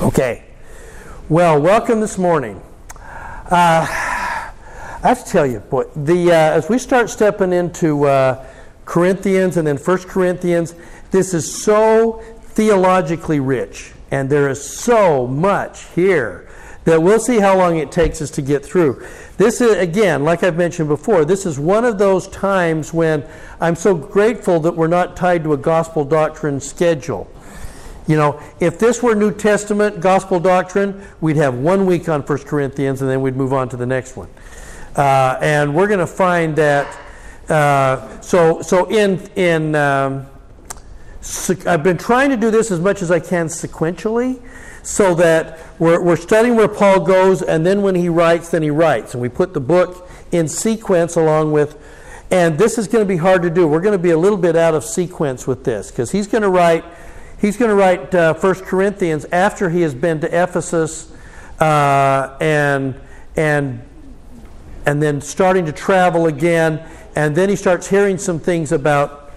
Okay. 0.00 0.42
Well, 1.28 1.60
welcome 1.60 2.00
this 2.00 2.18
morning. 2.18 2.60
Uh, 2.96 3.86
I 3.86 4.52
have 5.02 5.24
to 5.24 5.30
tell 5.30 5.46
you, 5.46 5.60
boy, 5.60 5.84
the 5.94 6.32
uh, 6.32 6.34
as 6.34 6.68
we 6.68 6.78
start 6.78 7.10
stepping 7.10 7.52
into 7.52 8.04
uh, 8.04 8.44
Corinthians 8.86 9.56
and 9.56 9.66
then 9.66 9.78
First 9.78 10.08
Corinthians, 10.08 10.74
this 11.12 11.32
is 11.32 11.62
so 11.62 12.20
theologically 12.42 13.38
rich, 13.38 13.92
and 14.10 14.28
there 14.28 14.48
is 14.48 14.62
so 14.62 15.28
much 15.28 15.84
here 15.94 16.48
that 16.84 17.00
we'll 17.00 17.20
see 17.20 17.38
how 17.38 17.56
long 17.56 17.78
it 17.78 17.92
takes 17.92 18.20
us 18.20 18.30
to 18.32 18.42
get 18.42 18.64
through. 18.64 19.06
This 19.36 19.60
is, 19.60 19.76
again, 19.76 20.24
like 20.24 20.42
I've 20.42 20.56
mentioned 20.56 20.88
before, 20.88 21.24
this 21.24 21.46
is 21.46 21.58
one 21.58 21.84
of 21.84 21.98
those 21.98 22.26
times 22.28 22.92
when 22.92 23.24
I'm 23.60 23.76
so 23.76 23.94
grateful 23.94 24.58
that 24.60 24.74
we're 24.74 24.88
not 24.88 25.16
tied 25.16 25.44
to 25.44 25.52
a 25.52 25.56
gospel 25.56 26.04
doctrine 26.04 26.60
schedule. 26.60 27.30
You 28.06 28.16
know, 28.16 28.40
if 28.60 28.78
this 28.78 29.02
were 29.02 29.14
New 29.14 29.32
Testament 29.32 30.00
gospel 30.00 30.38
doctrine, 30.38 31.02
we'd 31.20 31.36
have 31.36 31.54
one 31.54 31.86
week 31.86 32.08
on 32.08 32.20
1 32.20 32.38
Corinthians 32.40 33.00
and 33.00 33.10
then 33.10 33.22
we'd 33.22 33.36
move 33.36 33.52
on 33.52 33.68
to 33.70 33.76
the 33.76 33.86
next 33.86 34.16
one. 34.16 34.28
Uh, 34.94 35.38
and 35.40 35.74
we're 35.74 35.88
going 35.88 36.00
to 36.00 36.06
find 36.06 36.54
that. 36.56 36.98
Uh, 37.48 38.20
so, 38.20 38.62
so 38.62 38.86
in 38.86 39.20
in 39.36 39.74
um, 39.74 40.26
I've 41.66 41.82
been 41.82 41.96
trying 41.96 42.30
to 42.30 42.36
do 42.36 42.50
this 42.50 42.70
as 42.70 42.80
much 42.80 43.00
as 43.00 43.10
I 43.10 43.18
can 43.18 43.46
sequentially, 43.46 44.40
so 44.82 45.14
that 45.14 45.58
we're, 45.78 46.02
we're 46.02 46.16
studying 46.16 46.54
where 46.54 46.68
Paul 46.68 47.00
goes, 47.00 47.40
and 47.40 47.64
then 47.64 47.80
when 47.80 47.94
he 47.94 48.10
writes, 48.10 48.50
then 48.50 48.62
he 48.62 48.70
writes, 48.70 49.14
and 49.14 49.22
we 49.22 49.30
put 49.30 49.54
the 49.54 49.60
book 49.60 50.08
in 50.32 50.46
sequence 50.48 51.16
along 51.16 51.52
with. 51.52 51.80
And 52.30 52.58
this 52.58 52.76
is 52.78 52.88
going 52.88 53.04
to 53.04 53.08
be 53.08 53.16
hard 53.16 53.42
to 53.42 53.50
do. 53.50 53.66
We're 53.66 53.80
going 53.80 53.96
to 53.96 54.02
be 54.02 54.10
a 54.10 54.18
little 54.18 54.38
bit 54.38 54.56
out 54.56 54.74
of 54.74 54.84
sequence 54.84 55.46
with 55.46 55.64
this 55.64 55.90
because 55.90 56.10
he's 56.10 56.26
going 56.26 56.42
to 56.42 56.50
write 56.50 56.84
He's 57.44 57.58
going 57.58 57.68
to 57.68 57.74
write 57.74 58.14
uh, 58.14 58.32
1 58.32 58.54
Corinthians 58.60 59.26
after 59.26 59.68
he 59.68 59.82
has 59.82 59.94
been 59.94 60.18
to 60.22 60.28
Ephesus 60.28 61.12
uh, 61.60 62.38
and, 62.40 62.98
and, 63.36 63.82
and 64.86 65.02
then 65.02 65.20
starting 65.20 65.66
to 65.66 65.72
travel 65.72 66.26
again. 66.26 66.82
And 67.14 67.36
then 67.36 67.50
he 67.50 67.56
starts 67.56 67.86
hearing 67.86 68.16
some 68.16 68.40
things 68.40 68.72
about 68.72 69.30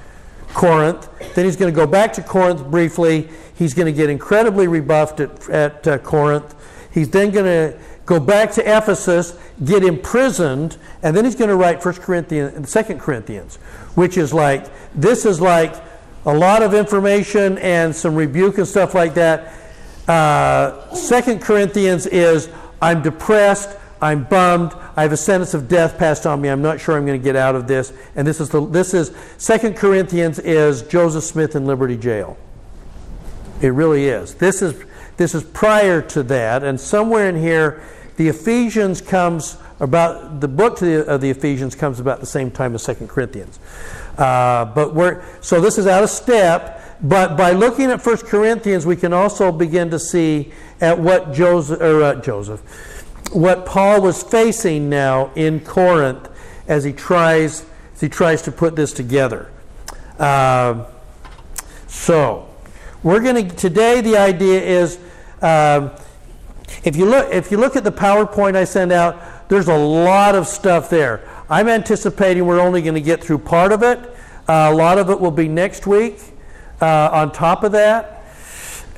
Corinth. 0.54 1.10
Then 1.36 1.44
he's 1.44 1.58
going 1.58 1.70
to 1.70 1.76
go 1.76 1.86
back 1.86 2.14
to 2.14 2.24
Corinth 2.24 2.64
briefly. 2.72 3.28
He's 3.56 3.74
going 3.74 3.88
to 3.88 3.92
get 3.92 4.10
incredibly 4.10 4.70
rebuffed 4.70 5.20
at, 5.20 5.50
at 5.50 5.86
uh, 5.86 5.98
Corinth. 5.98 6.56
He's 6.94 7.10
then 7.10 7.32
going 7.32 7.44
to 7.44 7.78
go 8.06 8.22
back 8.22 8.54
to 8.54 8.62
Ephesus, 8.62 9.38
get 9.66 9.84
imprisoned, 9.84 10.78
and 11.04 11.14
then 11.14 11.26
he's 11.26 11.36
going 11.36 11.50
to 11.50 11.58
write 11.58 11.84
1 11.84 11.96
Corinthians, 11.96 12.54
and 12.56 12.66
2 12.66 12.96
Corinthians, 13.00 13.58
which 13.96 14.16
is 14.16 14.34
like, 14.34 14.72
this 14.96 15.26
is 15.26 15.42
like 15.42 15.76
a 16.28 16.34
lot 16.34 16.62
of 16.62 16.74
information 16.74 17.58
and 17.60 17.96
some 17.96 18.14
rebuke 18.14 18.58
and 18.58 18.68
stuff 18.68 18.94
like 18.94 19.14
that. 19.14 19.54
Uh, 20.10 20.94
Second 20.94 21.42
Corinthians 21.42 22.06
is 22.06 22.50
I'm 22.82 23.02
depressed, 23.02 23.78
I'm 24.02 24.26
bummed, 24.26 24.74
I 24.98 25.04
have 25.04 25.14
a 25.14 25.18
sentence 25.18 25.54
of 25.54 25.70
death 25.70 25.98
passed 25.98 26.26
on 26.26 26.42
me. 26.42 26.50
I'm 26.50 26.62
not 26.62 26.82
sure 26.82 26.98
I'm 26.98 27.06
going 27.06 27.20
to 27.20 27.24
get 27.24 27.38
out 27.38 27.56
of 27.56 27.66
this. 27.66 27.94
And 28.16 28.28
this 28.28 28.42
is 28.42 28.50
the 28.50 28.66
this 28.68 28.94
is 28.94 29.14
Second 29.38 29.78
Corinthians 29.78 30.38
is 30.40 30.82
Joseph 30.84 31.24
Smith 31.24 31.56
in 31.56 31.66
Liberty 31.66 31.98
Jail. 31.98 32.38
It 33.62 33.70
really 33.70 34.06
is. 34.06 34.36
This 34.36 34.62
is 34.62 34.84
this 35.16 35.34
is 35.34 35.44
prior 35.44 36.02
to 36.02 36.24
that, 36.24 36.64
and 36.64 36.80
somewhere 36.80 37.28
in 37.28 37.36
here, 37.38 37.82
the 38.18 38.28
Ephesians 38.28 39.02
comes 39.02 39.58
about 39.80 40.42
the 40.42 40.48
book 40.48 40.80
the, 40.80 41.06
of 41.06 41.22
the 41.22 41.30
Ephesians 41.30 41.74
comes 41.74 42.00
about 42.00 42.20
the 42.20 42.26
same 42.26 42.52
time 42.52 42.76
as 42.76 42.84
Second 42.84 43.08
Corinthians. 43.08 43.60
Uh, 44.18 44.66
but 44.66 44.96
we're 44.96 45.24
so 45.42 45.62
this 45.62 45.78
is 45.78 45.88
out 45.88 46.04
of 46.04 46.10
step. 46.10 46.74
But 47.02 47.38
by 47.38 47.52
looking 47.52 47.92
at 47.92 48.04
1 48.04 48.18
Corinthians, 48.18 48.86
we 48.86 48.96
can 48.96 49.14
also 49.14 49.52
begin 49.52 49.92
to 49.92 50.00
see 50.00 50.52
at 50.82 50.98
what 50.98 51.32
Joseph, 51.32 51.80
or, 51.80 52.02
uh, 52.02 52.16
Joseph, 52.16 52.62
what 53.32 53.68
Paul 53.68 54.02
was 54.02 54.24
facing 54.24 54.90
now 54.90 55.32
in 55.36 55.60
Corinth 55.60 56.28
as 56.68 56.84
he 56.84 56.94
tries 56.94 57.66
as 57.94 58.02
he 58.02 58.10
tries 58.10 58.42
to 58.44 58.52
put 58.52 58.76
this 58.76 58.94
together. 58.94 59.52
Uh, 60.18 60.86
so 61.88 62.50
we're 63.04 63.22
going 63.22 63.48
to 63.48 63.56
today. 63.56 64.02
The 64.02 64.18
idea 64.18 64.62
is. 64.62 65.00
Um, 65.42 65.92
if 66.84 66.96
you 66.96 67.06
look, 67.06 67.32
if 67.32 67.52
you 67.52 67.58
look 67.58 67.76
at 67.76 67.84
the 67.84 67.92
PowerPoint 67.92 68.56
I 68.56 68.64
send 68.64 68.92
out, 68.92 69.50
there's 69.50 69.68
a 69.68 69.78
lot 69.78 70.36
of 70.36 70.48
stuff 70.48 70.90
there. 70.90 71.28
I'm 71.50 71.70
anticipating 71.70 72.46
we're 72.46 72.60
only 72.60 72.82
going 72.82 72.96
to 72.96 73.02
get 73.02 73.24
through 73.24 73.40
part 73.40 73.72
of 73.72 73.82
it. 73.82 74.00
Uh, 74.50 74.70
a 74.72 74.76
lot 74.76 74.98
of 74.98 75.10
it 75.10 75.20
will 75.20 75.32
be 75.32 75.48
next 75.48 75.88
week 75.88 76.20
uh, 76.82 77.10
on 77.12 77.32
top 77.32 77.64
of 77.64 77.72
that. 77.72 78.26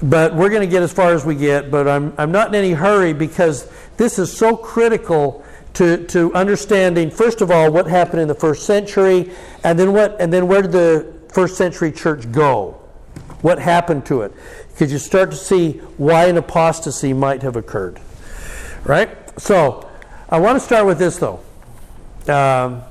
But 0.01 0.33
we're 0.33 0.49
going 0.49 0.61
to 0.61 0.67
get 0.67 0.81
as 0.81 0.91
far 0.91 1.13
as 1.13 1.25
we 1.25 1.35
get. 1.35 1.69
But 1.69 1.87
I'm, 1.87 2.13
I'm 2.17 2.31
not 2.31 2.47
in 2.47 2.55
any 2.55 2.71
hurry 2.71 3.13
because 3.13 3.69
this 3.97 4.17
is 4.17 4.35
so 4.35 4.55
critical 4.55 5.45
to, 5.73 6.05
to 6.07 6.33
understanding, 6.33 7.11
first 7.11 7.41
of 7.41 7.51
all, 7.51 7.71
what 7.71 7.85
happened 7.85 8.21
in 8.21 8.27
the 8.27 8.35
first 8.35 8.65
century, 8.65 9.31
and 9.63 9.77
then, 9.77 9.93
what, 9.93 10.19
and 10.19 10.33
then 10.33 10.47
where 10.47 10.63
did 10.63 10.71
the 10.71 11.13
first 11.29 11.57
century 11.57 11.91
church 11.91 12.31
go? 12.31 12.71
What 13.41 13.59
happened 13.59 14.05
to 14.07 14.23
it? 14.23 14.33
Because 14.69 14.91
you 14.91 14.97
start 14.97 15.29
to 15.31 15.37
see 15.37 15.73
why 15.97 16.25
an 16.25 16.37
apostasy 16.37 17.13
might 17.13 17.43
have 17.43 17.55
occurred. 17.55 18.01
Right? 18.83 19.09
So, 19.39 19.89
I 20.27 20.39
want 20.39 20.55
to 20.55 20.59
start 20.59 20.85
with 20.87 20.97
this, 20.97 21.17
though. 21.17 21.41
Um, 22.29 22.83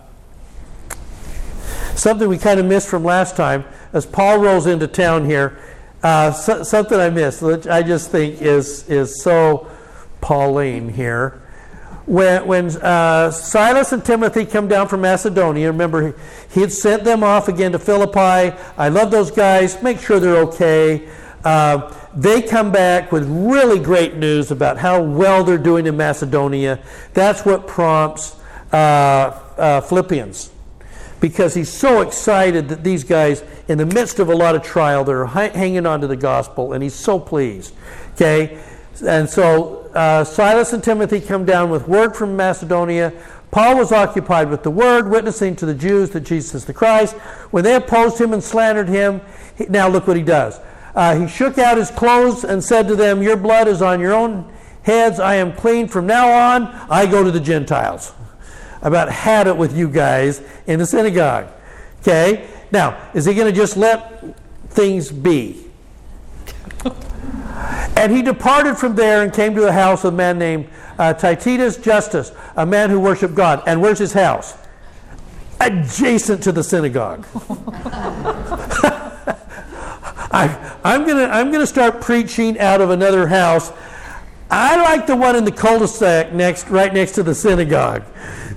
something 1.95 2.29
we 2.29 2.39
kind 2.39 2.61
of 2.61 2.67
missed 2.67 2.89
from 2.89 3.05
last 3.05 3.37
time, 3.37 3.65
as 3.93 4.07
Paul 4.07 4.39
rolls 4.39 4.67
into 4.67 4.87
town 4.87 5.25
here, 5.25 5.59
uh, 6.03 6.31
so, 6.31 6.63
something 6.63 6.99
I 6.99 7.11
missed, 7.11 7.43
which 7.43 7.67
I 7.67 7.83
just 7.83 8.11
think 8.11 8.41
is, 8.41 8.89
is 8.89 9.23
so 9.23 9.69
Pauline 10.21 10.89
here. 10.89 11.43
When, 12.07 12.47
when 12.47 12.67
uh, 12.77 13.31
Silas 13.31 13.93
and 13.93 14.05
Timothy 14.05 14.47
come 14.47 14.69
down 14.69 14.89
from 14.89 15.03
Macedonia, 15.03 15.71
remember 15.71 16.09
he, 16.09 16.15
he 16.55 16.61
had 16.61 16.73
sent 16.73 17.05
them 17.05 17.23
off 17.23 17.49
again 17.49 17.73
to 17.73 17.79
Philippi. 17.79 18.57
I 18.79 18.89
love 18.89 19.11
those 19.11 19.31
guys. 19.31 19.83
Make 19.83 19.99
sure 19.99 20.19
they're 20.21 20.43
okay. 20.45 21.09
Uh, 21.45 21.95
they 22.17 22.43
come 22.43 22.73
back 22.73 23.13
with 23.13 23.29
really 23.29 23.79
great 23.79 24.17
news 24.17 24.51
about 24.51 24.79
how 24.79 25.03
well 25.03 25.45
they're 25.45 25.59
doing 25.59 25.87
in 25.87 25.97
Macedonia. 25.97 26.81
That's 27.13 27.45
what 27.45 27.67
prompts 27.67 28.37
uh, 28.73 28.77
uh, 28.77 29.81
Philippians 29.81 30.51
because 31.21 31.55
he's 31.55 31.69
so 31.69 32.01
excited 32.01 32.69
that 32.69 32.85
these 32.85 33.05
guys, 33.05 33.43
in 33.67 33.79
the 33.79 33.87
midst 33.87 34.19
of 34.19 34.29
a 34.29 34.35
lot 34.35 34.55
of 34.55 34.63
trial, 34.63 35.05
they're 35.05 35.27
hanging 35.27 35.87
on 35.87 36.01
to 36.01 36.07
the 36.07 36.17
gospel, 36.17 36.73
and 36.73 36.83
he's 36.83 36.95
so 36.95 37.19
pleased. 37.19 37.75
Okay? 38.15 38.63
And 39.05 39.29
so 39.29 39.91
uh, 39.95 40.25
Silas 40.25 40.73
and 40.73 40.83
Timothy 40.83 41.21
come 41.21 41.45
down 41.45 41.71
with 41.71 41.89
word 41.89 42.15
from 42.15 42.37
Macedonia. 42.37 43.13
Paul 43.51 43.79
was 43.79 43.93
occupied 43.93 44.51
with 44.51 44.63
the 44.63 44.71
word, 44.71 45.09
witnessing 45.09 45.57
to 45.57 45.67
the 45.67 45.75
Jews 45.75 46.11
that 46.11 46.21
Jesus 46.21 46.55
is 46.55 46.65
the 46.67 46.75
Christ. 46.75 47.15
When 47.51 47.65
they 47.65 47.75
opposed 47.75 48.21
him 48.21 48.33
and 48.33 48.43
slandered 48.43 48.89
him, 48.89 49.21
he, 49.57 49.67
now 49.67 49.89
look 49.89 50.07
what 50.07 50.17
he 50.17 50.23
does. 50.23 50.61
Uh, 50.95 51.19
he 51.19 51.27
shook 51.27 51.59
out 51.59 51.79
his 51.79 51.91
clothes 51.91 52.45
and 52.45 52.63
said 52.63 52.89
to 52.89 52.97
them, 52.97 53.23
Your 53.23 53.37
blood 53.37 53.69
is 53.69 53.83
on 53.83 54.01
your 54.01 54.13
own 54.13 54.53
heads. 54.83 55.19
I 55.21 55.37
am 55.37 55.53
clean. 55.53 55.89
From 55.89 56.07
now 56.07 56.31
on, 56.31 56.67
I 56.91 57.07
go 57.07 57.25
to 57.25 57.31
the 57.31 57.41
Gentiles 57.41 58.13
about 58.83 59.11
had 59.11 59.47
it 59.47 59.57
with 59.57 59.77
you 59.77 59.89
guys 59.89 60.43
in 60.67 60.79
the 60.79 60.87
synagogue. 60.87 61.49
Okay? 62.01 62.49
Now, 62.71 63.11
is 63.15 63.25
he 63.25 63.35
going 63.35 63.53
to 63.53 63.57
just 63.57 63.77
let 63.77 64.37
things 64.71 65.11
be? 65.11 65.65
and 67.97 68.13
he 68.13 68.23
departed 68.23 68.77
from 68.77 68.95
there 68.95 69.23
and 69.23 69.33
came 69.33 69.55
to 69.55 69.61
the 69.61 69.73
house 69.73 70.05
of 70.05 70.15
a 70.15 70.17
man 70.17 70.39
named 70.39 70.69
uh, 70.99 71.13
Titus 71.13 71.77
Justus, 71.77 72.33
a 72.57 72.67
man 72.67 72.91
who 72.91 73.01
worshiped 73.01 73.35
God. 73.35 73.63
And 73.67 73.81
where's 73.81 73.99
his 73.99 74.13
house? 74.13 74.57
Adjacent 75.61 76.43
to 76.45 76.53
the 76.53 76.63
synagogue. 76.63 77.27
I, 80.31 80.77
am 80.85 81.07
gonna 81.07 81.25
I'm 81.25 81.51
gonna 81.51 81.67
start 81.67 82.01
preaching 82.01 82.59
out 82.59 82.81
of 82.81 82.91
another 82.91 83.27
house. 83.27 83.73
I 84.51 84.77
like 84.83 85.07
the 85.07 85.17
one 85.17 85.37
in 85.37 85.45
the 85.45 85.53
cul-de-sac 85.53 86.33
next, 86.33 86.69
right 86.69 86.93
next 86.93 87.13
to 87.13 87.23
the 87.23 87.35
synagogue 87.35 88.05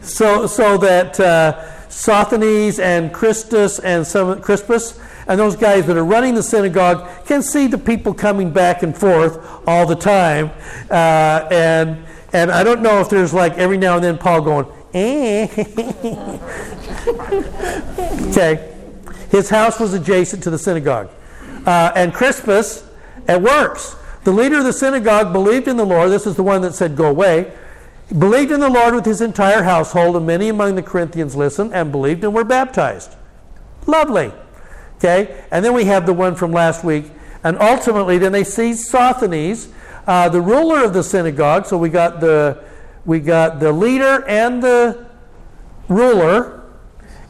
so, 0.01 0.47
so 0.47 0.77
that 0.77 1.19
uh, 1.19 1.89
Sosthenes 1.89 2.79
and 2.79 3.13
Christus 3.13 3.79
and 3.79 4.05
some 4.05 4.41
Crispus 4.41 4.99
and 5.27 5.39
those 5.39 5.55
guys 5.55 5.85
that 5.87 5.97
are 5.97 6.05
running 6.05 6.35
the 6.35 6.43
synagogue 6.43 7.07
can 7.25 7.43
see 7.43 7.67
the 7.67 7.77
people 7.77 8.13
coming 8.13 8.51
back 8.51 8.83
and 8.83 8.97
forth 8.97 9.39
all 9.67 9.85
the 9.85 9.95
time. 9.95 10.51
Uh, 10.89 11.47
and, 11.51 12.05
and 12.33 12.51
I 12.51 12.63
don't 12.63 12.81
know 12.81 12.99
if 12.99 13.09
there's 13.09 13.33
like 13.33 13.57
every 13.57 13.77
now 13.77 13.95
and 13.95 14.03
then 14.03 14.17
Paul 14.17 14.41
going, 14.41 14.65
eh. 14.93 15.45
okay. 18.29 18.67
His 19.29 19.49
house 19.49 19.79
was 19.79 19.93
adjacent 19.93 20.43
to 20.43 20.49
the 20.49 20.57
synagogue. 20.57 21.09
Uh, 21.65 21.91
and 21.95 22.13
Crispus, 22.13 22.85
it 23.29 23.41
works. 23.41 23.95
The 24.23 24.31
leader 24.31 24.57
of 24.57 24.65
the 24.65 24.73
synagogue 24.73 25.31
believed 25.31 25.67
in 25.67 25.77
the 25.77 25.85
Lord. 25.85 26.11
This 26.11 26.27
is 26.27 26.35
the 26.35 26.43
one 26.43 26.61
that 26.63 26.73
said, 26.73 26.95
Go 26.95 27.09
away 27.09 27.53
believed 28.17 28.51
in 28.51 28.59
the 28.59 28.69
Lord 28.69 28.93
with 28.93 29.05
his 29.05 29.21
entire 29.21 29.63
household, 29.63 30.15
and 30.15 30.25
many 30.25 30.49
among 30.49 30.75
the 30.75 30.83
Corinthians 30.83 31.35
listened 31.35 31.73
and 31.73 31.91
believed 31.91 32.23
and 32.23 32.33
were 32.33 32.43
baptized. 32.43 33.15
Lovely. 33.87 34.31
Okay? 34.97 35.43
And 35.51 35.65
then 35.65 35.73
we 35.73 35.85
have 35.85 36.05
the 36.05 36.13
one 36.13 36.35
from 36.35 36.51
last 36.51 36.83
week. 36.83 37.05
And 37.43 37.57
ultimately, 37.59 38.17
then 38.17 38.31
they 38.31 38.43
seized 38.43 38.87
Sosthenes, 38.87 39.69
uh, 40.05 40.29
the 40.29 40.41
ruler 40.41 40.83
of 40.83 40.93
the 40.93 41.03
synagogue. 41.03 41.65
So 41.65 41.77
we 41.77 41.89
got 41.89 42.19
the 42.19 42.63
we 43.03 43.19
got 43.19 43.59
the 43.59 43.71
leader 43.71 44.23
and 44.27 44.61
the 44.61 45.07
ruler, 45.87 46.63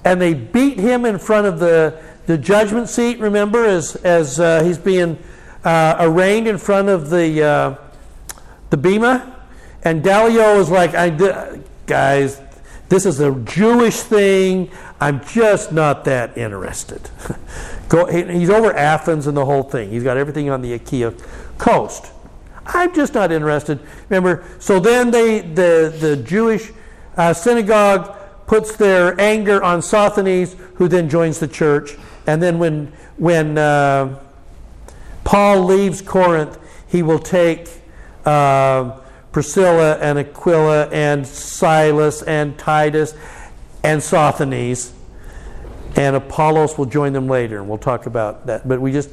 and 0.04 0.22
they 0.22 0.34
beat 0.34 0.78
him 0.78 1.06
in 1.06 1.18
front 1.18 1.48
of 1.48 1.60
the 1.60 2.02
the 2.26 2.38
judgment 2.38 2.90
seat. 2.90 3.20
Remember, 3.20 3.64
as 3.64 3.96
as 3.98 4.40
uh, 4.40 4.64
he's 4.64 4.78
being 4.78 5.18
uh, 5.64 5.96
arraigned 6.00 6.48
in 6.48 6.58
front 6.58 6.90
of 6.90 7.10
the 7.10 7.42
uh, 7.42 7.76
the 8.70 8.78
bema, 8.78 9.41
and 9.84 10.04
Gallio 10.04 10.60
is 10.60 10.70
like, 10.70 10.96
"I 10.96 11.60
guys, 11.86 12.42
this 12.90 13.06
is 13.06 13.20
a 13.20 13.32
Jewish 13.42 14.02
thing. 14.02 14.70
I'm 15.00 15.24
just 15.26 15.72
not 15.72 16.06
that 16.06 16.38
interested." 16.38 17.10
Go, 17.90 18.06
he's 18.06 18.50
over 18.50 18.74
Athens 18.74 19.28
and 19.28 19.36
the 19.36 19.44
whole 19.44 19.64
thing. 19.64 19.90
He's 19.90 20.04
got 20.04 20.16
everything 20.16 20.50
on 20.50 20.62
the 20.62 20.72
Achaia 20.72 21.14
coast. 21.58 22.10
I'm 22.66 22.94
just 22.94 23.14
not 23.14 23.34
interested. 23.34 23.80
Remember, 24.10 24.46
so 24.60 24.80
then 24.80 25.12
they, 25.12 25.42
the, 25.42 25.94
the 26.00 26.16
Jewish 26.16 26.72
uh, 27.18 27.34
synagogue 27.34 28.16
puts 28.48 28.76
their 28.76 29.20
anger 29.20 29.62
on 29.62 29.82
Sosthenes, 29.82 30.56
who 30.76 30.88
then 30.88 31.10
joins 31.10 31.40
the 31.40 31.48
church. 31.48 31.98
And 32.28 32.42
then 32.42 32.60
when, 32.60 32.94
when 33.18 33.58
uh, 33.58 34.20
Paul 35.26 35.64
leaves 35.64 36.02
Corinth, 36.02 36.58
he 36.88 37.04
will 37.04 37.20
take 37.20 37.68
uh, 38.26 39.01
Priscilla 39.32 39.98
and 39.98 40.20
Aquila 40.20 40.88
and 40.90 41.26
Silas 41.26 42.22
and 42.24 42.58
Titus 42.58 43.14
and 43.84 44.02
Sosthenes, 44.02 44.94
and 45.96 46.16
Apollos 46.16 46.78
will 46.78 46.86
join 46.86 47.14
them 47.14 47.28
later, 47.28 47.60
and 47.60 47.68
we'll 47.68 47.78
talk 47.78 48.06
about 48.06 48.46
that. 48.48 48.68
But 48.68 48.82
we 48.82 48.92
just 48.92 49.10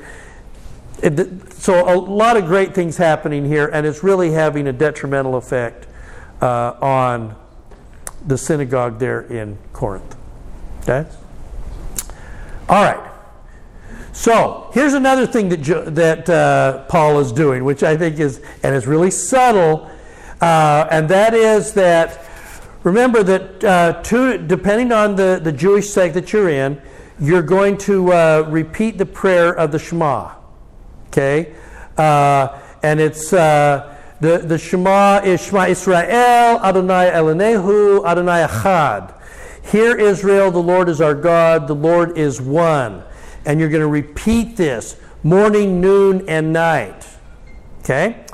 so 1.50 1.94
a 1.94 1.94
lot 1.96 2.36
of 2.36 2.46
great 2.46 2.74
things 2.74 2.96
happening 2.96 3.44
here, 3.44 3.68
and 3.68 3.86
it's 3.86 4.02
really 4.02 4.32
having 4.32 4.66
a 4.66 4.72
detrimental 4.72 5.36
effect 5.36 5.86
uh, 6.40 6.74
on 6.80 7.36
the 8.26 8.36
synagogue 8.36 8.98
there 8.98 9.20
in 9.22 9.58
Corinth. 9.72 10.16
Okay. 10.82 11.08
All 12.68 12.82
right. 12.82 13.12
So 14.12 14.70
here's 14.72 14.94
another 14.94 15.26
thing 15.26 15.48
that 15.50 15.94
that 15.94 16.28
uh, 16.28 16.84
Paul 16.86 17.20
is 17.20 17.30
doing, 17.30 17.64
which 17.64 17.84
I 17.84 17.96
think 17.96 18.18
is 18.18 18.42
and 18.64 18.74
is 18.74 18.86
really 18.86 19.12
subtle, 19.12 19.88
uh, 20.40 20.86
and 20.90 21.08
that 21.08 21.34
is 21.34 21.72
that 21.74 22.24
remember 22.84 23.22
that 23.22 23.64
uh, 23.64 24.02
two, 24.02 24.38
depending 24.38 24.92
on 24.92 25.16
the, 25.16 25.40
the 25.42 25.52
Jewish 25.52 25.90
sect 25.90 26.14
that 26.14 26.32
you're 26.32 26.48
in, 26.48 26.80
you're 27.20 27.42
going 27.42 27.76
to 27.78 28.12
uh, 28.12 28.46
repeat 28.48 28.98
the 28.98 29.06
prayer 29.06 29.52
of 29.52 29.72
the 29.72 29.78
Shema. 29.78 30.34
Okay? 31.08 31.54
Uh, 31.96 32.58
and 32.82 33.00
it's 33.00 33.32
uh, 33.32 33.96
the, 34.20 34.38
the 34.38 34.58
Shema 34.58 35.20
is 35.24 35.44
Shema 35.44 35.66
Israel, 35.66 36.60
Adonai 36.62 37.10
Eloheinu, 37.10 38.06
Adonai 38.06 38.46
Echad. 38.46 39.14
Hear 39.64 39.96
Israel, 39.98 40.50
the 40.50 40.62
Lord 40.62 40.88
is 40.88 41.00
our 41.00 41.14
God, 41.14 41.66
the 41.66 41.74
Lord 41.74 42.16
is 42.16 42.40
one. 42.40 43.02
And 43.44 43.58
you're 43.58 43.68
going 43.68 43.82
to 43.82 43.88
repeat 43.88 44.56
this 44.56 44.96
morning, 45.22 45.80
noon, 45.80 46.28
and 46.28 46.52
night. 46.52 47.06
Okay? 47.80 48.24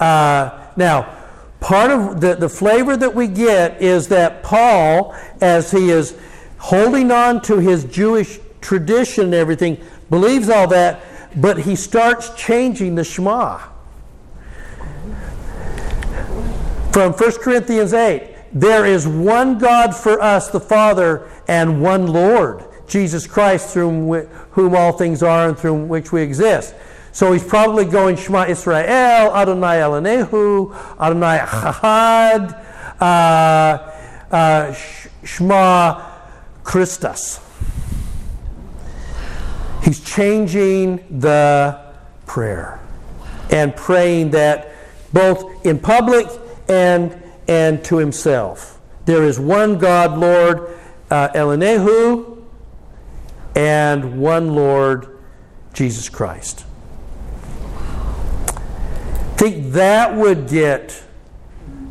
Uh, 0.00 0.66
now, 0.76 1.21
part 1.62 1.90
of 1.90 2.20
the, 2.20 2.34
the 2.34 2.48
flavor 2.48 2.96
that 2.96 3.14
we 3.14 3.28
get 3.28 3.80
is 3.80 4.08
that 4.08 4.42
Paul, 4.42 5.14
as 5.40 5.70
he 5.70 5.90
is 5.90 6.18
holding 6.58 7.10
on 7.10 7.40
to 7.42 7.58
his 7.58 7.84
Jewish 7.84 8.40
tradition 8.60 9.26
and 9.26 9.34
everything, 9.34 9.80
believes 10.10 10.50
all 10.50 10.66
that, 10.68 11.00
but 11.40 11.60
he 11.60 11.76
starts 11.76 12.34
changing 12.34 12.96
the 12.96 13.04
Shema. 13.04 13.60
From 16.92 17.12
1 17.12 17.32
Corinthians 17.40 17.94
8 17.94 18.32
there 18.52 18.84
is 18.84 19.08
one 19.08 19.56
God 19.56 19.96
for 19.96 20.20
us, 20.20 20.48
the 20.48 20.60
Father, 20.60 21.30
and 21.48 21.80
one 21.80 22.06
Lord, 22.06 22.64
Jesus 22.86 23.26
Christ, 23.26 23.72
through 23.72 24.26
whom 24.50 24.76
all 24.76 24.92
things 24.92 25.22
are 25.22 25.48
and 25.48 25.58
through 25.58 25.84
which 25.84 26.12
we 26.12 26.20
exist. 26.20 26.74
So 27.12 27.32
he's 27.32 27.44
probably 27.44 27.84
going 27.84 28.16
Shema 28.16 28.46
Israel, 28.46 29.36
Adonai 29.36 29.76
Eloheinu, 29.76 30.74
Adonai 30.98 31.38
Chahad, 31.40 32.64
uh, 33.00 34.34
uh, 34.34 34.72
Shema 35.22 36.10
Christus. 36.64 37.40
He's 39.84 40.02
changing 40.02 41.20
the 41.20 41.92
prayer 42.24 42.80
and 43.50 43.76
praying 43.76 44.30
that 44.30 44.72
both 45.12 45.66
in 45.66 45.78
public 45.78 46.26
and, 46.68 47.20
and 47.46 47.84
to 47.84 47.98
himself. 47.98 48.80
There 49.04 49.24
is 49.24 49.38
one 49.38 49.76
God, 49.76 50.16
Lord 50.16 50.78
uh, 51.10 51.28
Eloheinu, 51.34 52.42
and 53.54 54.18
one 54.18 54.54
Lord, 54.54 55.18
Jesus 55.74 56.08
Christ. 56.08 56.64
Think 59.42 59.72
that 59.72 60.14
would 60.14 60.46
get 60.46 61.02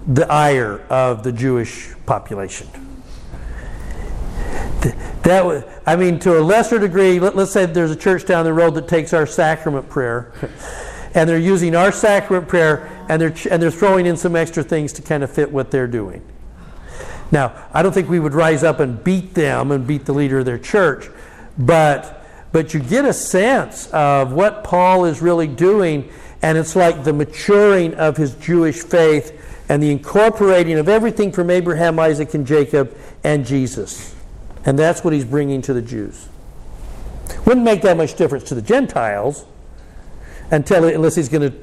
the 0.07 0.25
ire 0.31 0.80
of 0.89 1.21
the 1.21 1.33
Jewish 1.33 1.94
population. 2.06 2.65
That 5.24 5.45
was, 5.45 5.65
I 5.86 5.98
mean, 5.98 6.18
to 6.19 6.39
a 6.39 6.42
lesser 6.42 6.80
degree, 6.80 7.19
let, 7.19 7.36
us 7.36 7.51
say 7.51 7.65
there's 7.65 7.92
a 7.92 7.95
church 7.98 8.25
down 8.25 8.45
the 8.45 8.53
road 8.53 8.75
that 8.75 8.88
takes 8.88 9.12
our 9.12 9.25
sacrament 9.25 9.89
prayer, 9.89 10.31
and 11.13 11.30
they're 11.30 11.38
using 11.38 11.75
our 11.75 11.92
sacrament 11.92 12.48
prayer, 12.48 12.89
and 13.09 13.21
they're, 13.21 13.36
and 13.51 13.62
they're 13.62 13.69
throwing 13.69 14.06
in 14.06 14.15
some 14.15 14.38
extra 14.38 14.63
things 14.63 14.94
to 14.94 15.01
kind 15.01 15.21
of 15.21 15.30
fit 15.30 15.51
what 15.51 15.71
they're 15.71 15.88
doing. 15.88 16.24
Now, 17.33 17.68
I 17.74 17.83
don't 17.83 17.92
think 17.92 18.07
we 18.07 18.21
would 18.21 18.33
rise 18.33 18.63
up 18.63 18.80
and 18.80 19.03
beat 19.03 19.33
them 19.33 19.71
and 19.71 19.86
beat 19.86 20.06
the 20.06 20.13
leader 20.13 20.39
of 20.39 20.45
their 20.45 20.57
church, 20.57 21.09
but, 21.57 22.25
but 22.53 22.74
you 22.74 22.80
get 22.80 23.03
a 23.03 23.13
sense 23.13 23.88
of 23.92 24.31
what 24.31 24.63
Paul 24.63 25.03
is 25.03 25.21
really 25.21 25.48
doing, 25.48 26.09
and 26.41 26.57
it's 26.57 26.75
like 26.75 27.03
the 27.03 27.13
maturing 27.13 27.93
of 27.95 28.17
his 28.17 28.33
Jewish 28.35 28.81
faith 28.81 29.38
and 29.69 29.81
the 29.81 29.91
incorporating 29.91 30.77
of 30.77 30.89
everything 30.89 31.31
from 31.31 31.49
Abraham, 31.49 31.99
Isaac, 31.99 32.33
and 32.33 32.45
Jacob 32.45 32.97
and 33.23 33.45
Jesus. 33.45 34.15
And 34.65 34.77
that's 34.77 35.03
what 35.03 35.13
he's 35.13 35.25
bringing 35.25 35.61
to 35.63 35.73
the 35.73 35.81
Jews. 35.81 36.27
Wouldn't 37.45 37.63
make 37.63 37.81
that 37.83 37.97
much 37.97 38.15
difference 38.15 38.43
to 38.45 38.55
the 38.55 38.61
Gentiles 38.61 39.45
until 40.51 40.85
unless 40.85 41.15
he's 41.15 41.29
going 41.29 41.51
to, 41.51 41.57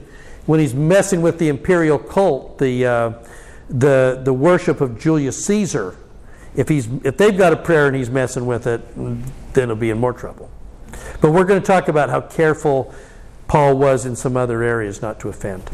when 0.47 0.61
he's 0.61 0.75
messing 0.75 1.23
with 1.23 1.39
the 1.39 1.49
imperial 1.49 1.99
cult, 1.99 2.59
the, 2.59 2.87
uh, 2.87 3.13
the, 3.69 4.21
the 4.25 4.33
worship 4.33 4.81
of 4.81 4.99
Julius 4.99 5.45
Caesar. 5.45 5.97
If, 6.57 6.69
he's, 6.69 6.89
if 7.05 7.17
they've 7.17 7.37
got 7.37 7.53
a 7.53 7.57
prayer 7.57 7.87
and 7.87 7.97
he's 7.97 8.11
messing 8.11 8.47
with 8.47 8.67
it, 8.67 8.81
then 8.97 9.69
he'll 9.69 9.77
be 9.77 9.91
in 9.91 9.99
more 9.99 10.13
trouble. 10.13 10.51
But 11.21 11.33
we're 11.33 11.45
going 11.45 11.61
to 11.61 11.67
talk 11.67 11.89
about 11.89 12.09
how 12.09 12.23
careful 12.23 12.95
Paul 13.49 13.79
was 13.79 14.07
in 14.07 14.15
some 14.15 14.37
other 14.37 14.63
areas 14.63 15.03
not 15.03 15.19
to 15.21 15.29
offend. 15.29 15.69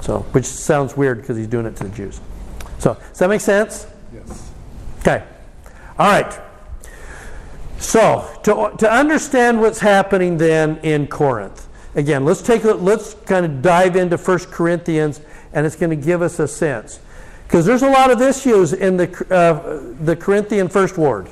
So, 0.00 0.20
which 0.30 0.44
sounds 0.44 0.96
weird 0.96 1.20
because 1.20 1.36
he's 1.36 1.48
doing 1.48 1.66
it 1.66 1.76
to 1.76 1.84
the 1.84 1.90
Jews. 1.90 2.20
So, 2.78 2.94
does 2.94 3.18
that 3.18 3.28
make 3.28 3.40
sense? 3.40 3.86
Yes. 4.14 4.52
Okay. 5.00 5.24
All 5.98 6.06
right. 6.06 6.40
So, 7.78 8.28
to, 8.44 8.72
to 8.78 8.90
understand 8.90 9.60
what's 9.60 9.80
happening 9.80 10.38
then 10.38 10.78
in 10.78 11.08
Corinth, 11.08 11.66
again, 11.94 12.24
let's 12.24 12.42
take 12.42 12.64
a, 12.64 12.72
let's 12.72 13.14
kind 13.14 13.44
of 13.44 13.62
dive 13.62 13.96
into 13.96 14.16
1 14.16 14.38
Corinthians, 14.50 15.20
and 15.52 15.66
it's 15.66 15.76
going 15.76 15.90
to 15.90 15.96
give 15.96 16.22
us 16.22 16.38
a 16.38 16.46
sense. 16.46 17.00
Because 17.46 17.64
there's 17.64 17.82
a 17.82 17.90
lot 17.90 18.10
of 18.10 18.20
issues 18.20 18.72
in 18.72 18.96
the, 18.96 19.26
uh, 19.34 19.94
the 20.04 20.16
Corinthian 20.16 20.68
first 20.68 20.98
ward. 20.98 21.28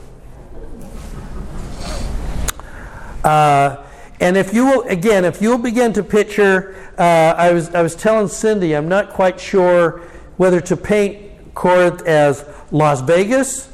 Uh, 3.22 3.84
and 4.24 4.38
if 4.38 4.54
you 4.54 4.64
will, 4.64 4.82
again, 4.88 5.26
if 5.26 5.42
you'll 5.42 5.58
begin 5.58 5.92
to 5.92 6.02
picture, 6.02 6.74
uh, 6.96 7.34
I, 7.36 7.52
was, 7.52 7.74
I 7.74 7.82
was 7.82 7.94
telling 7.94 8.28
Cindy, 8.28 8.74
I'm 8.74 8.88
not 8.88 9.10
quite 9.10 9.38
sure 9.38 10.00
whether 10.38 10.62
to 10.62 10.78
paint 10.78 11.54
Corinth 11.54 12.00
as 12.06 12.42
Las 12.70 13.02
Vegas 13.02 13.70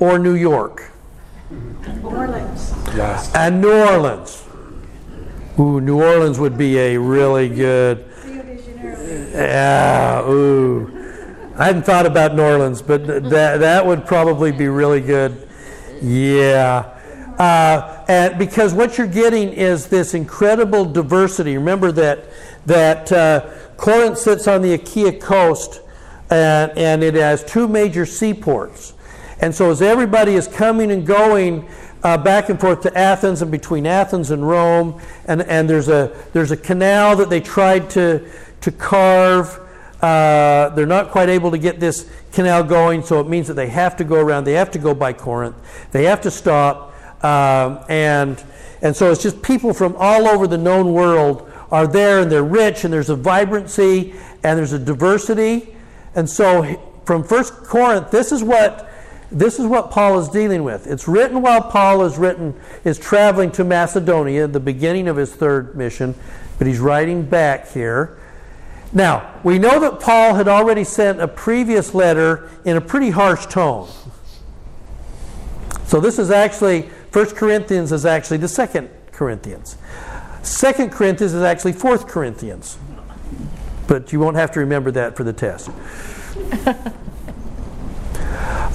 or 0.00 0.18
New 0.18 0.34
York. 0.34 0.90
New 1.48 2.08
Orleans. 2.08 2.74
Yes. 2.96 3.32
And 3.36 3.60
New 3.60 3.72
Orleans. 3.72 4.44
Ooh, 5.60 5.80
New 5.80 6.02
Orleans 6.02 6.40
would 6.40 6.58
be 6.58 6.76
a 6.76 6.98
really 6.98 7.48
good. 7.48 8.04
Rio 8.24 8.42
de 8.42 8.62
Janeiro. 8.62 9.30
Yeah, 9.32 10.28
ooh. 10.28 10.90
I 11.56 11.66
hadn't 11.66 11.84
thought 11.84 12.06
about 12.06 12.34
New 12.34 12.42
Orleans, 12.42 12.82
but 12.82 13.06
th- 13.06 13.22
that, 13.30 13.58
that 13.60 13.86
would 13.86 14.06
probably 14.06 14.50
be 14.50 14.66
really 14.66 15.00
good. 15.00 15.48
Yeah. 16.02 16.98
Uh, 17.38 17.93
and 18.08 18.38
because 18.38 18.74
what 18.74 18.98
you're 18.98 19.06
getting 19.06 19.50
is 19.50 19.86
this 19.86 20.14
incredible 20.14 20.84
diversity. 20.84 21.56
Remember 21.56 21.90
that, 21.92 22.24
that 22.66 23.10
uh, 23.12 23.50
Corinth 23.76 24.18
sits 24.18 24.46
on 24.46 24.62
the 24.62 24.74
Achaia 24.74 25.18
coast 25.18 25.80
and, 26.30 26.76
and 26.76 27.02
it 27.02 27.14
has 27.14 27.44
two 27.44 27.68
major 27.68 28.04
seaports. 28.04 28.94
And 29.40 29.54
so 29.54 29.70
as 29.70 29.82
everybody 29.82 30.34
is 30.34 30.48
coming 30.48 30.90
and 30.90 31.06
going 31.06 31.68
uh, 32.02 32.18
back 32.18 32.50
and 32.50 32.60
forth 32.60 32.82
to 32.82 32.96
Athens 32.96 33.40
and 33.42 33.50
between 33.50 33.86
Athens 33.86 34.30
and 34.30 34.46
Rome, 34.46 35.00
and, 35.26 35.42
and 35.42 35.68
there's, 35.68 35.88
a, 35.88 36.14
there's 36.32 36.50
a 36.50 36.56
canal 36.56 37.16
that 37.16 37.30
they 37.30 37.40
tried 37.40 37.88
to, 37.90 38.30
to 38.60 38.70
carve. 38.70 39.58
Uh, 40.02 40.68
they're 40.70 40.86
not 40.86 41.10
quite 41.10 41.30
able 41.30 41.50
to 41.50 41.58
get 41.58 41.80
this 41.80 42.10
canal 42.32 42.62
going, 42.62 43.02
so 43.02 43.20
it 43.20 43.28
means 43.28 43.48
that 43.48 43.54
they 43.54 43.68
have 43.68 43.96
to 43.96 44.04
go 44.04 44.16
around. 44.16 44.44
They 44.44 44.52
have 44.52 44.70
to 44.72 44.78
go 44.78 44.94
by 44.94 45.14
Corinth. 45.14 45.56
They 45.92 46.04
have 46.04 46.20
to 46.22 46.30
stop. 46.30 46.93
Um, 47.24 47.84
and, 47.88 48.44
and 48.82 48.94
so 48.94 49.10
it's 49.10 49.22
just 49.22 49.40
people 49.42 49.72
from 49.72 49.96
all 49.96 50.28
over 50.28 50.46
the 50.46 50.58
known 50.58 50.92
world 50.92 51.50
are 51.72 51.86
there, 51.86 52.20
and 52.20 52.30
they're 52.30 52.44
rich, 52.44 52.84
and 52.84 52.92
there's 52.92 53.08
a 53.10 53.16
vibrancy, 53.16 54.14
and 54.42 54.58
there's 54.58 54.72
a 54.72 54.78
diversity. 54.78 55.74
And 56.14 56.28
so 56.28 57.00
from 57.06 57.24
First 57.24 57.54
Corinth, 57.54 58.10
this 58.10 58.30
is 58.30 58.44
what 58.44 58.90
this 59.32 59.58
is 59.58 59.66
what 59.66 59.90
Paul 59.90 60.20
is 60.20 60.28
dealing 60.28 60.62
with. 60.62 60.86
It's 60.86 61.08
written 61.08 61.42
while 61.42 61.62
Paul 61.62 62.04
is 62.04 62.18
written 62.18 62.54
is 62.84 62.98
traveling 62.98 63.50
to 63.52 63.64
Macedonia, 63.64 64.46
the 64.46 64.60
beginning 64.60 65.08
of 65.08 65.16
his 65.16 65.34
third 65.34 65.74
mission, 65.76 66.14
but 66.58 66.68
he's 66.68 66.78
writing 66.78 67.22
back 67.22 67.68
here. 67.72 68.18
Now, 68.92 69.34
we 69.42 69.58
know 69.58 69.80
that 69.80 69.98
Paul 69.98 70.34
had 70.34 70.46
already 70.46 70.84
sent 70.84 71.20
a 71.20 71.26
previous 71.26 71.94
letter 71.94 72.48
in 72.64 72.76
a 72.76 72.80
pretty 72.80 73.10
harsh 73.10 73.46
tone. 73.46 73.88
So 75.86 76.00
this 76.00 76.20
is 76.20 76.30
actually, 76.30 76.88
1 77.14 77.26
Corinthians 77.36 77.92
is 77.92 78.04
actually 78.04 78.38
the 78.38 78.48
second 78.48 78.90
Corinthians. 79.12 79.76
Second 80.42 80.90
Corinthians 80.90 81.32
is 81.32 81.44
actually 81.44 81.72
4th 81.72 82.08
Corinthians. 82.08 82.76
But 83.86 84.12
you 84.12 84.18
won't 84.18 84.34
have 84.34 84.50
to 84.50 84.58
remember 84.58 84.90
that 84.90 85.16
for 85.16 85.22
the 85.22 85.32
test. 85.32 85.68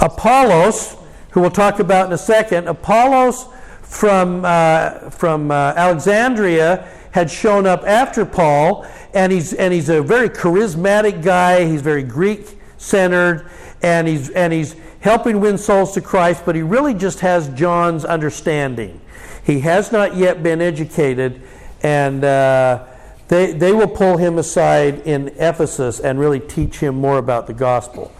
Apollos, 0.01 0.95
who 1.31 1.41
we'll 1.41 1.51
talk 1.51 1.79
about 1.79 2.05
in 2.05 2.13
a 2.13 2.17
second, 2.17 2.69
Apollos 2.69 3.47
from, 3.81 4.45
uh, 4.45 5.09
from 5.09 5.51
uh, 5.51 5.73
Alexandria 5.75 6.87
had 7.11 7.29
shown 7.29 7.67
up 7.67 7.83
after 7.83 8.25
Paul, 8.25 8.87
and 9.13 9.33
he's, 9.33 9.51
and 9.51 9.73
he's 9.73 9.89
a 9.89 10.01
very 10.01 10.29
charismatic 10.29 11.21
guy. 11.21 11.65
He's 11.65 11.81
very 11.81 12.03
Greek 12.03 12.57
centered, 12.77 13.49
and 13.81 14.07
he's, 14.07 14.29
and 14.29 14.53
he's 14.53 14.77
helping 15.01 15.39
win 15.39 15.57
souls 15.57 15.93
to 15.93 16.01
Christ, 16.01 16.43
but 16.45 16.55
he 16.55 16.61
really 16.61 16.93
just 16.93 17.21
has 17.21 17.49
John's 17.49 18.05
understanding. 18.05 18.99
He 19.43 19.61
has 19.61 19.91
not 19.91 20.15
yet 20.15 20.43
been 20.43 20.61
educated, 20.61 21.41
and 21.81 22.23
uh, 22.23 22.85
they, 23.29 23.53
they 23.53 23.71
will 23.71 23.87
pull 23.87 24.17
him 24.17 24.37
aside 24.37 24.99
in 25.07 25.29
Ephesus 25.37 25.99
and 25.99 26.19
really 26.19 26.39
teach 26.39 26.79
him 26.79 26.95
more 26.95 27.17
about 27.17 27.47
the 27.47 27.53
gospel. 27.53 28.11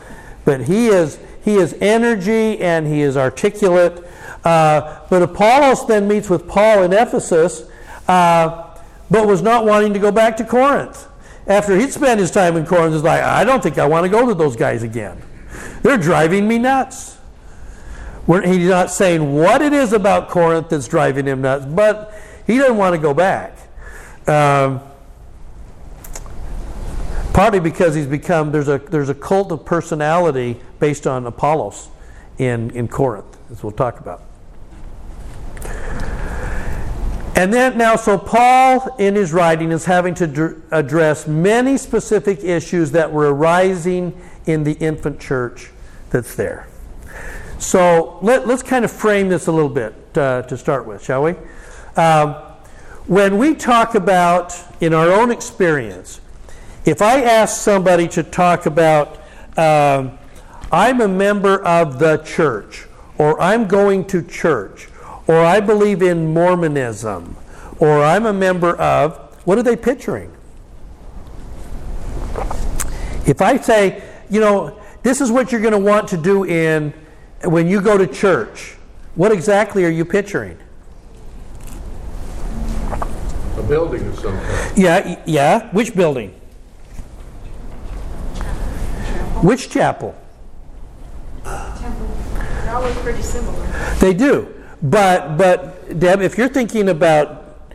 But 0.45 0.61
he 0.61 0.87
is, 0.87 1.19
he 1.43 1.55
is 1.55 1.75
energy 1.81 2.59
and 2.59 2.87
he 2.87 3.01
is 3.01 3.17
articulate. 3.17 4.03
Uh, 4.43 5.01
but 5.09 5.21
Apollos 5.21 5.85
then 5.85 6.07
meets 6.07 6.29
with 6.29 6.47
Paul 6.47 6.83
in 6.83 6.93
Ephesus, 6.93 7.69
uh, 8.07 8.77
but 9.11 9.27
was 9.27 9.41
not 9.41 9.65
wanting 9.65 9.93
to 9.93 9.99
go 9.99 10.11
back 10.11 10.37
to 10.37 10.45
Corinth. 10.45 11.07
After 11.47 11.77
he'd 11.77 11.91
spent 11.91 12.19
his 12.19 12.31
time 12.31 12.55
in 12.55 12.65
Corinth, 12.65 12.93
he's 12.93 13.03
like, 13.03 13.21
I 13.21 13.43
don't 13.43 13.61
think 13.61 13.77
I 13.77 13.87
want 13.87 14.05
to 14.05 14.09
go 14.09 14.27
to 14.27 14.33
those 14.35 14.55
guys 14.55 14.83
again. 14.83 15.21
They're 15.81 15.97
driving 15.97 16.47
me 16.47 16.57
nuts. 16.59 17.17
He's 18.27 18.69
not 18.69 18.91
saying 18.91 19.33
what 19.33 19.61
it 19.61 19.73
is 19.73 19.91
about 19.91 20.29
Corinth 20.29 20.69
that's 20.69 20.87
driving 20.87 21.25
him 21.25 21.41
nuts, 21.41 21.65
but 21.65 22.13
he 22.45 22.57
doesn't 22.57 22.77
want 22.77 22.93
to 22.93 23.01
go 23.01 23.13
back. 23.13 23.57
Um, 24.27 24.81
partly 27.33 27.59
because 27.59 27.95
he's 27.95 28.05
become 28.05 28.51
there's 28.51 28.67
a 28.67 28.77
there's 28.77 29.09
a 29.09 29.15
cult 29.15 29.51
of 29.51 29.65
personality 29.65 30.59
based 30.79 31.07
on 31.07 31.25
Apollos 31.25 31.89
in 32.37 32.69
in 32.71 32.87
Corinth, 32.87 33.37
as 33.51 33.63
we'll 33.63 33.71
talk 33.71 33.99
about. 33.99 34.21
And 37.35 37.53
then 37.53 37.77
now, 37.77 37.95
so 37.95 38.17
Paul 38.17 38.95
in 38.99 39.15
his 39.15 39.31
writing 39.31 39.71
is 39.71 39.85
having 39.85 40.13
to 40.15 40.27
dr- 40.27 40.61
address 40.71 41.25
many 41.25 41.77
specific 41.77 42.43
issues 42.43 42.91
that 42.91 43.13
were 43.13 43.33
arising 43.33 44.13
in 44.49 44.63
the 44.63 44.73
infant 44.73 45.19
church 45.19 45.69
that's 46.09 46.35
there. 46.35 46.67
So 47.59 48.17
let, 48.21 48.49
us 48.49 48.63
kind 48.63 48.83
of 48.83 48.91
frame 48.91 49.29
this 49.29 49.47
a 49.47 49.51
little 49.51 49.69
bit 49.69 49.93
uh, 50.15 50.41
to 50.43 50.57
start 50.57 50.87
with, 50.87 51.03
shall 51.03 51.23
we? 51.23 51.35
Um, 51.95 52.35
when 53.05 53.37
we 53.37 53.53
talk 53.53 53.95
about, 53.95 54.55
in 54.81 54.93
our 54.93 55.11
own 55.11 55.31
experience, 55.31 56.21
if 56.85 57.01
I 57.01 57.21
ask 57.21 57.61
somebody 57.61 58.07
to 58.09 58.23
talk 58.23 58.65
about, 58.65 59.17
um, 59.57 60.17
I'm 60.71 61.01
a 61.01 61.07
member 61.07 61.63
of 61.65 61.99
the 61.99 62.17
church, 62.17 62.87
or 63.17 63.39
I'm 63.41 63.67
going 63.67 64.05
to 64.07 64.23
church, 64.23 64.87
or 65.27 65.37
I 65.37 65.59
believe 65.59 66.01
in 66.01 66.33
Mormonism, 66.33 67.35
or 67.79 68.03
I'm 68.03 68.25
a 68.25 68.33
member 68.33 68.75
of, 68.77 69.17
what 69.45 69.57
are 69.57 69.63
they 69.63 69.75
picturing? 69.75 70.31
If 73.27 73.41
I 73.41 73.57
say, 73.57 74.08
you 74.29 74.39
know, 74.39 74.79
this 75.03 75.21
is 75.21 75.31
what 75.31 75.51
you're 75.51 75.61
going 75.61 75.73
to 75.73 75.79
want 75.79 76.07
to 76.09 76.17
do 76.17 76.43
in 76.45 76.93
when 77.43 77.67
you 77.67 77.81
go 77.81 77.97
to 77.97 78.05
church, 78.05 78.75
what 79.15 79.31
exactly 79.31 79.85
are 79.85 79.89
you 79.89 80.05
picturing? 80.05 80.57
A 83.57 83.63
building 83.67 84.05
of 84.07 84.19
some 84.19 84.37
kind. 84.39 84.77
Yeah, 84.77 85.21
yeah. 85.25 85.71
Which 85.71 85.95
building? 85.95 86.31
Which 89.41 89.69
chapel? 89.69 90.15
Temple. 91.43 92.07
They're 92.35 92.75
always 92.75 92.95
pretty 92.97 93.21
similar. 93.21 93.65
They 93.99 94.13
do. 94.13 94.53
But 94.81 95.37
but 95.37 95.99
Deb, 95.99 96.21
if 96.21 96.37
you're 96.37 96.49
thinking 96.49 96.89
about 96.89 97.69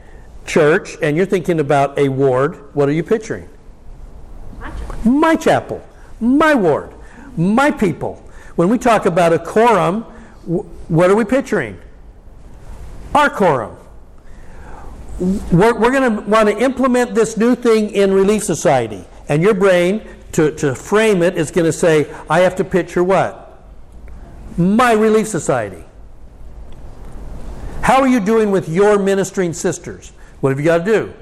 church 0.47 0.97
and 1.03 1.17
you're 1.17 1.27
thinking 1.27 1.61
about 1.61 1.99
a 1.99 2.09
ward, 2.09 2.75
what 2.75 2.89
are 2.89 2.93
you 2.93 3.03
picturing? 3.03 3.49
My 4.59 4.71
church. 4.71 5.05
My 5.05 5.37
chapel, 5.37 5.83
my 6.25 6.55
ward, 6.55 6.95
my 7.37 7.71
people. 7.71 8.23
When 8.57 8.69
we 8.69 8.79
talk 8.79 9.07
about 9.07 9.33
a 9.33 9.39
quorum, 9.39 10.03
what 10.89 11.11
are 11.11 11.17
we 11.17 11.25
picturing? 11.25 11.79
Our 13.15 13.31
quorum. 13.31 13.77
We're, 15.21 15.79
we're 15.79 15.93
going 15.93 16.17
to 16.17 16.21
want 16.23 16.49
to 16.49 16.59
implement 16.59 17.15
this 17.15 17.37
new 17.37 17.55
thing 17.55 17.91
in 17.91 18.13
Relief 18.13 18.43
Society. 18.43 19.05
And 19.29 19.43
your 19.43 19.55
brain, 19.55 20.07
to, 20.33 20.51
to 20.57 20.75
frame 20.75 21.23
it, 21.23 21.37
is 21.37 21.51
going 21.51 21.67
to 21.67 21.73
say, 21.73 22.13
I 22.29 22.41
have 22.41 22.57
to 22.57 22.65
picture 22.65 23.03
what? 23.05 23.63
My 24.57 24.93
Relief 24.93 25.29
Society. 25.29 25.85
How 27.83 28.01
are 28.01 28.09
you 28.09 28.21
doing 28.21 28.51
with 28.51 28.69
your 28.69 28.99
ministering 28.99 29.53
sisters? 29.53 30.13
What 30.41 30.51
have 30.51 30.59
you 30.59 30.65
got 30.65 30.79
to 30.79 30.85
do? 30.85 31.15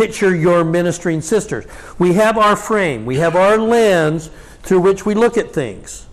Picture 0.00 0.34
your 0.34 0.64
ministering 0.64 1.20
sisters. 1.20 1.66
We 1.98 2.14
have 2.14 2.38
our 2.38 2.56
frame, 2.56 3.04
we 3.04 3.16
have 3.16 3.36
our 3.36 3.58
lens 3.58 4.30
through 4.62 4.80
which 4.80 5.04
we 5.04 5.12
look 5.12 5.36
at 5.36 5.52
things. 5.52 6.06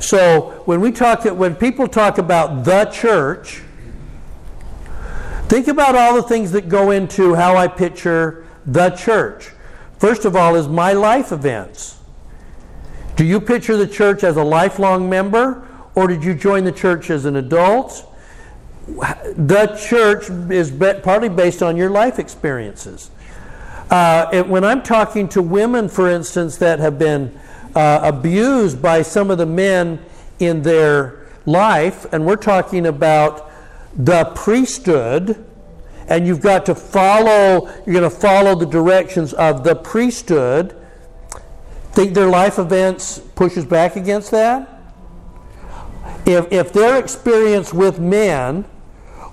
So 0.00 0.62
when 0.64 0.80
we 0.80 0.92
talk, 0.92 1.26
when 1.26 1.56
people 1.56 1.88
talk 1.88 2.16
about 2.16 2.64
the 2.64 2.86
church, 2.86 3.60
think 5.48 5.68
about 5.68 5.94
all 5.94 6.14
the 6.14 6.22
things 6.22 6.52
that 6.52 6.70
go 6.70 6.90
into 6.90 7.34
how 7.34 7.54
I 7.54 7.68
picture 7.68 8.46
the 8.64 8.88
church. 8.88 9.50
First 9.98 10.24
of 10.24 10.34
all, 10.34 10.54
is 10.54 10.66
my 10.66 10.94
life 10.94 11.32
events. 11.32 11.98
Do 13.14 13.26
you 13.26 13.42
picture 13.42 13.76
the 13.76 13.86
church 13.86 14.24
as 14.24 14.38
a 14.38 14.42
lifelong 14.42 15.10
member, 15.10 15.68
or 15.94 16.06
did 16.06 16.24
you 16.24 16.32
join 16.32 16.64
the 16.64 16.72
church 16.72 17.10
as 17.10 17.26
an 17.26 17.36
adult? 17.36 18.10
The 18.86 19.76
church 19.88 20.30
is 20.50 20.70
partly 21.02 21.28
based 21.28 21.62
on 21.62 21.76
your 21.76 21.90
life 21.90 22.18
experiences. 22.18 23.10
Uh, 23.90 24.42
when 24.44 24.64
I'm 24.64 24.82
talking 24.82 25.28
to 25.30 25.42
women, 25.42 25.88
for 25.88 26.08
instance, 26.08 26.56
that 26.58 26.78
have 26.78 26.98
been 26.98 27.36
uh, 27.74 28.00
abused 28.02 28.80
by 28.80 29.02
some 29.02 29.30
of 29.30 29.38
the 29.38 29.46
men 29.46 30.04
in 30.38 30.62
their 30.62 31.26
life, 31.46 32.06
and 32.12 32.24
we're 32.26 32.36
talking 32.36 32.86
about 32.86 33.50
the 33.96 34.24
priesthood, 34.34 35.44
and 36.08 36.26
you've 36.26 36.40
got 36.40 36.66
to 36.66 36.74
follow, 36.74 37.68
you're 37.84 37.94
going 37.94 38.02
to 38.02 38.10
follow 38.10 38.54
the 38.54 38.66
directions 38.66 39.32
of 39.34 39.64
the 39.64 39.74
priesthood. 39.74 40.76
Think 41.92 42.14
their 42.14 42.28
life 42.28 42.58
events 42.58 43.18
pushes 43.34 43.64
back 43.64 43.96
against 43.96 44.30
that? 44.30 44.68
If, 46.24 46.52
if 46.52 46.72
their 46.72 46.98
experience 46.98 47.72
with 47.72 47.98
men, 47.98 48.64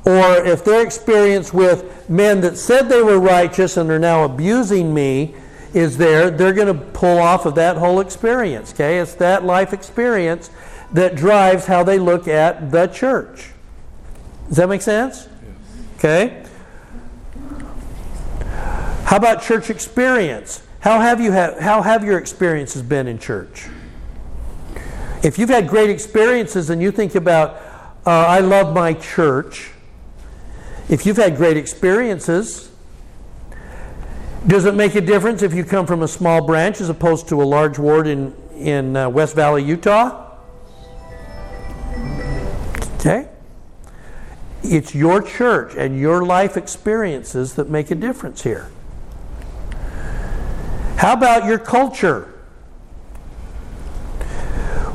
or 0.06 0.44
if 0.46 0.66
their 0.66 0.86
experience 0.86 1.54
with 1.54 2.10
men 2.10 2.42
that 2.42 2.58
said 2.58 2.90
they 2.90 3.02
were 3.02 3.20
righteous 3.20 3.78
and 3.78 3.90
are 3.90 4.00
now 4.00 4.24
abusing 4.26 4.94
me 4.94 5.36
is 5.74 5.98
there, 5.98 6.30
they're 6.30 6.54
going 6.54 6.68
to 6.68 6.86
pull 6.92 7.20
off 7.20 7.46
of 7.46 7.56
that 7.56 7.78
whole 7.78 8.00
experience. 8.00 8.74
Okay? 8.74 9.00
It's 9.00 9.16
that 9.16 9.44
life 9.44 9.74
experience 9.74 10.52
that 10.92 11.16
drives 11.16 11.66
how 11.66 11.84
they 11.84 11.98
look 11.98 12.28
at 12.28 12.72
the 12.72 12.88
church. 12.88 13.52
Does 14.48 14.58
that 14.58 14.70
make 14.70 14.82
sense? 14.82 15.28
Okay? 15.98 16.44
How 19.06 19.18
about 19.18 19.42
church 19.42 19.70
experience? 19.70 20.64
How 20.80 21.00
have, 21.00 21.22
you 21.22 21.32
ha- 21.32 21.56
how 21.60 21.82
have 21.82 22.04
your 22.04 22.18
experiences 22.18 22.82
been 22.82 23.08
in 23.08 23.18
church? 23.18 23.68
If 25.24 25.40
you've 25.40 25.50
had 25.50 25.68
great 25.68 25.90
experiences 25.90 26.70
and 26.70 26.82
you 26.82 26.92
think 26.92 27.16
about, 27.16 27.56
uh, 28.06 28.10
I 28.10 28.42
love 28.42 28.76
my 28.76 28.94
church, 28.94 29.72
if 30.90 31.06
you've 31.06 31.18
had 31.18 31.36
great 31.36 31.58
experiences, 31.58 32.70
Does 34.46 34.66
it 34.66 34.76
make 34.76 34.94
a 34.96 35.02
difference 35.02 35.42
if 35.42 35.54
you 35.54 35.64
come 35.64 35.88
from 35.88 36.04
a 36.04 36.08
small 36.08 36.46
branch 36.46 36.82
as 36.82 36.90
opposed 36.90 37.30
to 37.30 37.42
a 37.42 37.46
large 37.46 37.80
ward 37.80 38.08
in, 38.08 38.36
in 38.58 38.98
uh, 38.98 39.08
West 39.08 39.36
Valley, 39.36 39.64
Utah? 39.64 40.38
Okay? 42.96 43.30
It's 44.62 44.94
your 44.94 45.22
church 45.22 45.76
and 45.78 45.98
your 45.98 46.26
life 46.26 46.58
experiences 46.58 47.56
that 47.56 47.70
make 47.70 47.90
a 47.90 47.96
difference 47.96 48.44
here. 48.44 48.70
How 50.98 51.14
about 51.14 51.46
your 51.46 51.60
culture? 51.60 52.24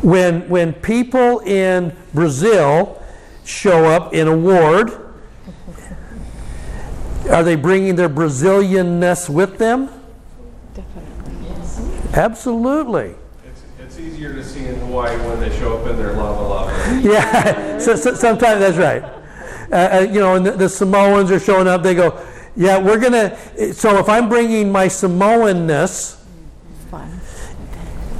When, 0.02 0.46
when 0.50 0.74
people 0.74 1.38
in 1.40 1.96
Brazil 2.12 3.02
show 3.46 3.86
up 3.86 4.12
in 4.12 4.28
a 4.28 4.36
ward, 4.36 5.07
are 7.28 7.42
they 7.42 7.56
bringing 7.56 7.96
their 7.96 8.08
Brazilianness 8.08 9.28
with 9.28 9.58
them? 9.58 9.88
Definitely. 10.74 11.48
Yes. 11.48 11.80
Absolutely. 12.14 13.14
It's, 13.44 13.62
it's 13.80 13.98
easier 13.98 14.32
to 14.34 14.44
see 14.44 14.66
in 14.66 14.76
Hawaii 14.76 15.16
when 15.26 15.40
they 15.40 15.56
show 15.58 15.76
up 15.78 15.86
in 15.88 15.96
their 15.96 16.12
lava 16.14 16.42
lava. 16.42 17.00
Yeah, 17.02 17.78
so, 17.78 17.96
so, 17.96 18.14
sometimes 18.14 18.60
that's 18.60 18.76
right. 18.78 19.02
Uh, 19.70 19.98
uh, 19.98 20.06
you 20.10 20.20
know, 20.20 20.36
and 20.36 20.46
the, 20.46 20.52
the 20.52 20.68
Samoans 20.68 21.30
are 21.30 21.38
showing 21.38 21.68
up. 21.68 21.82
They 21.82 21.94
go, 21.94 22.18
"Yeah, 22.56 22.78
we're 22.78 22.98
gonna." 22.98 23.36
So 23.74 23.98
if 23.98 24.08
I'm 24.08 24.30
bringing 24.30 24.72
my 24.72 24.86
Samoanness 24.86 26.18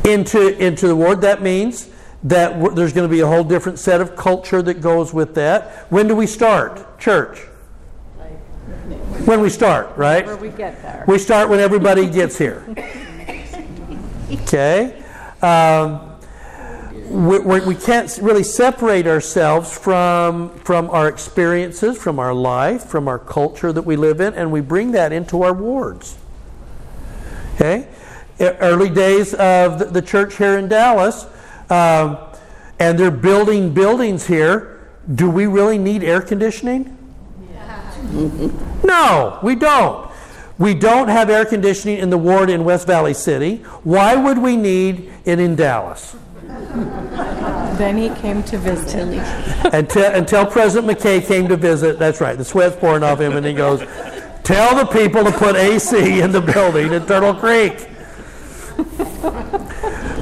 into 0.05 0.65
into 0.65 0.89
the 0.89 0.95
ward, 0.97 1.23
that 1.23 1.41
means 1.41 1.89
that 2.25 2.51
w- 2.55 2.75
there's 2.75 2.93
going 2.93 3.09
to 3.09 3.13
be 3.13 3.21
a 3.21 3.27
whole 3.27 3.45
different 3.45 3.79
set 3.79 4.01
of 4.01 4.17
culture 4.17 4.61
that 4.61 4.81
goes 4.83 5.15
with 5.15 5.35
that. 5.37 5.87
When 5.91 6.07
do 6.09 6.15
we 6.17 6.27
start 6.27 6.99
church? 6.99 7.41
When 9.25 9.41
we 9.41 9.51
start, 9.51 9.97
right? 9.97 10.25
Where 10.25 10.37
we 10.37 10.51
get 10.51 10.81
there. 10.83 11.05
We 11.07 11.19
start 11.19 11.49
when 11.49 11.61
everybody 11.61 12.09
gets 12.09 12.39
here. 12.39 12.65
Okay? 14.31 15.03
Um, 15.41 16.09
we, 17.09 17.39
we, 17.39 17.61
we 17.61 17.75
can't 17.75 18.19
really 18.21 18.43
separate 18.43 19.07
ourselves 19.07 19.77
from, 19.77 20.51
from 20.59 20.91
our 20.91 21.09
experiences, 21.09 21.97
from 21.97 22.19
our 22.19 22.35
life, 22.35 22.85
from 22.85 23.09
our 23.09 23.19
culture 23.19 23.73
that 23.73 23.83
we 23.83 23.97
live 23.97 24.21
in, 24.21 24.35
and 24.35 24.53
we 24.53 24.61
bring 24.61 24.93
that 24.93 25.13
into 25.13 25.43
our 25.43 25.55
wards. 25.55 26.19
Okay? 27.55 27.89
Early 28.39 28.91
days 28.91 29.33
of 29.35 29.79
the, 29.79 29.87
the 29.87 30.03
church 30.03 30.37
here 30.37 30.59
in 30.59 30.69
Dallas, 30.69 31.27
um, 31.71 32.19
and 32.79 32.99
they're 32.99 33.11
building 33.11 33.73
buildings 33.73 34.27
here. 34.27 34.87
Do 35.13 35.31
we 35.31 35.47
really 35.47 35.79
need 35.79 36.05
air 36.05 36.21
conditioning? 36.21 36.98
No, 38.85 39.39
we 39.43 39.55
don't. 39.55 40.11
We 40.59 40.75
don't 40.75 41.09
have 41.09 41.31
air 41.31 41.45
conditioning 41.45 41.99
in 41.99 42.11
the 42.11 42.19
ward 42.19 42.51
in 42.51 42.65
West 42.65 42.87
Valley 42.87 43.15
City. 43.15 43.57
Why 43.85 44.17
would 44.17 44.39
we 44.39 44.57
need 44.57 45.13
it 45.25 45.39
in 45.39 45.55
Dallas? 45.55 46.17
Then 47.79 47.97
he 47.97 48.11
came 48.21 48.43
to 48.45 48.59
visit. 48.59 48.95
Until, 49.73 50.13
until 50.13 50.47
President 50.47 50.99
McKay 50.99 51.25
came 51.25 51.47
to 51.49 51.57
visit, 51.57 51.99
that's 51.99 52.21
right, 52.21 52.37
the 52.37 52.45
sweat's 52.45 52.75
pouring 52.75 53.05
off 53.05 53.21
him, 53.21 53.37
and 53.37 53.47
he 53.47 53.53
goes, 53.53 53.81
Tell 54.43 54.75
the 54.75 54.87
people 54.87 55.23
to 55.25 55.31
put 55.31 55.57
AC 55.57 56.21
in 56.21 56.33
the 56.33 56.41
building 56.41 56.93
at 56.95 57.07
Turtle 57.07 57.35
Creek. 57.35 57.87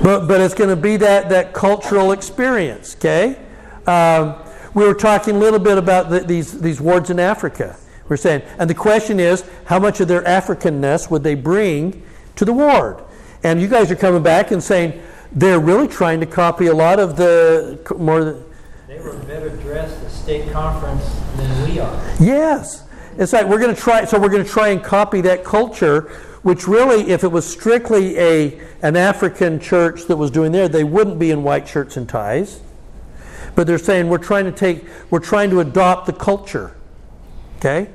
But, 0.07 0.29
but 0.29 0.41
it's 0.41 0.55
going 0.55 0.71
to 0.71 0.77
be 0.77 0.97
that, 0.99 1.31
that 1.31 1.53
cultural 1.53 2.13
experience, 2.13 2.95
okay? 2.95 3.41
Um, 3.89 4.37
we 4.77 4.85
were 4.87 4.95
talking 4.95 5.37
a 5.37 5.39
little 5.39 5.59
bit 5.59 5.79
about 5.79 6.11
the, 6.11 6.21
these, 6.21 6.61
these 6.61 6.83
wards 6.83 7.09
in 7.09 7.19
Africa. 7.19 7.77
We're 8.11 8.19
saying, 8.19 8.43
and 8.59 8.69
the 8.69 8.75
question 8.75 9.19
is, 9.19 9.43
how 9.65 9.79
much 9.79 10.01
of 10.01 10.07
their 10.07 10.23
Africanness 10.23 11.11
would 11.11 11.23
they 11.23 11.35
bring 11.35 12.05
to 12.37 12.45
the 12.45 12.53
ward? 12.53 13.03
And 13.43 13.59
you 13.59 13.69
guys 13.69 13.91
are 13.91 13.97
coming 13.97 14.23
back 14.23 14.51
and 14.51 14.63
saying 14.63 15.03
they're 15.33 15.59
really 15.59 15.89
trying 15.89 16.21
to 16.21 16.27
copy 16.27 16.67
a 16.67 16.75
lot 16.75 17.01
of 17.01 17.17
the 17.17 17.81
more. 17.99 18.23
the- 18.23 18.43
They 18.87 18.99
were 18.99 19.15
better 19.21 19.49
dressed 19.49 20.05
at 20.05 20.11
state 20.11 20.53
conference 20.53 21.05
than 21.37 21.69
we 21.69 21.81
are. 21.81 22.15
Yes, 22.21 22.85
it's 23.17 23.33
like 23.33 23.47
we're 23.47 23.59
going 23.59 23.75
to 23.75 23.81
try. 23.81 24.05
So 24.05 24.21
we're 24.21 24.29
going 24.29 24.45
to 24.45 24.51
try 24.51 24.69
and 24.69 24.85
copy 24.85 25.23
that 25.23 25.43
culture, 25.43 26.03
which 26.43 26.69
really, 26.69 27.11
if 27.11 27.25
it 27.25 27.29
was 27.29 27.51
strictly 27.51 28.19
a 28.19 28.61
an 28.83 28.95
African 28.95 29.59
church 29.59 30.05
that 30.05 30.17
was 30.19 30.31
doing 30.31 30.53
there, 30.53 30.69
they 30.69 30.85
wouldn't 30.85 31.19
be 31.19 31.31
in 31.31 31.43
white 31.43 31.67
shirts 31.67 31.97
and 31.97 32.07
ties. 32.07 32.61
But 33.57 33.67
they're 33.67 33.79
saying 33.79 34.09
we're 34.09 34.19
trying 34.19 34.45
to 34.45 34.53
take, 34.53 34.85
we're 35.11 35.19
trying 35.19 35.51
to 35.51 35.61
adopt 35.61 36.07
the 36.07 36.13
culture. 36.13 36.77
Okay. 37.57 37.89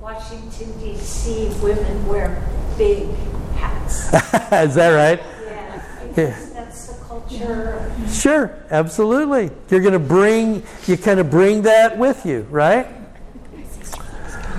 Washington 0.00 0.78
D.C. 0.80 1.50
women 1.62 2.06
wear 2.06 2.46
big 2.78 3.08
hats. 3.56 4.04
Is 4.52 4.74
that 4.76 4.90
right? 4.90 5.20
Yeah, 5.44 5.82
Yeah. 6.16 6.46
that's 6.54 6.86
the 6.86 7.04
culture. 7.04 7.92
Sure, 8.08 8.54
absolutely. 8.70 9.50
You're 9.68 9.80
going 9.80 9.94
to 9.94 9.98
bring, 9.98 10.62
you 10.86 10.96
kind 10.96 11.18
of 11.18 11.28
bring 11.28 11.62
that 11.62 11.98
with 11.98 12.24
you, 12.24 12.46
right? 12.50 12.86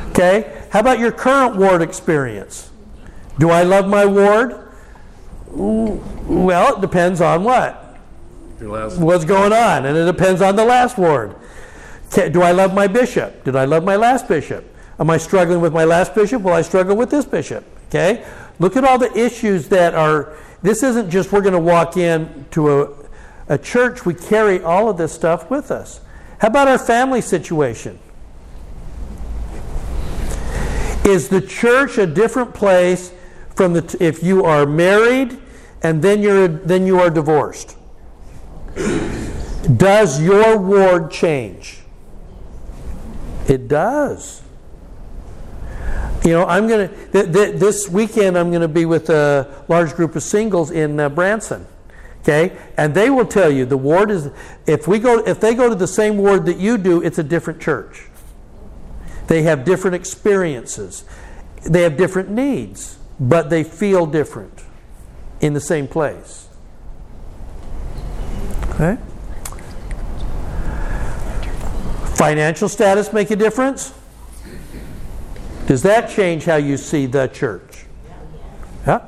Okay. 0.10 0.64
How 0.72 0.80
about 0.82 1.00
your 1.00 1.12
current 1.12 1.56
ward 1.56 1.82
experience? 1.82 2.70
Do 3.40 3.50
I 3.52 3.64
love 3.64 3.88
my 3.88 4.06
ward? 4.06 4.68
Well, 5.48 6.76
it 6.76 6.82
depends 6.82 7.22
on 7.22 7.44
what? 7.46 7.85
What's 8.60 9.26
going 9.26 9.54
on? 9.54 9.86
And 9.86 9.98
it 9.98 10.06
depends 10.06 10.42
on 10.42 10.56
the 10.56 10.66
last 10.66 10.98
ward. 10.98 11.36
Do 12.12 12.42
I 12.42 12.52
love 12.52 12.74
my 12.74 12.88
bishop? 12.88 13.44
Did 13.44 13.56
I 13.56 13.66
love 13.66 13.84
my 13.84 13.96
last 13.96 14.28
bishop? 14.28 14.64
Am 15.00 15.10
I 15.10 15.18
struggling 15.18 15.60
with 15.60 15.74
my 15.74 15.84
last 15.84 16.16
bishop? 16.16 16.42
Will 16.42 16.54
I 16.54 16.62
struggle 16.62 16.96
with 16.96 17.10
this 17.10 17.26
bishop? 17.26 17.66
Okay? 17.90 18.26
Look 18.60 18.78
at 18.78 18.86
all 18.86 18.98
the 18.98 19.16
issues 19.18 19.68
that 19.70 19.94
are. 19.94 20.38
This 20.62 20.84
isn't 20.84 21.10
just 21.10 21.32
we're 21.32 21.42
going 21.42 21.54
to 21.54 21.60
walk 21.60 21.98
in 21.98 22.46
to 22.52 22.82
a, 22.82 22.90
a 23.50 23.58
church. 23.58 24.06
We 24.06 24.14
carry 24.14 24.64
all 24.64 24.90
of 24.90 24.98
this 24.98 25.12
stuff 25.12 25.50
with 25.50 25.70
us. 25.70 26.00
How 26.40 26.48
about 26.48 26.68
our 26.68 26.80
family 26.80 27.22
situation? 27.22 28.00
Is 31.04 31.28
the 31.28 31.42
church 31.42 31.98
a 31.98 32.08
different 32.08 32.54
place 32.54 33.12
from 33.54 33.74
the 33.74 33.82
t- 33.82 33.98
if 34.00 34.24
you 34.24 34.44
are 34.46 34.66
married 34.66 35.38
and 35.84 36.02
then 36.02 36.22
you're 36.22 36.48
then 36.48 36.88
you 36.88 37.00
are 37.00 37.10
divorced? 37.10 37.75
Does 38.76 40.22
your 40.22 40.58
ward 40.58 41.12
change? 41.12 41.80
It 43.48 43.68
does. 43.68 44.42
You 46.24 46.32
know, 46.32 46.46
I'm 46.46 46.68
going 46.68 46.90
to, 46.90 47.12
th- 47.12 47.34
th- 47.34 47.60
this 47.60 47.88
weekend, 47.88 48.38
I'm 48.38 48.50
going 48.50 48.62
to 48.62 48.68
be 48.68 48.86
with 48.86 49.10
a 49.10 49.64
large 49.68 49.94
group 49.94 50.16
of 50.16 50.24
singles 50.24 50.72
in 50.72 51.00
uh, 51.00 51.10
Branson. 51.10 51.68
Okay? 52.22 52.58
And 52.78 52.96
they 52.96 53.12
will 53.12 53.28
tell 53.28 53.52
you 53.52 53.66
the 53.66 53.78
ward 53.78 54.10
is, 54.10 54.30
if, 54.66 54.88
we 54.88 54.98
go, 54.98 55.20
if 55.20 55.40
they 55.40 55.54
go 55.54 55.70
to 55.70 55.76
the 55.76 55.88
same 55.88 56.18
ward 56.18 56.48
that 56.48 56.58
you 56.58 56.80
do, 56.80 57.04
it's 57.04 57.20
a 57.20 57.24
different 57.24 57.62
church. 57.62 58.08
They 59.28 59.44
have 59.44 59.64
different 59.66 59.96
experiences, 59.96 61.04
they 61.64 61.84
have 61.84 61.98
different 61.98 62.30
needs, 62.30 62.98
but 63.20 63.50
they 63.52 63.64
feel 63.64 64.08
different 64.08 64.64
in 65.42 65.54
the 65.54 65.60
same 65.60 65.88
place. 65.88 66.45
Okay? 68.76 68.98
Financial 72.16 72.70
status 72.70 73.12
make 73.12 73.32
a 73.32 73.36
difference? 73.36 73.94
Does 75.68 75.82
that 75.84 76.10
change 76.10 76.46
how 76.46 76.58
you 76.58 76.78
see 76.78 77.06
the 77.08 77.28
church? 77.28 77.86
Yeah. 78.86 79.02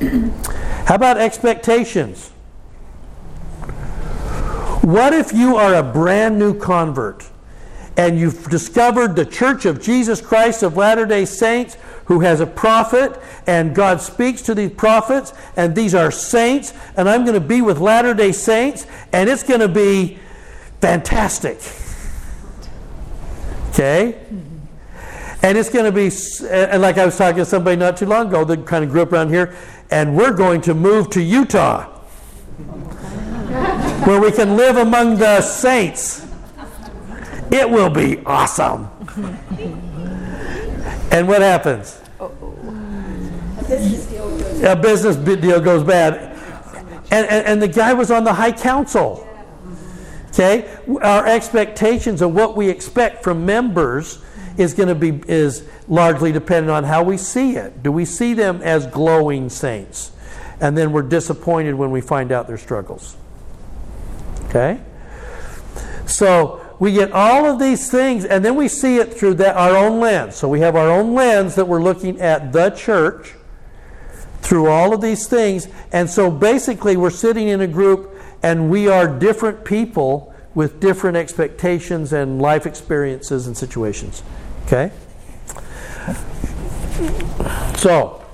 How 0.86 0.96
about 0.96 1.16
expectations? 1.16 2.28
What 4.82 5.14
if 5.14 5.32
you 5.32 5.56
are 5.56 5.74
a 5.74 5.82
brand 5.82 6.38
new 6.38 6.58
convert 6.58 7.30
and 7.96 8.18
you've 8.18 8.48
discovered 8.50 9.16
the 9.16 9.24
Church 9.24 9.64
of 9.64 9.80
Jesus 9.80 10.20
Christ 10.20 10.62
of 10.62 10.76
Latter 10.76 11.06
day 11.06 11.24
Saints 11.24 11.76
who 12.06 12.20
has 12.20 12.40
a 12.40 12.46
prophet 12.46 13.20
and 13.46 13.74
God 13.74 14.00
speaks 14.00 14.42
to 14.42 14.54
these 14.54 14.72
prophets 14.72 15.32
and 15.56 15.74
these 15.74 15.94
are 15.94 16.10
saints 16.10 16.74
and 16.96 17.08
I'm 17.08 17.22
going 17.24 17.40
to 17.40 17.46
be 17.46 17.62
with 17.62 17.78
Latter 17.78 18.14
day 18.14 18.32
Saints 18.32 18.86
and 19.12 19.28
it's 19.28 19.42
going 19.42 19.60
to 19.60 19.68
be 19.68 20.18
fantastic. 20.80 21.58
Okay? 23.70 24.20
And 25.42 25.58
it's 25.58 25.68
going 25.68 25.84
to 25.84 25.92
be, 25.92 26.10
and 26.48 26.80
like 26.80 26.96
I 26.96 27.04
was 27.04 27.18
talking 27.18 27.38
to 27.38 27.44
somebody 27.44 27.76
not 27.76 27.96
too 27.96 28.06
long 28.06 28.28
ago 28.28 28.44
that 28.44 28.66
kind 28.66 28.84
of 28.84 28.90
grew 28.90 29.02
up 29.02 29.12
around 29.12 29.28
here, 29.28 29.54
and 29.90 30.16
we're 30.16 30.32
going 30.32 30.62
to 30.62 30.72
move 30.74 31.10
to 31.10 31.22
Utah 31.22 31.90
where 34.06 34.20
we 34.20 34.32
can 34.32 34.56
live 34.56 34.76
among 34.76 35.16
the 35.16 35.40
saints. 35.40 36.26
It 37.54 37.70
will 37.70 37.90
be 37.90 38.18
awesome. 38.26 38.90
And 41.10 41.28
what 41.28 41.42
happens? 41.42 42.00
A 42.18 42.28
business 44.74 45.16
deal 45.16 45.60
goes 45.60 45.84
bad. 45.84 46.36
And, 47.12 47.28
and, 47.28 47.46
and 47.46 47.62
the 47.62 47.68
guy 47.68 47.92
was 47.92 48.10
on 48.10 48.24
the 48.24 48.32
high 48.32 48.50
council. 48.50 49.28
Okay? 50.30 50.76
Our 51.02 51.24
expectations 51.24 52.20
of 52.20 52.34
what 52.34 52.56
we 52.56 52.68
expect 52.68 53.22
from 53.22 53.46
members 53.46 54.24
is 54.56 54.74
going 54.74 54.88
to 54.88 54.96
be 54.96 55.22
is 55.28 55.68
largely 55.86 56.32
dependent 56.32 56.70
on 56.70 56.82
how 56.82 57.04
we 57.04 57.16
see 57.16 57.54
it. 57.54 57.84
Do 57.84 57.92
we 57.92 58.04
see 58.04 58.34
them 58.34 58.60
as 58.62 58.88
glowing 58.88 59.48
saints? 59.48 60.10
And 60.60 60.76
then 60.76 60.90
we're 60.90 61.02
disappointed 61.02 61.74
when 61.74 61.92
we 61.92 62.00
find 62.00 62.32
out 62.32 62.48
their 62.48 62.58
struggles. 62.58 63.16
Okay? 64.46 64.80
So 66.06 66.63
we 66.78 66.92
get 66.92 67.12
all 67.12 67.46
of 67.46 67.58
these 67.58 67.90
things, 67.90 68.24
and 68.24 68.44
then 68.44 68.56
we 68.56 68.68
see 68.68 68.96
it 68.96 69.14
through 69.14 69.34
that, 69.34 69.56
our 69.56 69.76
own 69.76 70.00
lens. 70.00 70.36
So 70.36 70.48
we 70.48 70.60
have 70.60 70.76
our 70.76 70.90
own 70.90 71.14
lens 71.14 71.54
that 71.54 71.66
we're 71.66 71.82
looking 71.82 72.20
at 72.20 72.52
the 72.52 72.70
church 72.70 73.34
through 74.40 74.68
all 74.68 74.92
of 74.92 75.00
these 75.00 75.26
things. 75.26 75.68
And 75.92 76.08
so 76.08 76.30
basically, 76.30 76.96
we're 76.96 77.10
sitting 77.10 77.48
in 77.48 77.60
a 77.60 77.66
group, 77.66 78.14
and 78.42 78.70
we 78.70 78.88
are 78.88 79.06
different 79.06 79.64
people 79.64 80.34
with 80.54 80.80
different 80.80 81.16
expectations 81.16 82.12
and 82.12 82.40
life 82.40 82.66
experiences 82.66 83.46
and 83.46 83.56
situations. 83.56 84.22
Okay? 84.66 84.92
So, 87.76 88.24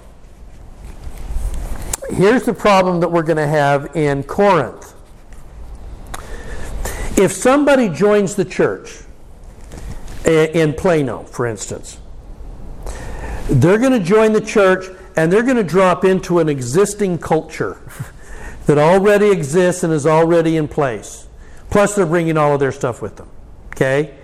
here's 2.11 2.43
the 2.43 2.55
problem 2.55 3.01
that 3.01 3.09
we're 3.09 3.23
going 3.23 3.39
to 3.39 3.47
have 3.47 3.97
in 3.97 4.23
Corinth. 4.23 4.90
If 7.21 7.33
somebody 7.33 7.91
joins 7.91 8.35
the 8.35 8.47
church 8.47 9.03
in 10.25 10.73
Plano, 10.73 11.25
for 11.25 11.47
instance, 11.47 12.01
they're 13.51 13.77
going 13.77 13.93
to 13.93 14.01
join 14.01 14.33
the 14.33 14.41
church 14.41 14.87
and 15.17 15.31
they're 15.31 15.43
going 15.43 15.59
to 15.59 15.63
drop 15.63 16.03
into 16.03 16.39
an 16.39 16.49
existing 16.49 17.19
culture 17.19 17.79
that 18.67 18.79
already 18.79 19.31
exists 19.31 19.83
and 19.83 19.93
is 19.93 20.07
already 20.07 20.57
in 20.57 20.67
place. 20.67 21.29
Plus, 21.69 21.95
they're 21.95 22.07
bringing 22.07 22.39
all 22.39 22.55
of 22.55 22.61
their 22.61 22.73
stuff 22.73 23.03
with 23.03 23.17
them. 23.17 23.29
Okay? 23.75 24.15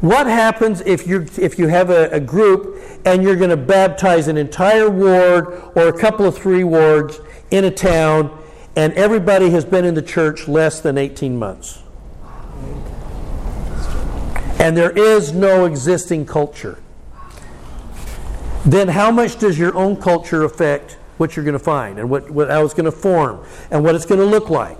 What 0.00 0.26
happens 0.26 0.80
if 0.82 1.06
you 1.06 1.26
if 1.36 1.58
you 1.58 1.68
have 1.68 1.90
a, 1.90 2.08
a 2.10 2.20
group 2.20 2.80
and 3.04 3.22
you're 3.22 3.36
going 3.36 3.50
to 3.50 3.58
baptize 3.58 4.28
an 4.28 4.38
entire 4.38 4.88
ward 4.88 5.70
or 5.74 5.88
a 5.88 5.98
couple 5.98 6.24
of 6.24 6.34
three 6.34 6.64
wards 6.64 7.20
in 7.50 7.64
a 7.64 7.70
town, 7.70 8.42
and 8.76 8.92
everybody 8.94 9.50
has 9.50 9.64
been 9.64 9.84
in 9.84 9.94
the 9.94 10.02
church 10.02 10.48
less 10.48 10.80
than 10.80 10.98
18 10.98 11.38
months, 11.38 11.82
and 14.58 14.76
there 14.76 14.90
is 14.90 15.32
no 15.32 15.64
existing 15.64 16.26
culture? 16.26 16.78
Then 18.64 18.88
how 18.88 19.10
much 19.10 19.38
does 19.38 19.58
your 19.58 19.76
own 19.76 19.96
culture 19.96 20.42
affect 20.42 20.92
what 21.18 21.36
you're 21.36 21.44
going 21.44 21.52
to 21.52 21.58
find 21.58 21.98
and 21.98 22.08
what, 22.08 22.30
what 22.30 22.48
how 22.48 22.64
it's 22.64 22.74
going 22.74 22.86
to 22.86 22.92
form 22.92 23.44
and 23.70 23.84
what 23.84 23.94
it's 23.94 24.06
going 24.06 24.20
to 24.20 24.26
look 24.26 24.48
like? 24.48 24.78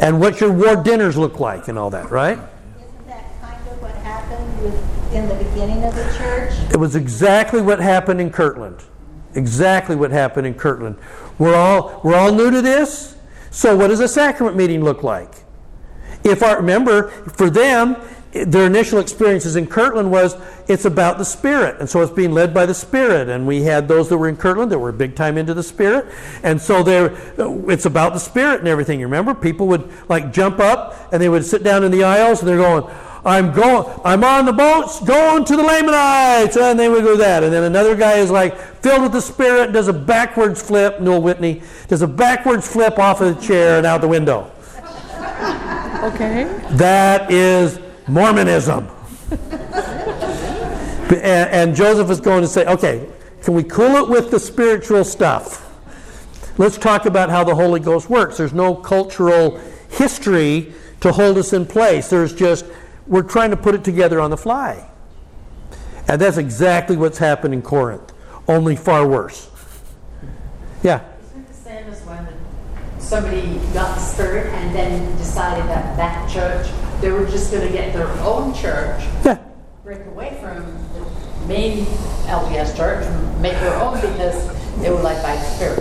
and 0.00 0.18
what 0.18 0.40
your 0.40 0.50
ward 0.50 0.82
dinners 0.82 1.16
look 1.16 1.38
like 1.38 1.68
and 1.68 1.78
all 1.78 1.90
that, 1.90 2.10
right? 2.10 2.38
Isn't 2.38 3.06
that 3.06 3.40
kind 3.40 3.68
of 3.68 3.82
what 3.82 3.94
happened 3.96 4.62
with, 4.62 5.14
in 5.14 5.28
the 5.28 5.34
beginning 5.34 5.84
of 5.84 5.94
the 5.94 6.04
church? 6.16 6.52
It 6.72 6.78
was 6.78 6.96
exactly 6.96 7.60
what 7.60 7.80
happened 7.80 8.20
in 8.20 8.30
Kirtland. 8.30 8.82
Exactly 9.34 9.96
what 9.96 10.10
happened 10.10 10.46
in 10.46 10.54
Kirtland. 10.54 10.96
We're 11.38 11.56
all 11.56 12.00
we're 12.02 12.16
all 12.16 12.32
new 12.32 12.50
to 12.50 12.62
this. 12.62 13.16
So 13.50 13.76
what 13.76 13.88
does 13.88 14.00
a 14.00 14.08
sacrament 14.08 14.56
meeting 14.56 14.82
look 14.82 15.02
like? 15.02 15.34
If 16.22 16.42
I 16.42 16.52
remember, 16.52 17.08
for 17.08 17.50
them, 17.50 17.96
their 18.32 18.66
initial 18.66 19.00
experiences 19.00 19.56
in 19.56 19.66
Kirtland 19.66 20.10
was 20.10 20.36
it's 20.68 20.84
about 20.84 21.18
the 21.18 21.24
Spirit. 21.24 21.80
And 21.80 21.88
so 21.88 22.00
it's 22.00 22.12
being 22.12 22.30
led 22.30 22.54
by 22.54 22.64
the 22.64 22.74
Spirit. 22.74 23.28
And 23.28 23.46
we 23.46 23.62
had 23.62 23.88
those 23.88 24.08
that 24.08 24.18
were 24.18 24.28
in 24.28 24.36
Kirtland 24.36 24.70
that 24.70 24.78
were 24.78 24.92
big 24.92 25.16
time 25.16 25.36
into 25.36 25.52
the 25.52 25.62
Spirit. 25.62 26.06
And 26.44 26.60
so 26.60 26.82
there, 26.82 27.16
it's 27.70 27.86
about 27.86 28.12
the 28.12 28.20
Spirit 28.20 28.60
and 28.60 28.68
everything. 28.68 29.00
You 29.00 29.06
remember? 29.06 29.34
People 29.34 29.66
would 29.68 29.90
like 30.08 30.32
jump 30.32 30.60
up 30.60 31.12
and 31.12 31.20
they 31.20 31.28
would 31.28 31.44
sit 31.44 31.64
down 31.64 31.82
in 31.82 31.90
the 31.90 32.04
aisles 32.04 32.40
and 32.40 32.48
they're 32.48 32.56
going, 32.56 32.84
I'm 33.24 33.52
going, 33.52 34.00
I'm 34.04 34.24
on 34.24 34.46
the 34.46 34.52
boats 34.52 35.00
going 35.00 35.44
to 35.44 35.56
the 35.56 35.62
Lamanites. 35.62 36.56
And 36.56 36.78
they 36.78 36.88
would 36.88 37.04
go 37.04 37.16
that. 37.16 37.42
And 37.42 37.52
then 37.52 37.64
another 37.64 37.94
guy 37.94 38.14
is 38.14 38.30
like 38.30 38.56
filled 38.56 39.02
with 39.02 39.12
the 39.12 39.20
Spirit, 39.20 39.72
does 39.72 39.88
a 39.88 39.92
backwards 39.92 40.62
flip, 40.62 41.00
Newel 41.00 41.20
Whitney, 41.20 41.62
does 41.88 42.02
a 42.02 42.06
backwards 42.06 42.66
flip 42.66 42.98
off 42.98 43.20
of 43.20 43.36
the 43.36 43.42
chair 43.46 43.78
and 43.78 43.86
out 43.86 44.00
the 44.00 44.08
window. 44.08 44.50
Okay. 46.02 46.44
That 46.72 47.30
is 47.30 47.78
Mormonism. 48.08 48.88
and, 51.10 51.50
and 51.50 51.76
Joseph 51.76 52.10
is 52.10 52.20
going 52.20 52.42
to 52.42 52.48
say, 52.48 52.64
okay, 52.66 53.06
can 53.42 53.54
we 53.54 53.64
cool 53.64 53.96
it 53.96 54.08
with 54.08 54.30
the 54.30 54.40
spiritual 54.40 55.04
stuff? 55.04 55.66
Let's 56.58 56.78
talk 56.78 57.06
about 57.06 57.30
how 57.30 57.44
the 57.44 57.54
Holy 57.54 57.80
Ghost 57.80 58.10
works. 58.10 58.36
There's 58.36 58.52
no 58.52 58.74
cultural 58.74 59.58
history 59.88 60.72
to 61.00 61.12
hold 61.12 61.38
us 61.38 61.52
in 61.52 61.66
place. 61.66 62.08
There's 62.08 62.34
just, 62.34 62.66
we're 63.10 63.24
trying 63.24 63.50
to 63.50 63.56
put 63.56 63.74
it 63.74 63.82
together 63.84 64.20
on 64.20 64.30
the 64.30 64.36
fly. 64.36 64.88
And 66.08 66.20
that's 66.20 66.38
exactly 66.38 66.96
what's 66.96 67.18
happened 67.18 67.52
in 67.52 67.60
Corinth, 67.60 68.12
only 68.48 68.76
far 68.76 69.06
worse. 69.06 69.50
Yeah. 70.82 71.02
Isn't 71.26 71.40
it 71.40 71.48
the 71.48 71.54
same 71.54 71.88
as 71.88 72.00
when 72.02 72.26
somebody 73.00 73.58
got 73.74 73.96
the 73.96 74.00
spirit 74.00 74.46
and 74.54 74.74
then 74.74 75.16
decided 75.18 75.64
that 75.64 75.96
that 75.96 76.30
church, 76.30 76.68
they 77.00 77.10
were 77.10 77.26
just 77.26 77.50
going 77.50 77.66
to 77.66 77.72
get 77.72 77.92
their 77.92 78.08
own 78.20 78.54
church, 78.54 79.02
Yeah. 79.24 79.38
break 79.82 80.06
away 80.06 80.38
from 80.40 80.64
the 80.94 81.46
main 81.48 81.84
LDS 82.26 82.76
church, 82.76 83.04
and 83.04 83.42
make 83.42 83.54
their 83.54 83.74
own 83.74 84.00
because 84.00 84.46
they 84.80 84.88
were 84.88 85.02
led 85.02 85.20
by 85.22 85.34
the 85.34 85.42
spirit. 85.42 85.80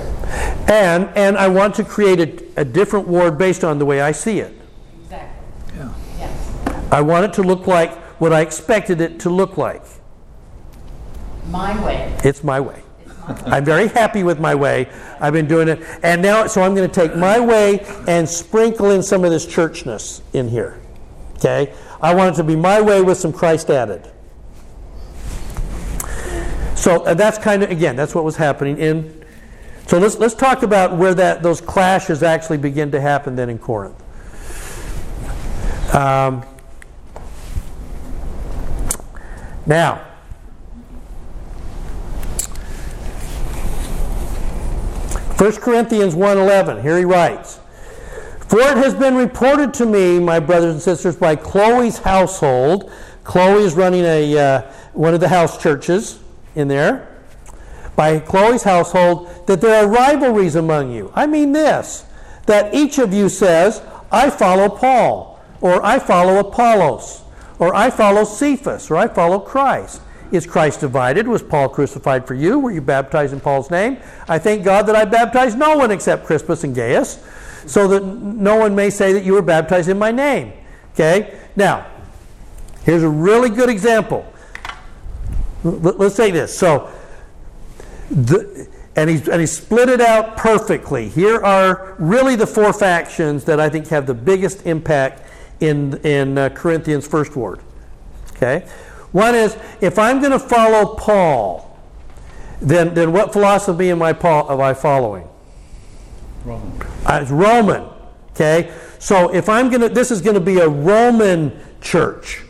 And, 0.67 1.09
and 1.15 1.37
I 1.37 1.47
want 1.47 1.75
to 1.75 1.83
create 1.83 2.19
a, 2.55 2.61
a 2.61 2.65
different 2.65 3.07
ward 3.07 3.37
based 3.37 3.63
on 3.63 3.77
the 3.77 3.85
way 3.85 4.01
I 4.01 4.13
see 4.13 4.39
it. 4.39 4.58
Exactly. 6.91 6.97
Yeah. 6.97 6.97
Yes. 6.97 6.97
I 6.97 7.01
want 7.01 7.25
it 7.25 7.33
to 7.33 7.43
look 7.43 7.67
like 7.67 7.95
what 8.19 8.33
I 8.33 8.41
expected 8.41 9.01
it 9.01 9.19
to 9.21 9.29
look 9.29 9.57
like. 9.57 9.83
My 11.49 11.83
way. 11.85 12.17
It's 12.23 12.43
my 12.43 12.59
way. 12.59 12.83
I'm 13.45 13.63
very 13.63 13.87
happy 13.87 14.23
with 14.23 14.39
my 14.39 14.55
way. 14.55 14.89
I've 15.19 15.33
been 15.33 15.47
doing 15.47 15.67
it. 15.67 15.81
And 16.03 16.21
now, 16.21 16.47
so 16.47 16.61
I'm 16.61 16.73
going 16.73 16.89
to 16.89 16.93
take 16.93 17.15
my 17.15 17.39
way 17.39 17.85
and 18.07 18.27
sprinkle 18.27 18.91
in 18.91 19.03
some 19.03 19.23
of 19.23 19.31
this 19.31 19.45
churchness 19.45 20.21
in 20.33 20.47
here. 20.47 20.79
Okay? 21.35 21.73
I 22.01 22.13
want 22.15 22.35
it 22.35 22.37
to 22.37 22.43
be 22.43 22.55
my 22.55 22.81
way 22.81 23.01
with 23.01 23.17
some 23.17 23.31
Christ 23.31 23.69
added. 23.69 24.09
So 26.75 27.03
uh, 27.03 27.13
that's 27.13 27.37
kind 27.37 27.61
of, 27.61 27.71
again, 27.71 27.95
that's 27.95 28.15
what 28.15 28.23
was 28.23 28.35
happening 28.35 28.77
in. 28.77 29.25
So 29.85 29.99
let's, 29.99 30.17
let's 30.17 30.35
talk 30.35 30.63
about 30.63 30.97
where 30.97 31.13
that, 31.13 31.43
those 31.43 31.61
clashes 31.61 32.23
actually 32.23 32.57
begin 32.57 32.91
to 32.91 33.01
happen 33.01 33.35
then 33.35 33.49
in 33.49 33.59
Corinth. 33.59 34.01
Um, 35.93 36.43
now, 39.69 40.01
1 45.37 45.61
Corinthians 45.61 46.15
1:11. 46.15 46.81
Here 46.81 46.97
he 46.97 47.05
writes, 47.05 47.59
"For 48.47 48.59
it 48.59 48.75
has 48.75 48.93
been 48.93 49.15
reported 49.15 49.73
to 49.75 49.85
me, 49.85 50.19
my 50.19 50.37
brothers 50.39 50.73
and 50.73 50.81
sisters, 50.81 51.15
by 51.15 51.37
Chloe's 51.37 51.99
household. 51.99 52.91
Chloe 53.23 53.63
is 53.63 53.73
running 53.75 54.03
a 54.03 54.37
uh, 54.37 54.61
one 54.93 55.13
of 55.13 55.21
the 55.21 55.29
house 55.29 55.57
churches 55.57 56.17
in 56.55 56.67
there. 56.67 57.07
By 57.95 58.19
Chloe's 58.19 58.63
household, 58.63 59.29
that 59.45 59.61
there 59.61 59.81
are 59.81 59.87
rivalries 59.87 60.55
among 60.57 60.91
you. 60.91 61.09
I 61.15 61.25
mean 61.25 61.53
this: 61.53 62.03
that 62.47 62.73
each 62.73 62.97
of 62.97 63.13
you 63.13 63.29
says, 63.29 63.81
"I 64.11 64.29
follow 64.31 64.67
Paul," 64.67 65.39
or 65.61 65.85
"I 65.85 65.99
follow 65.99 66.37
Apollos," 66.39 67.21
or 67.59 67.75
"I 67.75 67.89
follow 67.91 68.23
Cephas," 68.23 68.89
or 68.89 68.97
"I 68.97 69.07
follow 69.07 69.39
Christ." 69.39 70.01
Is 70.31 70.45
Christ 70.45 70.81
divided? 70.81 71.27
Was 71.27 71.41
Paul 71.41 71.69
crucified 71.69 72.27
for 72.27 72.35
you? 72.35 72.59
Were 72.59 72.71
you 72.71 72.81
baptized 72.81 73.33
in 73.33 73.39
Paul's 73.39 73.71
name? 73.71 73.97
I 74.27 74.37
thank 74.37 74.63
God 74.63 74.85
that 74.85 74.95
I 74.95 75.05
baptized 75.05 75.57
no 75.57 75.75
one 75.75 75.89
except 75.89 76.25
Crispus 76.25 76.63
and 76.63 76.75
Gaius, 76.75 77.19
so 77.65 77.87
that 77.87 78.03
no 78.03 78.55
one 78.55 78.75
may 78.75 78.91
say 78.91 79.11
that 79.13 79.23
you 79.23 79.33
were 79.33 79.41
baptized 79.41 79.89
in 79.89 79.97
my 79.97 80.11
name. 80.11 80.53
Okay? 80.93 81.39
Now, 81.55 81.87
here's 82.83 83.01
a 83.01 83.09
really 83.09 83.49
good 83.49 83.69
example. 83.69 84.31
Let's 85.63 86.15
say 86.15 86.29
this. 86.29 86.55
So, 86.55 86.91
the, 88.11 88.67
and 88.95 89.09
he's, 89.09 89.27
and 89.27 89.41
he 89.41 89.47
split 89.47 89.89
it 89.89 90.01
out 90.01 90.37
perfectly. 90.37 91.09
Here 91.09 91.43
are 91.43 91.95
really 91.99 92.35
the 92.35 92.47
four 92.47 92.71
factions 92.71 93.45
that 93.45 93.59
I 93.59 93.69
think 93.69 93.87
have 93.87 94.05
the 94.05 94.13
biggest 94.13 94.65
impact 94.65 95.23
in, 95.59 95.97
in 96.05 96.37
uh, 96.37 96.49
Corinthians' 96.49 97.07
first 97.07 97.35
word. 97.35 97.59
Okay? 98.31 98.67
One 99.11 99.35
is 99.35 99.57
if 99.81 99.97
I'm 99.97 100.19
going 100.19 100.31
to 100.31 100.39
follow 100.39 100.95
Paul, 100.95 101.77
then, 102.61 102.93
then 102.93 103.11
what 103.11 103.33
philosophy 103.33 103.89
am 103.89 104.01
I, 104.01 104.13
Paul, 104.13 104.51
am 104.51 104.61
I 104.61 104.73
following? 104.73 105.27
Roman. 106.45 106.81
Uh, 107.05 107.19
it's 107.21 107.31
Roman. 107.31 107.89
Okay? 108.31 108.73
So 108.99 109.33
if 109.33 109.49
I'm 109.49 109.69
going 109.69 109.81
to, 109.81 109.89
this 109.89 110.11
is 110.11 110.21
going 110.21 110.35
to 110.35 110.41
be 110.41 110.59
a 110.59 110.69
Roman 110.69 111.57
church. 111.81 112.43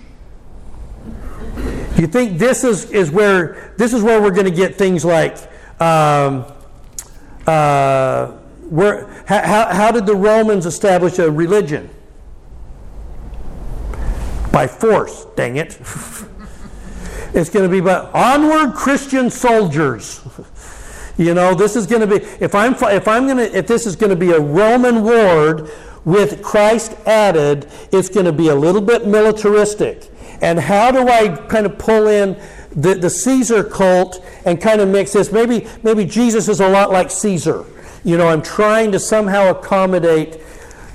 You 1.98 2.08
think 2.08 2.40
this 2.40 2.64
is, 2.64 2.90
is 2.92 3.12
where 3.12 3.74
this 3.78 3.94
is 3.94 4.02
where 4.02 4.22
we're 4.22 4.32
going 4.32 4.46
to 4.46 4.52
get 4.52 4.76
things 4.76 5.04
like 5.04 5.38
um, 5.82 6.46
uh, 7.46 8.28
where 8.70 9.24
how, 9.26 9.68
how 9.74 9.92
did 9.92 10.06
the 10.06 10.16
Romans 10.16 10.66
establish 10.66 11.20
a 11.20 11.30
religion? 11.30 11.90
By 14.52 14.68
force, 14.68 15.26
dang 15.36 15.58
it. 15.58 15.80
It's 17.32 17.52
going 17.52 17.64
to 17.64 17.70
be 17.70 17.78
about 17.78 18.14
onward 18.16 18.74
Christian 18.74 19.30
soldiers. 19.30 20.22
You 21.20 21.34
know, 21.34 21.54
this 21.54 21.76
is 21.76 21.86
going 21.86 22.00
to 22.00 22.08
be 22.08 22.26
if 22.40 22.56
I'm 22.56 22.76
if 22.76 23.06
I'm 23.06 23.26
going 23.26 23.36
to 23.36 23.58
if 23.58 23.68
this 23.68 23.86
is 23.86 23.98
going 23.98 24.10
to 24.10 24.16
be 24.16 24.32
a 24.32 24.40
Roman 24.40 25.04
ward 25.04 25.70
with 26.06 26.42
Christ 26.42 26.96
added, 27.06 27.70
it's 27.92 28.08
going 28.08 28.26
to 28.26 28.32
be 28.32 28.48
a 28.48 28.56
little 28.56 28.80
bit 28.80 29.06
militaristic. 29.06 30.10
And 30.42 30.58
how 30.58 30.92
do 30.92 31.10
I 31.10 31.36
kind 31.48 31.66
of 31.66 31.78
pull 31.78 32.08
in 32.08 32.40
the, 32.74 32.94
the 32.94 33.10
Caesar 33.10 33.66
cult 33.66 34.26
and 34.46 34.62
kind 34.62 34.80
of 34.80 34.88
mix 34.88 35.12
this? 35.12 35.30
Maybe 35.30 35.68
maybe 35.84 36.06
Jesus 36.06 36.48
is 36.48 36.62
a 36.62 36.70
lot 36.70 36.90
like 36.90 37.12
Caesar. 37.12 37.66
You 38.06 38.18
know, 38.18 38.30
I'm 38.30 38.42
trying 38.42 38.94
to 38.94 39.00
somehow 39.00 39.50
accommodate 39.50 40.40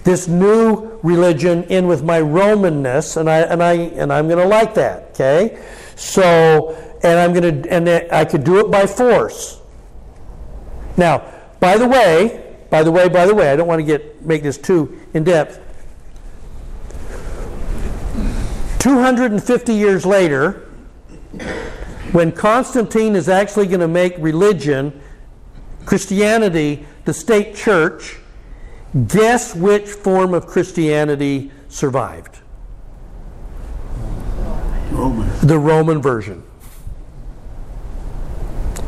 this 0.04 0.28
new 0.28 0.98
religion 1.02 1.64
in 1.64 1.86
with 1.86 2.04
my 2.04 2.20
Romanness, 2.20 3.16
and 3.16 3.28
I 3.28 3.38
and 3.38 3.62
I 3.62 3.72
and 3.72 4.12
I'm 4.12 4.28
going 4.28 4.38
to 4.38 4.46
like 4.46 4.74
that. 4.74 5.10
Okay, 5.10 5.60
so 5.96 6.76
and 7.02 7.18
I'm 7.18 7.32
going 7.32 7.62
to 7.62 7.70
and 7.70 7.88
I 7.88 8.24
could 8.24 8.44
do 8.44 8.60
it 8.60 8.70
by 8.70 8.86
force. 8.86 9.60
Now, 10.96 11.32
by 11.58 11.76
the 11.78 11.88
way, 11.88 12.54
by 12.70 12.82
the 12.82 12.92
way, 12.92 13.08
by 13.08 13.26
the 13.26 13.34
way, 13.34 13.50
I 13.50 13.56
don't 13.56 13.66
want 13.66 13.80
to 13.80 13.84
get 13.84 14.24
make 14.24 14.42
this 14.42 14.58
too 14.58 15.00
in 15.14 15.24
depth. 15.24 15.60
250 18.78 19.72
years 19.72 20.04
later, 20.04 20.68
when 22.12 22.30
Constantine 22.30 23.16
is 23.16 23.30
actually 23.30 23.66
going 23.66 23.80
to 23.80 23.88
make 23.88 24.14
religion, 24.18 25.00
Christianity, 25.86 26.86
the 27.06 27.14
state 27.14 27.54
church, 27.56 28.18
guess 29.08 29.54
which 29.54 29.88
form 29.88 30.34
of 30.34 30.46
Christianity 30.46 31.50
survived? 31.68 32.38
Roman. 34.90 35.46
The 35.46 35.58
Roman 35.58 36.00
version. 36.00 36.44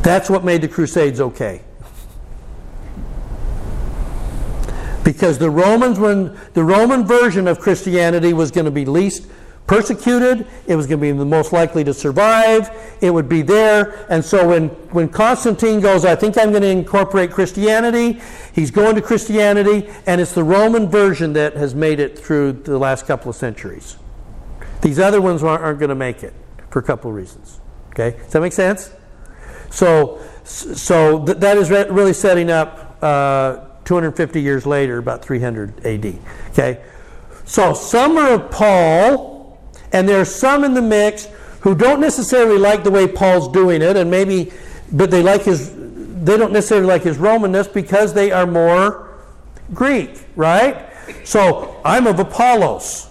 That's 0.03 0.31
what 0.31 0.45
made 0.45 0.62
the 0.62 0.69
Crusades 0.69 1.21
okay. 1.21 1.62
Because 5.03 5.38
the 5.38 5.51
Romans, 5.51 5.99
when 5.99 6.37
the 6.55 6.62
Roman 6.62 7.05
version 7.05 7.49
of 7.49 7.59
Christianity 7.59 8.33
was 8.33 8.51
going 8.51 8.64
to 8.64 8.71
be 8.71 8.85
least 8.85 9.29
persecuted, 9.66 10.46
it 10.66 10.76
was 10.76 10.87
going 10.87 11.00
to 11.00 11.02
be 11.02 11.12
the 11.12 11.24
most 11.24 11.52
likely 11.52 11.83
to 11.85 11.94
survive, 11.94 12.70
it 13.00 13.11
would 13.11 13.29
be 13.29 13.42
there. 13.42 14.07
And 14.09 14.24
so 14.24 14.48
when, 14.48 14.68
when 14.90 15.09
Constantine 15.09 15.81
goes, 15.81 16.05
I 16.05 16.14
think 16.14 16.38
I'm 16.38 16.50
going 16.50 16.62
to 16.62 16.68
incorporate 16.68 17.31
Christianity, 17.31 18.20
he's 18.52 18.70
going 18.70 18.94
to 18.94 19.02
Christianity, 19.02 19.88
and 20.07 20.20
it's 20.20 20.33
the 20.33 20.44
Roman 20.44 20.88
version 20.88 21.33
that 21.35 21.55
has 21.55 21.74
made 21.74 22.00
it 22.00 22.18
through 22.18 22.52
the 22.52 22.79
last 22.79 23.07
couple 23.07 23.31
of 23.31 23.37
centuries. 23.37 23.96
These 24.83 24.98
other 24.98 25.20
ones 25.20 25.42
aren't, 25.42 25.62
aren't 25.62 25.79
going 25.79 25.88
to 25.88 25.94
make 25.94 26.22
it 26.22 26.35
for 26.70 26.79
a 26.79 26.83
couple 26.83 27.11
of 27.11 27.16
reasons. 27.16 27.61
Okay? 27.90 28.16
Does 28.18 28.33
that 28.33 28.40
make 28.40 28.52
sense? 28.52 28.92
So, 29.70 30.20
so 30.44 31.24
th- 31.24 31.38
that 31.38 31.57
is 31.57 31.70
re- 31.70 31.88
really 31.88 32.12
setting 32.12 32.50
up. 32.50 32.98
Uh, 33.02 33.66
250 33.87 34.42
years 34.42 34.66
later, 34.66 34.98
about 34.98 35.24
300 35.24 35.87
AD. 35.87 36.18
Okay? 36.50 36.83
So 37.44 37.72
summer 37.72 38.29
of 38.33 38.50
Paul, 38.50 39.36
and 39.92 40.09
there 40.09 40.20
are 40.20 40.27
some 40.27 40.64
in 40.64 40.75
the 40.75 40.83
mix 40.83 41.29
who 41.61 41.75
don't 41.75 42.01
necessarily 42.01 42.59
like 42.59 42.85
the 42.85 42.90
way 42.90 43.07
Paul's 43.07 43.49
doing 43.53 43.83
it, 43.83 43.96
and 43.96 44.11
maybe, 44.11 44.53
but 44.92 45.11
they 45.11 45.22
like 45.22 45.42
his, 45.42 45.72
they 45.75 46.37
don't 46.37 46.53
necessarily 46.53 46.87
like 46.87 47.03
his 47.03 47.18
Romanness 47.18 47.72
because 47.72 48.14
they 48.14 48.31
are 48.31 48.46
more 48.46 49.11
Greek, 49.75 50.27
right? 50.37 50.88
So 51.25 51.81
I'm 51.85 52.07
of 52.07 52.18
Apollos. 52.18 53.09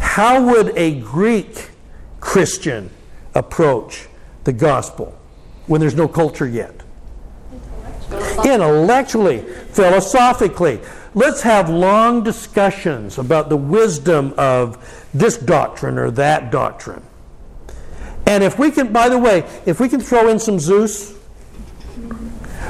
How 0.00 0.42
would 0.42 0.76
a 0.76 1.00
Greek 1.00 1.70
Christian 2.20 2.90
approach 3.34 4.08
the 4.44 4.52
gospel 4.52 5.16
when 5.66 5.80
there's 5.80 5.94
no 5.94 6.08
culture 6.08 6.46
yet? 6.46 6.82
intellectually, 8.44 9.38
philosophically. 9.70 10.80
Let's 11.16 11.40
have 11.40 11.70
long 11.70 12.22
discussions 12.22 13.16
about 13.16 13.48
the 13.48 13.56
wisdom 13.56 14.34
of 14.36 15.08
this 15.14 15.38
doctrine 15.38 15.96
or 15.96 16.10
that 16.10 16.50
doctrine. 16.50 17.02
And 18.26 18.44
if 18.44 18.58
we 18.58 18.70
can, 18.70 18.92
by 18.92 19.08
the 19.08 19.16
way, 19.16 19.48
if 19.64 19.80
we 19.80 19.88
can 19.88 19.98
throw 19.98 20.28
in 20.28 20.38
some 20.38 20.58
Zeus 20.58 21.14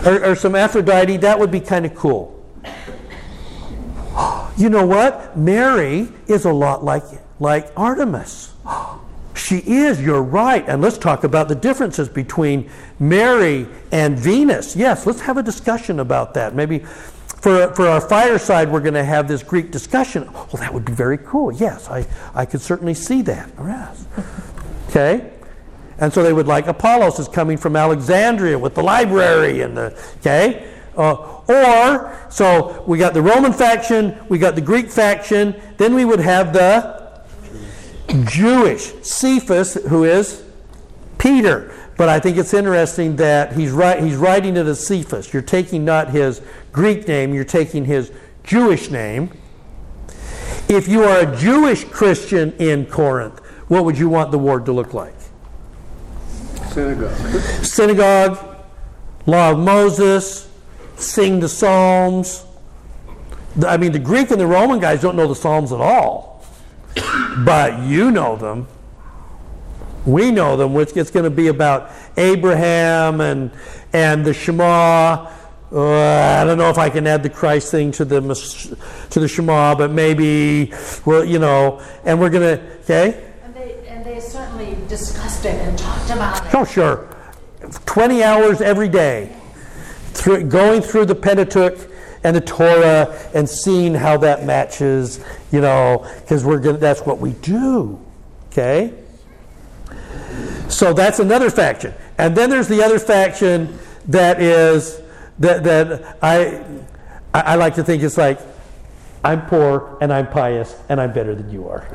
or, 0.05 0.25
or 0.25 0.37
some 0.37 0.55
Aphrodite, 0.55 1.17
that 1.17 1.41
would 1.41 1.51
be 1.51 1.59
kind 1.61 1.85
of 1.85 1.95
cool. 1.97 2.33
You 4.57 4.71
know 4.71 4.87
what? 4.87 5.37
Mary 5.37 6.09
is 6.29 6.47
a 6.47 6.53
lot 6.53 6.83
like, 6.83 7.03
like 7.41 7.71
Artemis. 7.77 8.55
She 9.35 9.59
is, 9.59 10.01
you're 10.01 10.23
right. 10.23 10.67
And 10.67 10.81
let's 10.81 10.97
talk 10.97 11.23
about 11.23 11.49
the 11.49 11.55
differences 11.55 12.09
between 12.09 12.71
Mary 12.99 13.67
and 13.93 14.19
Venus. 14.19 14.75
Yes, 14.75 15.05
let's 15.05 15.21
have 15.21 15.37
a 15.37 15.43
discussion 15.43 16.01
about 16.01 16.33
that. 16.35 16.55
Maybe 16.55 16.87
for, 17.41 17.75
for 17.75 17.87
our 17.87 18.01
fireside, 18.01 18.71
we're 18.71 18.81
going 18.81 18.95
to 18.95 19.05
have 19.05 19.29
this 19.29 19.43
Greek 19.43 19.71
discussion. 19.71 20.33
Well, 20.33 20.49
that 20.59 20.73
would 20.73 20.85
be 20.85 20.93
very 20.93 21.19
cool. 21.19 21.53
Yes, 21.53 21.89
I, 21.89 22.07
I 22.35 22.47
could 22.47 22.61
certainly 22.61 22.95
see 22.95 23.23
that. 23.23 23.51
Yes. 23.59 24.07
Okay? 24.89 25.33
And 25.99 26.13
so 26.13 26.23
they 26.23 26.33
would 26.33 26.47
like 26.47 26.67
Apollos 26.67 27.19
is 27.19 27.29
coming 27.29 27.57
from 27.57 27.77
Alexandria 27.77 28.59
with 28.59 28.75
the 28.75 28.83
library 28.83 29.61
and 29.63 29.77
the, 29.77 29.99
okay? 30.19 30.73
Uh, 30.97 31.15
or, 31.49 32.19
so 32.31 32.85
we 32.87 32.99
got 32.99 33.15
the 33.15 33.23
Roman 33.23 33.53
faction, 33.53 34.19
we 34.29 34.39
got 34.39 34.55
the 34.55 34.61
Greek 34.61 34.91
faction, 34.91 35.55
then 35.77 35.95
we 35.95 36.05
would 36.05 36.21
have 36.21 36.53
the 36.53 37.23
Jewish. 38.25 38.93
Cephas, 39.03 39.75
who 39.89 40.05
is 40.05 40.43
Peter. 41.19 41.75
But 41.97 42.11
I 42.11 42.21
think 42.21 42.37
it's 42.37 42.53
interesting 42.53 43.17
that 43.17 43.55
he's, 43.55 43.71
write, 43.71 44.03
he's 44.03 44.17
writing 44.17 44.57
it 44.57 44.67
as 44.67 44.87
Cephas. 44.87 45.33
You're 45.33 45.43
taking 45.43 45.85
not 45.85 46.11
his 46.11 46.43
Greek 46.77 47.09
name, 47.09 47.35
you're 47.35 47.45
taking 47.45 47.85
his 47.85 48.13
Jewish 48.45 48.91
name. 48.91 49.33
If 50.69 50.87
you 50.87 51.03
are 51.03 51.21
a 51.21 51.37
Jewish 51.37 51.83
Christian 51.85 52.53
in 52.59 52.87
Corinth, 52.87 53.41
what 53.67 53.85
would 53.85 53.99
you 53.99 54.09
want 54.09 54.31
the 54.31 54.39
ward 54.39 54.65
to 54.67 54.73
look 54.73 54.95
like? 54.95 55.15
Synagogue. 56.71 57.17
Synagogue, 57.65 58.57
Law 59.27 59.51
of 59.51 59.59
Moses, 59.59 60.49
sing 60.97 61.41
the 61.41 61.49
Psalms. 61.49 62.45
I 63.67 63.77
mean, 63.77 63.91
the 63.91 63.99
Greek 63.99 64.31
and 64.31 64.41
the 64.41 64.47
Roman 64.47 64.79
guys 64.79 65.01
don't 65.01 65.17
know 65.17 65.27
the 65.27 65.35
Psalms 65.35 65.73
at 65.73 65.81
all 65.81 66.37
but 67.39 67.81
you 67.83 68.11
know 68.11 68.37
them. 68.37 68.67
We 70.05 70.31
know 70.31 70.57
them, 70.57 70.73
which 70.73 70.97
it's 70.97 71.11
going 71.11 71.25
to 71.25 71.31
be 71.31 71.49
about 71.49 71.91
Abraham 72.17 73.21
and 73.21 73.51
and 73.93 74.25
the 74.25 74.33
Shema. 74.33 75.31
Uh, 75.73 76.41
I 76.41 76.45
don't 76.45 76.59
know 76.59 76.71
if 76.71 76.79
I 76.79 76.89
can 76.91 77.07
add 77.09 77.25
the 77.25 77.31
Christ 77.31 77.73
thing 77.73 77.91
to 77.93 78.05
the 78.05 78.21
to 79.11 79.21
the 79.21 79.27
Shema, 79.27 79.75
but 79.75 79.91
maybe 79.91 80.73
well, 81.05 81.25
you 81.25 81.41
know, 81.41 81.83
and 82.05 82.21
we're 82.21 82.31
going 82.31 82.59
to 82.59 82.65
okay. 82.81 83.33
And 83.43 83.55
they 83.55 83.89
and 83.89 84.05
they 84.05 84.21
certainly 84.21 84.77
discussed 84.87 85.45
it 85.45 85.57
and 85.57 85.77
talked 85.77 86.11
about 86.11 86.47
it. 86.47 86.55
Oh, 86.55 86.65
sure. 86.65 87.09
Twenty 87.85 88.23
hours 88.23 88.61
every 88.61 88.89
day, 88.89 89.35
through, 90.13 90.45
going 90.45 90.83
through 90.83 91.07
the 91.07 91.17
Pentateuch 91.17 91.91
and 92.23 92.37
the 92.37 92.41
Torah 92.41 93.19
and 93.35 93.49
seeing 93.49 93.93
how 93.93 94.19
that 94.19 94.45
matches, 94.45 95.19
you 95.51 95.61
know, 95.61 96.09
because 96.21 96.45
we're 96.45 96.61
gonna, 96.61 96.79
that's 96.79 97.01
what 97.01 97.19
we 97.19 97.33
do. 97.33 98.01
Okay? 98.53 98.95
So 100.69 100.93
that's 100.93 101.19
another 101.19 101.51
faction. 101.51 101.93
And 102.19 102.37
then 102.37 102.51
there's 102.51 102.69
the 102.69 102.83
other 102.83 102.99
faction 102.99 103.79
that 104.09 104.41
is 104.41 105.01
that 105.39 105.65
that 105.65 106.19
I 106.23 106.65
I 107.35 107.57
like 107.57 107.75
to 107.75 107.85
think 107.85 108.03
it's 108.03 108.17
like 108.17 108.41
I'm 109.25 109.47
poor 109.47 109.99
and 110.01 110.13
I'm 110.13 110.29
pious 110.29 110.77
and 110.89 111.01
I'm 111.01 111.13
better 111.13 111.35
than 111.35 111.51
you 111.51 111.69
are. 111.69 111.87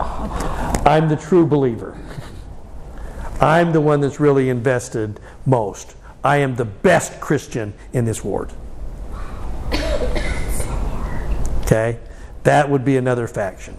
I'm 0.86 1.08
the 1.08 1.16
true 1.16 1.46
believer. 1.46 1.98
I'm 3.40 3.72
the 3.72 3.80
one 3.80 4.00
that's 4.00 4.20
really 4.20 4.48
invested 4.48 5.18
most. 5.44 5.96
I 6.22 6.36
am 6.36 6.54
the 6.54 6.64
best 6.64 7.20
Christian 7.20 7.74
in 7.92 8.04
this 8.04 8.22
ward. 8.22 8.52
Okay? 11.62 11.98
That 12.44 12.70
would 12.70 12.84
be 12.84 12.96
another 12.96 13.26
faction. 13.26 13.74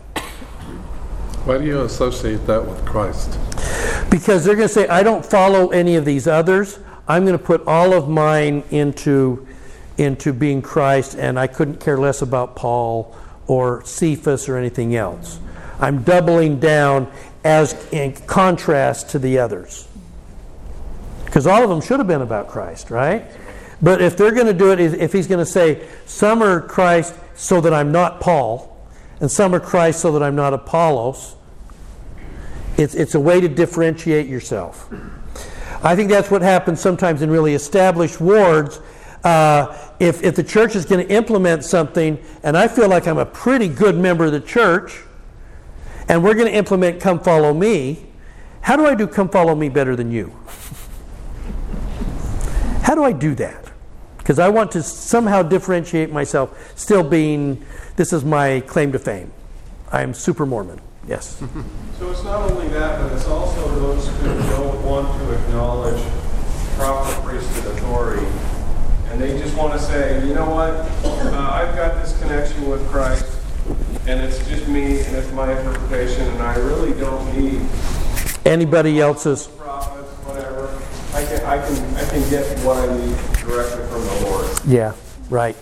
Why 1.45 1.57
do 1.57 1.65
you 1.65 1.81
associate 1.81 2.45
that 2.47 2.65
with 2.65 2.85
Christ? 2.85 3.37
Because 4.09 4.43
they're 4.43 4.55
going 4.55 4.67
to 4.67 4.73
say, 4.73 4.87
I 4.87 5.03
don't 5.03 5.25
follow 5.25 5.69
any 5.69 5.95
of 5.95 6.05
these 6.05 6.27
others. 6.27 6.79
I'm 7.07 7.25
going 7.25 7.37
to 7.37 7.43
put 7.43 7.65
all 7.67 7.93
of 7.93 8.07
mine 8.07 8.63
into, 8.71 9.47
into 9.97 10.31
being 10.33 10.61
Christ, 10.61 11.15
and 11.15 11.37
I 11.37 11.47
couldn't 11.47 11.79
care 11.79 11.97
less 11.97 12.21
about 12.21 12.55
Paul 12.55 13.15
or 13.47 13.83
Cephas 13.85 14.47
or 14.47 14.57
anything 14.57 14.95
else. 14.95 15.39
I'm 15.79 16.03
doubling 16.03 16.59
down 16.59 17.11
as 17.43 17.73
in 17.91 18.13
contrast 18.13 19.09
to 19.09 19.19
the 19.19 19.39
others. 19.39 19.87
Because 21.25 21.45
all 21.45 21.63
of 21.63 21.69
them 21.69 21.81
should 21.81 21.99
have 21.99 22.07
been 22.07 22.21
about 22.21 22.47
Christ, 22.47 22.89
right? 22.89 23.25
But 23.81 24.01
if 24.01 24.15
they're 24.15 24.31
going 24.31 24.47
to 24.47 24.53
do 24.53 24.71
it, 24.71 24.79
if 24.79 25.11
he's 25.11 25.27
going 25.27 25.43
to 25.43 25.51
say, 25.51 25.85
some 26.05 26.41
are 26.41 26.61
Christ 26.61 27.15
so 27.35 27.59
that 27.59 27.73
I'm 27.73 27.91
not 27.91 28.21
Paul, 28.21 28.69
and 29.19 29.29
some 29.29 29.53
are 29.53 29.59
Christ 29.59 29.99
so 29.99 30.11
that 30.13 30.23
I'm 30.23 30.35
not 30.35 30.53
Apollos, 30.53 31.35
It's, 32.77 32.95
it's 32.95 33.13
a 33.13 33.19
way 33.19 33.41
to 33.41 33.47
differentiate 33.47 34.27
yourself. 34.27 34.91
I 35.83 35.95
think 35.97 36.09
that's 36.09 36.31
what 36.31 36.41
happens 36.41 36.79
sometimes 36.79 37.21
in 37.21 37.29
really 37.29 37.53
established 37.53 38.21
wards. 38.21 38.79
Uh, 39.23 39.77
if, 39.99 40.23
if 40.23 40.35
the 40.35 40.43
church 40.43 40.75
is 40.75 40.85
going 40.85 41.05
to 41.05 41.13
implement 41.13 41.63
something, 41.63 42.17
and 42.43 42.57
I 42.57 42.67
feel 42.67 42.87
like 42.87 43.05
I'm 43.07 43.17
a 43.17 43.25
pretty 43.25 43.67
good 43.67 43.95
member 43.97 44.25
of 44.25 44.31
the 44.31 44.39
church, 44.39 45.01
and 46.07 46.23
we're 46.23 46.35
going 46.35 46.47
to 46.47 46.53
implement 46.53 47.01
Come 47.01 47.19
Follow 47.19 47.53
Me, 47.53 48.05
how 48.61 48.77
do 48.77 48.85
I 48.85 48.95
do 48.95 49.07
Come 49.07 49.29
Follow 49.29 49.55
Me 49.55 49.67
better 49.69 49.95
than 49.95 50.11
you? 50.11 50.33
How 52.81 52.95
do 52.95 53.03
I 53.03 53.11
do 53.11 53.35
that? 53.35 53.71
Because 54.17 54.39
I 54.39 54.47
want 54.47 54.71
to 54.71 54.83
somehow 54.83 55.43
differentiate 55.43 56.11
myself, 56.11 56.77
still 56.77 57.03
being, 57.03 57.65
this 57.97 58.13
is 58.13 58.23
my 58.23 58.61
claim 58.61 58.93
to 58.93 58.99
fame. 58.99 59.31
I'm 59.91 60.13
super 60.13 60.45
Mormon. 60.45 60.79
Yes. 61.07 61.41
So 61.99 62.09
it's 62.09 62.23
not 62.23 62.51
only 62.51 62.67
that, 62.69 62.99
but 62.99 63.13
it's 63.15 63.27
also 63.27 63.69
those 63.79 64.07
who 64.07 64.27
don't 64.49 64.83
want 64.83 65.07
to 65.21 65.31
acknowledge 65.35 66.01
proper 66.75 67.21
priesthood 67.21 67.77
authority. 67.77 68.25
And 69.09 69.21
they 69.21 69.37
just 69.39 69.55
want 69.55 69.71
to 69.73 69.79
say, 69.79 70.27
you 70.27 70.33
know 70.33 70.49
what, 70.49 70.71
uh, 71.05 71.49
I've 71.53 71.73
got 71.75 72.03
this 72.03 72.19
connection 72.19 72.67
with 72.67 72.85
Christ, 72.89 73.25
and 74.07 74.19
it's 74.21 74.45
just 74.49 74.67
me, 74.67 75.01
and 75.01 75.15
it's 75.15 75.31
my 75.31 75.57
interpretation, 75.57 76.23
and 76.27 76.41
I 76.41 76.55
really 76.57 76.91
don't 76.99 77.23
need 77.37 77.61
Anybody 78.43 78.99
else's? 78.99 79.47
prophets, 79.47 80.09
whatever. 80.25 80.67
I 81.13 81.23
can, 81.25 81.45
I 81.45 81.65
can, 81.65 81.95
I 81.95 82.09
can 82.09 82.29
get 82.29 82.59
what 82.65 82.77
I 82.77 82.97
need 82.97 83.15
directly 83.45 83.85
from 83.87 84.03
the 84.03 84.27
Lord. 84.29 84.47
Yeah, 84.65 84.93
right. 85.29 85.55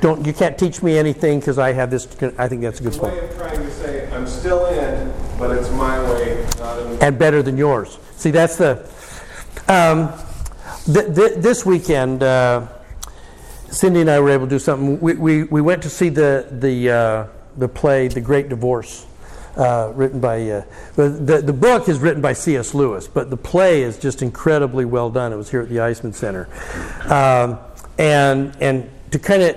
Don't 0.00 0.26
you 0.26 0.32
can't 0.32 0.58
teach 0.58 0.82
me 0.82 0.98
anything 0.98 1.40
because 1.40 1.58
I 1.58 1.72
have 1.72 1.90
this. 1.90 2.06
I 2.38 2.48
think 2.48 2.62
that's 2.62 2.80
a 2.80 2.82
good 2.82 2.88
It's 2.88 2.98
a 2.98 3.02
way 3.02 3.10
point. 3.10 3.24
of 3.24 3.36
trying 3.36 3.60
to 3.60 3.70
say, 3.70 4.10
I'm 4.12 4.26
still 4.26 4.66
in, 4.66 5.12
but 5.38 5.50
it's 5.56 5.70
my 5.70 6.02
way, 6.12 6.46
not 6.58 6.78
in 6.78 7.02
And 7.02 7.18
better 7.18 7.42
than 7.42 7.56
yours. 7.56 7.98
See, 8.16 8.30
that's 8.30 8.56
the. 8.56 8.88
Um, 9.68 10.12
th- 10.92 11.14
th- 11.14 11.34
this 11.38 11.64
weekend, 11.66 12.22
uh, 12.22 12.66
Cindy 13.70 14.00
and 14.02 14.10
I 14.10 14.20
were 14.20 14.30
able 14.30 14.46
to 14.46 14.50
do 14.50 14.58
something. 14.58 15.00
We, 15.00 15.14
we, 15.14 15.42
we 15.44 15.60
went 15.60 15.82
to 15.82 15.90
see 15.90 16.08
the 16.08 16.46
the 16.50 16.90
uh, 16.90 17.26
the 17.56 17.68
play, 17.68 18.08
The 18.08 18.20
Great 18.20 18.48
Divorce, 18.50 19.06
uh, 19.56 19.92
written 19.94 20.20
by. 20.20 20.48
Uh, 20.48 20.64
the, 20.94 21.08
the 21.08 21.42
the 21.42 21.52
book 21.52 21.88
is 21.88 21.98
written 21.98 22.20
by 22.20 22.34
C.S. 22.34 22.74
Lewis, 22.74 23.08
but 23.08 23.30
the 23.30 23.36
play 23.36 23.82
is 23.82 23.98
just 23.98 24.20
incredibly 24.22 24.84
well 24.84 25.10
done. 25.10 25.32
It 25.32 25.36
was 25.36 25.50
here 25.50 25.62
at 25.62 25.68
the 25.70 25.76
Eisemann 25.76 26.14
Center, 26.14 26.48
um, 27.10 27.58
and 27.98 28.54
and 28.60 28.90
to 29.10 29.18
kind 29.18 29.42
of 29.42 29.56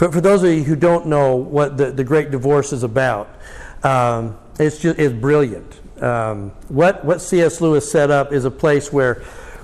for, 0.00 0.10
for 0.10 0.22
those 0.22 0.42
of 0.42 0.50
you 0.50 0.64
who 0.64 0.76
don't 0.76 1.08
know 1.08 1.36
what 1.36 1.76
the, 1.76 1.90
the 1.90 2.02
Great 2.02 2.30
Divorce 2.30 2.72
is 2.72 2.84
about, 2.84 3.28
um, 3.82 4.38
it's 4.58 4.78
just 4.78 4.98
it's 4.98 5.12
brilliant. 5.12 5.78
Um, 6.02 6.52
what 6.68 7.04
what 7.04 7.20
C.S. 7.20 7.60
Lewis 7.60 7.92
set 7.92 8.10
up 8.10 8.32
is 8.32 8.46
a 8.46 8.50
place 8.50 8.90
where 8.90 9.16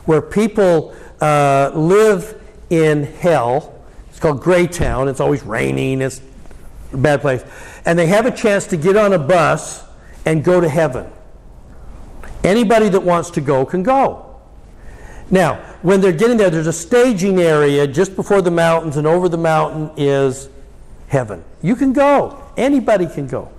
where 0.05 0.20
people 0.20 0.94
uh, 1.22 1.70
live 1.75 2.38
in 2.68 3.05
hell. 3.05 3.83
It's 4.11 4.20
called 4.20 4.42
Greytown. 4.42 5.09
It's 5.09 5.20
always 5.20 5.42
raining. 5.42 6.03
It's 6.03 6.20
a 6.92 6.99
bad 6.99 7.22
place, 7.22 7.42
and 7.87 7.99
they 7.99 8.09
have 8.09 8.27
a 8.27 8.31
chance 8.31 8.66
to 8.66 8.77
get 8.77 8.94
on 8.94 9.14
a 9.14 9.18
bus 9.18 9.83
and 10.27 10.44
go 10.44 10.61
to 10.61 10.68
heaven. 10.68 11.11
Anybody 12.44 12.90
that 12.90 13.01
wants 13.01 13.31
to 13.31 13.40
go 13.40 13.64
can 13.64 13.83
go. 13.83 14.38
Now, 15.31 15.76
when 15.87 16.01
they're 16.01 16.11
getting 16.11 16.37
there, 16.37 16.51
there's 16.51 16.66
a 16.66 16.72
staging 16.72 17.38
area 17.38 17.87
just 17.87 18.16
before 18.16 18.42
the 18.42 18.51
mountains, 18.51 18.96
and 18.96 19.07
over 19.07 19.29
the 19.29 19.38
mountain 19.38 19.88
is 19.96 20.49
heaven. 21.07 21.44
You 21.62 21.77
can 21.77 21.92
go. 21.92 22.42
Anybody 22.57 23.07
can 23.07 23.29
go. 23.29 23.53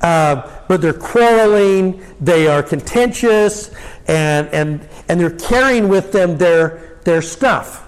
Uh, 0.00 0.50
but 0.66 0.80
they're 0.80 0.94
quarreling, 0.94 2.02
they 2.22 2.48
are 2.48 2.62
contentious, 2.62 3.70
and, 4.06 4.48
and, 4.48 4.88
and 5.10 5.20
they're 5.20 5.28
carrying 5.28 5.90
with 5.90 6.10
them 6.10 6.38
their, 6.38 7.00
their 7.04 7.20
stuff. 7.20 7.86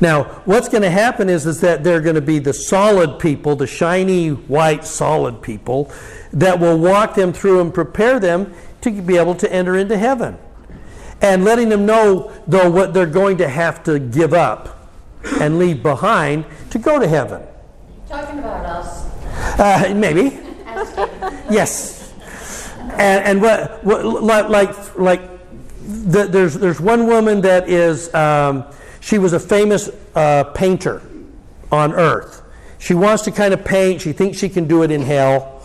Now, 0.00 0.24
what's 0.44 0.68
going 0.68 0.82
to 0.82 0.90
happen 0.90 1.28
is, 1.28 1.46
is 1.46 1.60
that 1.60 1.84
they're 1.84 2.00
going 2.00 2.16
to 2.16 2.20
be 2.20 2.40
the 2.40 2.52
solid 2.52 3.20
people, 3.20 3.54
the 3.54 3.68
shiny, 3.68 4.30
white, 4.30 4.84
solid 4.84 5.40
people, 5.40 5.92
that 6.32 6.58
will 6.58 6.80
walk 6.80 7.14
them 7.14 7.32
through 7.32 7.60
and 7.60 7.72
prepare 7.72 8.18
them 8.18 8.52
to 8.80 8.90
be 8.90 9.18
able 9.18 9.36
to 9.36 9.52
enter 9.52 9.76
into 9.76 9.96
heaven 9.96 10.36
and 11.20 11.44
letting 11.44 11.68
them 11.68 11.86
know, 11.86 12.32
though, 12.46 12.70
what 12.70 12.92
they're 12.92 13.06
going 13.06 13.38
to 13.38 13.48
have 13.48 13.82
to 13.84 13.98
give 13.98 14.32
up 14.32 14.90
and 15.40 15.58
leave 15.58 15.82
behind 15.82 16.44
to 16.70 16.78
go 16.78 16.98
to 16.98 17.08
heaven. 17.08 17.42
Talking 18.08 18.38
about 18.38 18.64
us. 18.66 19.06
Uh, 19.58 19.94
maybe. 19.94 20.38
yes. 21.50 22.12
And, 22.80 23.24
and 23.24 23.42
what, 23.42 23.84
what 23.84 24.04
like, 24.04 24.48
like, 24.48 24.98
like 24.98 25.20
the, 25.80 26.24
there's, 26.24 26.54
there's 26.54 26.80
one 26.80 27.06
woman 27.06 27.40
that 27.42 27.68
is, 27.68 28.12
um, 28.14 28.64
she 29.00 29.18
was 29.18 29.32
a 29.32 29.40
famous 29.40 29.90
uh, 30.14 30.44
painter 30.44 31.02
on 31.72 31.92
earth. 31.92 32.42
She 32.78 32.94
wants 32.94 33.24
to 33.24 33.32
kind 33.32 33.52
of 33.52 33.64
paint, 33.64 34.00
she 34.00 34.12
thinks 34.12 34.38
she 34.38 34.48
can 34.48 34.68
do 34.68 34.82
it 34.82 34.90
in 34.90 35.02
hell, 35.02 35.62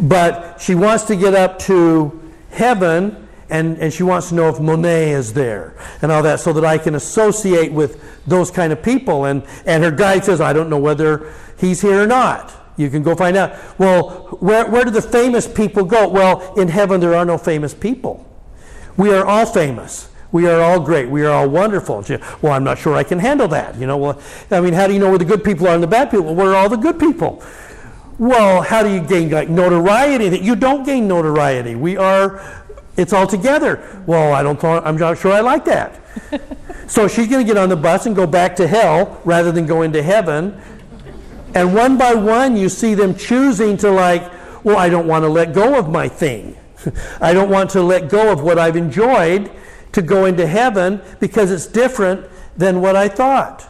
but 0.00 0.60
she 0.60 0.74
wants 0.74 1.04
to 1.04 1.16
get 1.16 1.34
up 1.34 1.58
to 1.60 2.32
heaven 2.50 3.25
and, 3.48 3.78
and 3.78 3.92
she 3.92 4.02
wants 4.02 4.30
to 4.30 4.34
know 4.34 4.48
if 4.48 4.60
Monet 4.60 5.10
is 5.10 5.32
there 5.32 5.76
and 6.02 6.10
all 6.10 6.22
that 6.22 6.40
so 6.40 6.52
that 6.52 6.64
I 6.64 6.78
can 6.78 6.94
associate 6.94 7.72
with 7.72 8.24
those 8.26 8.50
kind 8.50 8.72
of 8.72 8.82
people. 8.82 9.26
And, 9.26 9.44
and 9.64 9.84
her 9.84 9.90
guide 9.90 10.24
says, 10.24 10.40
I 10.40 10.52
don't 10.52 10.68
know 10.68 10.78
whether 10.78 11.32
he's 11.58 11.80
here 11.80 12.02
or 12.02 12.06
not. 12.06 12.52
You 12.76 12.90
can 12.90 13.02
go 13.02 13.14
find 13.14 13.36
out. 13.36 13.56
Well, 13.78 14.36
where, 14.40 14.68
where 14.70 14.84
do 14.84 14.90
the 14.90 15.02
famous 15.02 15.46
people 15.46 15.84
go? 15.84 16.08
Well, 16.08 16.54
in 16.54 16.68
heaven 16.68 17.00
there 17.00 17.14
are 17.14 17.24
no 17.24 17.38
famous 17.38 17.72
people. 17.72 18.26
We 18.96 19.12
are 19.12 19.24
all 19.24 19.46
famous. 19.46 20.10
We 20.32 20.46
are 20.46 20.60
all 20.60 20.80
great. 20.80 21.08
We 21.08 21.24
are 21.24 21.30
all 21.30 21.48
wonderful. 21.48 22.04
Well, 22.42 22.52
I'm 22.52 22.64
not 22.64 22.78
sure 22.78 22.94
I 22.94 23.04
can 23.04 23.18
handle 23.18 23.48
that. 23.48 23.76
You 23.76 23.86
know, 23.86 23.96
well, 23.96 24.20
I 24.50 24.60
mean, 24.60 24.74
how 24.74 24.86
do 24.86 24.92
you 24.92 24.98
know 24.98 25.08
where 25.08 25.18
the 25.18 25.24
good 25.24 25.44
people 25.44 25.68
are 25.68 25.74
and 25.74 25.82
the 25.82 25.86
bad 25.86 26.10
people? 26.10 26.26
Well, 26.26 26.34
where 26.34 26.50
are 26.50 26.56
all 26.56 26.68
the 26.68 26.76
good 26.76 26.98
people? 26.98 27.42
Well, 28.18 28.62
how 28.62 28.82
do 28.82 28.92
you 28.92 29.00
gain 29.00 29.30
like 29.30 29.48
notoriety? 29.48 30.38
You 30.38 30.56
don't 30.56 30.84
gain 30.84 31.06
notoriety. 31.06 31.74
We 31.74 31.96
are 31.96 32.65
it's 32.96 33.12
all 33.12 33.26
together. 33.26 34.02
Well, 34.06 34.32
I 34.32 34.42
don't. 34.42 34.62
I'm 34.64 34.96
not 34.96 35.18
sure 35.18 35.32
I 35.32 35.40
like 35.40 35.64
that. 35.66 36.00
so 36.86 37.08
she's 37.08 37.28
going 37.28 37.46
to 37.46 37.52
get 37.52 37.60
on 37.60 37.68
the 37.68 37.76
bus 37.76 38.06
and 38.06 38.16
go 38.16 38.26
back 38.26 38.56
to 38.56 38.66
hell 38.66 39.20
rather 39.24 39.52
than 39.52 39.66
go 39.66 39.82
into 39.82 40.02
heaven. 40.02 40.60
And 41.54 41.74
one 41.74 41.96
by 41.96 42.14
one, 42.14 42.56
you 42.56 42.68
see 42.68 42.94
them 42.94 43.14
choosing 43.14 43.76
to 43.78 43.90
like, 43.90 44.30
well, 44.64 44.76
I 44.76 44.88
don't 44.88 45.06
want 45.06 45.24
to 45.24 45.28
let 45.28 45.52
go 45.54 45.78
of 45.78 45.88
my 45.88 46.08
thing. 46.08 46.56
I 47.20 47.32
don't 47.32 47.50
want 47.50 47.70
to 47.70 47.82
let 47.82 48.08
go 48.08 48.32
of 48.32 48.42
what 48.42 48.58
I've 48.58 48.76
enjoyed 48.76 49.50
to 49.92 50.02
go 50.02 50.26
into 50.26 50.46
heaven 50.46 51.00
because 51.20 51.50
it's 51.50 51.66
different 51.66 52.26
than 52.56 52.80
what 52.80 52.96
I 52.96 53.08
thought. 53.08 53.66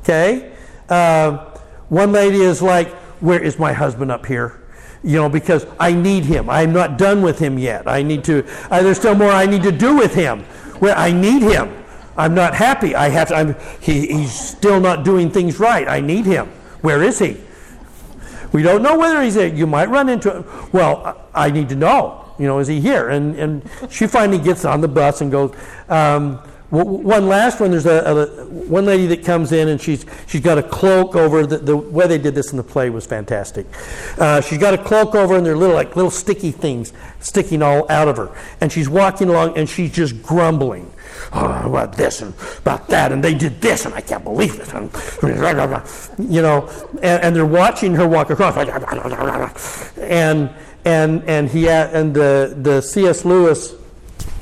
Okay. 0.00 0.52
Uh, 0.88 1.52
one 1.88 2.12
lady 2.12 2.40
is 2.40 2.60
like, 2.62 2.88
where 3.20 3.42
is 3.42 3.58
my 3.58 3.72
husband 3.72 4.10
up 4.10 4.26
here? 4.26 4.60
You 5.06 5.12
know, 5.12 5.28
because 5.28 5.64
I 5.78 5.92
need 5.92 6.24
him. 6.24 6.50
I'm 6.50 6.72
not 6.72 6.98
done 6.98 7.22
with 7.22 7.38
him 7.38 7.60
yet. 7.60 7.86
I 7.86 8.02
need 8.02 8.24
to, 8.24 8.44
uh, 8.72 8.82
there's 8.82 8.98
still 8.98 9.14
more 9.14 9.30
I 9.30 9.46
need 9.46 9.62
to 9.62 9.70
do 9.70 9.96
with 9.96 10.12
him. 10.12 10.40
Where 10.80 10.96
I 10.96 11.12
need 11.12 11.42
him. 11.42 11.72
I'm 12.16 12.34
not 12.34 12.54
happy. 12.54 12.96
I 12.96 13.08
have 13.10 13.28
to, 13.28 13.36
I'm, 13.36 13.56
he, 13.80 14.08
he's 14.08 14.32
still 14.32 14.80
not 14.80 15.04
doing 15.04 15.30
things 15.30 15.60
right. 15.60 15.86
I 15.86 16.00
need 16.00 16.26
him. 16.26 16.48
Where 16.80 17.04
is 17.04 17.20
he? 17.20 17.40
We 18.50 18.62
don't 18.62 18.82
know 18.82 18.98
whether 18.98 19.22
he's 19.22 19.36
there. 19.36 19.46
You 19.46 19.68
might 19.68 19.88
run 19.90 20.08
into 20.08 20.38
him. 20.38 20.44
Well, 20.72 21.24
I 21.32 21.50
need 21.52 21.68
to 21.68 21.76
know. 21.76 22.24
You 22.38 22.48
know, 22.48 22.58
is 22.58 22.66
he 22.66 22.80
here? 22.80 23.08
And, 23.10 23.36
and 23.36 23.70
she 23.88 24.08
finally 24.08 24.38
gets 24.38 24.64
on 24.64 24.80
the 24.80 24.88
bus 24.88 25.20
and 25.20 25.30
goes, 25.30 25.54
um, 25.88 26.40
one 26.70 27.28
last 27.28 27.60
one. 27.60 27.70
There's 27.70 27.86
a, 27.86 27.90
a, 27.90 28.44
one 28.46 28.86
lady 28.86 29.06
that 29.08 29.24
comes 29.24 29.52
in 29.52 29.68
and 29.68 29.80
she's 29.80 30.04
she's 30.26 30.40
got 30.40 30.58
a 30.58 30.62
cloak 30.62 31.14
over. 31.14 31.46
The, 31.46 31.58
the 31.58 31.76
way 31.76 32.08
they 32.08 32.18
did 32.18 32.34
this 32.34 32.50
in 32.50 32.56
the 32.56 32.64
play 32.64 32.90
was 32.90 33.06
fantastic. 33.06 33.66
Uh, 34.18 34.40
she's 34.40 34.58
got 34.58 34.74
a 34.74 34.78
cloak 34.78 35.14
over 35.14 35.36
and 35.36 35.46
they're 35.46 35.56
little 35.56 35.76
like 35.76 35.94
little 35.94 36.10
sticky 36.10 36.50
things 36.50 36.92
sticking 37.20 37.62
all 37.62 37.90
out 37.90 38.08
of 38.08 38.16
her. 38.16 38.36
And 38.60 38.72
she's 38.72 38.88
walking 38.88 39.28
along 39.28 39.56
and 39.56 39.68
she's 39.68 39.92
just 39.92 40.20
grumbling. 40.22 40.92
Oh, 41.32 41.62
about 41.66 41.96
this 41.96 42.20
and 42.20 42.34
about 42.58 42.88
that, 42.88 43.10
and 43.10 43.22
they 43.24 43.34
did 43.34 43.60
this, 43.60 43.84
and 43.84 43.94
I 43.94 44.00
can't 44.00 44.22
believe 44.22 44.60
it. 44.60 44.72
And, 44.74 44.90
you 46.18 46.42
know, 46.42 46.68
and, 47.02 47.22
and 47.22 47.36
they're 47.36 47.46
watching 47.46 47.94
her 47.94 48.06
walk 48.06 48.30
across, 48.30 48.56
and 49.96 50.50
and 50.84 51.24
and 51.24 51.48
he 51.48 51.68
and 51.68 52.14
the 52.14 52.56
the 52.60 52.80
C.S. 52.80 53.24
Lewis 53.24 53.74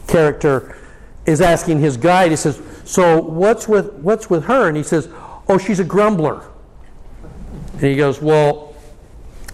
character 0.06 0.76
is 1.26 1.40
asking 1.40 1.80
his 1.80 1.96
guide, 1.96 2.30
he 2.30 2.36
says, 2.36 2.60
So 2.84 3.20
what's 3.20 3.68
with, 3.68 3.92
what's 3.94 4.28
with 4.28 4.44
her? 4.44 4.68
And 4.68 4.76
he 4.76 4.82
says, 4.82 5.08
Oh, 5.48 5.58
she's 5.58 5.80
a 5.80 5.84
grumbler. 5.84 6.44
And 7.74 7.82
he 7.82 7.96
goes, 7.96 8.20
Well, 8.20 8.74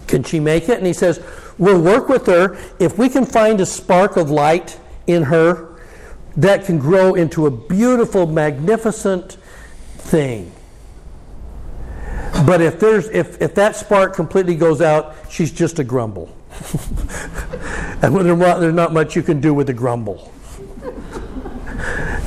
can 0.07 0.23
she 0.23 0.39
make 0.39 0.69
it? 0.69 0.77
And 0.77 0.87
he 0.87 0.93
says, 0.93 1.23
We'll 1.57 1.81
work 1.81 2.09
with 2.09 2.25
her. 2.27 2.57
If 2.79 2.97
we 2.97 3.09
can 3.09 3.25
find 3.25 3.59
a 3.61 3.65
spark 3.65 4.17
of 4.17 4.29
light 4.29 4.79
in 5.07 5.23
her 5.23 5.79
that 6.37 6.65
can 6.65 6.79
grow 6.79 7.13
into 7.15 7.45
a 7.45 7.51
beautiful, 7.51 8.25
magnificent 8.25 9.33
thing. 9.97 10.51
But 12.45 12.61
if, 12.61 12.79
there's, 12.79 13.07
if, 13.09 13.41
if 13.41 13.53
that 13.55 13.75
spark 13.75 14.15
completely 14.15 14.55
goes 14.55 14.81
out, 14.81 15.15
she's 15.29 15.51
just 15.51 15.79
a 15.79 15.83
grumble. 15.83 16.35
And 18.03 18.15
there's 18.15 18.73
not 18.73 18.93
much 18.93 19.15
you 19.15 19.21
can 19.21 19.41
do 19.41 19.53
with 19.53 19.69
a 19.69 19.73
grumble. 19.73 20.33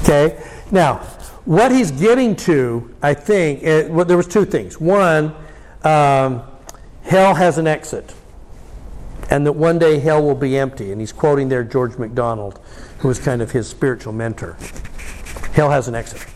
Okay? 0.04 0.42
Now, 0.70 0.98
what 1.44 1.72
he's 1.72 1.90
getting 1.90 2.36
to, 2.36 2.94
I 3.02 3.14
think, 3.14 3.62
eh, 3.62 3.88
well, 3.88 4.04
there 4.04 4.16
was 4.16 4.26
two 4.26 4.44
things. 4.44 4.80
One, 4.80 5.34
um, 5.82 6.42
hell 7.02 7.34
has 7.34 7.58
an 7.58 7.66
exit, 7.66 8.14
and 9.30 9.44
that 9.46 9.52
one 9.52 9.78
day 9.78 9.98
hell 9.98 10.22
will 10.22 10.34
be 10.34 10.56
empty. 10.56 10.92
And 10.92 11.00
he's 11.00 11.12
quoting 11.12 11.48
there 11.48 11.64
George 11.64 11.98
MacDonald, 11.98 12.60
who 12.98 13.08
was 13.08 13.18
kind 13.18 13.42
of 13.42 13.50
his 13.50 13.68
spiritual 13.68 14.12
mentor. 14.12 14.56
Hell 15.52 15.70
has 15.70 15.88
an 15.88 15.94
exit. 15.94 16.26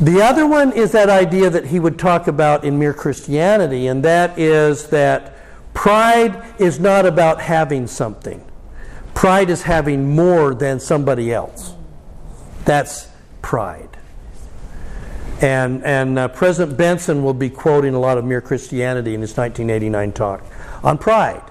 The 0.00 0.20
other 0.20 0.46
one 0.46 0.72
is 0.72 0.92
that 0.92 1.08
idea 1.08 1.48
that 1.50 1.66
he 1.66 1.78
would 1.78 1.98
talk 1.98 2.26
about 2.26 2.64
in 2.64 2.78
Mere 2.78 2.92
Christianity, 2.92 3.86
and 3.86 4.04
that 4.04 4.38
is 4.38 4.88
that 4.88 5.36
pride 5.72 6.42
is 6.58 6.80
not 6.80 7.06
about 7.06 7.40
having 7.40 7.86
something. 7.86 8.44
Pride 9.14 9.48
is 9.50 9.62
having 9.62 10.14
more 10.14 10.52
than 10.52 10.80
somebody 10.80 11.32
else. 11.32 11.73
That's 12.64 13.08
pride. 13.42 13.90
And, 15.40 15.84
and 15.84 16.18
uh, 16.18 16.28
President 16.28 16.78
Benson 16.78 17.22
will 17.22 17.34
be 17.34 17.50
quoting 17.50 17.94
a 17.94 18.00
lot 18.00 18.18
of 18.18 18.24
Mere 18.24 18.40
Christianity 18.40 19.14
in 19.14 19.20
his 19.20 19.36
1989 19.36 20.12
talk 20.12 20.42
on 20.82 20.96
pride. 20.96 21.42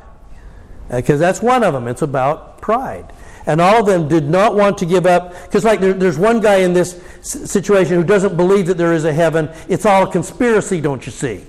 Because 0.89 1.21
uh, 1.21 1.25
that's 1.25 1.41
one 1.41 1.63
of 1.63 1.73
them. 1.73 1.87
It's 1.87 2.01
about 2.01 2.61
pride. 2.61 3.13
And 3.45 3.59
all 3.59 3.81
of 3.81 3.85
them 3.85 4.07
did 4.07 4.29
not 4.29 4.55
want 4.55 4.77
to 4.79 4.85
give 4.85 5.05
up. 5.05 5.33
Because, 5.43 5.65
like, 5.65 5.81
there, 5.81 5.93
there's 5.93 6.17
one 6.17 6.39
guy 6.39 6.57
in 6.57 6.73
this 6.73 6.99
situation 7.21 7.95
who 7.95 8.03
doesn't 8.03 8.37
believe 8.37 8.67
that 8.67 8.77
there 8.77 8.93
is 8.93 9.05
a 9.05 9.13
heaven. 9.13 9.49
It's 9.67 9.85
all 9.85 10.07
a 10.07 10.11
conspiracy, 10.11 10.79
don't 10.79 11.05
you 11.05 11.11
see? 11.11 11.43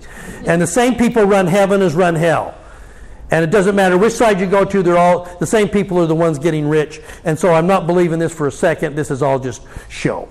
And 0.46 0.60
the 0.60 0.66
same 0.66 0.96
people 0.96 1.24
run 1.24 1.46
heaven 1.46 1.82
as 1.82 1.94
run 1.94 2.14
hell. 2.14 2.54
And 3.30 3.42
it 3.42 3.50
doesn't 3.50 3.74
matter 3.74 3.96
which 3.96 4.12
side 4.12 4.38
you 4.38 4.46
go 4.46 4.64
to, 4.64 4.82
they're 4.82 4.98
all 4.98 5.24
the 5.40 5.46
same 5.46 5.68
people 5.68 5.98
are 5.98 6.06
the 6.06 6.14
ones 6.14 6.38
getting 6.38 6.68
rich. 6.68 7.00
And 7.24 7.38
so 7.38 7.52
I'm 7.52 7.66
not 7.66 7.86
believing 7.86 8.18
this 8.18 8.32
for 8.32 8.46
a 8.46 8.52
second. 8.52 8.94
This 8.94 9.10
is 9.10 9.22
all 9.22 9.38
just 9.38 9.62
show. 9.88 10.28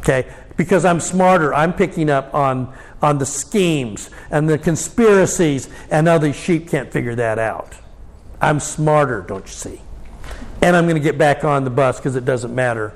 Okay? 0.00 0.30
Because 0.56 0.84
I'm 0.84 1.00
smarter. 1.00 1.54
I'm 1.54 1.72
picking 1.72 2.10
up 2.10 2.34
on, 2.34 2.74
on 3.00 3.18
the 3.18 3.26
schemes 3.26 4.10
and 4.30 4.48
the 4.48 4.58
conspiracies, 4.58 5.70
and 5.90 6.08
other 6.08 6.32
sheep 6.32 6.68
can't 6.68 6.92
figure 6.92 7.14
that 7.14 7.38
out. 7.38 7.74
I'm 8.40 8.58
smarter, 8.58 9.22
don't 9.22 9.46
you 9.46 9.52
see? 9.52 9.80
And 10.60 10.76
I'm 10.76 10.84
going 10.84 10.96
to 10.96 11.02
get 11.02 11.16
back 11.16 11.44
on 11.44 11.64
the 11.64 11.70
bus 11.70 11.98
because 11.98 12.16
it 12.16 12.24
doesn't 12.24 12.54
matter. 12.54 12.94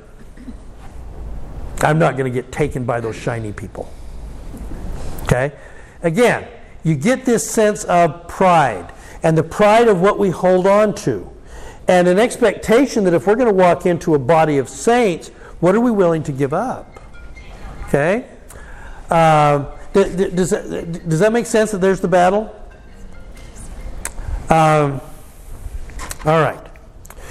I'm 1.80 1.98
not 1.98 2.16
going 2.16 2.30
to 2.30 2.34
get 2.34 2.50
taken 2.52 2.84
by 2.84 3.00
those 3.00 3.16
shiny 3.16 3.52
people. 3.52 3.92
Okay? 5.22 5.52
Again, 6.02 6.48
you 6.84 6.94
get 6.94 7.24
this 7.24 7.48
sense 7.48 7.84
of 7.84 8.28
pride 8.28 8.92
and 9.26 9.36
the 9.36 9.42
pride 9.42 9.88
of 9.88 10.00
what 10.00 10.20
we 10.20 10.30
hold 10.30 10.68
on 10.68 10.94
to, 10.94 11.28
and 11.88 12.06
an 12.06 12.16
expectation 12.16 13.02
that 13.02 13.12
if 13.12 13.26
we're 13.26 13.34
going 13.34 13.48
to 13.48 13.52
walk 13.52 13.84
into 13.84 14.14
a 14.14 14.18
body 14.20 14.58
of 14.58 14.68
saints, 14.68 15.30
what 15.58 15.74
are 15.74 15.80
we 15.80 15.90
willing 15.90 16.22
to 16.22 16.30
give 16.30 16.54
up? 16.54 17.00
Okay? 17.88 18.24
Um, 19.10 19.66
does, 19.92 20.50
that, 20.50 21.08
does 21.08 21.18
that 21.18 21.32
make 21.32 21.46
sense 21.46 21.72
that 21.72 21.78
there's 21.78 21.98
the 21.98 22.06
battle? 22.06 22.54
Um, 24.48 25.00
all 26.24 26.40
right. 26.40 26.64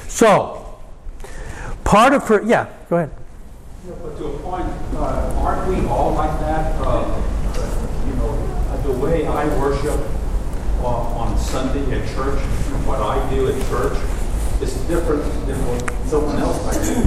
So, 0.09 0.77
part 1.85 2.11
of 2.11 2.27
her, 2.27 2.43
yeah, 2.43 2.67
go 2.89 2.97
ahead. 2.97 3.11
but 3.87 4.17
to 4.17 4.25
a 4.25 4.39
point, 4.39 4.67
uh, 4.95 5.39
aren't 5.39 5.69
we 5.69 5.87
all 5.87 6.11
like 6.11 6.37
that? 6.41 6.75
Uh, 6.81 7.05
you 8.05 8.15
know, 8.15 8.81
the 8.83 8.91
way 8.99 9.25
I 9.25 9.45
worship 9.57 10.04
Sunday 11.55 11.87
at 11.95 12.05
church, 12.13 12.37
what 12.83 12.99
I 12.99 13.15
do 13.29 13.47
at 13.47 13.55
church, 13.69 13.95
is 14.61 14.75
different 14.91 15.23
than 15.47 15.55
what 15.71 15.89
someone 16.03 16.35
else 16.35 16.59
might 16.67 16.83
do. 16.83 16.99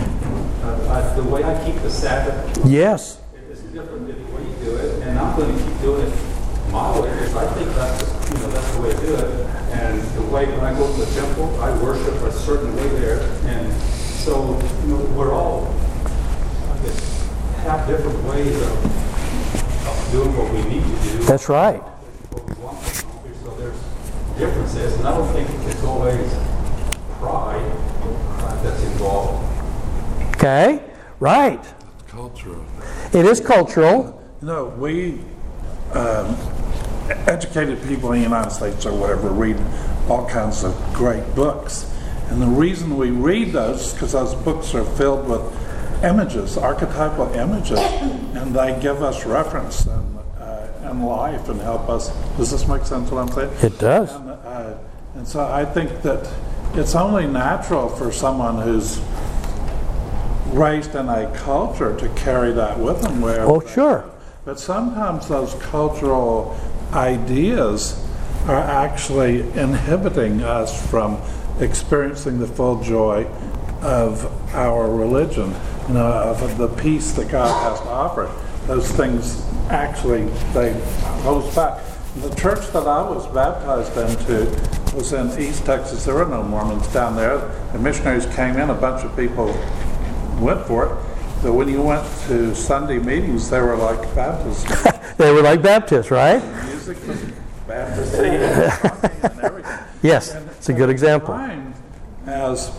Uh, 0.65 1.15
the 1.17 1.23
way 1.25 1.45
I 1.45 1.53
keep 1.67 1.77
the 1.83 1.91
Sabbath. 1.91 2.65
Yes. 2.65 3.21
It's 3.51 3.61
different 3.61 4.09
than 4.09 4.17
the 4.17 4.33
way 4.33 4.41
you 4.49 4.57
do 4.65 4.77
it, 4.77 5.03
and 5.03 5.19
I'm 5.19 5.37
going 5.37 5.55
to 5.55 5.63
keep 5.63 5.79
doing 5.83 6.01
it 6.01 6.15
my 6.73 6.99
way 6.99 7.11
because 7.13 7.37
I 7.37 7.53
think 7.53 7.69
that's 7.75 8.01
you 8.33 8.39
know 8.41 8.51
that's 8.51 8.75
the 8.75 8.81
way 8.81 8.91
to 8.91 9.01
do 9.05 9.15
it. 9.17 9.47
And 9.77 10.01
the 10.17 10.23
way 10.33 10.47
when 10.47 10.65
I 10.65 10.73
go 10.73 10.91
to 10.97 10.99
the 11.05 11.13
temple, 11.21 11.55
I 11.61 11.69
worship 11.83 12.15
a 12.23 12.33
certain 12.33 12.75
way 12.75 12.89
there, 13.01 13.21
and 13.45 13.71
so 14.25 14.59
you 14.81 14.97
know 14.97 15.05
we're 15.13 15.35
all 15.35 15.77
I 16.73 16.79
guess 16.85 17.29
have 17.65 17.87
different 17.87 18.25
ways 18.25 18.57
of, 18.57 19.89
of 19.93 20.09
doing 20.11 20.35
what 20.39 20.51
we 20.55 20.63
need 20.73 20.85
to 20.85 21.19
do. 21.19 21.25
That's 21.25 21.51
right. 21.51 21.83
So 24.39 24.45
there's 24.45 24.55
differences, 24.55 24.99
and 24.99 25.09
I 25.09 25.17
don't 25.17 25.33
think 25.33 25.49
it's 25.67 25.83
always 25.85 26.33
pride 27.19 27.73
uh, 28.41 28.63
that's 28.63 28.83
involved. 28.85 29.45
Okay, 30.37 30.83
right. 31.19 31.65
Cultural. 32.07 32.65
It 33.13 33.27
is 33.27 33.41
cultural. 33.41 34.23
You 34.41 34.47
know, 34.47 34.65
we 34.67 35.19
um, 35.93 36.37
educated 37.27 37.83
people 37.89 38.13
in 38.13 38.21
the 38.21 38.25
United 38.25 38.51
States 38.51 38.87
or 38.87 38.93
whatever 38.93 39.31
read 39.31 39.57
all 40.09 40.29
kinds 40.29 40.65
of 40.65 40.75
great 40.95 41.35
books. 41.35 41.93
And 42.31 42.41
the 42.41 42.47
reason 42.47 42.97
we 42.97 43.11
read 43.11 43.53
those 43.53 43.89
is 43.89 43.93
because 43.93 44.13
those 44.13 44.35
books 44.35 44.75
are 44.75 44.85
filled 44.85 45.29
with 45.29 46.05
images, 46.05 46.57
archetypal 46.57 47.33
images, 47.33 47.79
and 47.79 48.55
they 48.55 48.79
give 48.81 49.03
us 49.03 49.25
reference 49.25 49.87
and, 49.87 50.19
uh, 50.39 50.69
and 50.83 51.05
life 51.05 51.49
and 51.49 51.61
help 51.61 51.89
us. 51.89 52.11
Does 52.37 52.51
this 52.51 52.69
make 52.69 52.85
sense 52.85 53.11
what 53.11 53.23
I'm 53.23 53.33
saying? 53.33 53.73
It 53.73 53.79
does. 53.79 54.15
And, 54.15 54.28
uh, 54.59 54.79
and 55.15 55.27
so 55.27 55.45
I 55.45 55.65
think 55.65 56.03
that 56.03 56.31
it's 56.75 56.95
only 56.95 57.27
natural 57.27 57.89
for 57.89 58.13
someone 58.13 58.61
who's 58.61 59.01
raised 60.53 60.95
in 60.95 61.09
a 61.09 61.31
culture 61.37 61.97
to 61.99 62.09
carry 62.11 62.53
that 62.53 62.79
with 62.79 63.01
them. 63.03 63.21
Where 63.21 63.43
oh, 63.43 63.61
sure. 63.61 64.11
But 64.45 64.59
sometimes 64.59 65.29
those 65.29 65.55
cultural 65.55 66.59
ideas 66.93 68.05
are 68.47 68.61
actually 68.61 69.41
inhibiting 69.59 70.43
us 70.43 70.89
from 70.91 71.21
experiencing 71.61 72.39
the 72.39 72.47
full 72.47 72.83
joy 72.83 73.27
of 73.83 74.25
our 74.55 74.91
religion, 74.91 75.55
you 75.87 75.95
know, 75.95 76.07
of 76.07 76.59
the 76.59 76.69
peace 76.69 77.13
that 77.13 77.31
God 77.31 77.71
has 77.71 77.81
to 77.81 77.89
offer. 77.89 78.33
Those 78.67 78.91
things 78.91 79.45
actually 79.71 80.25
they 80.53 80.73
hold 81.23 81.45
us 81.45 81.55
back. 81.55 81.88
The 82.19 82.35
church 82.35 82.67
that 82.73 82.89
I 82.89 83.09
was 83.09 83.29
baptized 83.29 83.97
into 83.97 84.47
was 84.93 85.13
in 85.13 85.41
East 85.41 85.65
Texas. 85.65 86.05
There 86.05 86.17
were 86.17 86.25
no 86.25 86.43
Mormons 86.43 86.93
down 86.93 87.15
there. 87.15 87.39
The 87.73 87.79
missionaries 87.79 88.27
came 88.27 88.57
in, 88.57 88.71
a 88.71 88.75
bunch 88.75 89.05
of 89.05 89.15
people 89.15 89.47
went 90.41 90.67
for 90.67 90.87
it. 90.87 91.43
So 91.43 91.53
when 91.53 91.69
you 91.69 91.81
went 91.81 92.05
to 92.27 92.57
Sunday 92.57 92.99
meetings, 92.99 93.49
they 93.49 93.61
were 93.61 93.77
like 93.77 94.03
Baptists. 94.17 94.65
they 95.17 95.33
were 95.33 95.43
like 95.43 95.63
Baptists, 95.63 96.11
right? 96.11 96.41
The 96.41 96.65
music 96.65 97.07
was 97.07 97.25
Baptist 97.69 98.15
and 98.15 99.41
everything. 99.41 99.79
Yes, 100.03 100.35
and 100.35 100.49
it's 100.51 100.69
a 100.69 100.73
good 100.73 100.91
example. 100.91 101.35
As 102.27 102.77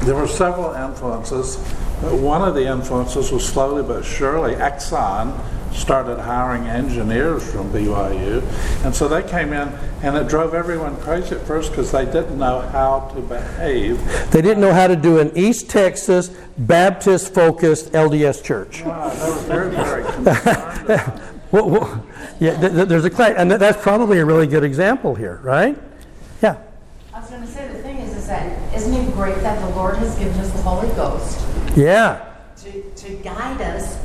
there 0.00 0.14
were 0.14 0.28
several 0.28 0.74
influences, 0.74 1.56
but 2.02 2.14
one 2.14 2.46
of 2.46 2.54
the 2.54 2.66
influences 2.70 3.32
was 3.32 3.48
slowly 3.48 3.82
but 3.82 4.04
surely 4.04 4.56
Exxon 4.56 5.32
started 5.72 6.18
hiring 6.18 6.66
engineers 6.66 7.50
from 7.50 7.70
BYU. 7.72 8.42
And 8.84 8.94
so 8.94 9.08
they 9.08 9.22
came 9.22 9.52
in, 9.52 9.68
and 10.02 10.16
it 10.16 10.28
drove 10.28 10.54
everyone 10.54 10.96
crazy 10.98 11.34
at 11.34 11.42
first 11.42 11.70
because 11.70 11.90
they 11.92 12.04
didn't 12.04 12.38
know 12.38 12.60
how 12.60 13.10
to 13.14 13.20
behave. 13.20 13.98
They 14.30 14.42
didn't 14.42 14.60
know 14.60 14.72
how 14.72 14.86
to 14.86 14.96
do 14.96 15.18
an 15.18 15.36
East 15.36 15.70
Texas 15.70 16.28
Baptist 16.56 17.32
focused 17.32 17.92
LDS 17.92 18.42
church. 18.42 18.84
Wow, 18.84 19.08
they 19.08 19.30
were 19.30 19.36
very, 19.36 19.70
very 19.70 20.04
concerned. 20.04 21.22
well, 21.52 21.70
well, 21.70 22.06
yeah, 22.40 22.58
th- 22.58 22.72
th- 22.72 22.88
there's 22.88 23.04
a 23.04 23.10
class, 23.10 23.34
and 23.36 23.50
that's 23.50 23.80
probably 23.82 24.18
a 24.18 24.24
really 24.24 24.46
good 24.46 24.64
example 24.64 25.14
here, 25.14 25.40
right? 25.42 25.78
Yeah. 26.42 26.58
I 27.12 27.20
was 27.20 27.30
going 27.30 27.42
to 27.42 27.48
say 27.48 27.68
the 27.68 27.78
thing 27.82 27.98
is, 27.98 28.16
is 28.16 28.26
that 28.26 28.74
isn't 28.74 28.94
it 28.94 29.12
great 29.14 29.36
that 29.36 29.60
the 29.60 29.74
Lord 29.76 29.96
has 29.96 30.16
given 30.18 30.38
us 30.40 30.50
the 30.52 30.62
Holy 30.62 30.88
Ghost? 30.94 31.44
Yeah. 31.76 32.24
To, 32.58 32.82
to 32.82 33.14
guide 33.16 33.60
us 33.60 33.98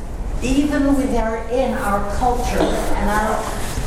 even 0.44 0.96
within 0.96 1.16
our, 1.22 1.38
in 1.50 1.74
our 1.74 2.16
culture 2.18 2.60
and 2.60 3.10
our 3.10 3.30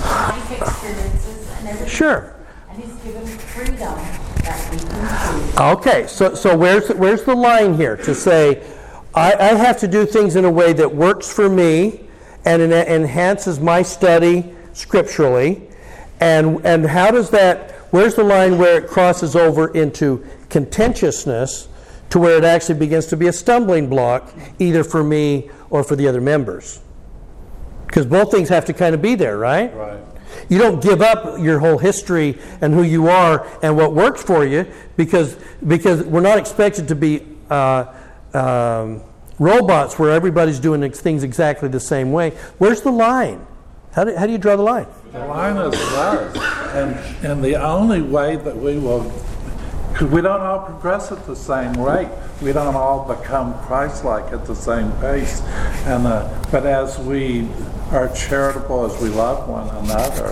life 0.02 0.62
experiences 0.62 1.50
and 1.58 1.68
everything. 1.68 1.88
Sure. 1.88 2.34
And 2.70 2.82
He's 2.82 2.94
given 2.96 3.26
freedom 3.26 3.76
that 3.76 4.70
we 4.70 4.78
can 4.78 5.48
choose. 5.48 5.56
Okay, 5.58 6.06
so, 6.06 6.34
so 6.34 6.56
where's, 6.56 6.88
where's 6.90 7.24
the 7.24 7.34
line 7.34 7.74
here 7.74 7.96
to 7.98 8.14
say, 8.14 8.66
I, 9.14 9.34
I 9.34 9.54
have 9.54 9.78
to 9.80 9.88
do 9.88 10.06
things 10.06 10.36
in 10.36 10.44
a 10.44 10.50
way 10.50 10.72
that 10.72 10.94
works 10.94 11.32
for 11.32 11.48
me 11.48 12.08
and 12.44 12.62
en- 12.62 12.72
enhances 12.72 13.60
my 13.60 13.82
study 13.82 14.54
scripturally? 14.72 15.62
And, 16.20 16.64
and 16.64 16.86
how 16.86 17.10
does 17.10 17.30
that, 17.30 17.72
where's 17.90 18.14
the 18.14 18.24
line 18.24 18.58
where 18.58 18.78
it 18.78 18.88
crosses 18.88 19.36
over 19.36 19.68
into 19.68 20.24
contentiousness 20.48 21.68
to 22.10 22.18
where 22.18 22.36
it 22.36 22.44
actually 22.44 22.78
begins 22.78 23.06
to 23.06 23.16
be 23.16 23.26
a 23.26 23.32
stumbling 23.32 23.88
block, 23.88 24.32
either 24.58 24.84
for 24.84 25.02
me 25.02 25.50
or 25.70 25.82
for 25.82 25.96
the 25.96 26.06
other 26.06 26.20
members? 26.20 26.80
Because 27.86 28.06
both 28.06 28.30
things 28.30 28.48
have 28.48 28.64
to 28.66 28.72
kind 28.72 28.94
of 28.94 29.02
be 29.02 29.14
there, 29.14 29.38
right? 29.38 29.74
Right. 29.74 30.00
You 30.48 30.58
don't 30.58 30.82
give 30.82 31.02
up 31.02 31.38
your 31.40 31.58
whole 31.58 31.78
history 31.78 32.38
and 32.60 32.74
who 32.74 32.82
you 32.82 33.08
are 33.08 33.46
and 33.62 33.76
what 33.76 33.92
worked 33.92 34.18
for 34.18 34.44
you 34.44 34.66
because, 34.96 35.36
because 35.66 36.02
we're 36.02 36.20
not 36.20 36.38
expected 36.38 36.88
to 36.88 36.94
be 36.94 37.22
uh, 37.48 37.92
um, 38.34 39.02
robots 39.38 39.98
where 39.98 40.10
everybody's 40.10 40.58
doing 40.58 40.90
things 40.92 41.22
exactly 41.22 41.68
the 41.68 41.80
same 41.80 42.12
way. 42.12 42.30
Where's 42.58 42.82
the 42.82 42.90
line? 42.90 43.46
How 43.92 44.04
do, 44.04 44.14
how 44.14 44.26
do 44.26 44.32
you 44.32 44.38
draw 44.38 44.56
the 44.56 44.62
line? 44.62 44.86
The 45.12 45.26
line 45.26 45.56
is 45.56 45.74
love. 45.92 46.36
And, 46.74 47.24
and 47.24 47.42
the 47.42 47.54
only 47.56 48.02
way 48.02 48.36
that 48.36 48.56
we 48.56 48.78
will, 48.78 49.10
because 49.96 50.12
we 50.12 50.20
don't 50.20 50.42
all 50.42 50.60
progress 50.60 51.10
at 51.10 51.24
the 51.24 51.34
same 51.34 51.72
rate, 51.72 52.10
we 52.42 52.52
don't 52.52 52.74
all 52.74 53.08
become 53.08 53.58
Christ 53.60 54.04
like 54.04 54.30
at 54.30 54.44
the 54.44 54.54
same 54.54 54.92
pace. 55.00 55.40
And, 55.86 56.06
uh, 56.06 56.44
but 56.50 56.66
as 56.66 56.98
we 56.98 57.48
are 57.92 58.14
charitable, 58.14 58.84
as 58.84 59.02
we 59.02 59.08
love 59.08 59.48
one 59.48 59.70
another, 59.70 60.26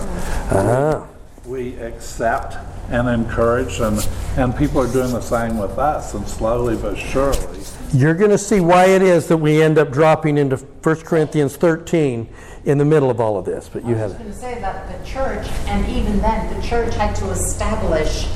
uh-huh. 0.51 1.03
we 1.47 1.77
accept 1.77 2.57
and 2.91 3.09
encourage, 3.09 3.79
and, 3.79 4.07
and 4.37 4.55
people 4.55 4.81
are 4.81 4.93
doing 4.93 5.11
the 5.11 5.21
same 5.21 5.57
with 5.57 5.79
us, 5.79 6.13
and 6.13 6.27
slowly 6.27 6.75
but 6.75 6.95
surely. 6.95 7.63
You're 7.91 8.13
going 8.13 8.29
to 8.29 8.37
see 8.37 8.59
why 8.59 8.85
it 8.85 9.01
is 9.01 9.27
that 9.29 9.37
we 9.37 9.63
end 9.63 9.79
up 9.79 9.91
dropping 9.91 10.37
into 10.37 10.57
1 10.57 10.95
Corinthians 10.97 11.55
13 11.55 12.29
in 12.65 12.77
the 12.77 12.85
middle 12.85 13.09
of 13.09 13.19
all 13.19 13.35
of 13.35 13.45
this. 13.45 13.67
But 13.73 13.83
you 13.83 13.95
I 13.95 13.97
have 13.97 14.11
was 14.11 14.19
going 14.19 14.31
to 14.31 14.37
say 14.37 14.61
that 14.61 15.01
the 15.01 15.09
church, 15.09 15.47
and 15.65 15.87
even 15.89 16.19
then, 16.19 16.55
the 16.55 16.67
church 16.67 16.93
had 16.93 17.15
to 17.15 17.31
establish 17.31 18.27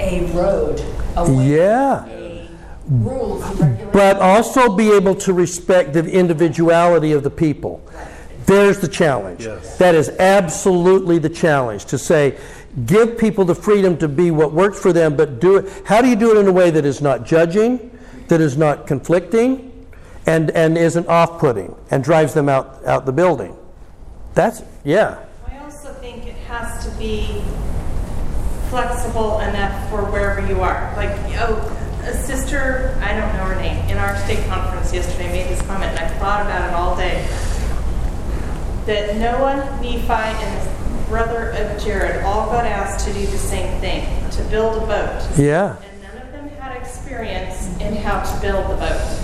a 0.00 0.26
road, 0.32 0.84
a 1.16 1.30
way, 1.30 1.56
Yeah. 1.56 2.04
a 2.06 2.48
rules. 2.88 3.44
But 3.92 4.18
also 4.18 4.74
be 4.74 4.92
able 4.92 5.14
to 5.16 5.32
respect 5.32 5.92
the 5.92 6.04
individuality 6.04 7.12
of 7.12 7.22
the 7.22 7.30
people. 7.30 7.80
There's 8.46 8.80
the 8.80 8.88
challenge. 8.88 9.46
Yes. 9.46 9.76
That 9.78 9.94
is 9.94 10.08
absolutely 10.18 11.18
the 11.18 11.28
challenge 11.28 11.84
to 11.86 11.98
say, 11.98 12.34
give 12.86 13.16
people 13.16 13.44
the 13.44 13.54
freedom 13.54 13.96
to 13.98 14.08
be 14.08 14.30
what 14.30 14.52
works 14.52 14.80
for 14.80 14.92
them, 14.92 15.16
but 15.16 15.40
do 15.40 15.56
it. 15.56 15.72
How 15.84 16.02
do 16.02 16.08
you 16.08 16.16
do 16.16 16.36
it 16.36 16.40
in 16.40 16.48
a 16.48 16.52
way 16.52 16.70
that 16.70 16.84
is 16.84 17.00
not 17.00 17.24
judging, 17.24 17.90
that 18.28 18.40
is 18.40 18.56
not 18.56 18.86
conflicting, 18.86 19.68
and, 20.26 20.50
and 20.50 20.76
isn't 20.76 21.06
off 21.08 21.38
putting 21.38 21.74
and 21.90 22.02
drives 22.02 22.34
them 22.34 22.48
out, 22.48 22.84
out 22.84 23.06
the 23.06 23.12
building? 23.12 23.56
That's, 24.34 24.62
yeah. 24.82 25.18
I 25.46 25.58
also 25.58 25.92
think 25.94 26.26
it 26.26 26.36
has 26.48 26.84
to 26.84 26.90
be 26.98 27.42
flexible 28.72 29.38
enough 29.40 29.90
for 29.90 30.02
wherever 30.10 30.40
you 30.48 30.62
are. 30.62 30.90
Like, 30.96 31.10
oh, 31.42 31.58
a 32.04 32.14
sister, 32.14 32.98
I 33.02 33.08
don't 33.12 33.30
know 33.34 33.44
her 33.44 33.60
name, 33.60 33.76
in 33.90 33.98
our 33.98 34.16
state 34.24 34.42
conference 34.46 34.94
yesterday 34.94 35.30
made 35.30 35.48
this 35.50 35.60
comment, 35.66 35.90
and 35.90 35.98
I 35.98 36.08
thought 36.18 36.40
about 36.40 36.70
it 36.70 36.74
all 36.74 36.96
day. 36.96 37.20
That 38.86 39.18
Noah, 39.18 39.78
Nephi, 39.82 40.10
and 40.10 40.66
the 40.98 41.04
brother 41.04 41.50
of 41.50 41.84
Jared 41.84 42.24
all 42.24 42.46
got 42.46 42.64
asked 42.64 43.06
to 43.06 43.12
do 43.12 43.26
the 43.26 43.36
same 43.36 43.78
thing 43.82 44.06
to 44.30 44.42
build 44.44 44.82
a 44.82 44.86
boat. 44.86 45.28
Yeah. 45.36 45.76
And 45.76 46.02
none 46.02 46.26
of 46.26 46.32
them 46.32 46.48
had 46.58 46.74
experience 46.74 47.78
in 47.78 47.94
how 47.96 48.22
to 48.22 48.40
build 48.40 48.70
the 48.70 48.76
boat. 48.76 49.18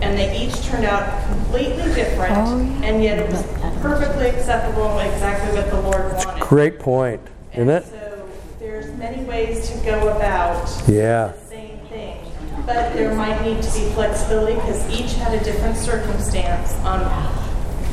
And 0.00 0.18
they 0.18 0.42
each 0.42 0.64
turned 0.64 0.86
out 0.86 1.22
completely 1.28 1.94
different, 1.94 2.32
oh, 2.34 2.58
and 2.82 3.04
yet 3.04 3.18
it 3.18 3.30
was 3.30 3.42
perfectly 3.82 4.30
acceptable 4.30 4.98
and 4.98 5.12
exactly 5.12 5.54
what 5.54 5.68
the 5.68 5.82
Lord 5.82 6.14
wanted. 6.14 6.40
Great 6.40 6.78
point, 6.78 7.20
isn't 7.52 7.68
And 7.68 7.70
it? 7.70 7.84
so 7.84 8.03
there's 8.74 8.92
many 8.98 9.22
ways 9.22 9.70
to 9.70 9.78
go 9.84 10.08
about 10.08 10.68
Yeah. 10.88 11.28
the 11.28 11.48
same 11.48 11.78
thing. 11.88 12.18
But 12.66 12.92
there 12.94 13.14
might 13.14 13.40
need 13.44 13.62
to 13.62 13.72
be 13.72 13.88
flexibility 13.90 14.54
because 14.56 14.90
each 14.90 15.12
had 15.12 15.32
a 15.32 15.44
different 15.44 15.76
circumstance 15.76 16.72
on 16.84 17.00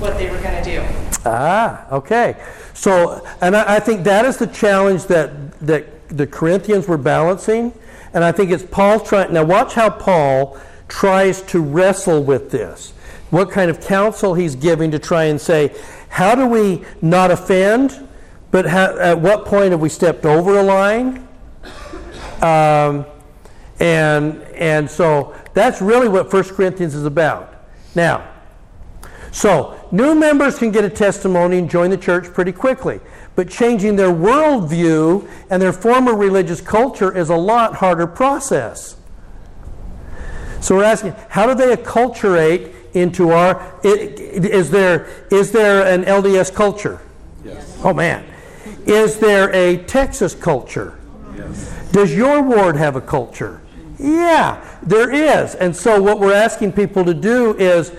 what 0.02 0.18
they 0.18 0.28
were 0.32 0.40
going 0.42 0.64
to 0.64 0.64
do. 0.64 0.84
Ah, 1.24 1.86
okay. 1.92 2.36
So, 2.74 3.24
and 3.42 3.56
I, 3.56 3.76
I 3.76 3.80
think 3.80 4.04
that 4.06 4.26
is 4.26 4.38
the 4.38 4.48
challenge 4.48 5.06
that, 5.06 5.60
that 5.60 5.86
the 6.08 6.26
Corinthians 6.26 6.88
were 6.88 6.98
balancing. 6.98 7.74
And 8.16 8.24
I 8.24 8.32
think 8.32 8.50
it's 8.50 8.64
Paul 8.64 9.00
trying. 9.02 9.34
Now, 9.34 9.46
watch 9.46 9.76
how 9.76 9.92
Paul 9.92 10.60
tries 10.88 11.44
to 11.44 11.62
wrestle 11.62 12.24
with 12.24 12.50
this. 12.50 12.92
What 13.30 13.52
kind 13.52 13.70
of 13.70 13.82
counsel 13.82 14.34
he's 14.34 14.56
giving 14.56 14.90
to 14.92 15.00
try 15.00 15.26
and 15.26 15.40
say, 15.40 15.76
how 16.10 16.34
do 16.34 16.48
we 16.48 16.84
not 17.04 17.30
offend, 17.30 18.08
but 18.52 18.66
how, 18.66 18.98
at 18.98 19.20
what 19.20 19.46
point 19.46 19.72
have 19.72 19.82
we 19.82 19.90
stepped 19.90 20.26
over 20.26 20.58
a 20.58 20.64
line? 20.64 21.28
Um, 22.42 23.06
and, 23.80 24.42
and 24.56 24.90
so 24.90 25.36
that's 25.54 25.82
really 25.82 26.08
what 26.08 26.32
1 26.32 26.44
Corinthians 26.44 26.94
is 26.94 27.06
about. 27.06 27.54
Now, 27.96 28.28
so, 29.32 29.80
new 29.92 30.14
members 30.14 30.60
can 30.60 30.72
get 30.72 30.84
a 30.84 30.90
testimony 30.90 31.58
and 31.58 31.70
join 31.70 31.90
the 31.90 31.98
church 31.98 32.26
pretty 32.34 32.52
quickly. 32.52 33.00
But 33.36 33.50
changing 33.50 33.96
their 33.96 34.12
worldview 34.12 35.28
and 35.50 35.62
their 35.62 35.72
former 35.72 36.14
religious 36.14 36.60
culture 36.60 37.16
is 37.16 37.30
a 37.30 37.36
lot 37.36 37.76
harder 37.76 38.08
process. 38.08 38.98
So 40.60 40.76
we're 40.76 40.84
asking, 40.84 41.16
how 41.30 41.48
do 41.48 41.56
they 41.56 41.76
acculturate 41.76 42.74
into 42.94 43.32
our? 43.32 43.80
Is 43.84 44.70
there 44.70 45.08
is 45.32 45.52
there 45.52 45.88
an 45.88 46.04
LDS 46.04 46.54
culture? 46.54 47.00
Yes. 47.44 47.80
Oh 47.84 47.94
man, 47.94 48.26
is 48.86 49.20
there 49.20 49.54
a 49.54 49.78
Texas 49.84 50.36
culture? 50.36 51.00
Yes. 51.36 51.92
Does 51.92 52.16
your 52.16 52.42
ward 52.42 52.76
have 52.76 52.96
a 52.96 53.02
culture? 53.02 53.62
Yeah, 54.00 54.64
there 54.82 55.12
is. 55.12 55.56
And 55.56 55.76
so 55.76 56.02
what 56.02 56.20
we're 56.20 56.34
asking 56.34 56.74
people 56.74 57.06
to 57.06 57.14
do 57.14 57.56
is 57.58 57.92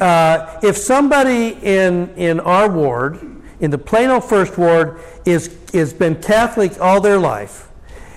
uh, 0.00 0.60
if 0.62 0.76
somebody 0.76 1.58
in, 1.62 2.14
in 2.16 2.40
our 2.40 2.70
ward, 2.70 3.18
in 3.60 3.70
the 3.70 3.78
Plano 3.78 4.20
First 4.20 4.56
Ward, 4.56 5.00
is, 5.24 5.56
is 5.72 5.92
been 5.92 6.14
Catholic 6.16 6.80
all 6.80 7.00
their 7.00 7.18
life, 7.18 7.68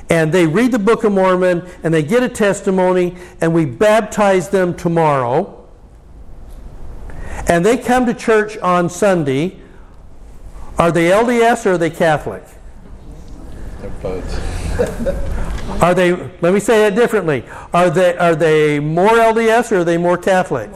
and 0.10 0.32
they 0.32 0.46
read 0.46 0.72
the 0.72 0.80
Book 0.80 1.04
of 1.04 1.14
Mormon, 1.14 1.68
and 1.84 1.94
they 1.94 2.04
get 2.04 2.22
a 2.22 2.30
testimony, 2.30 3.16
and 3.40 3.54
we 3.54 3.66
baptize 3.66 4.50
them 4.50 4.76
tomorrow, 4.76 5.68
and 7.48 7.66
they 7.66 7.78
come 7.78 8.06
to 8.06 8.14
church 8.14 8.58
on 8.60 8.90
Sunday, 8.90 9.61
are 10.82 10.92
they 10.92 11.10
LDS 11.10 11.68
or 11.68 11.74
are 11.74 11.78
they 11.78 11.92
Catholic? 11.92 12.44
They're 13.82 13.92
both. 14.02 15.84
are 15.84 15.94
they? 15.94 16.14
Let 16.42 16.56
me 16.56 16.60
say 16.60 16.88
it 16.88 16.96
differently. 16.96 17.46
Are 17.72 17.92
they? 17.92 18.18
Are 18.18 18.36
they 18.36 18.80
more 18.80 19.10
LDS 19.10 19.72
or 19.72 19.82
are 19.82 19.84
they 19.84 20.00
more 20.00 20.18
Catholic? 20.18 20.72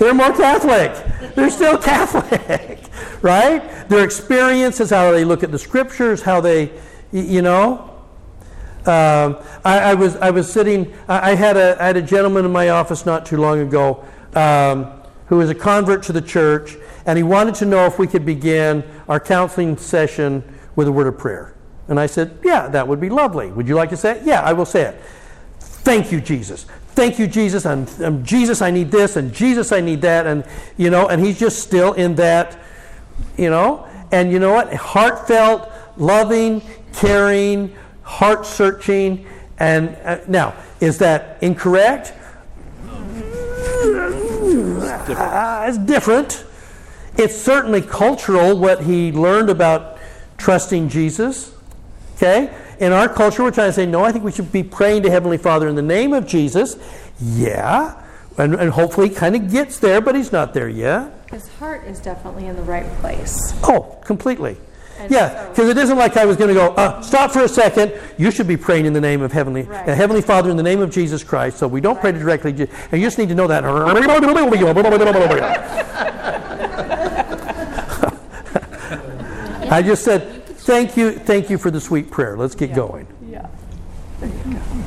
They're 0.00 0.12
more 0.12 0.32
Catholic. 0.32 0.92
They're 1.36 1.50
still 1.50 1.78
Catholic, 1.78 2.80
right? 3.22 3.88
Their 3.88 4.02
experiences, 4.02 4.90
how 4.90 5.12
they 5.12 5.24
look 5.24 5.44
at 5.44 5.52
the 5.52 5.58
scriptures, 5.58 6.20
how 6.20 6.40
they, 6.40 6.72
you 7.12 7.40
know. 7.40 7.94
Um, 8.86 9.36
I, 9.64 9.78
I 9.90 9.94
was 9.94 10.16
I 10.16 10.30
was 10.30 10.52
sitting. 10.52 10.92
I, 11.06 11.30
I 11.30 11.34
had 11.36 11.56
a 11.56 11.80
I 11.80 11.86
had 11.86 11.96
a 11.96 12.02
gentleman 12.02 12.44
in 12.44 12.50
my 12.50 12.70
office 12.70 13.06
not 13.06 13.24
too 13.24 13.36
long 13.36 13.60
ago 13.60 14.04
um, 14.34 14.90
who 15.26 15.36
was 15.36 15.48
a 15.48 15.54
convert 15.54 16.02
to 16.04 16.12
the 16.12 16.22
church, 16.22 16.76
and 17.08 17.16
he 17.16 17.22
wanted 17.22 17.54
to 17.54 17.64
know 17.64 17.86
if 17.86 17.98
we 17.98 18.06
could 18.06 18.26
begin 18.26 18.84
our 19.08 19.18
counseling 19.18 19.78
session 19.78 20.44
with 20.76 20.86
a 20.88 20.92
word 20.92 21.06
of 21.06 21.16
prayer. 21.16 21.54
And 21.88 21.98
I 21.98 22.04
said, 22.04 22.38
Yeah, 22.44 22.68
that 22.68 22.86
would 22.86 23.00
be 23.00 23.08
lovely. 23.08 23.50
Would 23.50 23.66
you 23.66 23.76
like 23.76 23.88
to 23.90 23.96
say 23.96 24.18
it? 24.18 24.24
Yeah, 24.26 24.42
I 24.42 24.52
will 24.52 24.66
say 24.66 24.82
it. 24.82 25.00
Thank 25.58 26.12
you, 26.12 26.20
Jesus. 26.20 26.66
Thank 26.88 27.18
you, 27.18 27.26
Jesus. 27.26 27.64
I'm, 27.64 27.86
I'm 28.04 28.22
Jesus, 28.26 28.60
I 28.60 28.70
need 28.70 28.90
this, 28.90 29.16
and 29.16 29.32
Jesus, 29.32 29.72
I 29.72 29.80
need 29.80 30.02
that. 30.02 30.26
And, 30.26 30.44
you 30.76 30.90
know, 30.90 31.08
and 31.08 31.24
he's 31.24 31.38
just 31.38 31.60
still 31.60 31.94
in 31.94 32.14
that, 32.16 32.58
you 33.38 33.48
know. 33.48 33.88
And 34.12 34.30
you 34.30 34.38
know 34.38 34.52
what? 34.52 34.74
Heartfelt, 34.74 35.72
loving, 35.96 36.60
caring, 36.92 37.74
heart 38.02 38.44
searching. 38.44 39.26
And 39.58 39.96
uh, 40.04 40.18
now, 40.28 40.54
is 40.78 40.98
that 40.98 41.38
incorrect? 41.42 42.12
Uh, 45.08 45.64
it's 45.66 45.78
different. 45.78 46.44
It's 47.18 47.36
certainly 47.36 47.82
cultural 47.82 48.56
what 48.56 48.82
he 48.84 49.10
learned 49.12 49.50
about 49.50 49.98
trusting 50.38 50.88
Jesus. 50.88 51.52
Okay? 52.16 52.54
In 52.78 52.92
our 52.92 53.08
culture, 53.08 53.42
we're 53.42 53.50
trying 53.50 53.68
to 53.70 53.72
say, 53.72 53.86
no, 53.86 54.04
I 54.04 54.12
think 54.12 54.24
we 54.24 54.30
should 54.32 54.52
be 54.52 54.62
praying 54.62 55.02
to 55.02 55.10
Heavenly 55.10 55.36
Father 55.36 55.66
in 55.68 55.74
the 55.74 55.82
name 55.82 56.12
of 56.12 56.26
Jesus. 56.26 56.76
Yeah. 57.20 58.00
And, 58.38 58.54
and 58.54 58.70
hopefully 58.70 59.08
he 59.08 59.14
kind 59.14 59.34
of 59.34 59.50
gets 59.50 59.80
there, 59.80 60.00
but 60.00 60.14
he's 60.14 60.30
not 60.30 60.54
there 60.54 60.68
yet. 60.68 61.12
His 61.32 61.48
heart 61.58 61.84
is 61.86 61.98
definitely 61.98 62.46
in 62.46 62.54
the 62.54 62.62
right 62.62 62.86
place. 63.00 63.36
Oh, 63.64 63.98
completely. 64.04 64.56
And 65.00 65.10
Yeah, 65.10 65.42
so- 65.42 65.48
because 65.50 65.68
it 65.70 65.78
isn't 65.78 65.98
like 65.98 66.16
I 66.16 66.24
was 66.24 66.36
going 66.36 66.48
to 66.48 66.54
go, 66.54 66.68
uh, 66.74 67.00
stop 67.02 67.32
for 67.32 67.40
a 67.42 67.48
second. 67.48 67.92
You 68.16 68.30
should 68.30 68.46
be 68.46 68.56
praying 68.56 68.86
in 68.86 68.92
the 68.92 69.00
name 69.00 69.22
of 69.22 69.32
Heavenly, 69.32 69.62
Right. 69.62 69.88
uh, 69.88 69.94
Heavenly 69.94 70.22
Father 70.22 70.50
in 70.50 70.56
the 70.56 70.62
name 70.62 70.80
of 70.80 70.90
Jesus 70.90 71.24
Christ. 71.24 71.58
So 71.58 71.66
we 71.66 71.80
don't 71.80 72.00
pray 72.00 72.12
directly, 72.12 72.52
and 72.52 72.60
you 72.92 73.06
just 73.06 73.18
need 73.18 73.28
to 73.28 73.34
know 73.34 73.48
that. 73.48 73.64
I 79.70 79.82
just 79.82 80.04
said, 80.04 80.44
thank 80.44 80.96
you, 80.96 81.12
thank 81.12 81.50
you 81.50 81.58
for 81.58 81.70
the 81.70 81.80
sweet 81.80 82.10
prayer. 82.10 82.36
Let's 82.36 82.54
get 82.54 82.74
going. 82.74 83.06
Yeah. 83.28 83.48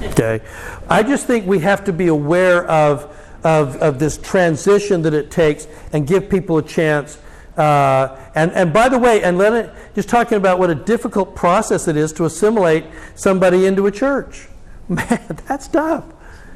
Okay. 0.04 0.42
I 0.90 1.04
just 1.04 1.28
think 1.28 1.46
we 1.48 1.60
have 1.60 1.84
to 1.86 1.94
be 1.94 2.08
aware 2.08 2.66
of, 2.66 3.16
of, 3.44 3.78
of 3.78 4.00
this 4.00 4.18
transition 4.18 5.02
that 5.04 5.14
it 5.14 5.32
takes 5.32 5.68
and 5.94 6.06
give 6.06 6.30
people 6.30 6.58
a 6.58 6.64
chance. 6.64 7.18
Uh, 7.18 7.22
Uh, 7.58 8.18
and, 8.34 8.50
and 8.54 8.72
by 8.72 8.88
the 8.88 8.98
way, 8.98 9.22
and 9.22 9.38
let 9.38 9.52
it, 9.52 9.70
just 9.94 10.08
talking 10.08 10.38
about 10.38 10.58
what 10.58 10.70
a 10.70 10.76
difficult 10.76 11.36
process 11.36 11.88
it 11.90 11.98
is 11.98 12.14
to 12.14 12.24
assimilate 12.24 12.86
somebody 13.16 13.66
into 13.66 13.86
a 13.88 13.92
church. 13.92 14.48
Man, 14.88 15.38
that's 15.48 15.68
tough. 15.68 16.06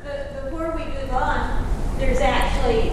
But 0.04 0.46
before 0.46 0.72
we 0.72 0.86
move 0.86 1.12
on, 1.12 1.68
there's 2.00 2.20
actually 2.20 2.92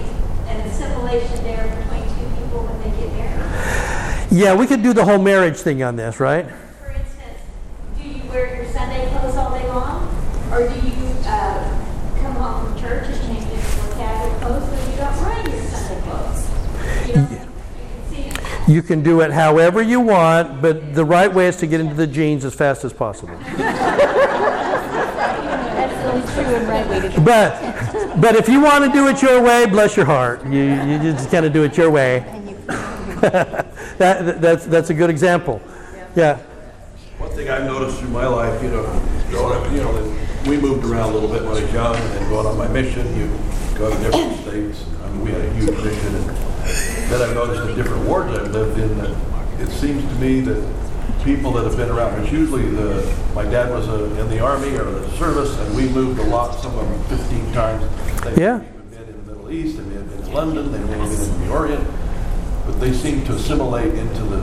an 0.48 0.60
assimilation 0.66 1.44
there 1.44 1.64
between 1.78 2.02
two 2.18 2.26
people 2.42 2.66
when 2.66 2.76
they 2.82 2.90
get 3.00 3.12
married. 3.14 4.21
Yeah, 4.32 4.54
we 4.54 4.66
could 4.66 4.82
do 4.82 4.94
the 4.94 5.04
whole 5.04 5.18
marriage 5.18 5.58
thing 5.58 5.82
on 5.82 5.96
this, 5.96 6.18
right? 6.18 6.46
For 6.80 6.90
instance, 6.90 7.38
do 7.98 8.08
you 8.08 8.22
wear 8.30 8.56
your 8.56 8.72
Sunday 8.72 9.06
clothes 9.10 9.36
all 9.36 9.50
day 9.50 9.68
long? 9.68 10.08
Or 10.50 10.66
do 10.66 10.74
you 10.74 10.94
uh, 11.26 11.62
come 12.18 12.36
home 12.36 12.64
from 12.64 12.80
church 12.80 13.08
and 13.08 13.20
change 13.26 13.44
into 13.52 13.76
more 13.76 13.92
casual 13.92 14.34
clothes 14.38 14.64
so 14.70 14.90
you 14.90 14.96
don't 14.96 15.20
run 15.20 15.50
your 15.50 15.60
Sunday 15.60 16.00
clothes? 16.00 16.48
You 17.08 17.14
know, 17.14 17.28
you 18.10 18.32
can. 18.32 18.72
You 18.72 18.82
can 18.82 19.02
do 19.02 19.20
it 19.20 19.32
however 19.32 19.82
you 19.82 20.00
want, 20.00 20.62
but 20.62 20.94
the 20.94 21.04
right 21.04 21.30
way 21.30 21.48
is 21.48 21.56
to 21.56 21.66
get 21.66 21.80
into 21.80 21.94
the 21.94 22.06
jeans 22.06 22.46
as 22.46 22.54
fast 22.54 22.86
as 22.86 22.94
possible. 22.94 23.36
That's 23.58 23.84
really 26.06 26.22
true 26.32 26.54
and 26.56 26.68
right 26.68 26.88
way 26.88 27.00
to 27.00 27.08
do 27.10 27.16
it. 27.16 27.22
But, 27.22 28.18
but 28.18 28.34
if 28.34 28.48
you 28.48 28.62
want 28.62 28.82
to 28.86 28.92
do 28.92 29.08
it 29.08 29.20
your 29.20 29.42
way, 29.42 29.66
bless 29.66 29.94
your 29.94 30.06
heart. 30.06 30.42
You, 30.46 30.62
you 30.62 30.98
just 31.00 31.30
kind 31.30 31.44
of 31.44 31.52
do 31.52 31.64
it 31.64 31.76
your 31.76 31.90
way. 31.90 32.41
that, 33.98 34.40
that's, 34.40 34.66
that's 34.66 34.90
a 34.90 34.94
good 34.94 35.08
example. 35.10 35.62
Yeah. 36.16 36.38
One 37.18 37.30
thing 37.30 37.48
I've 37.48 37.64
noticed 37.64 38.00
through 38.00 38.08
my 38.08 38.26
life, 38.26 38.60
you 38.62 38.70
know, 38.70 38.82
growing 39.30 39.56
up, 39.64 39.70
you 39.72 39.78
know, 39.78 40.18
we 40.46 40.56
moved 40.56 40.84
around 40.84 41.10
a 41.10 41.14
little 41.14 41.28
bit 41.28 41.42
when 41.42 41.56
I 41.56 41.62
was 41.62 41.72
young, 41.72 41.94
and 41.94 42.12
then 42.14 42.28
going 42.28 42.46
on 42.46 42.58
my 42.58 42.66
mission, 42.66 43.06
you 43.16 43.28
go 43.78 43.88
to 43.90 43.96
different 44.02 44.40
states. 44.42 44.84
I 45.04 45.08
mean, 45.10 45.24
we 45.24 45.30
had 45.30 45.40
a 45.42 45.52
huge 45.54 45.70
mission, 45.70 46.14
and 46.16 46.28
then 47.12 47.22
I've 47.22 47.34
noticed 47.34 47.68
in 47.70 47.76
different 47.76 48.04
wards 48.08 48.36
I've 48.36 48.50
lived 48.50 48.78
in 48.80 48.98
that 48.98 49.16
it 49.60 49.70
seems 49.70 50.04
to 50.04 50.14
me 50.16 50.40
that 50.40 51.22
people 51.22 51.52
that 51.52 51.62
have 51.64 51.76
been 51.76 51.90
around, 51.90 52.20
it's 52.24 52.32
usually 52.32 52.68
the, 52.70 53.16
my 53.36 53.44
dad 53.44 53.70
was 53.70 53.88
uh 53.88 54.02
in 54.20 54.28
the 54.30 54.40
army 54.40 54.70
or 54.76 54.82
the 54.82 55.08
service, 55.16 55.56
and 55.60 55.76
we 55.76 55.88
moved 55.90 56.18
a 56.18 56.24
lot, 56.24 56.58
some 56.60 56.76
of 56.76 56.88
them 57.08 57.18
15 57.18 57.52
times. 57.52 58.22
They 58.24 58.42
Yeah. 58.42 58.58
may 58.58 58.64
have 58.66 58.90
been 58.90 59.02
in 59.14 59.26
the 59.26 59.32
Middle 59.32 59.52
East, 59.52 59.76
they 59.78 59.84
may 59.84 59.94
have 59.94 60.10
been 60.10 60.26
in 60.26 60.32
London, 60.32 60.72
they 60.72 60.78
may 60.80 60.98
have 60.98 61.08
been 61.08 61.34
in 61.34 61.40
the 61.46 61.52
Orient, 61.52 61.88
but 62.72 62.80
they 62.80 62.92
seem 62.92 63.22
to 63.26 63.32
assimilate 63.34 63.94
into 63.94 64.22
the 64.24 64.40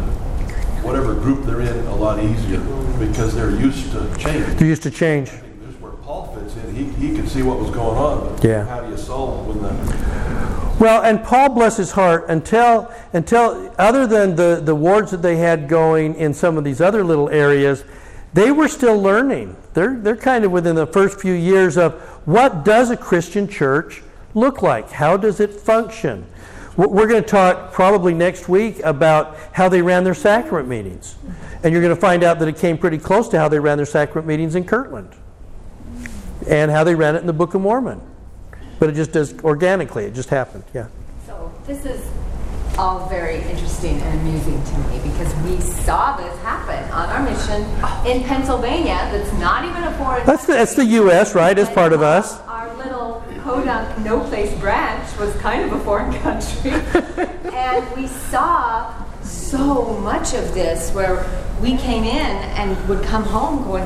whatever 0.84 1.13
group 1.15 1.45
they're 1.45 1.61
in 1.61 1.86
a 1.88 1.95
lot 1.95 2.23
easier 2.23 2.59
because 2.99 3.34
they're 3.36 3.51
used 3.51 3.91
to 3.91 4.15
change. 4.17 4.61
You 4.61 4.67
used 4.67 4.84
to 4.84 4.91
change. 4.91 5.30
There's 5.32 5.75
where 5.82 5.91
Paul 5.93 6.27
fits 6.36 6.55
in. 6.55 6.75
He, 6.75 6.84
he 7.07 7.15
could 7.15 7.27
see 7.27 7.41
what 7.41 7.57
was 7.59 7.71
going 7.71 7.97
on, 7.97 8.36
but 8.36 8.43
Yeah. 8.43 8.65
how 8.65 8.82
do 8.82 8.91
you 8.91 8.97
solve 8.97 9.47
when 9.47 9.61
the 9.63 10.80
Well, 10.80 11.01
and 11.03 11.23
Paul, 11.23 11.49
bless 11.49 11.77
his 11.77 11.91
heart, 11.91 12.25
until, 12.30 12.89
until 13.13 13.73
other 13.80 14.05
than 14.07 14.36
the, 14.36 14.61
the 14.63 14.75
wards 14.75 15.11
that 15.11 15.21
they 15.21 15.38
had 15.38 15.67
going 15.67 16.15
in 16.15 16.34
some 16.34 16.57
of 16.57 16.63
these 16.63 16.80
other 16.80 17.03
little 17.03 17.30
areas, 17.30 17.84
they 18.34 18.51
were 18.51 18.67
still 18.67 19.01
learning. 19.01 19.55
They're, 19.73 19.95
they're 19.95 20.15
kind 20.15 20.45
of 20.45 20.51
within 20.51 20.75
the 20.75 20.88
first 20.88 21.19
few 21.19 21.34
years 21.34 21.77
of 21.77 21.93
what 22.25 22.63
does 22.63 22.91
a 22.91 22.97
Christian 22.97 23.47
church 23.47 24.03
look 24.36 24.61
like? 24.61 24.91
How 24.91 25.17
does 25.17 25.39
it 25.39 25.51
function? 25.51 26.25
We're 26.88 27.07
going 27.07 27.21
to 27.21 27.27
talk 27.30 27.73
probably 27.73 28.13
next 28.13 28.47
week 28.47 28.80
about 28.86 29.36
how 29.51 29.67
they 29.67 29.82
ran 29.82 30.05
their 30.05 30.13
sacrament 30.13 30.69
meetings. 30.69 31.17
And 31.61 31.73
you're 31.73 31.82
going 31.82 31.93
to 31.93 31.99
find 31.99 32.23
out 32.23 32.39
that 32.39 32.47
it 32.47 32.57
came 32.57 32.77
pretty 32.77 32.97
close 32.97 33.27
to 33.30 33.38
how 33.38 33.49
they 33.49 33.59
ran 33.59 33.75
their 33.75 33.86
sacrament 33.86 34.30
meetings 34.30 34.55
in 34.55 34.63
Kirtland 34.63 35.13
and 36.47 36.71
how 36.71 36.86
they 36.86 36.95
ran 36.95 37.17
it 37.17 37.19
in 37.19 37.27
the 37.27 37.34
Book 37.34 37.53
of 37.53 37.59
Mormon. 37.59 37.99
But 38.80 38.88
it 38.88 38.93
just 38.93 39.11
does 39.11 39.38
organically, 39.43 40.05
it 40.05 40.13
just 40.13 40.30
happened, 40.30 40.63
yeah. 40.73 40.88
So 41.27 41.51
this 41.67 41.86
is 41.86 42.09
all 42.77 43.09
very 43.09 43.41
interesting 43.41 43.99
and 43.99 44.21
amusing 44.21 44.63
to 44.63 44.77
me 44.88 45.01
because 45.03 45.36
we 45.43 45.59
saw 45.59 46.15
this 46.15 46.34
happen 46.43 46.89
on 46.93 47.09
our 47.09 47.21
mission 47.30 47.61
in 48.09 48.25
Pennsylvania. 48.25 49.09
That's 49.11 49.34
not 49.34 49.65
even 49.65 49.84
a 49.84 49.91
foreign. 49.97 50.25
That's 50.25 50.45
the, 50.45 50.53
that's 50.53 50.75
the 50.75 50.86
U.S., 50.86 51.36
right? 51.36 51.59
It's 51.59 51.69
part 51.69 51.91
of 51.91 52.01
us. 52.01 52.39
Podunk 53.44 54.00
no 54.00 54.20
place 54.22 54.54
branch 54.60 55.18
was 55.18 55.34
kind 55.38 55.64
of 55.64 55.74
a 55.74 55.84
foreign 55.84 56.14
country, 56.22 56.72
and 57.54 57.96
we 57.96 58.08
saw 58.08 58.94
so 59.24 59.98
much 60.00 60.34
of 60.34 60.54
this 60.54 60.92
where 60.94 61.26
we 61.62 61.78
came 61.78 62.04
in 62.04 62.36
and 62.58 62.90
would 62.90 63.04
come 63.04 63.24
home 63.24 63.64
going. 63.64 63.86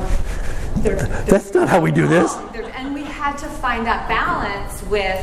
"They're- 0.76 0.96
they're 0.96 1.22
That's 1.26 1.52
not 1.54 1.68
how 1.68 1.80
we 1.80 1.90
do 1.92 2.06
this. 2.06 2.34
And 2.74 2.94
we 2.94 3.04
had 3.04 3.36
to 3.38 3.46
find 3.46 3.86
that 3.86 4.08
balance 4.08 4.82
with, 4.84 5.20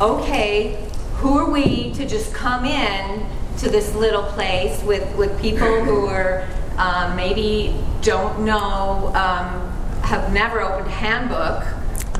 okay, 0.00 0.78
who 1.16 1.38
are 1.38 1.50
we 1.50 1.92
to 1.94 2.06
just 2.06 2.32
come 2.34 2.64
in 2.64 3.26
to 3.58 3.68
this 3.70 3.94
little 3.94 4.22
place 4.24 4.82
with, 4.84 5.04
with 5.16 5.40
people 5.40 5.84
who 5.84 6.06
are 6.06 6.46
um, 6.78 7.16
maybe 7.16 7.74
don't 8.02 8.44
know, 8.44 9.12
um, 9.14 9.70
have 10.02 10.32
never 10.32 10.60
opened 10.60 10.86
a 10.88 10.90
handbook, 10.90 11.64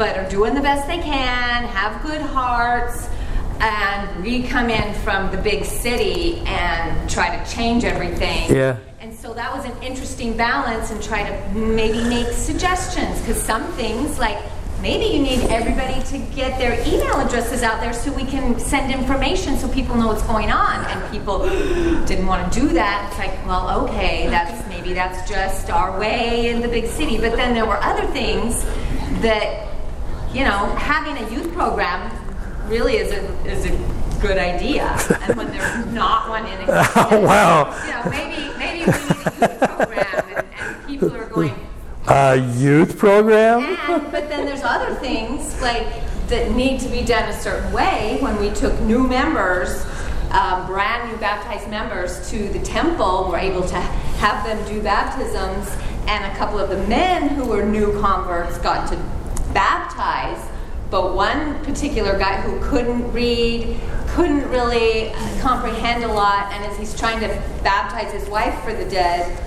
but 0.02 0.18
are 0.18 0.28
doing 0.28 0.52
the 0.52 0.60
best 0.60 0.88
they 0.88 0.98
can, 0.98 1.62
have 1.62 2.02
good 2.02 2.20
hearts, 2.20 3.08
and 3.60 4.20
we 4.20 4.42
come 4.42 4.68
in 4.68 4.92
from 5.02 5.30
the 5.30 5.36
big 5.36 5.64
city 5.64 6.40
and 6.44 7.08
try 7.08 7.28
to 7.36 7.54
change 7.54 7.84
everything. 7.84 8.52
Yeah. 8.52 8.78
And 8.98 9.14
so 9.14 9.32
that 9.34 9.56
was 9.56 9.64
an 9.64 9.80
interesting 9.80 10.36
balance 10.36 10.90
and 10.90 11.00
try 11.00 11.22
to 11.22 11.54
maybe 11.54 12.02
make 12.02 12.26
suggestions 12.32 13.20
because 13.20 13.40
some 13.40 13.62
things 13.74 14.18
like 14.18 14.38
maybe 14.80 15.04
you 15.04 15.22
need 15.22 15.48
everybody 15.50 16.02
to 16.06 16.18
get 16.34 16.58
their 16.58 16.72
email 16.80 17.20
addresses 17.20 17.62
out 17.62 17.80
there 17.80 17.92
so 17.92 18.12
we 18.12 18.24
can 18.24 18.58
send 18.58 18.92
information 18.92 19.56
so 19.56 19.68
people 19.68 19.94
know 19.94 20.08
what's 20.08 20.24
going 20.24 20.50
on 20.50 20.84
and 20.86 21.12
people 21.12 21.38
didn't 22.06 22.26
want 22.26 22.52
to 22.52 22.60
do 22.60 22.66
that 22.70 23.08
it's 23.08 23.18
like 23.20 23.46
well 23.46 23.86
okay 23.86 24.26
that's 24.26 24.68
maybe 24.68 24.92
that's 24.92 25.30
just 25.30 25.70
our 25.70 25.96
way 26.00 26.48
in 26.48 26.60
the 26.60 26.66
big 26.66 26.86
city 26.86 27.16
but 27.16 27.36
then 27.36 27.54
there 27.54 27.66
were 27.66 27.80
other 27.80 28.04
things 28.08 28.64
that 29.22 29.71
you 30.32 30.44
know 30.44 30.66
having 30.76 31.16
a 31.24 31.30
youth 31.30 31.52
program 31.52 32.10
really 32.68 32.96
is 32.96 33.12
a 33.12 33.22
is 33.46 33.66
a 33.66 34.18
good 34.20 34.38
idea 34.38 34.84
and 35.22 35.36
when 35.36 35.48
there's 35.50 35.86
not 35.92 36.28
one 36.28 36.46
in 36.46 36.60
existence 36.60 36.96
Oh, 36.96 37.20
wow. 37.20 37.84
you 37.84 37.90
know 37.92 38.10
maybe 38.10 38.58
maybe 38.58 38.78
we 38.80 38.86
need 38.86 39.26
a 39.26 39.40
youth 39.40 39.60
program 39.60 40.24
and, 40.36 40.46
and 40.58 40.86
people 40.86 41.14
are 41.14 41.26
going 41.26 41.54
A 42.08 42.36
youth 42.58 42.98
program? 42.98 43.62
and, 43.90 44.12
but 44.12 44.28
then 44.28 44.44
there's 44.46 44.62
other 44.62 44.94
things 44.96 45.60
like 45.60 45.86
that 46.28 46.50
need 46.52 46.80
to 46.80 46.88
be 46.88 47.02
done 47.02 47.28
a 47.28 47.32
certain 47.32 47.70
way. 47.72 48.16
When 48.20 48.38
we 48.40 48.50
took 48.50 48.78
new 48.80 49.06
members, 49.06 49.84
um, 50.30 50.66
brand 50.66 51.10
new 51.12 51.18
baptized 51.18 51.68
members 51.68 52.28
to 52.30 52.48
the 52.48 52.58
temple, 52.60 53.26
we're 53.28 53.38
able 53.38 53.62
to 53.68 53.74
have 53.76 54.42
them 54.46 54.56
do 54.66 54.80
baptisms, 54.82 55.68
and 56.08 56.24
a 56.24 56.34
couple 56.38 56.58
of 56.58 56.70
the 56.70 56.78
men 56.86 57.28
who 57.28 57.44
were 57.44 57.62
new 57.64 58.00
converts 58.00 58.56
got 58.58 58.88
to 58.88 58.96
baptize. 59.52 60.48
But 60.90 61.14
one 61.14 61.64
particular 61.64 62.18
guy 62.18 62.40
who 62.42 62.60
couldn't 62.68 63.10
read, 63.12 63.78
couldn't 64.08 64.46
really 64.50 65.12
comprehend 65.40 66.04
a 66.04 66.12
lot, 66.12 66.52
and 66.52 66.64
as 66.64 66.76
he's 66.76 66.98
trying 66.98 67.20
to 67.20 67.28
baptize 67.62 68.12
his 68.12 68.28
wife 68.28 68.62
for 68.62 68.74
the 68.74 68.84
dead, 68.84 69.38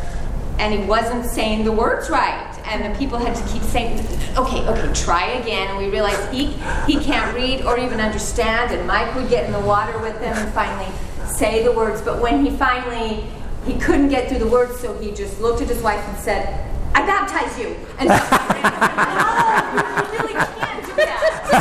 and 0.58 0.74
he 0.74 0.88
wasn't 0.88 1.26
saying 1.26 1.66
the 1.66 1.72
words 1.72 2.10
right. 2.10 2.51
And 2.66 2.91
the 2.91 2.97
people 2.97 3.20
had 3.20 3.36
to 3.36 3.53
keep 3.53 3.62
saying, 3.62 3.99
okay, 4.38 4.68
okay, 4.68 4.93
try 4.93 5.28
again. 5.34 5.68
And 5.68 5.78
we 5.78 5.89
realized 5.89 6.34
he, 6.34 6.53
he 6.88 7.03
can't 7.03 7.36
read 7.36 7.64
or 7.64 7.78
even 7.78 7.99
understand. 7.99 8.72
And 8.72 8.88
Mike 8.88 9.14
would 9.16 9.30
get 9.30 9.45
in 9.45 9.51
the 9.51 9.60
water 9.60 9.99
with 9.99 10.16
him 10.16 10.36
and 10.36 10.51
finally 10.53 10.91
say 11.28 11.64
the 11.64 11.72
words. 11.72 12.01
But 12.01 12.22
when 12.22 12.43
he 12.43 12.49
finally, 12.58 13.26
he 13.68 13.78
couldn't 13.80 14.10
get 14.10 14.30
through 14.30 14.39
the 14.39 14.47
words, 14.47 14.80
so 14.80 14.97
he 14.97 15.12
just 15.12 15.39
looked 15.41 15.62
at 15.62 15.68
his 15.68 15.82
wife 15.84 16.03
and 16.08 16.18
said, 16.18 16.74
I 16.95 17.05
baptize 17.05 17.59
you. 17.59 17.75
And 17.99 18.07
no, 18.07 18.15
you 20.15 20.19
really 20.23 20.39
can't 20.55 20.79
do 20.85 20.95
that. 20.95 21.27
You 21.51 21.59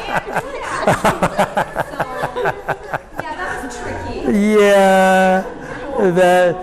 can't 0.00 0.24
do 0.42 0.50
that. 0.64 0.88
So, 1.92 2.00
yeah, 3.20 3.36
that 3.36 3.52
was 3.62 3.76
tricky. 3.76 4.32
Yeah. 4.32 5.44
That, 5.96 6.56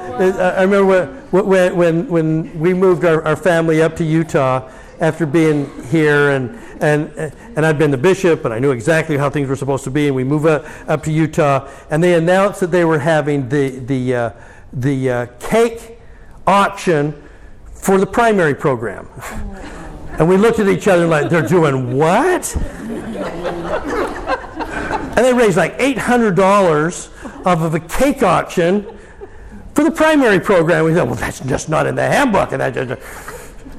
I 0.57 0.63
remember 0.63 1.05
when, 1.29 1.75
when, 1.75 2.07
when 2.07 2.59
we 2.59 2.73
moved 2.73 3.05
our, 3.05 3.23
our 3.25 3.35
family 3.35 3.83
up 3.83 3.95
to 3.97 4.03
Utah 4.03 4.67
after 4.99 5.27
being 5.27 5.69
here, 5.85 6.31
and, 6.31 6.57
and, 6.81 7.11
and 7.55 7.65
I'd 7.65 7.77
been 7.77 7.91
the 7.91 7.97
bishop, 7.97 8.43
and 8.45 8.53
I 8.53 8.59
knew 8.59 8.71
exactly 8.71 9.17
how 9.17 9.29
things 9.29 9.49
were 9.49 9.55
supposed 9.55 9.83
to 9.83 9.91
be, 9.91 10.07
and 10.07 10.15
we 10.15 10.23
moved 10.23 10.47
up, 10.47 10.65
up 10.87 11.03
to 11.03 11.11
Utah, 11.11 11.67
and 11.91 12.03
they 12.03 12.15
announced 12.15 12.59
that 12.61 12.71
they 12.71 12.85
were 12.85 12.99
having 12.99 13.49
the, 13.49 13.69
the, 13.69 14.15
uh, 14.15 14.31
the 14.71 15.09
uh, 15.09 15.25
cake 15.39 15.99
auction 16.47 17.22
for 17.83 17.97
the 17.97 18.07
primary 18.07 18.55
program. 18.55 19.09
And 20.17 20.29
we 20.29 20.37
looked 20.37 20.59
at 20.59 20.69
each 20.69 20.87
other 20.87 21.05
like, 21.05 21.29
they're 21.29 21.45
doing 21.45 21.97
what? 21.97 22.55
And 25.15 25.25
they 25.25 25.33
raised 25.33 25.57
like 25.57 25.77
$800 25.79 27.45
off 27.45 27.61
of 27.61 27.75
a 27.75 27.81
cake 27.81 28.23
auction 28.23 28.87
for 29.73 29.83
the 29.83 29.91
primary 29.91 30.39
program. 30.39 30.85
We 30.85 30.93
thought, 30.93 31.07
well, 31.07 31.15
that's 31.15 31.41
just 31.41 31.67
not 31.67 31.85
in 31.85 31.95
the 31.95 32.07
handbook. 32.07 32.53
And 32.53 32.61
that 32.61 32.73
just, 32.73 33.01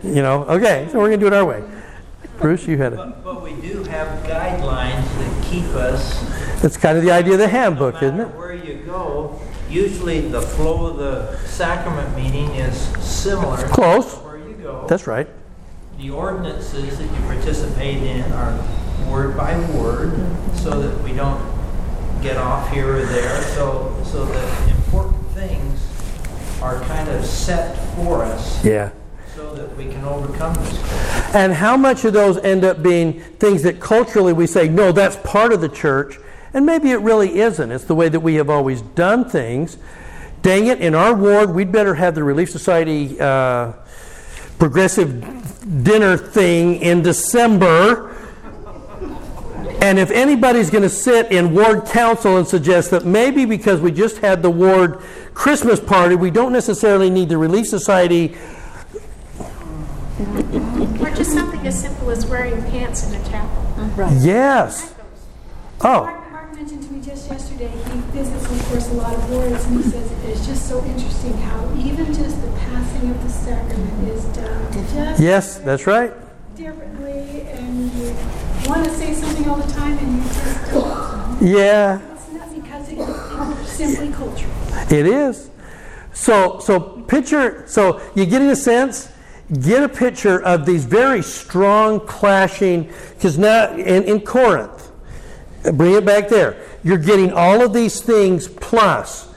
you 0.02 0.22
know, 0.22 0.44
okay, 0.44 0.86
so 0.92 0.98
we're 0.98 1.08
going 1.08 1.20
to 1.20 1.24
do 1.24 1.26
it 1.28 1.32
our 1.32 1.46
way. 1.46 1.64
Bruce, 2.38 2.66
you 2.66 2.76
had 2.76 2.92
it. 2.92 2.96
But, 2.96 3.24
but 3.24 3.42
we 3.42 3.54
do 3.62 3.82
have 3.84 4.22
guidelines 4.26 5.02
that 5.18 5.44
keep 5.44 5.64
us 5.66 6.20
That's 6.60 6.76
kind 6.76 6.98
of 6.98 7.04
the 7.04 7.10
idea 7.10 7.34
of 7.34 7.38
the 7.38 7.48
handbook, 7.48 7.94
no 7.94 8.00
isn't 8.08 8.20
it? 8.20 8.28
where 8.34 8.52
you 8.52 8.82
go, 8.84 9.33
usually 9.74 10.20
the 10.20 10.40
flow 10.40 10.86
of 10.86 10.96
the 10.98 11.36
sacrament 11.46 12.16
meeting 12.16 12.48
is 12.54 12.76
similar. 13.04 13.56
Close. 13.68 14.14
Where 14.18 14.38
you 14.38 14.54
go. 14.54 14.86
That's 14.88 15.06
right. 15.06 15.26
The 15.98 16.10
ordinances 16.10 16.98
that 16.98 17.04
you 17.04 17.20
participate 17.26 18.02
in 18.02 18.22
are 18.32 18.56
word 19.10 19.36
by 19.36 19.58
word, 19.72 20.12
so 20.54 20.80
that 20.80 21.02
we 21.02 21.12
don't 21.12 21.40
get 22.22 22.36
off 22.36 22.70
here 22.72 22.96
or 22.96 23.04
there. 23.04 23.42
So, 23.54 23.94
so 24.04 24.24
that 24.24 24.68
important 24.70 25.26
things 25.28 25.80
are 26.62 26.80
kind 26.82 27.08
of 27.08 27.24
set 27.24 27.76
for 27.96 28.24
us, 28.24 28.64
Yeah. 28.64 28.90
so 29.36 29.54
that 29.54 29.76
we 29.76 29.84
can 29.84 30.04
overcome 30.04 30.54
this. 30.54 31.34
And 31.34 31.52
how 31.52 31.76
much 31.76 32.04
of 32.04 32.12
those 32.12 32.38
end 32.38 32.64
up 32.64 32.82
being 32.82 33.20
things 33.38 33.62
that 33.62 33.80
culturally 33.80 34.32
we 34.32 34.46
say, 34.46 34.68
no, 34.68 34.92
that's 34.92 35.16
part 35.16 35.52
of 35.52 35.60
the 35.60 35.68
church, 35.68 36.18
and 36.54 36.64
maybe 36.64 36.90
it 36.90 37.00
really 37.00 37.40
isn't. 37.40 37.70
It's 37.70 37.84
the 37.84 37.94
way 37.94 38.08
that 38.08 38.20
we 38.20 38.36
have 38.36 38.48
always 38.48 38.80
done 38.80 39.28
things. 39.28 39.76
Dang 40.40 40.66
it, 40.66 40.80
in 40.80 40.94
our 40.94 41.14
ward, 41.14 41.54
we'd 41.54 41.72
better 41.72 41.94
have 41.94 42.14
the 42.14 42.22
Relief 42.22 42.50
Society 42.50 43.20
uh, 43.20 43.72
progressive 44.58 45.84
dinner 45.84 46.16
thing 46.16 46.76
in 46.76 47.02
December. 47.02 48.10
And 49.80 49.98
if 49.98 50.10
anybody's 50.10 50.70
going 50.70 50.82
to 50.82 50.88
sit 50.88 51.30
in 51.30 51.54
ward 51.54 51.86
council 51.86 52.38
and 52.38 52.46
suggest 52.46 52.90
that 52.92 53.04
maybe 53.04 53.44
because 53.44 53.80
we 53.80 53.90
just 53.90 54.18
had 54.18 54.42
the 54.42 54.50
ward 54.50 55.00
Christmas 55.34 55.80
party, 55.80 56.14
we 56.14 56.30
don't 56.30 56.52
necessarily 56.52 57.10
need 57.10 57.28
the 57.28 57.36
Relief 57.36 57.66
Society 57.66 58.36
Or 60.20 61.10
just 61.10 61.32
something 61.32 61.66
as 61.66 61.80
simple 61.80 62.10
as 62.10 62.24
wearing 62.26 62.62
pants 62.70 63.10
in 63.10 63.20
a 63.20 63.24
chapel. 63.28 63.62
Right. 63.96 64.16
Yes. 64.20 64.94
Oh, 65.80 66.04
Mark, 66.04 66.30
Mark 66.30 66.54
mentioned 66.54 66.84
to 66.84 66.92
me 66.92 66.93
just 67.04 67.30
yesterday, 67.30 67.68
he 67.68 67.98
visits, 68.12 68.44
of 68.50 68.68
course, 68.68 68.88
a 68.90 68.94
lot 68.94 69.14
of 69.14 69.28
boards, 69.28 69.64
and 69.66 69.76
he 69.84 69.90
says 69.90 70.10
it's 70.24 70.46
just 70.46 70.68
so 70.68 70.82
interesting 70.84 71.32
how 71.38 71.70
even 71.76 72.06
just 72.14 72.40
the 72.40 72.48
passing 72.58 73.10
of 73.10 73.22
the 73.22 73.28
sacrament 73.28 74.08
is 74.08 74.24
done 74.36 74.72
just 74.72 75.20
yes, 75.20 75.58
that's 75.58 75.86
right. 75.86 76.12
differently, 76.56 77.42
and 77.52 77.92
you 77.94 78.14
want 78.68 78.84
to 78.84 78.90
say 78.90 79.12
something 79.12 79.48
all 79.48 79.56
the 79.56 79.72
time, 79.72 79.98
and 79.98 80.16
you 80.16 80.22
just 80.22 80.70
don't. 80.72 81.42
Yeah, 81.42 81.98
It's 82.14 82.32
not 82.32 82.54
because 82.54 82.88
it- 82.88 82.98
it's 83.60 83.70
simply 83.72 84.08
cultural. 84.12 84.52
it 84.90 85.06
is. 85.06 85.50
So, 86.12 86.60
so 86.60 86.78
picture. 86.80 87.64
So 87.66 88.00
you 88.14 88.24
get 88.24 88.40
in 88.40 88.48
a 88.50 88.56
sense. 88.56 89.08
Get 89.60 89.82
a 89.82 89.88
picture 89.88 90.40
of 90.40 90.64
these 90.64 90.84
very 90.84 91.22
strong 91.22 92.00
clashing. 92.00 92.88
Because 93.16 93.36
now 93.36 93.74
in, 93.74 94.04
in 94.04 94.20
Corinth, 94.20 94.90
bring 95.74 95.94
it 95.94 96.04
back 96.04 96.28
there. 96.28 96.56
You're 96.84 96.98
getting 96.98 97.32
all 97.32 97.62
of 97.62 97.72
these 97.72 98.00
things 98.00 98.46
plus 98.46 99.28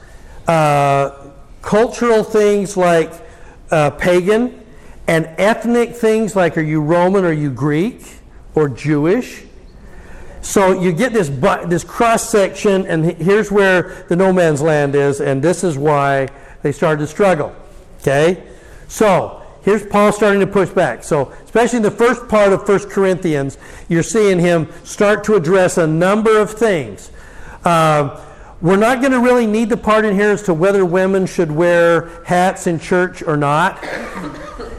uh, 0.46 1.30
cultural 1.62 2.22
things 2.22 2.76
like 2.76 3.10
uh, 3.70 3.90
pagan 3.90 4.64
and 5.06 5.26
ethnic 5.38 5.96
things 5.96 6.36
like 6.36 6.56
are 6.58 6.62
you 6.62 6.82
Roman, 6.82 7.24
are 7.24 7.32
you 7.32 7.50
Greek, 7.50 8.18
or 8.54 8.68
Jewish? 8.68 9.44
So 10.42 10.80
you 10.80 10.92
get 10.92 11.12
this 11.12 11.28
this 11.68 11.82
cross 11.82 12.28
section, 12.28 12.86
and 12.86 13.04
here's 13.04 13.50
where 13.50 14.04
the 14.08 14.16
no 14.16 14.32
man's 14.32 14.62
land 14.62 14.94
is, 14.94 15.20
and 15.20 15.42
this 15.42 15.64
is 15.64 15.76
why 15.76 16.28
they 16.62 16.72
started 16.72 17.00
to 17.00 17.06
struggle. 17.06 17.54
Okay, 18.00 18.42
so 18.86 19.42
here's 19.62 19.84
Paul 19.84 20.12
starting 20.12 20.40
to 20.40 20.46
push 20.46 20.68
back. 20.68 21.02
So 21.02 21.32
especially 21.44 21.78
in 21.78 21.82
the 21.82 21.90
first 21.90 22.28
part 22.28 22.52
of 22.52 22.68
1 22.68 22.90
Corinthians, 22.90 23.58
you're 23.88 24.02
seeing 24.02 24.38
him 24.38 24.68
start 24.84 25.24
to 25.24 25.34
address 25.34 25.78
a 25.78 25.86
number 25.86 26.38
of 26.38 26.50
things. 26.50 27.10
Um, 27.68 28.18
we're 28.62 28.76
not 28.76 29.00
going 29.00 29.12
to 29.12 29.20
really 29.20 29.46
need 29.46 29.68
the 29.68 29.76
part 29.76 30.06
in 30.06 30.14
here 30.14 30.30
as 30.30 30.42
to 30.44 30.54
whether 30.54 30.86
women 30.86 31.26
should 31.26 31.52
wear 31.52 32.08
hats 32.24 32.66
in 32.66 32.80
church 32.80 33.22
or 33.22 33.36
not. 33.36 33.84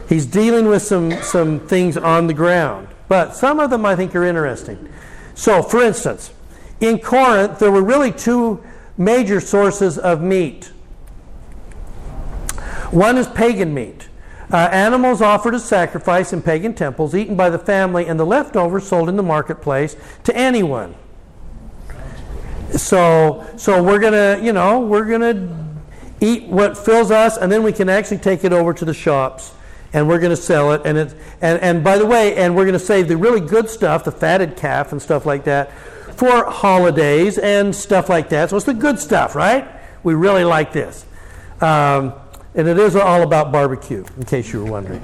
He's 0.08 0.26
dealing 0.26 0.66
with 0.66 0.82
some, 0.82 1.12
some 1.22 1.60
things 1.60 1.96
on 1.96 2.26
the 2.26 2.34
ground. 2.34 2.88
But 3.06 3.36
some 3.36 3.60
of 3.60 3.70
them 3.70 3.86
I 3.86 3.94
think 3.94 4.14
are 4.16 4.24
interesting. 4.24 4.88
So, 5.36 5.62
for 5.62 5.84
instance, 5.84 6.32
in 6.80 6.98
Corinth, 6.98 7.60
there 7.60 7.70
were 7.70 7.82
really 7.82 8.10
two 8.10 8.60
major 8.98 9.40
sources 9.40 9.96
of 9.96 10.20
meat. 10.20 10.72
One 12.90 13.16
is 13.16 13.28
pagan 13.28 13.72
meat. 13.72 14.08
Uh, 14.52 14.56
animals 14.72 15.22
offered 15.22 15.54
as 15.54 15.64
sacrifice 15.64 16.32
in 16.32 16.42
pagan 16.42 16.74
temples, 16.74 17.14
eaten 17.14 17.36
by 17.36 17.50
the 17.50 17.58
family, 17.58 18.06
and 18.06 18.18
the 18.18 18.26
leftovers 18.26 18.88
sold 18.88 19.08
in 19.08 19.14
the 19.14 19.22
marketplace 19.22 19.94
to 20.24 20.36
anyone. 20.36 20.96
So, 22.76 23.46
so 23.56 23.82
we're 23.82 23.98
gonna, 23.98 24.40
you 24.42 24.52
know, 24.52 24.80
we're 24.80 25.06
gonna 25.06 25.48
eat 26.20 26.44
what 26.44 26.76
fills 26.76 27.10
us, 27.10 27.36
and 27.36 27.50
then 27.50 27.62
we 27.62 27.72
can 27.72 27.88
actually 27.88 28.18
take 28.18 28.44
it 28.44 28.52
over 28.52 28.72
to 28.74 28.84
the 28.84 28.94
shops, 28.94 29.52
and 29.92 30.06
we're 30.06 30.20
gonna 30.20 30.36
sell 30.36 30.72
it. 30.72 30.82
And 30.84 30.98
it, 30.98 31.14
and 31.40 31.60
and 31.60 31.82
by 31.82 31.98
the 31.98 32.06
way, 32.06 32.36
and 32.36 32.54
we're 32.54 32.66
gonna 32.66 32.78
save 32.78 33.08
the 33.08 33.16
really 33.16 33.40
good 33.40 33.68
stuff, 33.68 34.04
the 34.04 34.12
fatted 34.12 34.56
calf 34.56 34.92
and 34.92 35.00
stuff 35.02 35.26
like 35.26 35.44
that, 35.44 35.72
for 36.16 36.44
holidays 36.50 37.38
and 37.38 37.74
stuff 37.74 38.08
like 38.08 38.28
that. 38.28 38.50
So 38.50 38.56
it's 38.56 38.66
the 38.66 38.74
good 38.74 38.98
stuff, 38.98 39.34
right? 39.34 39.66
We 40.02 40.14
really 40.14 40.44
like 40.44 40.72
this, 40.72 41.04
um, 41.60 42.12
and 42.54 42.68
it 42.68 42.78
is 42.78 42.96
all 42.96 43.22
about 43.22 43.50
barbecue, 43.52 44.04
in 44.16 44.24
case 44.24 44.52
you 44.52 44.64
were 44.64 44.70
wondering. 44.70 45.02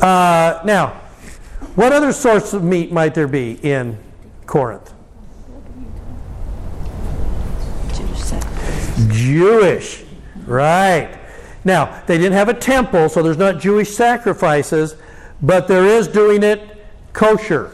Uh, 0.00 0.60
now, 0.64 1.00
what 1.74 1.92
other 1.92 2.12
sorts 2.12 2.52
of 2.52 2.62
meat 2.62 2.92
might 2.92 3.14
there 3.14 3.26
be 3.28 3.52
in 3.62 3.98
Corinth? 4.46 4.92
Jewish. 9.08 10.04
Right. 10.46 11.18
Now, 11.64 12.02
they 12.06 12.16
didn't 12.18 12.32
have 12.32 12.48
a 12.48 12.54
temple, 12.54 13.08
so 13.08 13.22
there's 13.22 13.36
not 13.36 13.58
Jewish 13.60 13.90
sacrifices, 13.90 14.96
but 15.42 15.68
there 15.68 15.84
is 15.84 16.08
doing 16.08 16.42
it 16.42 16.86
kosher. 17.12 17.72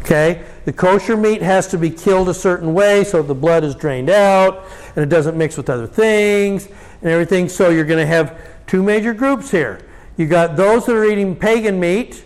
Okay? 0.00 0.44
The 0.64 0.72
kosher 0.72 1.16
meat 1.16 1.42
has 1.42 1.68
to 1.68 1.78
be 1.78 1.90
killed 1.90 2.28
a 2.28 2.34
certain 2.34 2.74
way 2.74 3.04
so 3.04 3.22
the 3.22 3.34
blood 3.34 3.64
is 3.64 3.74
drained 3.74 4.10
out 4.10 4.64
and 4.96 5.02
it 5.02 5.08
doesn't 5.08 5.36
mix 5.36 5.56
with 5.56 5.68
other 5.68 5.86
things 5.86 6.66
and 6.66 7.10
everything. 7.10 7.48
So 7.48 7.70
you're 7.70 7.84
going 7.84 8.00
to 8.00 8.06
have 8.06 8.38
two 8.66 8.82
major 8.82 9.14
groups 9.14 9.50
here. 9.50 9.80
You 10.16 10.26
got 10.26 10.56
those 10.56 10.86
that 10.86 10.94
are 10.94 11.04
eating 11.04 11.36
pagan 11.36 11.80
meat 11.80 12.24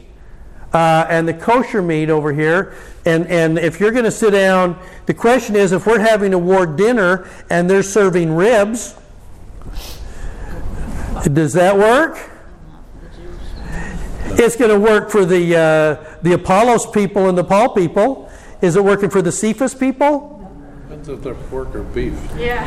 uh, 0.73 1.07
and 1.09 1.27
the 1.27 1.35
kosher 1.35 1.83
meat 1.83 2.11
over 2.11 2.33
here. 2.33 2.75
And, 3.05 3.27
and 3.27 3.59
if 3.59 3.81
you're 3.81 3.93
going 3.93 4.05
to 4.05 4.11
sit 4.11 4.33
down, 4.33 4.79
the 5.07 5.15
question 5.15 5.57
is 5.57 5.73
if 5.73 5.87
we're 5.87 5.99
having 5.99 6.35
a 6.35 6.39
war 6.39 6.67
dinner 6.67 7.29
and 7.49 7.69
they're 7.69 7.83
serving 7.83 8.33
ribs, 8.33 8.95
does 11.33 11.53
that 11.55 11.77
work? 11.77 12.31
It's 14.41 14.57
going 14.57 14.71
to 14.71 14.79
work 14.79 15.11
for 15.11 15.25
the, 15.25 15.57
uh, 15.57 16.19
the 16.23 16.35
Apollos 16.35 16.89
people 16.91 17.29
and 17.29 17.37
the 17.37 17.45
Paul 17.45 17.71
people. 17.71 18.31
Is 18.61 18.77
it 18.77 18.85
working 18.85 19.11
for 19.11 19.23
the 19.23 19.33
Cephas 19.33 19.75
people? 19.75 20.35
Depends 20.83 21.09
if 21.09 21.23
they're 21.23 21.35
pork 21.35 21.75
or 21.75 21.83
beef. 21.83 22.15
Yeah. 22.37 22.65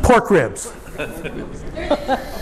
Pork 0.02 0.30
ribs. 0.30 0.72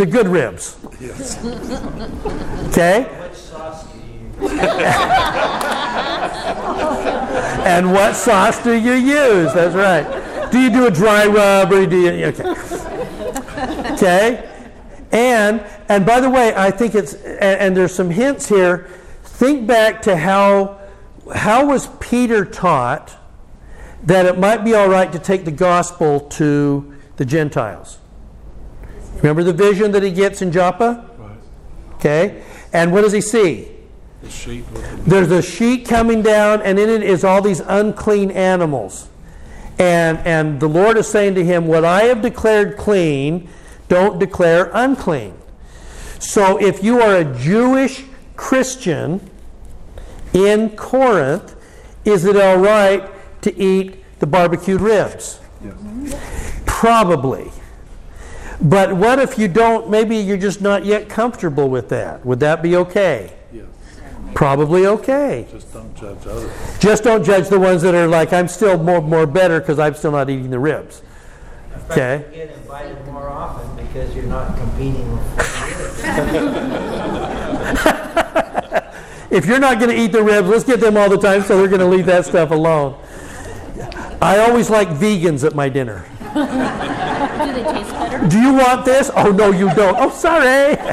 The 0.00 0.06
good 0.06 0.28
ribs. 0.28 0.78
Yes. 0.98 1.36
Okay? 2.70 3.02
Which 3.02 3.36
sauce 3.36 3.84
do 3.92 3.98
you 3.98 4.40
use? 4.40 4.50
and 7.66 7.92
what 7.92 8.16
sauce 8.16 8.64
do 8.64 8.72
you 8.72 8.94
use? 8.94 9.52
That's 9.52 9.74
right. 9.74 10.50
Do 10.50 10.58
you 10.58 10.70
do 10.70 10.86
a 10.86 10.90
dry 10.90 11.26
rub 11.26 11.70
or 11.70 11.84
do 11.84 12.00
you? 12.00 12.28
Okay. 12.28 12.48
Okay. 13.92 14.48
And 15.12 15.60
and 15.90 16.06
by 16.06 16.20
the 16.20 16.30
way, 16.30 16.54
I 16.56 16.70
think 16.70 16.94
it's 16.94 17.12
and, 17.12 17.60
and 17.60 17.76
there's 17.76 17.94
some 17.94 18.08
hints 18.08 18.48
here. 18.48 18.88
Think 19.22 19.66
back 19.66 20.00
to 20.02 20.16
how 20.16 20.80
how 21.34 21.66
was 21.66 21.88
Peter 22.00 22.46
taught 22.46 23.18
that 24.04 24.24
it 24.24 24.38
might 24.38 24.64
be 24.64 24.72
all 24.72 24.88
right 24.88 25.12
to 25.12 25.18
take 25.18 25.44
the 25.44 25.52
gospel 25.52 26.20
to 26.20 26.94
the 27.16 27.26
Gentiles? 27.26 27.98
Remember 29.22 29.44
the 29.44 29.52
vision 29.52 29.92
that 29.92 30.02
he 30.02 30.10
gets 30.10 30.42
in 30.42 30.50
Joppa? 30.52 31.08
Right. 31.18 31.38
Okay. 31.94 32.42
And 32.72 32.92
what 32.92 33.02
does 33.02 33.12
he 33.12 33.20
see? 33.20 33.68
The 34.22 34.30
sheep 34.30 34.64
There's 35.06 35.30
a 35.30 35.42
sheet 35.42 35.86
coming 35.86 36.22
down, 36.22 36.60
and 36.62 36.78
in 36.78 36.88
it 36.88 37.02
is 37.02 37.24
all 37.24 37.40
these 37.40 37.60
unclean 37.60 38.30
animals. 38.30 39.08
And, 39.78 40.18
and 40.18 40.60
the 40.60 40.68
Lord 40.68 40.98
is 40.98 41.08
saying 41.08 41.34
to 41.36 41.44
him, 41.44 41.66
What 41.66 41.84
I 41.84 42.02
have 42.02 42.20
declared 42.20 42.76
clean, 42.76 43.48
don't 43.88 44.18
declare 44.18 44.70
unclean. 44.74 45.34
So 46.18 46.58
if 46.58 46.84
you 46.84 47.00
are 47.00 47.16
a 47.16 47.24
Jewish 47.38 48.04
Christian 48.36 49.30
in 50.34 50.76
Corinth, 50.76 51.56
is 52.04 52.26
it 52.26 52.36
all 52.36 52.58
right 52.58 53.10
to 53.42 53.58
eat 53.58 54.04
the 54.18 54.26
barbecued 54.26 54.82
ribs? 54.82 55.40
Probably. 56.66 57.50
But 58.62 58.92
what 58.94 59.18
if 59.18 59.38
you 59.38 59.48
don't, 59.48 59.88
maybe 59.88 60.16
you're 60.16 60.36
just 60.36 60.60
not 60.60 60.84
yet 60.84 61.08
comfortable 61.08 61.70
with 61.70 61.88
that? 61.88 62.24
Would 62.26 62.40
that 62.40 62.62
be 62.62 62.76
okay? 62.76 63.32
Yes. 63.52 63.64
Probably 64.34 64.86
okay. 64.86 65.46
Just 65.50 65.72
don't 65.72 65.96
judge 65.96 66.26
others. 66.26 66.52
Just 66.78 67.02
don't 67.04 67.24
judge 67.24 67.48
the 67.48 67.58
ones 67.58 67.80
that 67.82 67.94
are 67.94 68.06
like, 68.06 68.34
I'm 68.34 68.48
still 68.48 68.76
more, 68.76 69.00
more 69.00 69.26
better 69.26 69.60
because 69.60 69.78
I'm 69.78 69.94
still 69.94 70.12
not 70.12 70.28
eating 70.28 70.50
the 70.50 70.58
ribs. 70.58 71.00
Fact, 71.88 71.92
Okay. 71.92 72.24
you 72.30 72.36
get 72.46 72.54
invited 72.56 73.06
more 73.06 73.28
often 73.30 73.76
because 73.86 74.14
you're 74.14 74.26
not 74.26 74.54
competing 74.56 75.10
with 75.10 76.04
If 79.30 79.46
you're 79.46 79.60
not 79.60 79.78
going 79.78 79.90
to 79.90 79.96
eat 79.96 80.10
the 80.12 80.22
ribs, 80.22 80.48
let's 80.48 80.64
get 80.64 80.80
them 80.80 80.96
all 80.96 81.08
the 81.08 81.16
time 81.16 81.42
so 81.42 81.56
they're 81.56 81.68
going 81.68 81.80
to 81.80 81.86
leave 81.86 82.06
that 82.06 82.26
stuff 82.26 82.50
alone. 82.50 82.96
I 84.20 84.38
always 84.40 84.68
like 84.68 84.88
vegans 84.88 85.44
at 85.46 85.54
my 85.54 85.68
dinner. 85.68 86.04
Do 86.34 87.52
they 87.52 87.62
taste 87.62 87.90
better? 87.90 87.99
Do 88.28 88.38
you 88.40 88.52
want 88.52 88.84
this? 88.84 89.10
Oh, 89.16 89.32
no, 89.32 89.50
you 89.50 89.72
don't. 89.74 89.96
Oh, 89.98 90.10
sorry. 90.10 90.76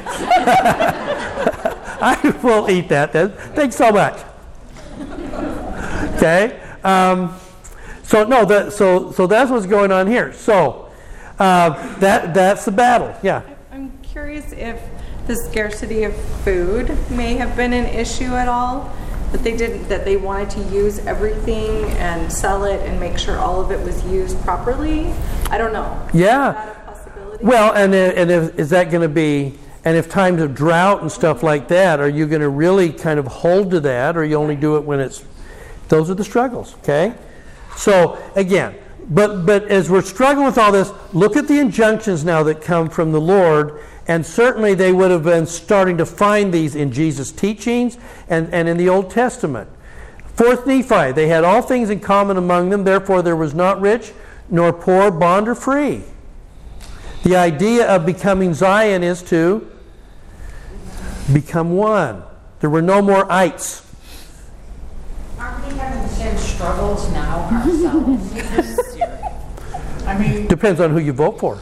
I 1.99 2.39
will 2.43 2.69
eat 2.69 2.89
that 2.89 3.11
then. 3.11 3.31
Thanks 3.53 3.75
so 3.75 3.91
much. 3.91 4.23
Okay? 6.15 6.59
Um, 6.83 7.35
so, 8.03 8.23
no, 8.23 8.45
that, 8.45 8.71
so, 8.73 9.11
so 9.11 9.27
that's 9.27 9.51
what's 9.51 9.65
going 9.65 9.91
on 9.91 10.07
here. 10.07 10.31
So, 10.33 10.89
uh, 11.39 11.97
that, 11.99 12.33
that's 12.33 12.65
the 12.65 12.71
battle. 12.71 13.13
Yeah. 13.21 13.41
I'm 13.71 13.97
curious 14.01 14.51
if 14.53 14.81
the 15.27 15.35
scarcity 15.35 16.03
of 16.03 16.15
food 16.43 16.97
may 17.11 17.35
have 17.35 17.55
been 17.57 17.73
an 17.73 17.85
issue 17.85 18.33
at 18.35 18.47
all, 18.47 18.95
that 19.31 19.43
they 19.43 19.57
didn't, 19.57 19.89
that 19.89 20.05
they 20.05 20.15
wanted 20.15 20.49
to 20.51 20.61
use 20.73 20.99
everything 20.99 21.83
and 21.97 22.31
sell 22.31 22.63
it 22.63 22.79
and 22.87 22.97
make 22.99 23.17
sure 23.17 23.37
all 23.37 23.59
of 23.59 23.71
it 23.71 23.83
was 23.83 24.03
used 24.05 24.39
properly. 24.43 25.13
I 25.49 25.57
don't 25.57 25.73
know. 25.73 26.07
Yeah. 26.13 26.76
Well, 27.41 27.73
and, 27.73 27.93
and 27.93 28.31
if, 28.31 28.57
is 28.57 28.71
that 28.71 28.89
going 28.89 29.03
to 29.03 29.09
be, 29.09 29.53
and 29.85 29.95
if 29.95 30.09
times 30.09 30.41
of 30.41 30.55
drought 30.55 31.01
and 31.01 31.11
stuff 31.11 31.43
like 31.43 31.67
that, 31.67 31.99
are 31.99 32.09
you 32.09 32.25
going 32.25 32.41
to 32.41 32.49
really 32.49 32.91
kind 32.91 33.19
of 33.19 33.27
hold 33.27 33.71
to 33.71 33.79
that, 33.81 34.17
or 34.17 34.25
you 34.25 34.35
only 34.35 34.55
do 34.55 34.75
it 34.77 34.83
when 34.83 34.99
it's, 34.99 35.23
those 35.87 36.09
are 36.09 36.15
the 36.15 36.23
struggles, 36.23 36.75
okay? 36.79 37.13
So, 37.75 38.17
again, 38.35 38.75
but, 39.09 39.45
but 39.45 39.65
as 39.65 39.89
we're 39.89 40.01
struggling 40.01 40.47
with 40.47 40.57
all 40.57 40.71
this, 40.71 40.91
look 41.13 41.37
at 41.37 41.47
the 41.47 41.59
injunctions 41.59 42.25
now 42.25 42.41
that 42.43 42.61
come 42.61 42.89
from 42.89 43.11
the 43.11 43.21
Lord, 43.21 43.81
and 44.07 44.25
certainly 44.25 44.73
they 44.73 44.91
would 44.91 45.11
have 45.11 45.23
been 45.23 45.45
starting 45.45 45.97
to 45.97 46.05
find 46.05 46.51
these 46.51 46.75
in 46.75 46.91
Jesus' 46.91 47.31
teachings 47.31 47.97
and, 48.29 48.51
and 48.53 48.67
in 48.67 48.77
the 48.77 48.89
Old 48.89 49.11
Testament. 49.11 49.69
Fourth 50.25 50.65
Nephi, 50.65 51.11
they 51.11 51.27
had 51.27 51.43
all 51.43 51.61
things 51.61 51.89
in 51.89 51.99
common 51.99 52.35
among 52.35 52.69
them, 52.69 52.83
therefore 52.83 53.21
there 53.21 53.35
was 53.35 53.53
not 53.53 53.79
rich 53.79 54.11
nor 54.49 54.73
poor, 54.73 55.11
bond 55.11 55.47
or 55.47 55.55
free. 55.55 56.03
The 57.27 57.35
idea 57.35 57.85
of 57.93 58.05
becoming 58.05 58.53
Zion 58.53 59.03
is 59.03 59.21
to 59.23 59.69
become 61.33 61.75
one. 61.75 62.23
There 62.61 62.69
were 62.69 62.81
no 62.81 63.01
more 63.01 63.29
ites. 63.29 63.85
Aren't 65.37 65.67
we 65.67 65.73
having 65.77 66.03
the 66.03 66.07
same 66.07 66.37
struggles 66.37 67.11
now 67.11 67.39
ourselves? 67.51 68.97
I 70.07 70.17
mean, 70.17 70.47
Depends 70.47 70.79
on 70.79 70.91
who 70.91 70.99
you 70.99 71.11
vote 71.11 71.37
for. 71.37 71.59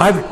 I've, 0.00 0.24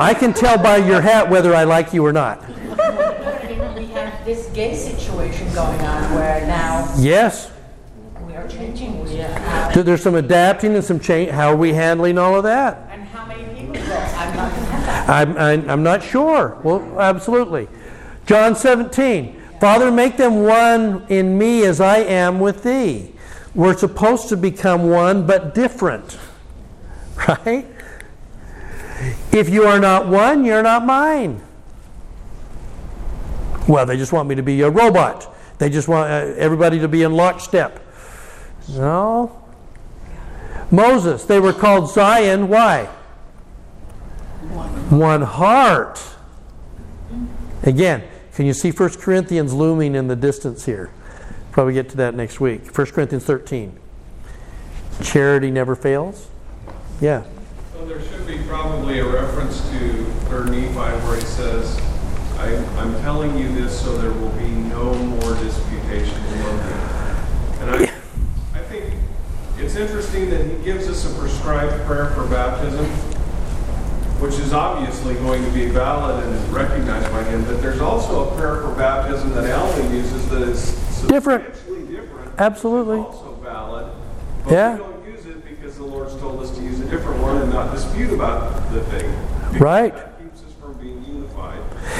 I 0.00 0.14
can 0.18 0.32
tell 0.32 0.58
by 0.58 0.78
your 0.78 1.00
hat 1.00 1.30
whether 1.30 1.54
I 1.54 1.62
like 1.62 1.92
you 1.92 2.04
or 2.04 2.12
not. 2.12 2.44
we 2.48 2.56
have 2.64 4.24
this 4.24 4.48
gay 4.48 4.74
situation 4.74 5.46
going 5.54 5.80
on 5.82 6.12
where 6.16 6.44
now 6.48 6.92
Yes. 6.98 7.51
We 9.22 9.28
are 9.28 9.28
changing. 9.28 9.42
We 9.44 9.50
are, 9.52 9.72
There- 9.74 9.82
There's 9.82 10.02
some 10.02 10.14
adapting 10.14 10.74
and 10.74 10.84
some 10.84 11.00
change. 11.00 11.30
How 11.30 11.48
are 11.50 11.56
we 11.56 11.72
handling 11.72 12.18
all 12.18 12.34
of 12.36 12.42
that? 12.44 12.88
and 12.90 13.02
how 13.04 13.26
many 13.26 13.44
people? 13.44 13.76
I'm 13.92 14.36
not 14.36 14.50
going 14.52 14.64
to 14.66 14.70
have 14.72 15.06
that. 15.06 15.08
I'm, 15.08 15.36
I'm, 15.36 15.70
I'm 15.70 15.82
not 15.82 16.02
sure. 16.02 16.58
Well, 16.62 17.00
absolutely. 17.00 17.68
John 18.26 18.54
17. 18.56 19.40
Father, 19.60 19.90
make 19.90 20.16
them 20.16 20.42
one 20.42 21.06
in 21.08 21.38
me 21.38 21.64
as 21.64 21.80
I 21.80 21.98
am 21.98 22.40
with 22.40 22.62
thee. 22.64 23.12
We're 23.54 23.76
supposed 23.76 24.28
to 24.30 24.36
become 24.36 24.88
one, 24.90 25.26
but 25.26 25.54
different. 25.54 26.18
Right? 27.28 27.66
If 29.32 29.48
you 29.48 29.64
are 29.64 29.78
not 29.78 30.08
one, 30.08 30.44
you're 30.44 30.62
not 30.62 30.84
mine. 30.86 31.40
Well, 33.68 33.86
they 33.86 33.96
just 33.96 34.12
want 34.12 34.28
me 34.28 34.34
to 34.36 34.42
be 34.42 34.60
a 34.62 34.70
robot. 34.70 35.32
They 35.58 35.68
just 35.70 35.88
want 35.88 36.10
uh, 36.10 36.34
everybody 36.36 36.78
to 36.80 36.88
be 36.88 37.02
in 37.02 37.12
lockstep. 37.12 37.81
No. 38.68 39.42
Moses, 40.70 41.24
they 41.24 41.38
were 41.38 41.52
called 41.52 41.90
Zion. 41.90 42.48
Why? 42.48 42.86
One 44.90 45.22
heart. 45.22 46.02
Again, 47.62 48.02
can 48.34 48.46
you 48.46 48.54
see 48.54 48.70
1 48.70 48.90
Corinthians 48.94 49.52
looming 49.52 49.94
in 49.94 50.08
the 50.08 50.16
distance 50.16 50.64
here? 50.64 50.90
Probably 51.50 51.74
get 51.74 51.88
to 51.90 51.96
that 51.98 52.14
next 52.14 52.40
week. 52.40 52.76
1 52.76 52.86
Corinthians 52.88 53.24
13. 53.24 53.78
Charity 55.02 55.50
never 55.50 55.76
fails. 55.76 56.28
Yeah. 57.00 57.24
So 57.72 57.84
there 57.86 58.00
should 58.02 58.26
be 58.26 58.38
probably 58.48 59.00
a 59.00 59.06
reference 59.06 59.60
to 59.70 59.78
3rd 60.28 60.50
Nephi 60.50 60.74
where 60.74 61.16
he 61.16 61.24
says, 61.24 61.78
I, 62.38 62.56
I'm 62.80 62.94
telling 63.02 63.36
you 63.36 63.52
this 63.54 63.78
so 63.78 63.96
there 63.98 64.12
will 64.12 64.30
be 64.30 64.48
no 64.48 64.94
more 64.94 65.34
disputation 65.36 66.16
among 66.16 66.58
you. 66.58 66.74
And 67.60 67.70
I, 67.70 68.01
it's 69.72 69.80
interesting 69.80 70.28
that 70.28 70.44
he 70.44 70.62
gives 70.62 70.86
us 70.86 71.10
a 71.10 71.18
prescribed 71.18 71.82
prayer 71.86 72.10
for 72.10 72.26
baptism, 72.26 72.84
which 74.20 74.34
is 74.34 74.52
obviously 74.52 75.14
going 75.14 75.42
to 75.42 75.50
be 75.52 75.64
valid 75.64 76.22
and 76.26 76.52
recognized 76.52 77.10
by 77.10 77.22
him, 77.24 77.42
but 77.46 77.62
there's 77.62 77.80
also 77.80 78.28
a 78.28 78.36
prayer 78.36 78.60
for 78.60 78.74
baptism 78.74 79.30
that 79.32 79.50
Alma 79.50 79.94
uses 79.94 80.28
that 80.28 80.42
is 80.42 80.72
Different. 81.08 81.54
substantially 81.54 81.86
different. 81.96 82.32
Absolutely. 82.38 82.98
Also 82.98 83.32
valid. 83.42 83.86
But 84.44 84.52
Yeah. 84.52 84.72
we 84.74 84.78
don't 84.78 85.06
use 85.06 85.24
it 85.24 85.42
because 85.48 85.78
the 85.78 85.84
Lord's 85.84 86.16
told 86.16 86.42
us 86.42 86.50
to 86.50 86.62
use 86.62 86.78
a 86.80 86.84
different 86.84 87.22
one 87.22 87.38
and 87.38 87.50
not 87.50 87.72
dispute 87.72 88.12
about 88.12 88.70
the 88.74 88.80
thing. 88.82 89.10
Right. 89.58 89.94
That 89.94 90.18
keeps 90.20 90.40
us 90.40 90.52
from 90.60 90.74
being 90.74 91.02
unified 91.08 91.60
when 91.60 91.70
we 91.70 91.80
dispute. 91.80 91.91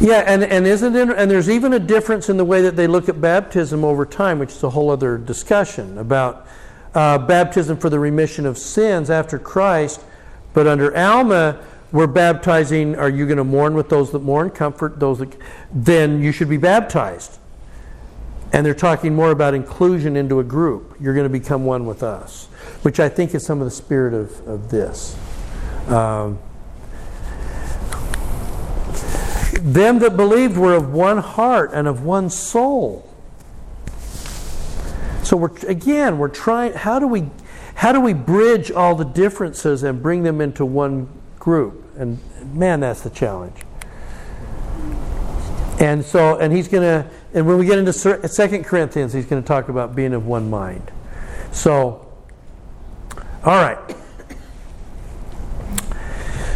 Yeah, 0.00 0.24
and, 0.26 0.42
and 0.42 0.66
isn't 0.66 0.96
it, 0.96 1.10
and 1.10 1.30
there's 1.30 1.48
even 1.48 1.72
a 1.74 1.78
difference 1.78 2.28
in 2.28 2.36
the 2.36 2.44
way 2.44 2.62
that 2.62 2.74
they 2.74 2.86
look 2.86 3.08
at 3.08 3.20
baptism 3.20 3.84
over 3.84 4.04
time, 4.04 4.38
which 4.38 4.50
is 4.50 4.62
a 4.62 4.70
whole 4.70 4.90
other 4.90 5.16
discussion 5.16 5.96
about 5.98 6.46
uh, 6.94 7.18
baptism 7.18 7.76
for 7.76 7.88
the 7.88 7.98
remission 7.98 8.44
of 8.44 8.58
sins 8.58 9.10
after 9.10 9.38
Christ. 9.38 10.02
But 10.54 10.66
under 10.66 10.96
Alma, 10.96 11.64
we're 11.92 12.06
baptizing. 12.06 12.96
Are 12.96 13.08
you 13.08 13.26
going 13.26 13.38
to 13.38 13.44
mourn 13.44 13.74
with 13.74 13.88
those 13.88 14.10
that 14.12 14.20
mourn, 14.20 14.50
comfort 14.50 14.98
those 14.98 15.18
that? 15.18 15.36
Then 15.72 16.20
you 16.20 16.32
should 16.32 16.48
be 16.48 16.56
baptized. 16.56 17.38
And 18.52 18.66
they're 18.66 18.74
talking 18.74 19.14
more 19.14 19.30
about 19.30 19.54
inclusion 19.54 20.16
into 20.16 20.40
a 20.40 20.44
group. 20.44 20.96
You're 21.00 21.14
going 21.14 21.30
to 21.30 21.38
become 21.38 21.64
one 21.64 21.86
with 21.86 22.02
us, 22.02 22.46
which 22.82 23.00
I 23.00 23.08
think 23.08 23.34
is 23.34 23.46
some 23.46 23.60
of 23.60 23.64
the 23.64 23.70
spirit 23.70 24.12
of, 24.12 24.46
of 24.46 24.70
this. 24.70 25.16
Um, 25.86 26.38
them 29.60 29.98
that 30.00 30.16
believed 30.16 30.56
were 30.56 30.74
of 30.74 30.92
one 30.92 31.18
heart 31.18 31.70
and 31.72 31.86
of 31.86 32.04
one 32.04 32.30
soul. 32.30 33.08
So 35.22 35.36
we're 35.36 35.56
again 35.68 36.18
we're 36.18 36.28
trying 36.28 36.72
how 36.72 36.98
do 36.98 37.06
we 37.06 37.30
how 37.74 37.92
do 37.92 38.00
we 38.00 38.12
bridge 38.12 38.70
all 38.70 38.94
the 38.94 39.04
differences 39.04 39.82
and 39.82 40.02
bring 40.02 40.22
them 40.22 40.40
into 40.40 40.64
one 40.64 41.08
group? 41.38 41.84
And 41.96 42.18
man, 42.54 42.80
that's 42.80 43.02
the 43.02 43.10
challenge. 43.10 43.56
And 45.80 46.04
so 46.04 46.38
and 46.38 46.52
he's 46.52 46.68
going 46.68 46.82
to 46.82 47.10
and 47.34 47.46
when 47.46 47.58
we 47.58 47.66
get 47.66 47.78
into 47.78 47.92
Second 47.92 48.64
Corinthians, 48.64 49.12
he's 49.12 49.26
going 49.26 49.42
to 49.42 49.46
talk 49.46 49.68
about 49.68 49.94
being 49.94 50.12
of 50.12 50.26
one 50.26 50.50
mind. 50.50 50.90
So 51.50 52.06
all 53.44 53.62
right. 53.62 53.96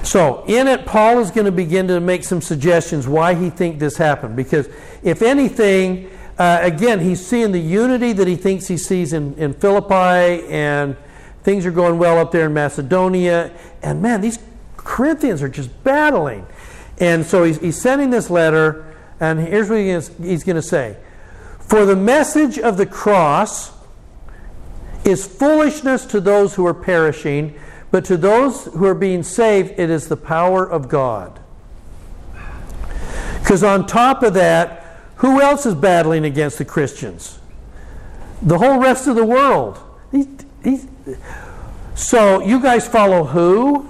So, 0.07 0.45
in 0.47 0.69
it, 0.69 0.87
Paul 0.87 1.19
is 1.19 1.33
going 1.33 1.47
to 1.47 1.53
begin 1.53 1.89
to 1.89 1.99
make 1.99 2.23
some 2.23 2.41
suggestions 2.41 3.09
why 3.09 3.35
he 3.35 3.51
thinks 3.51 3.81
this 3.81 3.97
happened. 3.97 4.37
Because, 4.37 4.69
if 5.03 5.21
anything, 5.21 6.09
uh, 6.39 6.61
again, 6.63 7.01
he's 7.01 7.27
seeing 7.27 7.51
the 7.51 7.61
unity 7.61 8.13
that 8.13 8.29
he 8.29 8.37
thinks 8.37 8.69
he 8.69 8.77
sees 8.77 9.13
in, 9.13 9.35
in 9.35 9.53
Philippi, 9.53 10.47
and 10.47 10.97
things 11.43 11.67
are 11.67 11.73
going 11.73 11.99
well 11.99 12.19
up 12.19 12.31
there 12.31 12.47
in 12.47 12.55
Macedonia. 12.55 13.51
And 13.83 14.01
man, 14.01 14.21
these 14.21 14.39
Corinthians 14.77 15.43
are 15.43 15.49
just 15.49 15.83
battling. 15.83 16.47
And 16.99 17.27
so 17.27 17.43
he's, 17.43 17.59
he's 17.59 17.81
sending 17.81 18.11
this 18.11 18.31
letter, 18.31 18.97
and 19.19 19.41
here's 19.41 19.69
what 19.69 19.81
he's 20.25 20.45
going 20.45 20.55
to 20.55 20.63
say 20.63 20.99
For 21.59 21.85
the 21.85 21.97
message 21.97 22.61
of 22.61 22.77
the 22.77 22.87
cross 22.87 23.73
is 25.05 25.27
foolishness 25.27 26.07
to 26.07 26.21
those 26.21 26.55
who 26.55 26.65
are 26.65 26.75
perishing 26.75 27.59
but 27.97 28.05
to 28.05 28.19
those 28.19 28.67
who 28.67 28.85
are 28.85 28.95
being 28.95 29.23
saved, 29.23 29.73
it 29.79 29.89
is 29.89 30.09
the 30.09 30.19
power 30.19 30.69
of 30.69 30.87
God. 30.87 31.41
Because 33.39 33.65
on 33.65 33.87
top 33.87 34.23
of 34.23 34.35
that, 34.35 35.01
who 35.17 35.41
else 35.41 35.65
is 35.65 35.75
battling 35.75 36.27
against 36.27 36.59
the 36.59 36.65
Christians? 36.67 37.39
The 38.43 38.59
whole 38.59 38.79
rest 38.79 39.07
of 39.07 39.17
the 39.17 39.25
world. 39.25 39.79
He's, 40.13 40.29
he's, 40.63 40.87
so 41.95 42.43
you 42.43 42.61
guys 42.61 42.87
follow 42.87 43.25
who? 43.25 43.89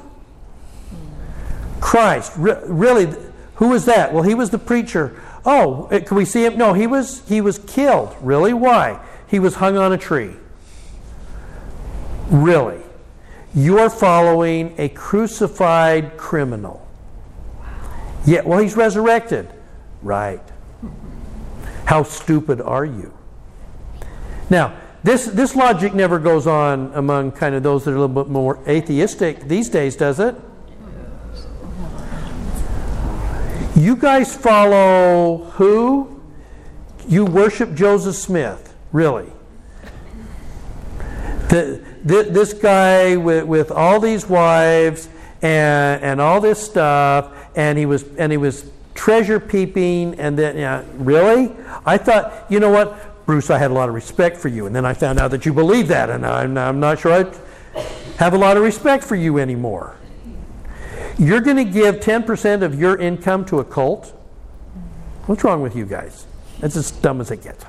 Christ. 1.81 2.31
Re- 2.37 2.61
really, 2.63 3.13
Who 3.57 3.71
was 3.71 3.87
that? 3.87 4.15
Well, 4.15 4.23
he 4.23 4.37
was 4.37 4.51
the 4.51 4.59
preacher. 4.59 5.21
Oh, 5.45 5.89
eh, 5.91 5.99
can 5.99 6.17
we 6.17 6.25
see 6.25 6.45
him? 6.45 6.57
No, 6.57 6.75
he 6.75 6.87
was 6.87 7.27
he 7.29 7.41
was 7.41 7.59
killed. 7.59 8.15
Really? 8.21 8.53
Why? 8.53 9.05
He 9.27 9.41
was 9.41 9.57
hung 9.57 9.77
on 9.77 9.93
a 9.93 9.99
tree. 9.99 10.37
Really? 12.31 12.86
You're 13.57 13.89
following 13.89 14.75
a 14.77 14.91
crucified 14.91 16.19
criminal. 16.19 16.87
Yeah, 18.27 18.43
well, 18.43 18.59
he's 18.59 18.77
resurrected. 18.77 19.49
Right. 20.03 20.43
How 21.87 22.03
stupid 22.03 22.61
are 22.61 22.85
you? 22.85 23.17
Now, 24.51 24.77
this, 25.03 25.25
this 25.25 25.57
logic 25.57 25.95
never 25.95 26.19
goes 26.19 26.47
on 26.47 26.93
among 26.93 27.33
kind 27.33 27.55
of 27.55 27.63
those 27.63 27.85
that 27.85 27.93
are 27.93 27.97
a 27.97 28.01
little 28.01 28.25
bit 28.25 28.31
more 28.31 28.59
atheistic 28.69 29.49
these 29.49 29.71
days, 29.71 29.97
does 29.97 30.21
it? 30.21 30.35
You 33.75 33.97
guys 33.97 34.37
follow 34.37 35.51
who? 35.55 36.21
You 37.09 37.25
worship 37.25 37.75
Joseph 37.75 38.17
Smith, 38.17 38.75
really. 38.93 39.33
The, 41.49 41.83
this 42.07 42.53
guy 42.53 43.17
with, 43.17 43.45
with 43.45 43.71
all 43.71 44.01
these 44.01 44.29
wives 44.29 45.09
and, 45.43 46.03
and 46.03 46.21
all 46.21 46.41
this 46.41 46.63
stuff, 46.65 47.33
and 47.57 47.79
he 47.79 47.87
was 47.87 48.05
and 48.17 48.31
he 48.33 48.39
was 48.39 48.71
treasure 48.95 49.39
peeping, 49.39 50.19
and 50.19 50.39
then 50.39 50.87
really, 51.05 51.53
I 51.85 51.99
thought, 51.99 52.47
you 52.49 52.59
know 52.61 52.71
what, 52.71 53.27
Bruce, 53.27 53.51
I 53.51 53.59
had 53.59 53.71
a 53.71 53.75
lot 53.75 53.89
of 53.89 53.95
respect 53.95 54.37
for 54.37 54.49
you, 54.49 54.67
and 54.67 54.75
then 54.75 54.87
I 54.87 54.95
found 54.95 55.19
out 55.19 55.31
that 55.33 55.45
you 55.45 55.53
believe 55.53 55.89
that, 55.89 56.11
and 56.11 56.25
I'm, 56.25 56.57
I'm 56.57 56.81
not 56.81 57.01
sure 57.01 57.13
I 57.13 57.25
have 58.17 58.35
a 58.35 58.39
lot 58.39 58.57
of 58.57 58.63
respect 58.63 59.05
for 59.05 59.15
you 59.15 59.39
anymore. 59.39 59.97
You're 61.19 61.41
going 61.41 61.57
to 61.57 61.65
give 61.65 61.97
10% 61.97 62.63
of 62.63 62.79
your 62.79 62.97
income 62.97 63.45
to 63.47 63.59
a 63.59 63.65
cult? 63.65 64.11
What's 65.27 65.45
wrong 65.45 65.63
with 65.63 65.75
you 65.75 65.87
guys? 65.87 66.27
That's 66.61 66.77
as 66.77 66.91
dumb 66.91 67.21
as 67.21 67.31
it 67.31 67.43
gets. 67.43 67.65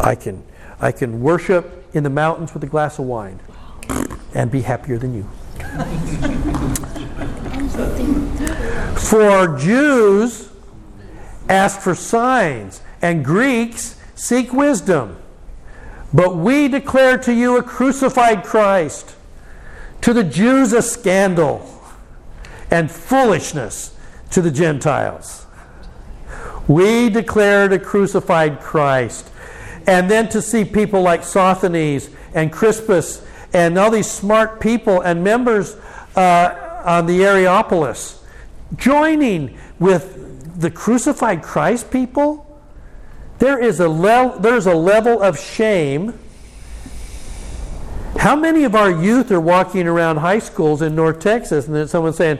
I 0.00 0.14
can, 0.14 0.42
I 0.80 0.92
can 0.92 1.20
worship 1.20 1.84
in 1.92 2.02
the 2.04 2.10
mountains 2.10 2.54
with 2.54 2.64
a 2.64 2.66
glass 2.66 2.98
of 2.98 3.04
wine 3.04 3.40
and 4.34 4.50
be 4.50 4.62
happier 4.62 4.98
than 4.98 5.14
you. 5.14 5.24
For 8.96 9.56
Jews, 9.58 10.48
ask 11.48 11.80
for 11.80 11.94
signs, 11.94 12.82
and 13.02 13.24
Greeks 13.24 14.00
seek 14.14 14.52
wisdom. 14.52 15.16
But 16.12 16.36
we 16.36 16.68
declare 16.68 17.18
to 17.18 17.32
you 17.32 17.56
a 17.56 17.62
crucified 17.62 18.44
Christ, 18.44 19.16
to 20.00 20.12
the 20.12 20.24
Jews 20.24 20.72
a 20.72 20.82
scandal, 20.82 21.68
and 22.70 22.90
foolishness 22.90 23.96
to 24.30 24.40
the 24.40 24.50
Gentiles. 24.50 25.46
We 26.68 27.10
declared 27.10 27.72
a 27.72 27.78
crucified 27.78 28.60
Christ. 28.60 29.30
And 29.86 30.10
then 30.10 30.28
to 30.30 30.42
see 30.42 30.64
people 30.64 31.02
like 31.02 31.24
Sosthenes 31.24 32.10
and 32.34 32.52
Crispus 32.52 33.24
and 33.52 33.78
all 33.78 33.90
these 33.90 34.10
smart 34.10 34.60
people 34.60 35.00
and 35.00 35.24
members 35.24 35.76
uh, 36.16 36.82
on 36.84 37.06
the 37.06 37.20
Areopolis 37.20 38.20
joining 38.76 39.58
with 39.78 40.60
the 40.60 40.70
crucified 40.70 41.42
Christ 41.42 41.90
people, 41.90 42.46
there 43.38 43.58
is 43.58 43.80
a 43.80 43.88
le- 43.88 44.38
there's 44.40 44.66
a 44.66 44.74
level 44.74 45.22
of 45.22 45.38
shame. 45.38 46.18
How 48.18 48.36
many 48.36 48.64
of 48.64 48.74
our 48.74 48.90
youth 48.90 49.30
are 49.30 49.40
walking 49.40 49.86
around 49.86 50.18
high 50.18 50.40
schools 50.40 50.82
in 50.82 50.94
North 50.94 51.20
Texas 51.20 51.66
and 51.66 51.74
then 51.74 51.88
someone 51.88 52.12
saying, 52.12 52.38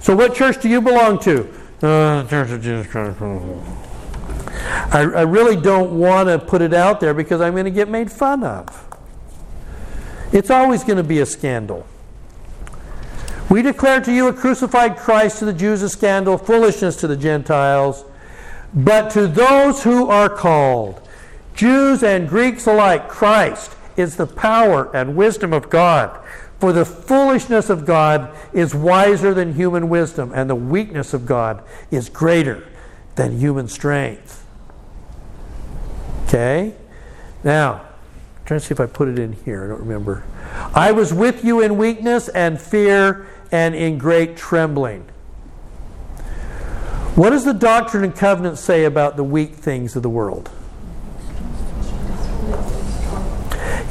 So 0.00 0.14
what 0.14 0.34
church 0.34 0.60
do 0.60 0.68
you 0.68 0.82
belong 0.82 1.18
to? 1.20 1.48
Uh, 1.82 2.26
church 2.28 2.50
of 2.50 2.62
Jesus 2.62 2.86
Christ. 2.86 3.18
I, 4.64 5.00
I 5.00 5.22
really 5.22 5.56
don't 5.56 5.98
want 5.98 6.28
to 6.28 6.38
put 6.38 6.62
it 6.62 6.72
out 6.72 7.00
there 7.00 7.14
because 7.14 7.40
I'm 7.40 7.52
going 7.52 7.64
to 7.64 7.70
get 7.70 7.88
made 7.88 8.10
fun 8.10 8.42
of. 8.44 8.88
It's 10.32 10.50
always 10.50 10.82
going 10.84 10.96
to 10.96 11.04
be 11.04 11.20
a 11.20 11.26
scandal. 11.26 11.86
We 13.50 13.62
declare 13.62 14.00
to 14.00 14.12
you 14.12 14.28
a 14.28 14.32
crucified 14.32 14.96
Christ 14.96 15.38
to 15.38 15.44
the 15.44 15.52
Jews 15.52 15.82
a 15.82 15.88
scandal, 15.88 16.38
foolishness 16.38 16.96
to 16.96 17.06
the 17.06 17.16
Gentiles. 17.16 18.04
But 18.72 19.10
to 19.10 19.28
those 19.28 19.84
who 19.84 20.08
are 20.08 20.28
called, 20.28 21.00
Jews 21.54 22.02
and 22.02 22.28
Greeks 22.28 22.66
alike, 22.66 23.08
Christ 23.08 23.76
is 23.96 24.16
the 24.16 24.26
power 24.26 24.94
and 24.96 25.14
wisdom 25.14 25.52
of 25.52 25.70
God. 25.70 26.20
For 26.58 26.72
the 26.72 26.84
foolishness 26.84 27.70
of 27.70 27.84
God 27.84 28.34
is 28.52 28.74
wiser 28.74 29.34
than 29.34 29.54
human 29.54 29.88
wisdom, 29.88 30.32
and 30.34 30.48
the 30.48 30.54
weakness 30.54 31.12
of 31.12 31.26
God 31.26 31.62
is 31.90 32.08
greater 32.08 32.66
than 33.14 33.38
human 33.38 33.68
strength. 33.68 34.43
Okay? 36.34 36.74
Now, 37.44 37.74
I'm 37.74 38.44
trying 38.44 38.58
to 38.58 38.66
see 38.66 38.72
if 38.72 38.80
I 38.80 38.86
put 38.86 39.06
it 39.06 39.20
in 39.20 39.34
here. 39.34 39.64
I 39.64 39.68
don't 39.68 39.78
remember. 39.78 40.24
I 40.74 40.90
was 40.90 41.14
with 41.14 41.44
you 41.44 41.60
in 41.60 41.76
weakness 41.76 42.28
and 42.28 42.60
fear 42.60 43.28
and 43.52 43.72
in 43.76 43.98
great 43.98 44.36
trembling. 44.36 45.02
What 47.14 47.30
does 47.30 47.44
the 47.44 47.54
Doctrine 47.54 48.02
and 48.02 48.16
Covenant 48.16 48.58
say 48.58 48.84
about 48.84 49.16
the 49.16 49.22
weak 49.22 49.54
things 49.54 49.94
of 49.94 50.02
the 50.02 50.10
world? 50.10 50.50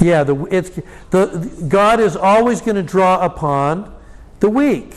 Yeah, 0.02 0.26
the, 0.26 0.46
it's, 0.52 0.82
the, 1.12 1.66
God 1.70 2.02
is 2.02 2.18
always 2.18 2.60
going 2.60 2.76
to 2.76 2.84
draw 2.84 3.24
upon 3.24 3.96
the 4.42 4.50
weak. 4.50 4.94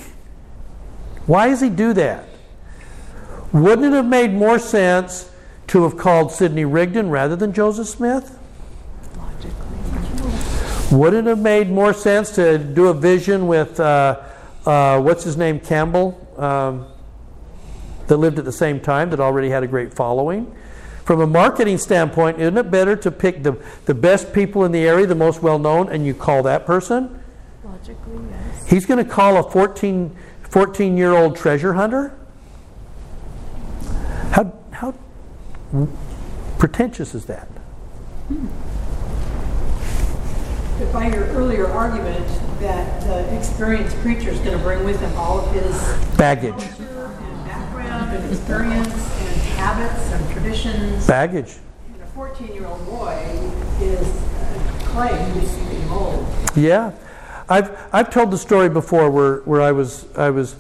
Why 1.26 1.48
does 1.50 1.60
He 1.60 1.70
do 1.70 1.92
that? 1.92 2.28
Wouldn't 3.52 3.86
it 3.86 3.92
have 3.92 4.06
made 4.06 4.32
more 4.32 4.58
sense 4.58 5.30
to 5.68 5.82
have 5.82 5.96
called 5.96 6.32
Sidney 6.32 6.64
Rigdon 6.64 7.10
rather 7.10 7.36
than 7.36 7.52
Joseph 7.52 7.88
Smith? 7.88 8.38
Logically. 9.16 10.96
Wouldn't 10.96 11.26
it 11.26 11.30
have 11.30 11.38
made 11.40 11.70
more 11.70 11.92
sense 11.92 12.30
to 12.32 12.58
do 12.58 12.88
a 12.88 12.94
vision 12.94 13.46
with, 13.48 13.80
uh, 13.80 14.20
uh, 14.64 15.00
what's 15.00 15.24
his 15.24 15.36
name, 15.36 15.58
Campbell, 15.58 16.20
um, 16.36 16.86
that 18.06 18.18
lived 18.18 18.38
at 18.38 18.44
the 18.44 18.52
same 18.52 18.78
time, 18.78 19.10
that 19.10 19.18
already 19.18 19.50
had 19.50 19.62
a 19.64 19.66
great 19.66 19.92
following? 19.92 20.54
From 21.04 21.20
a 21.20 21.26
marketing 21.26 21.78
standpoint, 21.78 22.40
isn't 22.40 22.56
it 22.56 22.70
better 22.70 22.96
to 22.96 23.10
pick 23.10 23.42
the, 23.42 23.60
the 23.84 23.94
best 23.94 24.32
people 24.32 24.64
in 24.64 24.72
the 24.72 24.86
area, 24.86 25.06
the 25.06 25.14
most 25.14 25.42
well 25.42 25.58
known, 25.58 25.88
and 25.88 26.04
you 26.04 26.14
call 26.14 26.42
that 26.44 26.66
person? 26.66 27.22
Logically, 27.64 28.18
yes. 28.28 28.68
He's 28.68 28.86
going 28.86 29.04
to 29.04 29.08
call 29.08 29.36
a 29.36 29.48
14, 29.48 30.16
14 30.42 30.96
year 30.96 31.12
old 31.12 31.36
treasure 31.36 31.74
hunter? 31.74 32.16
How, 34.32 34.52
how 34.72 34.94
pretentious 36.58 37.14
is 37.14 37.26
that? 37.26 37.48
But 40.78 40.92
by 40.92 41.08
your 41.08 41.24
earlier 41.28 41.66
argument 41.68 42.26
that 42.60 43.02
the 43.02 43.36
experienced 43.36 43.96
preacher 43.98 44.30
is 44.30 44.38
going 44.40 44.56
to 44.56 44.62
bring 44.62 44.84
with 44.84 45.00
him 45.00 45.12
all 45.16 45.40
of 45.40 45.52
his 45.54 46.16
Baggage. 46.16 46.52
and 46.52 47.44
background 47.46 48.14
and 48.14 48.30
experience 48.30 48.88
and 48.88 49.40
habits 49.58 50.12
and 50.12 50.32
traditions. 50.32 51.06
Baggage. 51.06 51.56
And 51.92 52.02
a 52.02 52.06
14-year-old 52.18 52.86
boy 52.86 53.14
is 53.80 54.06
uh, 54.06 54.78
clay 54.84 55.30
who's 55.32 55.50
being 55.68 55.88
mold. 55.88 56.26
Yeah. 56.54 56.92
I've, 57.48 57.78
I've 57.92 58.10
told 58.10 58.30
the 58.30 58.38
story 58.38 58.68
before 58.68 59.10
where, 59.10 59.38
where 59.40 59.62
I, 59.62 59.72
was, 59.72 60.06
I 60.16 60.30
was 60.30 60.56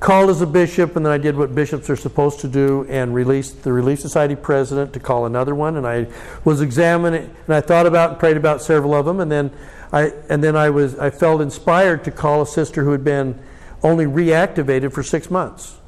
called 0.00 0.30
as 0.30 0.40
a 0.40 0.46
bishop 0.46 0.94
and 0.96 1.04
then 1.04 1.12
I 1.12 1.18
did 1.18 1.36
what 1.36 1.54
bishops 1.54 1.90
are 1.90 1.96
supposed 1.96 2.40
to 2.40 2.48
do 2.48 2.86
and 2.88 3.12
released 3.12 3.62
the 3.64 3.72
Relief 3.72 3.98
Society 3.98 4.36
president 4.36 4.92
to 4.92 5.00
call 5.00 5.26
another 5.26 5.54
one. 5.54 5.76
And 5.76 5.86
I 5.86 6.06
was 6.44 6.60
examining 6.60 7.34
and 7.46 7.54
I 7.54 7.60
thought 7.60 7.86
about 7.86 8.10
and 8.10 8.18
prayed 8.18 8.36
about 8.36 8.62
several 8.62 8.94
of 8.94 9.06
them. 9.06 9.18
And 9.20 9.30
then 9.30 9.50
I 9.92 10.12
and 10.28 10.42
then 10.42 10.54
I 10.54 10.70
was 10.70 10.98
I 10.98 11.10
felt 11.10 11.40
inspired 11.40 12.04
to 12.04 12.10
call 12.10 12.42
a 12.42 12.46
sister 12.46 12.84
who 12.84 12.92
had 12.92 13.02
been 13.02 13.38
only 13.82 14.06
reactivated 14.06 14.92
for 14.92 15.02
six 15.02 15.30
months. 15.30 15.78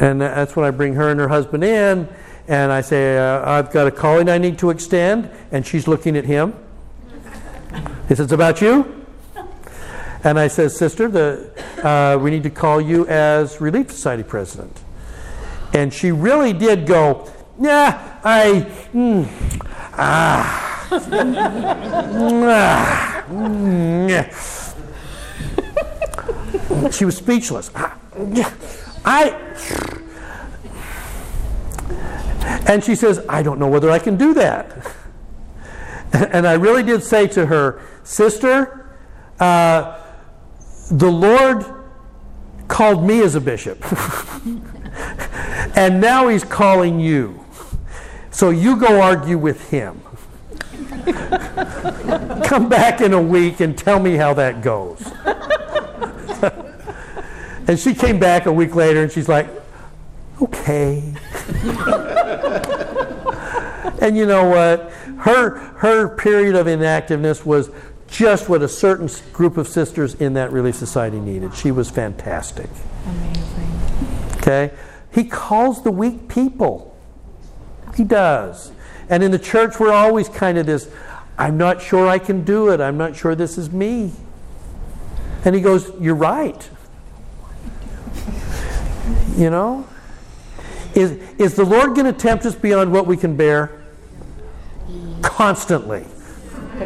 And 0.00 0.20
that's 0.20 0.56
when 0.56 0.64
I 0.64 0.70
bring 0.70 0.94
her 0.94 1.08
and 1.08 1.20
her 1.20 1.28
husband 1.28 1.62
in 1.62 2.08
and 2.48 2.72
I 2.72 2.80
say 2.80 3.16
uh, 3.16 3.48
I've 3.48 3.70
got 3.70 3.86
a 3.86 3.92
calling 3.92 4.28
I 4.28 4.38
need 4.38 4.58
to 4.58 4.70
extend 4.70 5.30
and 5.52 5.64
she's 5.64 5.86
looking 5.86 6.16
at 6.16 6.24
him. 6.24 6.54
He 8.08 8.16
says 8.16 8.20
it's 8.20 8.32
about 8.32 8.60
you 8.60 9.01
and 10.24 10.38
I 10.38 10.48
said, 10.48 10.70
Sister, 10.70 11.08
the, 11.08 11.50
uh, 11.82 12.16
we 12.18 12.30
need 12.30 12.44
to 12.44 12.50
call 12.50 12.80
you 12.80 13.06
as 13.08 13.60
Relief 13.60 13.90
Society 13.90 14.22
president. 14.22 14.80
And 15.72 15.92
she 15.92 16.12
really 16.12 16.52
did 16.52 16.86
go, 16.86 17.28
Yeah, 17.60 18.20
I, 18.22 18.66
mm, 18.92 19.26
ah, 19.94 20.88
ah, 22.50 23.24
mm. 23.28 24.12
She 26.92 27.04
was 27.04 27.16
speechless. 27.16 27.70
I, 29.04 29.30
and 32.66 32.84
she 32.84 32.94
says, 32.94 33.24
I 33.28 33.42
don't 33.42 33.58
know 33.58 33.68
whether 33.68 33.90
I 33.90 33.98
can 33.98 34.16
do 34.16 34.34
that. 34.34 34.94
And 36.14 36.46
I 36.46 36.52
really 36.54 36.82
did 36.82 37.02
say 37.02 37.26
to 37.28 37.46
her, 37.46 37.80
Sister, 38.04 38.86
uh, 39.40 40.01
the 40.90 41.10
Lord 41.10 41.64
called 42.68 43.04
me 43.04 43.20
as 43.22 43.34
a 43.34 43.40
bishop. 43.40 43.84
and 45.76 46.00
now 46.00 46.28
he's 46.28 46.44
calling 46.44 46.98
you. 47.00 47.44
So 48.30 48.50
you 48.50 48.76
go 48.76 49.00
argue 49.00 49.38
with 49.38 49.70
him. 49.70 50.00
Come 52.44 52.68
back 52.68 53.00
in 53.00 53.12
a 53.12 53.20
week 53.20 53.60
and 53.60 53.76
tell 53.76 54.00
me 54.00 54.16
how 54.16 54.34
that 54.34 54.62
goes. 54.62 55.02
and 57.68 57.78
she 57.78 57.94
came 57.94 58.18
back 58.18 58.46
a 58.46 58.52
week 58.52 58.74
later 58.74 59.02
and 59.02 59.12
she's 59.12 59.28
like, 59.28 59.48
okay. 60.40 61.02
and 64.00 64.16
you 64.16 64.26
know 64.26 64.48
what? 64.48 64.90
Her, 65.18 65.58
her 65.78 66.08
period 66.16 66.54
of 66.56 66.66
inactiveness 66.66 67.44
was 67.44 67.70
just 68.12 68.48
what 68.48 68.62
a 68.62 68.68
certain 68.68 69.08
group 69.32 69.56
of 69.56 69.66
sisters 69.66 70.14
in 70.14 70.34
that 70.34 70.52
Relief 70.52 70.74
Society 70.74 71.18
needed. 71.18 71.54
She 71.54 71.70
was 71.70 71.88
fantastic. 71.88 72.68
Amazing. 73.06 74.36
Okay? 74.36 74.70
He 75.12 75.24
calls 75.24 75.82
the 75.82 75.90
weak 75.90 76.28
people. 76.28 76.94
He 77.96 78.04
does. 78.04 78.70
And 79.08 79.22
in 79.22 79.30
the 79.30 79.38
church, 79.38 79.80
we're 79.80 79.92
always 79.92 80.28
kind 80.28 80.58
of 80.58 80.66
this 80.66 80.88
I'm 81.38 81.56
not 81.56 81.80
sure 81.80 82.06
I 82.06 82.18
can 82.18 82.44
do 82.44 82.68
it. 82.68 82.80
I'm 82.80 82.98
not 82.98 83.16
sure 83.16 83.34
this 83.34 83.56
is 83.56 83.72
me. 83.72 84.12
And 85.44 85.54
he 85.54 85.62
goes, 85.62 85.90
You're 85.98 86.14
right. 86.14 86.68
You 89.36 89.48
know? 89.48 89.88
Is, 90.94 91.12
is 91.38 91.54
the 91.54 91.64
Lord 91.64 91.94
going 91.94 92.04
to 92.04 92.12
tempt 92.12 92.44
us 92.44 92.54
beyond 92.54 92.92
what 92.92 93.06
we 93.06 93.16
can 93.16 93.34
bear? 93.34 93.82
Constantly. 95.22 96.04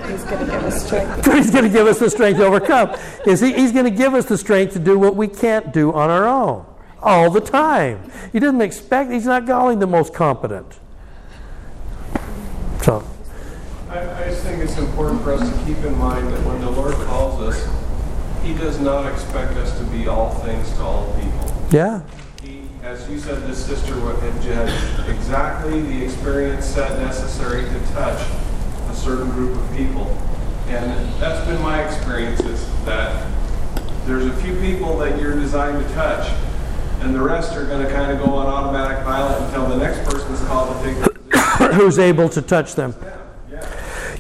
But 0.03 0.11
he's 0.11 0.25
going 0.25 0.47
to 0.47 0.53
give 0.53 0.65
us 0.65 0.87
strength. 0.87 1.25
But 1.25 1.35
he's 1.37 1.51
going 1.51 1.65
to 1.65 1.71
give 1.71 1.87
us 1.87 1.99
the 1.99 2.11
strength 2.11 2.39
to 2.39 2.47
overcome. 2.47 2.97
Is 3.27 3.41
he, 3.41 3.53
he's 3.53 3.73
going 3.73 3.85
to 3.85 3.91
give 3.91 4.15
us 4.15 4.27
the 4.27 4.39
strength 4.39 4.73
to 4.75 4.79
do 4.79 4.99
what 4.99 5.17
we 5.17 5.29
can't 5.29 5.73
do 5.73 5.93
on 5.93 6.11
our 6.11 6.27
own 6.27 6.67
all 7.03 7.31
the 7.31 7.41
time. 7.41 8.11
He 8.33 8.41
doesn't 8.41 8.61
expect, 8.61 9.11
he's 9.11 9.27
not 9.27 9.47
calling 9.47 9.79
the 9.79 9.87
most 9.87 10.13
competent. 10.13 10.79
So, 12.83 13.05
I, 13.89 14.25
I 14.25 14.29
just 14.29 14.43
think 14.43 14.63
it's 14.63 14.77
important 14.79 15.23
for 15.23 15.33
us 15.33 15.49
to 15.49 15.65
keep 15.65 15.79
in 15.85 15.97
mind 15.99 16.29
that 16.29 16.45
when 16.45 16.61
the 16.61 16.71
Lord 16.71 16.95
calls 17.07 17.41
us, 17.41 17.69
He 18.43 18.55
does 18.55 18.81
not 18.81 19.11
expect 19.13 19.57
us 19.57 19.77
to 19.79 19.85
be 19.87 20.07
all 20.07 20.35
things 20.41 20.71
to 20.75 20.83
all 20.83 21.13
people. 21.21 21.69
yeah. 21.71 22.03
He, 22.43 22.63
as 22.83 23.09
you 23.11 23.19
said, 23.19 23.43
this 23.49 23.65
sister 23.65 23.95
had 23.95 25.09
exactly 25.09 25.81
the 25.83 26.05
experience 26.05 26.65
set 26.65 26.99
necessary 27.01 27.63
to 27.63 27.81
touch 27.93 28.21
a 28.21 28.46
certain 28.97 29.31
group 29.31 29.57
of 29.57 29.77
people. 29.77 30.07
And 30.69 31.09
that's 31.21 31.47
been 31.47 31.61
my 31.63 31.85
experience 31.85 32.41
is 32.41 32.67
that 32.85 33.31
there's 34.07 34.27
a 34.27 34.37
few 34.37 34.59
people 34.61 34.99
that 34.99 35.21
you're 35.21 35.39
designed 35.39 35.87
to 35.87 35.95
touch, 35.95 36.33
and 37.01 37.15
the 37.15 37.21
rest 37.21 37.57
are 37.57 37.67
going 37.67 37.85
to 37.85 37.93
kind 37.93 38.11
of 38.11 38.25
go 38.25 38.33
on 38.33 38.47
automatic 38.47 39.05
pilot 39.05 39.41
until 39.43 39.69
the 39.69 39.77
next 39.77 40.09
person 40.09 40.33
is 40.33 40.41
called 40.43 40.77
to 40.83 40.95
take 40.95 41.73
Who's 41.75 41.99
able 41.99 42.29
to 42.31 42.43
touch 42.43 42.75
them. 42.75 42.95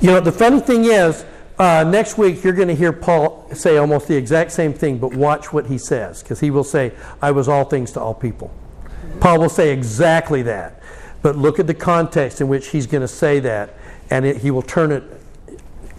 You 0.01 0.09
know, 0.09 0.21
the 0.21 0.33
funny 0.33 0.61
thing 0.61 0.85
is, 0.85 1.25
uh, 1.59 1.85
next 1.85 2.19
week 2.19 2.45
you're 2.45 2.53
going 2.53 2.69
to 2.69 2.75
hear 2.75 2.93
Paul 2.93 3.49
say 3.55 3.79
almost 3.79 4.09
the 4.09 4.17
exact 4.17 4.53
same 4.53 4.75
thing, 4.75 4.99
but 4.99 5.15
watch 5.15 5.53
what 5.53 5.67
he 5.67 5.79
says, 5.79 6.23
because 6.23 6.41
he 6.41 6.51
will 6.51 6.65
say, 6.65 6.93
I 7.23 7.31
was 7.31 7.49
all 7.49 7.65
things 7.65 7.93
to 7.93 8.01
all 8.01 8.15
people. 8.15 8.53
Paul 9.21 9.41
will 9.41 9.49
say 9.49 9.73
exactly 9.73 10.43
that. 10.43 10.83
But 11.23 11.37
look 11.37 11.59
at 11.59 11.67
the 11.67 11.75
context 11.75 12.41
in 12.41 12.49
which 12.49 12.69
he's 12.69 12.87
going 12.87 13.01
to 13.01 13.09
say 13.09 13.41
that, 13.41 13.75
and 14.11 14.25
it, 14.25 14.39
he 14.39 14.51
will 14.51 14.63
turn 14.63 14.93
it 14.93 15.03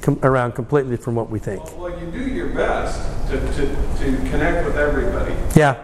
com- 0.02 0.20
around 0.24 0.54
completely 0.54 0.98
from 0.98 1.16
what 1.16 1.30
we 1.30 1.40
think. 1.40 1.64
Well, 1.78 1.98
you 2.00 2.12
do 2.12 2.20
your 2.20 2.50
best 2.50 3.00
to, 3.30 3.40
to, 3.40 3.66
to 4.00 4.30
connect 4.30 4.66
with 4.66 4.78
everybody. 4.78 5.36
Yeah. 5.56 5.84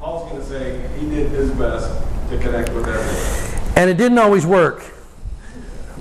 Paul's 0.00 0.30
going 0.30 0.42
to 0.42 0.48
say 0.48 0.88
he 0.98 1.08
did 1.08 1.30
his 1.32 1.50
best 1.52 1.88
to 2.30 2.38
connect 2.38 2.72
with 2.72 2.86
everybody. 2.86 3.72
And 3.76 3.90
it 3.90 3.96
didn't 3.96 4.18
always 4.18 4.46
work. 4.46 4.84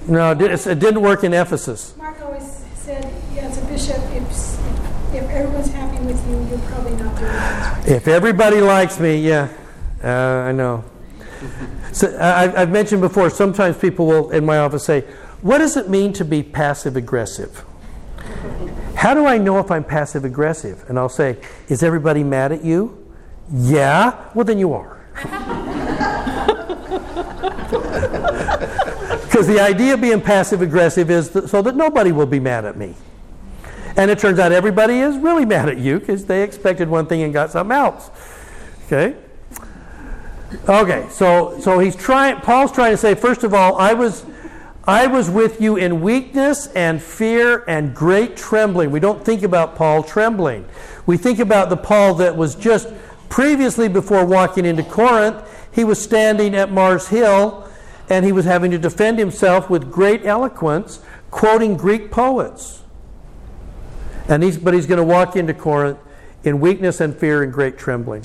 No, 0.08 0.32
it 0.32 0.38
didn't 0.80 1.02
work 1.02 1.24
in 1.24 1.34
Ephesus. 1.34 1.96
Mark 1.98 2.22
always 2.22 2.64
said, 2.76 3.12
yeah, 3.34 3.42
as 3.48 3.58
a 3.58 3.66
bishop, 3.66 3.98
if, 4.12 4.24
if 5.16 5.30
everyone's 5.30 5.72
happy 5.72 5.98
with 6.06 6.30
you, 6.30 6.48
you're 6.48 6.60
probably 6.70 6.92
not 6.92 7.18
doing 7.18 7.32
it. 7.32 7.36
right. 7.36 7.84
If 7.88 8.08
everybody 8.08 8.62
likes 8.62 9.00
me, 9.00 9.18
yeah, 9.28 9.50
uh, 10.04 10.08
I 10.08 10.52
know. 10.52 10.84
So 11.92 12.16
I, 12.18 12.62
I've 12.62 12.70
mentioned 12.70 13.02
before. 13.02 13.30
Sometimes 13.30 13.78
people 13.78 14.06
will 14.06 14.30
in 14.30 14.46
my 14.46 14.60
office 14.60 14.84
say, 14.86 15.06
"What 15.46 15.60
does 15.60 15.78
it 15.78 15.90
mean 15.90 16.12
to 16.14 16.26
be 16.26 16.42
passive 16.42 16.96
aggressive?" 16.98 17.64
How 18.96 19.14
do 19.14 19.28
I 19.28 19.38
know 19.38 19.60
if 19.60 19.70
I'm 19.70 19.84
passive 19.84 20.26
aggressive? 20.26 20.84
And 20.88 20.98
I'll 20.98 21.08
say, 21.08 21.38
"Is 21.68 21.84
everybody 21.84 22.24
mad 22.24 22.52
at 22.52 22.64
you?" 22.64 22.98
Yeah. 23.54 24.16
Well, 24.34 24.44
then 24.44 24.58
you 24.58 24.74
are. 24.74 24.98
Because 29.36 29.48
the 29.48 29.60
idea 29.60 29.96
of 29.96 30.00
being 30.00 30.22
passive 30.22 30.62
aggressive 30.62 31.12
is 31.12 31.30
th- 31.30 31.48
so 31.48 31.62
that 31.62 31.76
nobody 31.76 32.14
will 32.14 32.26
be 32.26 32.40
mad 32.40 32.64
at 32.64 32.78
me. 32.78 32.96
And 33.98 34.10
it 34.10 34.18
turns 34.18 34.40
out 34.40 34.54
everybody 34.54 35.00
is 35.00 35.18
really 35.18 35.44
mad 35.44 35.68
at 35.68 35.78
you 35.78 36.00
because 36.00 36.24
they 36.24 36.42
expected 36.42 36.88
one 36.88 37.06
thing 37.06 37.22
and 37.22 37.34
got 37.34 37.52
something 37.52 37.76
else. 37.76 38.10
Okay? 38.86 39.18
Okay, 40.70 41.08
so 41.12 41.60
so 41.60 41.80
he's 41.80 41.98
trying 41.98 42.38
Paul's 42.38 42.72
trying 42.72 42.92
to 42.92 42.98
say 42.98 43.14
first 43.14 43.44
of 43.44 43.54
all, 43.54 43.78
I 43.78 43.94
was 43.94 44.24
I 44.88 45.08
was 45.08 45.30
with 45.30 45.60
you 45.60 45.78
in 45.78 46.02
weakness 46.02 46.68
and 46.68 47.02
fear 47.02 47.64
and 47.68 47.96
great 47.96 48.38
trembling. 48.38 48.92
We 48.92 49.00
don't 49.00 49.26
think 49.26 49.42
about 49.42 49.76
Paul 49.76 50.04
trembling. 50.04 50.66
We 51.08 51.18
think 51.18 51.40
about 51.40 51.70
the 51.70 51.78
Paul 51.78 52.16
that 52.16 52.38
was 52.38 52.54
just 52.54 52.90
previously 53.30 53.88
before 53.88 54.26
walking 54.26 54.66
into 54.66 54.84
Corinth, 54.84 55.44
he 55.72 55.84
was 55.84 56.02
standing 56.02 56.56
at 56.56 56.72
Mars 56.72 57.08
Hill 57.08 57.68
and 58.10 58.24
he 58.24 58.32
was 58.32 58.46
having 58.46 58.72
to 58.72 58.78
defend 58.78 59.18
himself 59.18 59.70
with 59.70 59.92
great 59.92 60.26
eloquence, 60.26 61.02
quoting 61.32 61.76
Greek 61.76 62.12
poets. 62.12 62.84
And 64.30 64.44
he's, 64.44 64.58
but 64.58 64.74
he's 64.74 64.86
going 64.86 65.00
to 65.00 65.04
walk 65.04 65.36
into 65.36 65.54
Corinth 65.54 65.98
in 66.44 66.60
weakness 66.60 67.02
and 67.02 67.16
fear 67.16 67.42
and 67.42 67.52
great 67.52 67.78
trembling. 67.78 68.24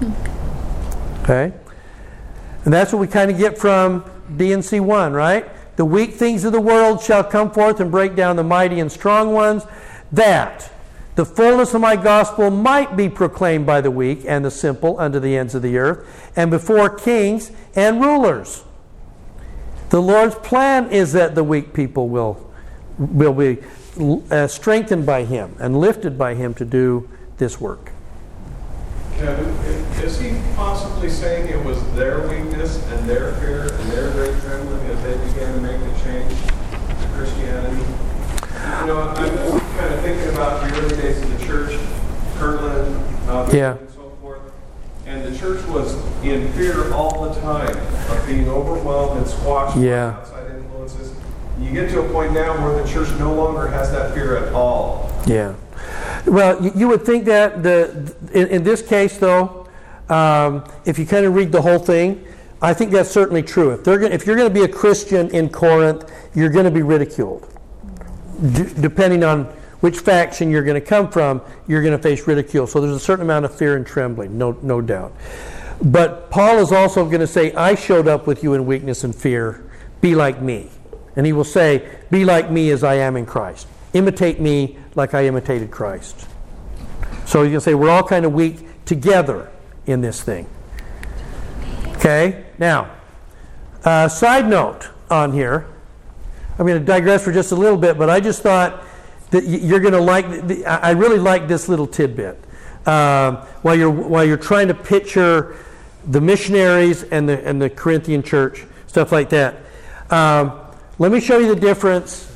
Hmm. 0.00 1.22
Okay? 1.22 1.52
And 2.64 2.72
that's 2.72 2.92
what 2.92 2.98
we 2.98 3.06
kind 3.06 3.30
of 3.30 3.36
get 3.36 3.58
from 3.58 4.04
D&C 4.36 4.80
1, 4.80 5.12
right? 5.12 5.46
The 5.76 5.84
weak 5.84 6.14
things 6.14 6.44
of 6.44 6.52
the 6.52 6.60
world 6.60 7.02
shall 7.02 7.24
come 7.24 7.50
forth 7.50 7.80
and 7.80 7.90
break 7.90 8.16
down 8.16 8.36
the 8.36 8.44
mighty 8.44 8.80
and 8.80 8.90
strong 8.90 9.32
ones, 9.32 9.64
that 10.12 10.70
the 11.14 11.24
fullness 11.24 11.74
of 11.74 11.80
my 11.80 11.96
gospel 11.96 12.50
might 12.50 12.96
be 12.96 13.08
proclaimed 13.08 13.66
by 13.66 13.80
the 13.80 13.90
weak 13.90 14.24
and 14.26 14.44
the 14.44 14.50
simple 14.50 14.98
unto 15.00 15.18
the 15.18 15.36
ends 15.36 15.54
of 15.54 15.62
the 15.62 15.76
earth, 15.78 16.30
and 16.36 16.50
before 16.50 16.90
kings 16.90 17.52
and 17.74 18.00
rulers. 18.00 18.64
The 19.90 20.02
Lord's 20.02 20.34
plan 20.34 20.90
is 20.90 21.12
that 21.14 21.34
the 21.34 21.42
weak 21.42 21.72
people 21.72 22.08
will, 22.08 22.50
will 22.98 23.32
be 23.32 23.58
uh, 24.30 24.46
strengthened 24.46 25.06
by 25.06 25.24
Him 25.24 25.56
and 25.58 25.80
lifted 25.80 26.18
by 26.18 26.34
Him 26.34 26.54
to 26.54 26.64
do 26.64 27.08
this 27.38 27.60
work. 27.60 27.92
Kevin, 29.16 29.48
is 30.04 30.20
he 30.20 30.30
possibly 30.54 31.10
saying 31.10 31.48
it 31.48 31.64
was 31.64 31.82
their 31.94 32.20
weakness 32.28 32.76
and 32.92 33.08
their 33.08 33.32
fear 33.34 33.62
and 33.62 33.90
their 33.90 34.12
great 34.12 34.40
trembling 34.42 34.86
that 34.86 35.02
they 35.02 35.16
began 35.26 35.54
to 35.54 35.60
make 35.60 35.80
the 35.80 36.00
change 36.04 36.30
to 36.38 37.08
Christianity? 37.16 37.82
You 38.80 38.86
know, 38.86 39.00
I'm 39.00 39.16
just 39.16 39.64
kind 39.76 39.94
of 39.94 40.04
early 40.72 40.96
days 40.96 41.22
of 41.22 41.38
the 41.38 41.46
church, 41.46 41.78
Kirtland, 42.38 42.94
Malcolm, 43.26 43.56
Yeah. 43.56 43.76
and 43.76 43.90
so 43.90 44.12
forth. 44.20 44.40
And 45.06 45.24
the 45.24 45.36
church 45.38 45.64
was 45.66 45.94
in 46.22 46.52
fear 46.52 46.92
all 46.92 47.28
the 47.28 47.40
time 47.40 47.76
of 48.10 48.26
being 48.26 48.48
overwhelmed 48.48 49.18
and 49.18 49.26
squashed 49.28 49.76
Yeah. 49.76 50.10
by 50.10 50.16
outside 50.18 50.50
influences. 50.56 51.12
You 51.60 51.72
get 51.72 51.90
to 51.90 52.00
a 52.00 52.08
point 52.12 52.32
now 52.32 52.52
where 52.64 52.80
the 52.82 52.88
church 52.88 53.08
no 53.18 53.32
longer 53.34 53.66
has 53.68 53.90
that 53.92 54.14
fear 54.14 54.36
at 54.36 54.52
all. 54.52 55.10
Yeah. 55.26 55.54
Well, 56.26 56.62
you, 56.62 56.72
you 56.74 56.88
would 56.88 57.02
think 57.04 57.24
that 57.24 57.62
the 57.62 58.14
in, 58.32 58.48
in 58.48 58.62
this 58.64 58.82
case, 58.82 59.16
though, 59.18 59.66
um, 60.08 60.64
if 60.84 60.98
you 60.98 61.06
kind 61.06 61.24
of 61.26 61.34
read 61.34 61.52
the 61.52 61.62
whole 61.62 61.78
thing, 61.78 62.24
I 62.60 62.74
think 62.74 62.90
that's 62.90 63.10
certainly 63.10 63.42
true. 63.42 63.70
If 63.72 63.84
they're 63.84 63.98
gonna, 63.98 64.14
if 64.14 64.26
you're 64.26 64.36
going 64.36 64.48
to 64.48 64.54
be 64.54 64.64
a 64.64 64.68
Christian 64.68 65.30
in 65.30 65.48
Corinth, 65.48 66.10
you're 66.34 66.48
going 66.48 66.64
to 66.64 66.70
be 66.70 66.82
ridiculed. 66.82 67.48
D- 68.52 68.66
depending 68.80 69.22
on 69.24 69.52
which 69.80 69.98
faction 69.98 70.50
you're 70.50 70.64
going 70.64 70.80
to 70.80 70.86
come 70.86 71.08
from, 71.08 71.40
you're 71.66 71.82
going 71.82 71.96
to 71.96 72.02
face 72.02 72.26
ridicule. 72.26 72.66
So 72.66 72.80
there's 72.80 72.96
a 72.96 73.00
certain 73.00 73.24
amount 73.24 73.44
of 73.44 73.54
fear 73.54 73.76
and 73.76 73.86
trembling, 73.86 74.36
no, 74.36 74.52
no 74.62 74.80
doubt. 74.80 75.14
But 75.82 76.30
Paul 76.30 76.58
is 76.58 76.72
also 76.72 77.04
going 77.04 77.20
to 77.20 77.26
say, 77.26 77.52
I 77.52 77.74
showed 77.74 78.08
up 78.08 78.26
with 78.26 78.42
you 78.42 78.54
in 78.54 78.66
weakness 78.66 79.04
and 79.04 79.14
fear. 79.14 79.70
Be 80.00 80.14
like 80.14 80.42
me. 80.42 80.70
And 81.16 81.24
he 81.24 81.32
will 81.32 81.44
say, 81.44 81.88
Be 82.10 82.24
like 82.24 82.50
me 82.50 82.70
as 82.70 82.82
I 82.82 82.94
am 82.94 83.16
in 83.16 83.26
Christ. 83.26 83.68
Imitate 83.92 84.40
me 84.40 84.76
like 84.94 85.14
I 85.14 85.26
imitated 85.26 85.70
Christ. 85.70 86.28
So 87.26 87.42
you 87.42 87.50
can 87.50 87.60
say, 87.60 87.74
We're 87.74 87.90
all 87.90 88.02
kind 88.02 88.24
of 88.24 88.32
weak 88.32 88.84
together 88.84 89.50
in 89.86 90.00
this 90.00 90.22
thing. 90.22 90.48
Okay? 91.96 92.44
Now, 92.58 92.90
uh, 93.84 94.08
side 94.08 94.48
note 94.48 94.88
on 95.10 95.32
here. 95.32 95.66
I'm 96.58 96.66
going 96.66 96.78
to 96.78 96.84
digress 96.84 97.22
for 97.22 97.32
just 97.32 97.52
a 97.52 97.56
little 97.56 97.78
bit, 97.78 97.96
but 97.96 98.10
I 98.10 98.18
just 98.18 98.42
thought 98.42 98.84
that 99.30 99.44
you're 99.44 99.80
going 99.80 99.94
to 99.94 100.00
like. 100.00 100.26
I 100.66 100.90
really 100.90 101.18
like 101.18 101.48
this 101.48 101.68
little 101.68 101.86
tidbit. 101.86 102.38
um, 102.86 103.36
while 103.62 103.74
you're 103.74 103.90
while 103.90 104.24
you're 104.24 104.36
trying 104.38 104.68
to 104.68 104.74
picture 104.74 105.56
the 106.06 106.20
missionaries 106.20 107.02
and 107.02 107.28
the 107.28 107.46
and 107.46 107.60
the 107.60 107.68
Corinthian 107.68 108.22
church, 108.22 108.64
stuff 108.86 109.12
like 109.12 109.28
that. 109.30 109.56
Um, 110.10 110.58
let 110.98 111.12
me 111.12 111.20
show 111.20 111.38
you 111.38 111.54
the 111.54 111.60
difference. 111.60 112.26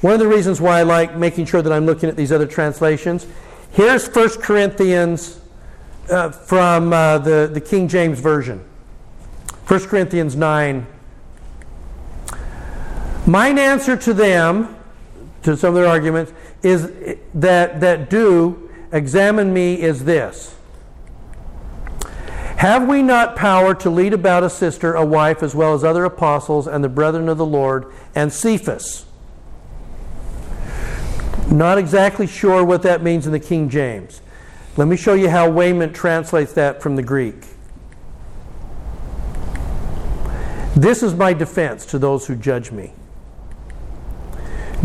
One 0.00 0.14
of 0.14 0.18
the 0.18 0.28
reasons 0.28 0.60
why 0.60 0.78
I 0.78 0.82
like 0.84 1.16
making 1.16 1.46
sure 1.46 1.60
that 1.60 1.72
I'm 1.72 1.84
looking 1.84 2.08
at 2.08 2.16
these 2.16 2.32
other 2.32 2.46
translations. 2.46 3.26
Here's 3.72 4.08
1 4.08 4.40
Corinthians 4.40 5.40
uh, 6.08 6.30
from 6.30 6.92
uh, 6.92 7.18
the, 7.18 7.50
the 7.52 7.60
King 7.60 7.88
James 7.88 8.18
Version. 8.20 8.64
1 9.66 9.80
Corinthians 9.86 10.36
9. 10.36 10.86
Mine 13.26 13.58
answer 13.58 13.96
to 13.96 14.14
them, 14.14 14.77
to 15.48 15.56
some 15.56 15.70
of 15.70 15.74
their 15.76 15.86
arguments, 15.86 16.32
is 16.62 16.92
that, 17.34 17.80
that 17.80 18.10
do 18.10 18.70
examine 18.92 19.52
me 19.52 19.80
is 19.80 20.04
this. 20.04 20.54
Have 22.58 22.86
we 22.86 23.02
not 23.02 23.34
power 23.34 23.74
to 23.76 23.88
lead 23.88 24.12
about 24.12 24.42
a 24.42 24.50
sister, 24.50 24.94
a 24.94 25.06
wife, 25.06 25.42
as 25.42 25.54
well 25.54 25.72
as 25.74 25.84
other 25.84 26.04
apostles 26.04 26.66
and 26.66 26.84
the 26.84 26.88
brethren 26.88 27.28
of 27.28 27.38
the 27.38 27.46
Lord, 27.46 27.90
and 28.14 28.30
Cephas? 28.32 29.06
Not 31.50 31.78
exactly 31.78 32.26
sure 32.26 32.62
what 32.62 32.82
that 32.82 33.02
means 33.02 33.26
in 33.26 33.32
the 33.32 33.40
King 33.40 33.70
James. 33.70 34.20
Let 34.76 34.86
me 34.86 34.96
show 34.96 35.14
you 35.14 35.30
how 35.30 35.48
Wayment 35.48 35.94
translates 35.94 36.52
that 36.52 36.82
from 36.82 36.96
the 36.96 37.02
Greek. 37.02 37.36
This 40.76 41.02
is 41.02 41.14
my 41.14 41.32
defense 41.32 41.86
to 41.86 41.98
those 41.98 42.26
who 42.26 42.36
judge 42.36 42.70
me. 42.70 42.92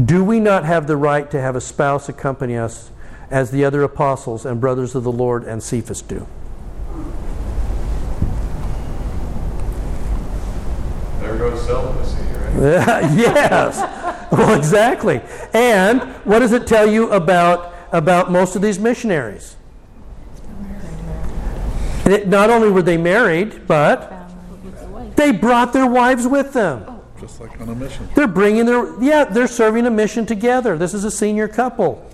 Do 0.01 0.23
we 0.23 0.39
not 0.39 0.65
have 0.65 0.87
the 0.87 0.97
right 0.97 1.29
to 1.29 1.39
have 1.39 1.55
a 1.55 1.61
spouse 1.61 2.09
accompany 2.09 2.57
us 2.57 2.89
as 3.29 3.51
the 3.51 3.63
other 3.63 3.83
apostles 3.83 4.45
and 4.45 4.59
brothers 4.59 4.95
of 4.95 5.03
the 5.03 5.11
Lord 5.11 5.43
and 5.43 5.61
Cephas 5.61 6.01
do? 6.01 6.25
There 11.19 11.37
goes 11.37 11.63
celibacy, 11.65 12.17
right? 12.17 13.13
yes. 13.17 14.31
Well, 14.31 14.57
exactly. 14.57 15.21
And 15.53 16.01
what 16.25 16.39
does 16.39 16.53
it 16.53 16.65
tell 16.65 16.89
you 16.89 17.11
about, 17.11 17.75
about 17.91 18.31
most 18.31 18.55
of 18.55 18.63
these 18.63 18.79
missionaries? 18.79 19.55
It, 22.05 22.27
not 22.27 22.49
only 22.49 22.69
were 22.71 22.81
they 22.81 22.97
married, 22.97 23.67
but 23.67 24.11
they 25.15 25.31
brought 25.31 25.71
their 25.71 25.87
wives 25.87 26.27
with 26.27 26.53
them. 26.53 26.92
Just 27.23 27.39
like 27.39 27.61
on 27.61 27.69
a 27.69 27.75
mission. 27.75 28.09
They're 28.15 28.27
bringing 28.27 28.65
their, 28.65 29.01
yeah, 29.01 29.23
they're 29.23 29.47
serving 29.47 29.85
a 29.85 29.89
mission 29.89 30.25
together. 30.25 30.77
This 30.77 30.93
is 30.93 31.05
a 31.05 31.11
senior 31.11 31.47
couple. 31.47 32.05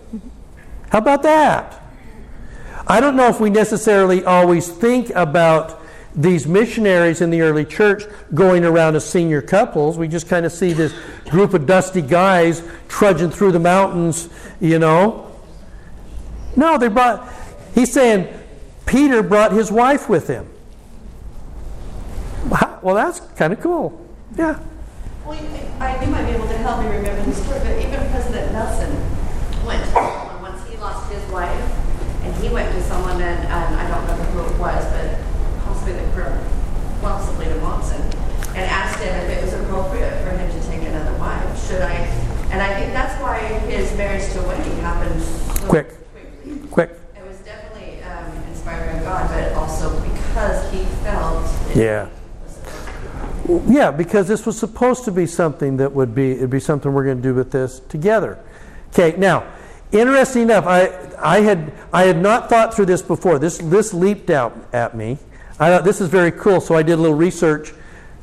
How 0.92 1.00
about 1.00 1.24
that? 1.24 1.82
I 2.86 3.00
don't 3.00 3.16
know 3.16 3.28
if 3.28 3.40
we 3.40 3.50
necessarily 3.50 4.24
always 4.24 4.70
think 4.70 5.10
about 5.16 5.82
these 6.16 6.46
missionaries 6.46 7.22
in 7.22 7.32
the 7.32 7.42
early 7.42 7.66
church 7.66 8.04
going 8.36 8.64
around 8.64 8.96
as 8.96 9.10
senior 9.10 9.42
couples. 9.42 9.98
We 9.98 10.08
just 10.08 10.30
kind 10.30 10.46
of 10.46 10.52
see 10.52 10.74
this 10.74 10.94
group 11.28 11.56
of 11.56 11.66
dusty 11.66 12.04
guys 12.04 12.62
trudging 12.88 13.32
through 13.32 13.54
the 13.54 13.60
mountains, 13.60 14.30
you 14.60 14.78
know. 14.78 15.36
No, 16.56 16.78
they 16.78 16.88
brought, 16.88 17.34
he's 17.74 17.92
saying 17.92 18.32
Peter 18.86 19.24
brought 19.24 19.54
his 19.54 19.72
wife 19.72 20.08
with 20.08 20.28
him. 20.28 20.48
Well, 22.84 22.94
that's 22.94 23.22
kind 23.22 23.52
of 23.52 23.60
cool. 23.60 24.06
Yeah. 24.38 24.60
Well, 25.30 25.38
you, 25.38 25.48
I, 25.80 26.04
you 26.04 26.10
might 26.10 26.26
be 26.26 26.32
able 26.32 26.48
to 26.48 26.58
help 26.58 26.82
me 26.82 26.90
remember 26.90 27.22
the 27.22 27.36
story, 27.36 27.60
but 27.60 27.78
even 27.78 28.02
President 28.10 28.52
Nelson 28.52 28.90
went 29.64 29.86
to 29.86 29.92
someone 29.92 30.42
once 30.42 30.68
he 30.68 30.76
lost 30.78 31.06
his 31.14 31.22
wife, 31.30 31.54
and 32.26 32.34
he 32.42 32.50
went 32.50 32.74
to 32.74 32.82
someone, 32.82 33.22
and, 33.22 33.46
and 33.46 33.76
I 33.76 33.88
don't 33.94 34.02
remember 34.10 34.26
who 34.34 34.52
it 34.52 34.58
was, 34.58 34.84
but 34.90 35.22
possibly 35.66 35.94
the 35.94 36.12
colonel, 36.18 36.42
possibly 37.02 37.48
the 37.48 37.62
Monson, 37.62 38.02
and 38.58 38.66
asked 38.74 39.04
him 39.04 39.14
if 39.22 39.38
it 39.38 39.44
was 39.44 39.54
appropriate 39.54 40.18
for 40.24 40.32
him 40.32 40.50
to 40.50 40.68
take 40.68 40.82
another 40.82 41.16
wife. 41.20 41.46
Should 41.68 41.84
I? 41.84 42.10
And 42.50 42.60
I 42.60 42.80
think 42.80 42.94
that's 42.94 43.22
why 43.22 43.38
his 43.70 43.96
marriage 43.96 44.34
to 44.34 44.42
Wendy 44.42 44.82
happened 44.82 45.22
so 45.22 45.68
Quick. 45.68 45.94
quickly. 46.12 46.68
Quick. 46.70 46.90
It 47.16 47.28
was 47.28 47.38
definitely 47.46 48.02
um, 48.02 48.34
inspired 48.50 48.98
by 48.98 49.04
God, 49.04 49.30
but 49.30 49.54
also 49.54 49.94
because 50.02 50.74
he 50.74 50.86
felt. 51.06 51.46
Yeah. 51.76 52.10
Yeah, 53.50 53.90
because 53.90 54.28
this 54.28 54.46
was 54.46 54.60
supposed 54.60 55.06
to 55.06 55.12
be 55.12 55.26
something 55.26 55.78
that 55.78 55.92
would 55.92 56.14
be 56.14 56.34
it'd 56.34 56.52
be 56.52 56.60
something 56.60 56.94
we're 56.94 57.04
going 57.04 57.18
to 57.18 57.24
do 57.24 57.34
with 57.34 57.52
this 57.52 57.80
together. 57.80 58.38
Okay, 58.90 59.18
now, 59.18 59.44
interesting 59.92 60.44
enough, 60.44 60.68
I 60.68 60.92
I 61.18 61.42
had 61.42 61.74
I 61.92 62.04
had 62.04 62.22
not 62.22 62.48
thought 62.48 62.76
through 62.76 62.86
this 62.86 63.02
before. 63.02 63.40
This 63.40 63.58
this 63.58 63.92
leaped 63.92 64.30
out 64.30 64.56
at 64.72 64.96
me. 64.96 65.18
I 65.60 65.70
thought 65.70 65.84
this 65.84 66.00
is 66.00 66.10
very 66.10 66.32
cool, 66.32 66.62
so 66.62 66.76
I 66.76 66.84
did 66.84 66.94
a 66.94 67.02
little 67.02 67.18
research 67.18 67.74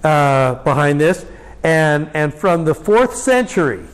uh, 0.05 0.63
behind 0.63 1.01
this, 1.01 1.27
and 1.65 2.09
and 2.15 2.33
from 2.33 2.65
the 2.65 2.75
fourth 2.75 3.17
century, 3.17 3.85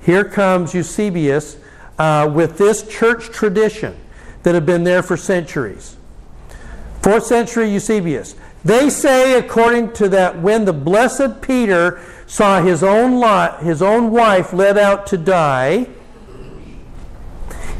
here 0.00 0.24
comes 0.24 0.72
Eusebius 0.72 1.58
uh, 1.98 2.30
with 2.32 2.56
this 2.56 2.88
church 2.88 3.28
tradition 3.28 3.94
that 4.44 4.54
had 4.54 4.64
been 4.64 4.84
there 4.84 5.02
for 5.02 5.18
centuries. 5.18 5.98
Fourth 7.02 7.26
century 7.26 7.70
Eusebius. 7.70 8.34
They 8.64 8.90
say, 8.90 9.38
according 9.38 9.92
to 9.94 10.08
that, 10.10 10.40
when 10.40 10.66
the 10.66 10.72
blessed 10.72 11.40
Peter 11.40 12.00
saw 12.26 12.62
his 12.62 12.82
own 12.82 13.18
lot, 13.18 13.62
his 13.62 13.80
own 13.80 14.10
wife 14.10 14.52
led 14.52 14.76
out 14.76 15.06
to 15.08 15.16
die, 15.16 15.88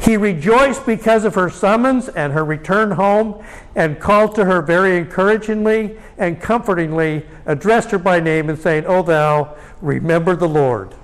he 0.01 0.17
rejoiced 0.17 0.85
because 0.87 1.25
of 1.25 1.35
her 1.35 1.49
summons 1.49 2.09
and 2.09 2.33
her 2.33 2.43
return 2.43 2.91
home, 2.91 3.43
and 3.75 3.99
called 3.99 4.33
to 4.35 4.45
her 4.45 4.61
very 4.61 4.97
encouragingly 4.97 5.97
and 6.17 6.41
comfortingly, 6.41 7.25
addressed 7.45 7.91
her 7.91 7.99
by 7.99 8.19
name, 8.19 8.49
and 8.49 8.57
saying, 8.57 8.85
O 8.87 9.03
thou, 9.03 9.55
remember 9.79 10.35
the 10.35 10.49
Lord. 10.49 10.95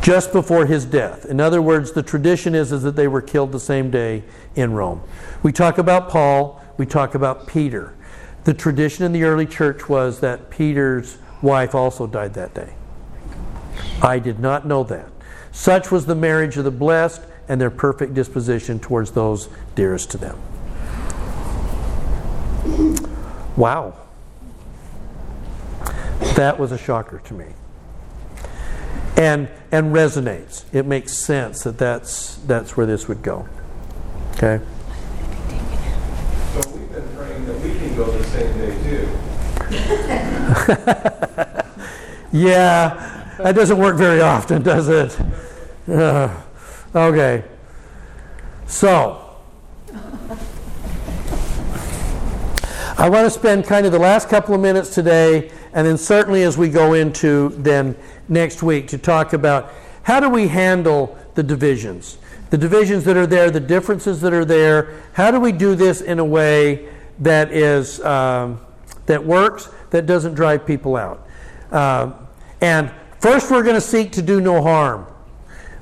Just 0.00 0.32
before 0.32 0.66
his 0.66 0.84
death. 0.84 1.24
In 1.24 1.40
other 1.40 1.60
words, 1.60 1.92
the 1.92 2.02
tradition 2.02 2.54
is, 2.54 2.70
is 2.70 2.82
that 2.82 2.94
they 2.94 3.08
were 3.08 3.22
killed 3.22 3.50
the 3.50 3.60
same 3.60 3.90
day 3.90 4.22
in 4.54 4.74
Rome. 4.74 5.02
We 5.42 5.50
talk 5.50 5.78
about 5.78 6.08
Paul, 6.08 6.62
we 6.76 6.86
talk 6.86 7.14
about 7.14 7.46
Peter. 7.46 7.94
The 8.44 8.54
tradition 8.54 9.04
in 9.04 9.12
the 9.12 9.24
early 9.24 9.46
church 9.46 9.88
was 9.88 10.20
that 10.20 10.50
Peter's 10.50 11.18
wife 11.40 11.74
also 11.74 12.06
died 12.06 12.34
that 12.34 12.54
day. 12.54 12.74
I 14.02 14.18
did 14.18 14.38
not 14.38 14.66
know 14.66 14.84
that. 14.84 15.08
Such 15.52 15.90
was 15.90 16.06
the 16.06 16.14
marriage 16.14 16.56
of 16.56 16.64
the 16.64 16.70
blessed 16.70 17.22
and 17.48 17.60
their 17.60 17.70
perfect 17.70 18.14
disposition 18.14 18.78
towards 18.80 19.12
those 19.12 19.48
dearest 19.74 20.10
to 20.12 20.18
them. 20.18 20.38
Wow. 23.56 23.94
That 26.34 26.58
was 26.58 26.72
a 26.72 26.78
shocker 26.78 27.20
to 27.24 27.34
me. 27.34 27.46
And 29.16 29.48
and 29.70 29.94
resonates. 29.94 30.64
It 30.72 30.86
makes 30.86 31.12
sense 31.12 31.62
that 31.62 31.78
that's 31.78 32.36
that's 32.46 32.76
where 32.76 32.86
this 32.86 33.06
would 33.06 33.22
go. 33.22 33.48
Okay? 34.32 34.60
That 37.44 37.60
we 37.60 37.70
can 37.78 37.96
go 37.96 38.10
the 38.10 38.24
same 38.24 38.58
day 38.58 38.72
too. 38.84 39.08
Yeah, 42.34 43.32
that 43.38 43.54
doesn't 43.54 43.78
work 43.78 43.96
very 43.96 44.20
often, 44.20 44.62
does 44.62 44.88
it? 44.88 45.16
Uh, 45.88 46.34
okay. 46.92 47.44
So, 48.66 49.36
I 52.98 53.08
want 53.08 53.24
to 53.24 53.30
spend 53.30 53.66
kind 53.66 53.86
of 53.86 53.92
the 53.92 54.00
last 54.00 54.28
couple 54.28 54.52
of 54.52 54.60
minutes 54.60 54.92
today, 54.92 55.52
and 55.72 55.86
then 55.86 55.96
certainly 55.96 56.42
as 56.42 56.58
we 56.58 56.68
go 56.68 56.94
into 56.94 57.50
then 57.50 57.94
next 58.28 58.64
week 58.64 58.88
to 58.88 58.98
talk 58.98 59.32
about 59.32 59.72
how 60.02 60.18
do 60.18 60.28
we 60.28 60.48
handle 60.48 61.16
the 61.36 61.42
divisions, 61.44 62.18
the 62.50 62.58
divisions 62.58 63.04
that 63.04 63.16
are 63.16 63.28
there, 63.28 63.48
the 63.48 63.60
differences 63.60 64.20
that 64.22 64.32
are 64.32 64.44
there. 64.44 64.92
How 65.12 65.30
do 65.30 65.38
we 65.38 65.52
do 65.52 65.76
this 65.76 66.00
in 66.00 66.18
a 66.18 66.24
way 66.24 66.88
that 67.20 67.52
is 67.52 68.00
um, 68.00 68.60
that 69.06 69.24
works, 69.24 69.68
that 69.90 70.06
doesn't 70.06 70.34
drive 70.34 70.66
people 70.66 70.96
out? 70.96 71.26
Um, 71.70 72.14
and 72.60 72.90
first, 73.20 73.50
we're 73.50 73.62
going 73.62 73.74
to 73.74 73.80
seek 73.80 74.12
to 74.12 74.22
do 74.22 74.40
no 74.40 74.62
harm. 74.62 75.06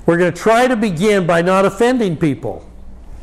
We're 0.07 0.19
going 0.19 0.33
to 0.33 0.39
try 0.39 0.67
to 0.67 0.77
begin 0.77 1.27
by 1.27 1.43
not 1.43 1.65
offending 1.65 2.17
people. 2.17 2.69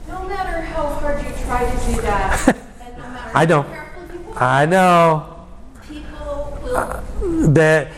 No 0.08 0.28
matter 0.28 0.62
how 0.62 0.88
hard 0.88 1.24
you 1.26 1.32
try 1.44 1.70
to 1.70 1.86
do 1.86 2.02
that, 2.02 2.48
and 2.82 2.98
no 2.98 3.04
matter 3.10 3.38
I 3.38 3.46
know. 3.46 3.62
how 3.64 3.74
careful 3.74 4.16
you 4.16 4.34
I 4.36 4.66
know 4.66 5.46
people 5.88 6.60
will 6.64 7.52
that 7.52 7.92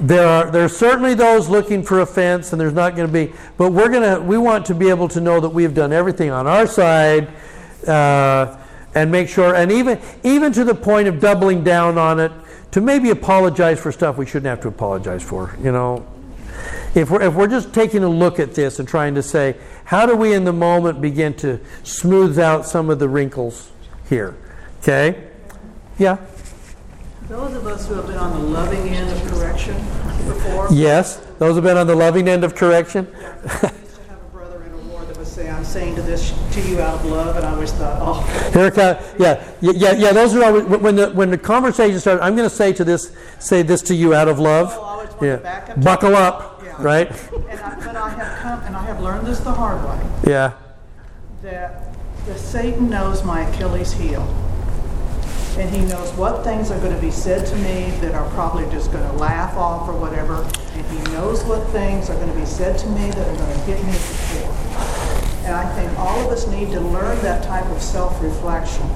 there 0.00 0.26
are 0.26 0.50
there 0.50 0.64
are 0.64 0.68
certainly 0.68 1.14
those 1.14 1.48
looking 1.48 1.82
for 1.82 2.00
offense, 2.00 2.52
and 2.52 2.60
there's 2.60 2.72
not 2.72 2.94
going 2.94 3.08
to 3.08 3.12
be. 3.12 3.32
But 3.56 3.72
we're 3.72 3.88
gonna 3.88 4.20
we 4.20 4.38
want 4.38 4.66
to 4.66 4.74
be 4.74 4.88
able 4.88 5.08
to 5.08 5.20
know 5.20 5.40
that 5.40 5.48
we 5.48 5.62
have 5.64 5.74
done 5.74 5.92
everything 5.92 6.30
on 6.30 6.46
our 6.46 6.66
side, 6.66 7.28
uh, 7.86 8.57
and 8.98 9.12
make 9.12 9.28
sure, 9.28 9.54
and 9.54 9.70
even 9.70 10.00
even 10.24 10.52
to 10.52 10.64
the 10.64 10.74
point 10.74 11.06
of 11.06 11.20
doubling 11.20 11.62
down 11.62 11.98
on 11.98 12.18
it, 12.18 12.32
to 12.72 12.80
maybe 12.80 13.10
apologize 13.10 13.78
for 13.78 13.92
stuff 13.92 14.18
we 14.18 14.26
shouldn't 14.26 14.46
have 14.46 14.60
to 14.62 14.68
apologize 14.68 15.22
for. 15.22 15.56
You 15.62 15.72
know, 15.72 16.06
If 16.94 17.10
we're, 17.10 17.22
if 17.22 17.34
we're 17.34 17.48
just 17.48 17.72
taking 17.72 18.02
a 18.02 18.08
look 18.08 18.40
at 18.40 18.54
this 18.54 18.78
and 18.78 18.88
trying 18.88 19.14
to 19.14 19.22
say, 19.22 19.56
how 19.84 20.04
do 20.04 20.16
we 20.16 20.34
in 20.34 20.44
the 20.44 20.52
moment 20.52 21.00
begin 21.00 21.34
to 21.34 21.60
smooth 21.84 22.38
out 22.38 22.66
some 22.66 22.90
of 22.90 22.98
the 22.98 23.08
wrinkles 23.08 23.70
here? 24.08 24.36
Okay? 24.82 25.28
Yeah? 25.98 26.18
Those 27.28 27.54
of 27.54 27.66
us 27.66 27.86
who 27.86 27.94
have 27.94 28.06
been 28.06 28.16
on 28.16 28.32
the 28.32 28.46
loving 28.48 28.88
end 28.88 29.10
of 29.10 29.30
correction 29.30 29.76
before. 30.26 30.68
Yes? 30.72 31.16
Those 31.38 31.54
have 31.54 31.64
been 31.64 31.76
on 31.76 31.86
the 31.86 31.94
loving 31.94 32.28
end 32.28 32.42
of 32.42 32.54
correction? 32.54 33.06
that 35.08 35.16
would 35.16 35.26
say, 35.26 35.48
I'm 35.48 35.56
saying 35.68 35.94
to 35.96 36.02
this 36.02 36.32
to 36.52 36.60
you 36.62 36.80
out 36.80 36.94
of 36.96 37.04
love, 37.04 37.36
and 37.36 37.44
I 37.44 37.52
always 37.52 37.72
thought, 37.72 37.98
oh. 38.00 38.52
Erica, 38.54 39.02
yeah, 39.18 39.44
yeah, 39.60 39.92
yeah. 39.92 40.12
Those 40.12 40.34
are 40.34 40.44
always, 40.44 40.64
when 40.64 40.96
the 40.96 41.10
when 41.10 41.30
the 41.30 41.38
conversation 41.38 42.00
starts. 42.00 42.22
I'm 42.22 42.34
going 42.34 42.48
to 42.48 42.54
say 42.54 42.72
to 42.72 42.84
this, 42.84 43.12
say 43.38 43.62
this 43.62 43.82
to 43.82 43.94
you 43.94 44.14
out 44.14 44.28
of 44.28 44.38
love. 44.38 44.72
Yeah, 45.22 45.74
buckle 45.76 46.14
up, 46.16 46.62
right? 46.78 47.10
And 47.10 47.60
I, 47.60 47.74
but 47.84 47.96
I 47.96 48.08
have 48.10 48.38
come, 48.42 48.60
and 48.62 48.76
I 48.76 48.82
have 48.84 49.00
learned 49.00 49.26
this 49.26 49.40
the 49.40 49.52
hard 49.52 49.82
way. 49.84 50.30
Yeah, 50.30 50.52
That 51.42 51.94
that 52.26 52.38
Satan 52.38 52.88
knows 52.88 53.24
my 53.24 53.42
Achilles 53.48 53.92
heel, 53.92 54.22
and 55.58 55.68
he 55.74 55.84
knows 55.86 56.12
what 56.12 56.44
things 56.44 56.70
are 56.70 56.78
going 56.78 56.94
to 56.94 57.00
be 57.00 57.10
said 57.10 57.46
to 57.46 57.56
me 57.56 57.90
that 58.00 58.14
are 58.14 58.28
probably 58.30 58.64
just 58.70 58.92
going 58.92 59.04
to 59.10 59.16
laugh 59.16 59.56
off 59.56 59.88
or 59.88 59.98
whatever, 59.98 60.42
and 60.74 60.86
he 60.86 61.12
knows 61.14 61.42
what 61.44 61.66
things 61.70 62.08
are 62.10 62.14
going 62.14 62.32
to 62.32 62.38
be 62.38 62.46
said 62.46 62.78
to 62.78 62.86
me 62.90 63.10
that 63.10 63.26
are 63.26 63.36
going 63.36 63.60
to 63.60 63.66
get 63.66 63.82
me 63.84 63.90
at 63.90 63.98
the 63.98 64.40
core. 64.40 65.07
And 65.48 65.56
I 65.56 65.74
think 65.74 65.98
all 65.98 66.26
of 66.26 66.30
us 66.30 66.46
need 66.46 66.72
to 66.72 66.80
learn 66.80 67.18
that 67.22 67.42
type 67.42 67.64
of 67.70 67.80
self-reflection, 67.80 68.86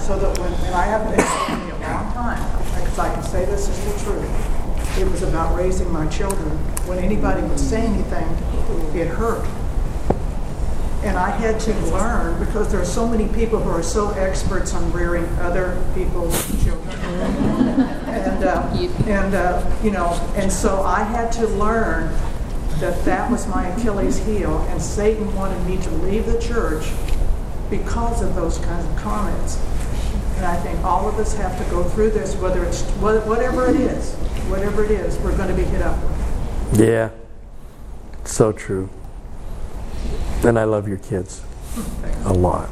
so 0.00 0.18
that 0.18 0.38
when 0.38 0.50
and 0.50 0.74
I 0.74 0.86
haven't 0.86 1.10
been 1.10 1.20
it 1.20 1.74
a 1.74 1.92
long 1.92 2.10
time, 2.14 2.62
because 2.80 2.98
I 2.98 3.12
can 3.12 3.22
say 3.22 3.44
this 3.44 3.68
is 3.68 3.84
the 3.84 4.02
truth. 4.02 4.98
It 4.98 5.06
was 5.06 5.22
about 5.22 5.54
raising 5.54 5.92
my 5.92 6.06
children. 6.06 6.48
When 6.86 6.98
anybody 6.98 7.42
would 7.42 7.60
say 7.60 7.82
anything, 7.82 8.26
it 8.98 9.08
hurt. 9.08 9.46
And 11.02 11.18
I 11.18 11.28
had 11.28 11.60
to 11.60 11.74
learn 11.92 12.42
because 12.42 12.72
there 12.72 12.80
are 12.80 12.86
so 12.86 13.06
many 13.06 13.28
people 13.34 13.58
who 13.58 13.68
are 13.68 13.82
so 13.82 14.08
experts 14.12 14.72
on 14.72 14.90
rearing 14.90 15.26
other 15.40 15.78
people's 15.94 16.64
children. 16.64 16.98
and 18.08 18.42
uh, 18.42 18.70
and 19.06 19.34
uh, 19.34 19.76
you 19.82 19.90
know, 19.90 20.12
and 20.34 20.50
so 20.50 20.80
I 20.80 21.02
had 21.02 21.30
to 21.32 21.46
learn 21.46 22.10
that 22.84 23.02
that 23.06 23.30
was 23.30 23.46
my 23.46 23.68
Achilles 23.68 24.18
heel, 24.26 24.58
and 24.68 24.80
Satan 24.80 25.34
wanted 25.34 25.58
me 25.66 25.82
to 25.82 25.90
leave 25.90 26.26
the 26.26 26.38
church 26.38 26.92
because 27.70 28.20
of 28.20 28.34
those 28.34 28.58
kinds 28.58 28.84
of 28.86 28.96
comments. 28.96 29.56
And 30.36 30.44
I 30.44 30.56
think 30.56 30.84
all 30.84 31.08
of 31.08 31.14
us 31.18 31.34
have 31.34 31.56
to 31.64 31.70
go 31.70 31.82
through 31.82 32.10
this, 32.10 32.36
whether 32.36 32.62
it's 32.62 32.82
whatever 33.00 33.70
it 33.70 33.76
is, 33.76 34.12
whatever 34.50 34.84
it 34.84 34.90
is, 34.90 35.18
we're 35.20 35.34
going 35.34 35.48
to 35.48 35.54
be 35.54 35.62
hit 35.62 35.80
up 35.80 35.96
with. 36.02 36.80
yeah. 36.80 37.10
So 38.26 38.52
true. 38.52 38.90
And 40.44 40.58
I 40.58 40.64
love 40.64 40.86
your 40.86 40.98
kids 40.98 41.42
a 42.26 42.34
lot. 42.34 42.68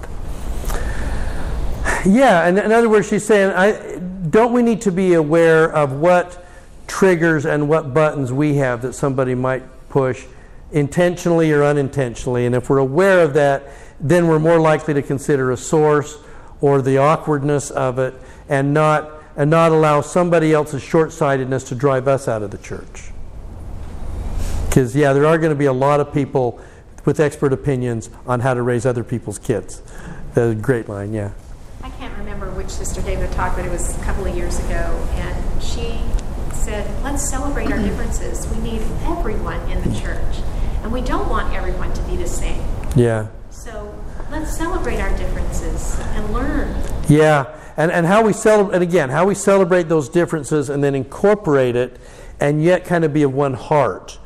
Yeah, 2.04 2.46
and 2.46 2.58
in 2.58 2.70
other 2.70 2.88
words, 2.88 3.08
she's 3.08 3.24
saying, 3.24 3.52
I, 3.52 3.98
don't 4.28 4.52
we 4.52 4.60
need 4.62 4.82
to 4.82 4.92
be 4.92 5.14
aware 5.14 5.72
of 5.72 5.92
what 5.92 6.44
triggers 6.86 7.46
and 7.46 7.68
what 7.68 7.94
buttons 7.94 8.30
we 8.30 8.56
have 8.56 8.82
that 8.82 8.92
somebody 8.92 9.34
might 9.34 9.62
push 9.92 10.24
intentionally 10.72 11.52
or 11.52 11.62
unintentionally? 11.62 12.46
And 12.46 12.54
if 12.54 12.68
we're 12.68 12.78
aware 12.78 13.20
of 13.20 13.34
that, 13.34 13.62
then 14.00 14.26
we're 14.26 14.40
more 14.40 14.58
likely 14.58 14.94
to 14.94 15.02
consider 15.02 15.52
a 15.52 15.56
source 15.56 16.18
or 16.60 16.82
the 16.82 16.98
awkwardness 16.98 17.70
of 17.70 17.98
it 17.98 18.14
and 18.48 18.72
not, 18.74 19.12
and 19.36 19.50
not 19.50 19.70
allow 19.70 20.00
somebody 20.00 20.52
else's 20.52 20.82
short 20.82 21.12
sightedness 21.12 21.64
to 21.64 21.74
drive 21.74 22.08
us 22.08 22.26
out 22.26 22.42
of 22.42 22.50
the 22.50 22.58
church. 22.58 23.10
Because, 24.66 24.96
yeah, 24.96 25.12
there 25.12 25.26
are 25.26 25.36
going 25.36 25.50
to 25.52 25.58
be 25.58 25.66
a 25.66 25.72
lot 25.72 26.00
of 26.00 26.12
people 26.12 26.58
with 27.04 27.20
expert 27.20 27.52
opinions 27.52 28.08
on 28.26 28.40
how 28.40 28.54
to 28.54 28.62
raise 28.62 28.86
other 28.86 29.04
people's 29.04 29.38
kids. 29.38 29.82
A 30.34 30.54
great 30.54 30.88
line, 30.88 31.12
yeah. 31.12 31.32
I 31.82 31.90
can't 31.90 32.16
remember 32.16 32.50
which 32.52 32.70
Sister 32.70 33.02
David 33.02 33.30
talked, 33.32 33.56
but 33.56 33.66
it 33.66 33.70
was 33.70 33.98
a 33.98 34.04
couple 34.04 34.24
of 34.24 34.34
years 34.34 34.58
ago, 34.60 35.06
and 35.12 35.62
she 35.62 36.00
said, 36.62 37.02
"Let's 37.02 37.28
celebrate 37.28 37.70
our 37.72 37.78
differences. 37.78 38.46
We 38.48 38.60
need 38.62 38.82
everyone 39.02 39.60
in 39.70 39.82
the 39.82 39.98
church, 39.98 40.36
and 40.82 40.92
we 40.92 41.00
don't 41.00 41.28
want 41.28 41.52
everyone 41.54 41.92
to 41.92 42.02
be 42.02 42.16
the 42.16 42.28
same. 42.28 42.62
Yeah. 42.94 43.28
So 43.50 43.94
let's 44.30 44.56
celebrate 44.56 45.00
our 45.00 45.16
differences 45.16 45.98
and 46.14 46.32
learn." 46.32 46.74
Yeah, 47.08 47.46
and, 47.76 47.90
and 47.90 48.06
how 48.06 48.22
we 48.22 48.32
celebrate, 48.32 48.74
and 48.74 48.82
again, 48.82 49.10
how 49.10 49.26
we 49.26 49.34
celebrate 49.34 49.88
those 49.88 50.08
differences 50.08 50.68
and 50.68 50.82
then 50.82 50.94
incorporate 50.94 51.76
it 51.76 51.98
and 52.40 52.62
yet 52.62 52.84
kind 52.84 53.04
of 53.04 53.12
be 53.12 53.22
of 53.22 53.32
one 53.32 53.54
heart. 53.54 54.18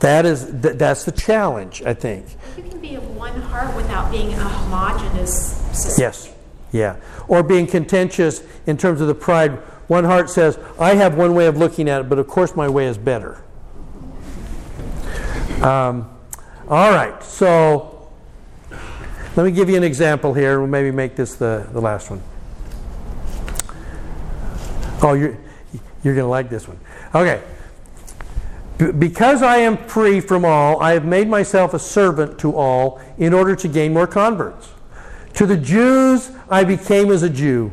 That 0.00 0.24
is, 0.24 0.46
th- 0.62 0.76
that's 0.76 1.04
the 1.04 1.12
challenge, 1.12 1.82
I 1.84 1.92
think. 1.92 2.26
You 2.56 2.62
can 2.62 2.80
be 2.80 2.94
of 2.94 3.16
one 3.16 3.38
heart 3.42 3.76
without 3.76 4.10
being 4.10 4.32
a 4.32 4.36
homogenous 4.36 5.56
society. 5.72 6.00
Yes, 6.00 6.34
yeah. 6.72 6.96
Or 7.28 7.42
being 7.42 7.66
contentious 7.66 8.42
in 8.66 8.76
terms 8.76 9.00
of 9.00 9.08
the 9.08 9.14
pride. 9.14 9.58
One 9.90 10.04
heart 10.04 10.30
says, 10.30 10.56
I 10.78 10.94
have 10.94 11.16
one 11.16 11.34
way 11.34 11.46
of 11.46 11.56
looking 11.56 11.88
at 11.88 12.02
it, 12.02 12.08
but 12.08 12.20
of 12.20 12.28
course 12.28 12.54
my 12.54 12.68
way 12.68 12.86
is 12.86 12.96
better. 12.96 13.42
Um, 15.60 16.16
all 16.68 16.92
right, 16.92 17.20
so 17.24 18.08
let 19.34 19.44
me 19.44 19.50
give 19.50 19.68
you 19.68 19.76
an 19.76 19.82
example 19.82 20.32
here. 20.32 20.60
We'll 20.60 20.68
maybe 20.68 20.92
make 20.92 21.16
this 21.16 21.34
the, 21.34 21.66
the 21.72 21.80
last 21.80 22.08
one. 22.08 22.22
Oh, 25.02 25.14
you're, 25.14 25.36
you're 26.04 26.14
going 26.14 26.24
to 26.24 26.30
like 26.30 26.50
this 26.50 26.68
one. 26.68 26.78
Okay. 27.12 27.42
B- 28.78 28.92
because 28.92 29.42
I 29.42 29.56
am 29.56 29.76
free 29.76 30.20
from 30.20 30.44
all, 30.44 30.80
I 30.80 30.92
have 30.92 31.04
made 31.04 31.26
myself 31.26 31.74
a 31.74 31.80
servant 31.80 32.38
to 32.38 32.54
all 32.54 33.00
in 33.18 33.34
order 33.34 33.56
to 33.56 33.66
gain 33.66 33.92
more 33.92 34.06
converts. 34.06 34.70
To 35.34 35.46
the 35.46 35.56
Jews, 35.56 36.30
I 36.48 36.62
became 36.62 37.10
as 37.10 37.24
a 37.24 37.28
Jew, 37.28 37.72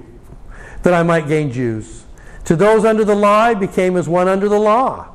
that 0.82 0.96
I 0.96 1.04
might 1.04 1.28
gain 1.28 1.52
Jews. 1.52 1.97
To 2.48 2.56
those 2.56 2.86
under 2.86 3.04
the 3.04 3.14
law, 3.14 3.42
I 3.42 3.56
became 3.56 3.98
as 3.98 4.08
one 4.08 4.30
under 4.30 4.48
the 4.48 4.58
law, 4.58 5.10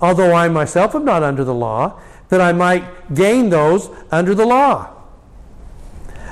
although 0.00 0.34
I 0.34 0.48
myself 0.48 0.94
am 0.94 1.04
not 1.04 1.22
under 1.22 1.44
the 1.44 1.52
law, 1.52 2.00
that 2.30 2.40
I 2.40 2.52
might 2.54 3.14
gain 3.14 3.50
those 3.50 3.90
under 4.10 4.34
the 4.34 4.46
law. 4.46 4.94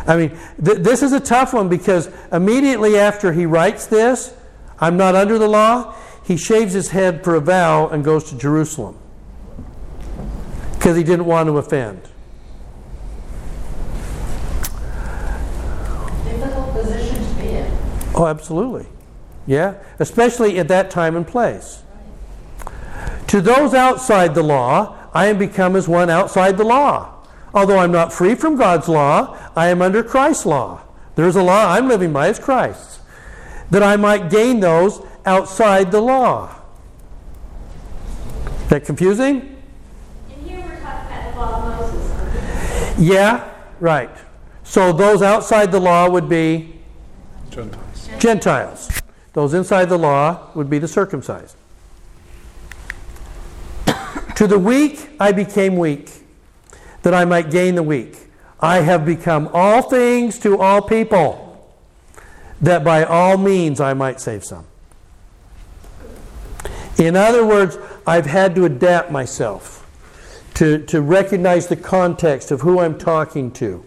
I 0.07 0.17
mean, 0.17 0.31
th- 0.65 0.79
this 0.79 1.03
is 1.03 1.13
a 1.13 1.21
tough 1.21 1.53
one 1.53 1.69
because 1.69 2.09
immediately 2.33 2.97
after 2.97 3.35
he 3.35 3.45
writes 3.45 3.85
this, 3.85 4.33
I'm 4.81 4.97
not 4.97 5.15
under 5.15 5.39
the 5.39 5.47
law, 5.47 5.95
he 6.25 6.39
shaves 6.39 6.73
his 6.73 6.89
head 6.89 7.23
for 7.23 7.35
a 7.35 7.41
vow 7.41 7.89
and 7.89 8.03
goes 8.03 8.25
to 8.31 8.39
Jerusalem 8.39 8.97
because 10.73 10.97
he 10.97 11.05
didn't 11.05 11.27
want 11.27 11.49
to 11.49 11.59
offend. 11.59 12.01
Difficult 16.25 16.73
position 16.73 17.29
to 17.29 17.35
be 17.43 17.49
in. 17.49 17.79
Oh, 18.15 18.27
absolutely. 18.27 18.87
Yeah, 19.47 19.75
especially 19.99 20.59
at 20.59 20.69
that 20.69 20.91
time 20.91 21.17
and 21.17 21.27
place. 21.27 21.83
To 23.29 23.41
those 23.41 23.75
outside 23.75 24.35
the 24.35 24.43
law, 24.43 24.97
I 25.15 25.27
am 25.27 25.39
become 25.39 25.77
as 25.77 25.89
one 25.89 26.11
outside 26.11 26.57
the 26.57 26.65
law. 26.65 27.13
Although 27.55 27.79
I'm 27.79 27.93
not 27.93 28.13
free 28.13 28.35
from 28.35 28.57
God's 28.57 28.89
law, 28.89 29.39
I 29.57 29.69
am 29.69 29.81
under 29.81 30.03
Christ's 30.03 30.47
law. 30.47 30.83
There's 31.15 31.37
a 31.37 31.43
law 31.43 31.73
I'm 31.73 31.89
living 31.89 32.13
by, 32.13 32.29
it's 32.29 32.39
Christ's. 32.39 33.01
That 33.71 33.83
I 33.83 33.97
might 33.97 34.31
gain 34.31 34.61
those 34.61 35.01
outside 35.25 35.91
the 35.91 36.01
law. 36.01 36.55
Is 38.65 38.69
that 38.69 38.85
confusing? 38.85 39.57
And 40.31 40.47
here 40.47 40.59
we're 40.59 40.81
talking 40.81 41.07
about 41.07 41.33
the 41.33 41.41
law 41.41 41.73
of 41.73 41.95
Moses. 41.95 42.99
Yeah, 42.99 43.51
right. 43.81 44.11
So 44.63 44.93
those 44.93 45.23
outside 45.23 45.73
the 45.73 45.81
law 45.81 46.11
would 46.11 46.29
be 46.29 46.81
Gentiles. 47.51 48.09
Gentiles. 48.19 49.03
Those 49.37 49.53
inside 49.53 49.91
the 49.91 49.99
law 49.99 50.49
would 50.55 50.71
be 50.71 50.79
the 50.79 50.89
circumcised. 50.89 51.59
to 54.35 54.47
the 54.47 54.59
weak 54.59 55.11
I 55.21 55.31
became 55.33 55.77
weak, 55.77 56.11
that 57.03 57.13
I 57.13 57.27
might 57.27 57.51
gain 57.51 57.75
the 57.75 57.83
weak. 57.83 58.17
I 58.61 58.79
have 58.79 59.05
become 59.05 59.51
all 59.53 59.83
things 59.83 60.39
to 60.39 60.59
all 60.59 60.81
people, 60.81 61.71
that 62.63 62.83
by 62.83 63.05
all 63.05 63.37
means 63.37 63.79
I 63.79 63.93
might 63.93 64.23
save 64.23 64.43
some. 64.43 64.65
In 66.97 67.15
other 67.15 67.45
words, 67.45 67.77
I've 68.07 68.25
had 68.25 68.55
to 68.55 68.65
adapt 68.65 69.11
myself 69.11 69.87
to, 70.55 70.83
to 70.87 71.03
recognize 71.03 71.67
the 71.67 71.77
context 71.77 72.51
of 72.51 72.63
who 72.63 72.81
I'm 72.81 72.97
talking 72.97 73.51
to 73.53 73.85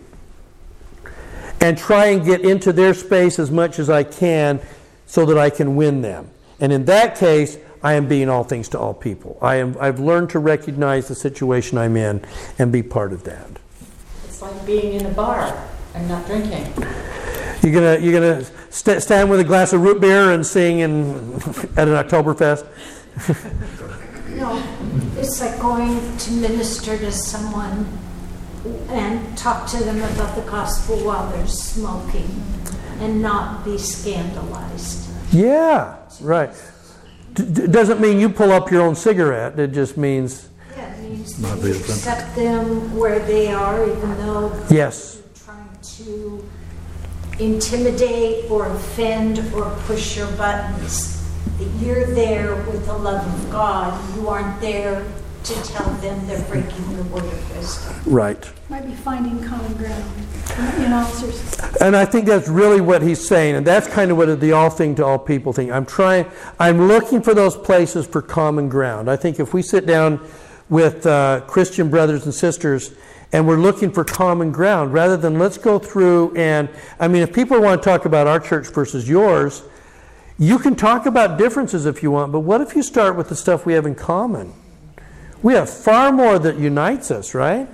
and 1.60 1.76
try 1.76 2.06
and 2.06 2.24
get 2.24 2.42
into 2.42 2.72
their 2.72 2.94
space 2.94 3.40
as 3.40 3.50
much 3.50 3.80
as 3.80 3.90
I 3.90 4.04
can 4.04 4.62
so 5.10 5.26
that 5.26 5.40
I 5.40 5.50
can 5.50 5.76
win 5.76 6.04
them. 6.04 6.30
And 6.60 6.72
in 6.72 6.86
that 6.86 7.18
case, 7.18 7.58
I 7.82 7.94
am 7.94 8.08
being 8.08 8.30
all 8.30 8.44
things 8.44 8.70
to 8.70 8.80
all 8.80 8.94
people. 8.94 9.40
I 9.42 9.56
am, 9.56 9.76
I've 9.80 10.00
learned 10.00 10.30
to 10.32 10.40
recognize 10.40 11.08
the 11.08 11.16
situation 11.16 11.80
I'm 11.80 11.98
in 11.98 12.24
and 12.60 12.72
be 12.72 12.84
part 12.84 13.12
of 13.12 13.24
that. 13.24 13.50
It's 14.26 14.40
like 14.40 14.66
being 14.68 15.00
in 15.00 15.08
a 15.08 15.10
bar 15.10 15.68
and 15.96 16.08
not 16.08 16.28
drinking. 16.28 16.72
You're 17.64 17.74
gonna 17.74 17.98
you're 18.00 18.14
gonna 18.14 18.46
st- 18.70 19.02
stand 19.02 19.30
with 19.30 19.40
a 19.40 19.44
glass 19.44 19.74
of 19.74 19.82
root 19.82 20.00
beer 20.00 20.32
and 20.32 20.46
sing 20.46 20.80
in, 20.80 21.34
at 21.76 21.88
an 21.88 21.96
Oktoberfest. 21.96 22.66
No, 24.38 24.64
It's 25.18 25.42
like 25.42 25.60
going 25.60 26.18
to 26.18 26.32
minister 26.32 26.98
to 26.98 27.12
someone 27.12 27.86
and 28.90 29.38
talk 29.38 29.68
to 29.72 29.78
them 29.84 29.98
about 29.98 30.36
the 30.36 30.50
gospel 30.50 30.98
while 31.00 31.30
they're 31.32 31.48
smoking 31.48 32.44
and 33.00 33.22
not 33.22 33.64
be 33.66 33.78
scandalized. 33.78 35.10
Yeah, 35.32 35.96
right. 36.22 36.52
D- 37.34 37.46
d- 37.46 37.68
doesn't 37.68 38.00
mean 38.02 38.20
you 38.20 38.30
pull 38.30 38.52
up 38.52 38.72
your 38.72 38.82
own 38.82 38.96
cigarette. 38.96 39.60
It 39.60 39.72
just 39.72 39.98
means 39.98 40.50
Yeah, 40.76 40.94
it 40.96 41.10
means 41.10 41.40
Not 41.40 41.60
that 41.62 41.68
you 41.68 41.76
accept 41.76 42.36
them 42.36 42.96
where 42.98 43.20
they 43.20 43.54
are, 43.54 43.86
even 43.88 44.18
though 44.18 44.52
yes. 44.70 45.22
you're 45.22 45.46
trying 45.46 45.78
to 45.98 46.44
intimidate 47.40 48.50
or 48.50 48.68
offend 48.68 49.40
or 49.54 49.70
push 49.86 50.18
your 50.18 50.28
buttons. 50.34 51.16
That 51.58 51.86
you're 51.86 52.06
there 52.08 52.56
with 52.64 52.86
the 52.86 52.94
love 52.98 53.26
of 53.26 53.52
God. 53.52 53.94
You 54.16 54.28
aren't 54.30 54.60
there 54.62 55.06
to 55.44 55.54
tell 55.64 55.90
them 55.96 56.28
they're 56.28 56.42
breaking 56.44 56.98
the 56.98 57.04
word 57.04 57.24
of 57.24 57.56
wisdom. 57.56 57.96
Right. 58.06 58.52
Might 58.70 58.86
be 58.86 58.94
finding 58.94 59.44
common 59.44 59.74
ground 59.74 60.04
in 60.80 60.92
all 60.92 61.06
sorts 61.06 61.82
And 61.82 61.96
I 61.96 62.06
think 62.06 62.26
that's 62.26 62.48
really 62.48 62.82
what 62.82 63.02
he's 63.02 63.26
saying, 63.26 63.56
and 63.56 63.66
that's 63.66 63.88
kind 63.88 64.12
of 64.12 64.18
what 64.18 64.40
the 64.40 64.52
all 64.52 64.70
thing 64.70 64.96
to 64.96 65.06
all 65.06 65.20
people 65.20 65.54
thing. 65.54 65.72
I'm 65.72 65.86
trying, 65.86 66.26
I'm 66.60 66.88
looking 66.88 67.22
for 67.22 67.34
those 67.34 67.56
places 67.56 68.06
for 68.06 68.22
common 68.22 68.70
ground. 68.70 69.10
I 69.10 69.16
think 69.16 69.40
if 69.40 69.54
we 69.54 69.62
sit 69.62 69.86
down 69.86 70.20
with 70.70 71.06
uh, 71.06 71.42
Christian 71.48 71.90
brothers 71.90 72.26
and 72.26 72.34
sisters 72.34 72.94
and 73.32 73.48
we're 73.48 73.58
looking 73.58 73.92
for 73.92 74.04
common 74.04 74.52
ground, 74.52 74.94
rather 74.94 75.18
than 75.18 75.40
let's 75.40 75.58
go 75.58 75.80
through 75.80 76.36
and, 76.36 76.70
I 77.00 77.08
mean, 77.08 77.22
if 77.22 77.34
people 77.34 77.62
want 77.62 77.82
to 77.82 77.90
talk 77.90 78.06
about 78.06 78.28
our 78.28 78.40
church 78.40 78.68
versus 78.68 79.08
yours, 79.08 79.64
you 80.38 80.58
can 80.58 80.76
talk 80.76 81.06
about 81.06 81.38
differences 81.38 81.86
if 81.86 82.02
you 82.02 82.12
want, 82.12 82.32
but 82.32 82.40
what 82.42 82.62
if 82.62 82.76
you 82.76 82.82
start 82.82 83.16
with 83.16 83.30
the 83.30 83.36
stuff 83.36 83.66
we 83.66 83.74
have 83.74 83.86
in 83.86 83.96
common? 83.96 84.54
We 85.42 85.54
have 85.54 85.70
far 85.70 86.12
more 86.12 86.38
that 86.40 86.58
unites 86.58 87.12
us, 87.12 87.34
right? 87.34 87.68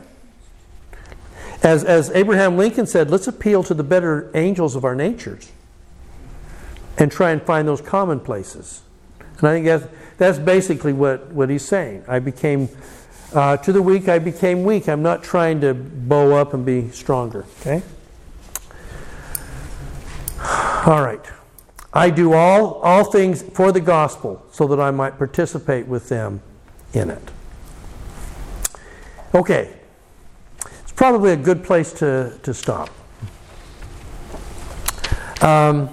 As, 1.64 1.84
as 1.84 2.12
Abraham 2.12 2.58
Lincoln 2.58 2.86
said, 2.86 3.10
let's 3.10 3.28
appeal 3.28 3.64
to 3.64 3.74
the 3.74 3.84
better 3.84 4.30
angels 4.36 4.76
of 4.76 4.86
our 4.86 4.94
natures 4.94 5.52
and 6.98 7.12
try 7.12 7.32
and 7.32 7.42
find 7.42 7.68
those 7.68 7.82
common 7.82 8.20
places. 8.20 8.84
And 9.40 9.48
I 9.48 9.54
think 9.54 9.66
that's, 9.66 9.88
that's 10.18 10.38
basically 10.38 10.94
what, 10.94 11.32
what 11.32 11.50
he's 11.50 11.66
saying. 11.66 12.04
I 12.08 12.20
became, 12.20 12.70
uh, 13.34 13.58
to 13.58 13.74
the 13.74 13.82
weak, 13.82 14.08
I 14.08 14.20
became 14.20 14.64
weak. 14.64 14.88
I'm 14.88 15.02
not 15.02 15.24
trying 15.24 15.60
to 15.62 15.74
bow 15.74 16.36
up 16.36 16.54
and 16.54 16.66
be 16.66 16.90
stronger, 16.92 17.46
okay? 17.62 17.82
All 20.86 21.02
right. 21.02 21.22
I 21.92 22.12
do 22.12 22.34
all, 22.34 22.76
all 22.76 23.06
things 23.06 23.42
for 23.42 23.72
the 23.72 23.82
gospel 23.82 24.46
so 24.52 24.68
that 24.68 24.80
I 24.80 24.92
might 24.92 25.18
participate 25.18 25.88
with 25.88 26.10
them 26.10 26.42
in 26.94 27.10
it. 27.10 27.32
Okay. 29.34 29.73
It's 30.84 30.91
probably 30.91 31.31
a 31.31 31.38
good 31.38 31.64
place 31.64 31.91
to, 31.93 32.38
to 32.43 32.53
stop. 32.53 32.89
Um, 35.41 35.89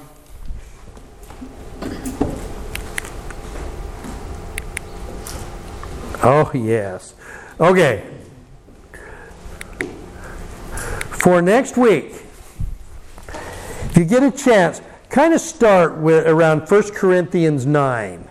oh, 6.23 6.51
yes. 6.55 7.15
Okay. 7.61 8.09
For 11.11 11.43
next 11.43 11.77
week, 11.77 12.15
if 13.29 13.97
you 13.97 14.05
get 14.05 14.23
a 14.23 14.31
chance, 14.31 14.81
kind 15.11 15.35
of 15.35 15.41
start 15.41 15.99
with 15.99 16.27
around 16.27 16.69
1 16.69 16.83
Corinthians 16.93 17.67
9. 17.67 18.29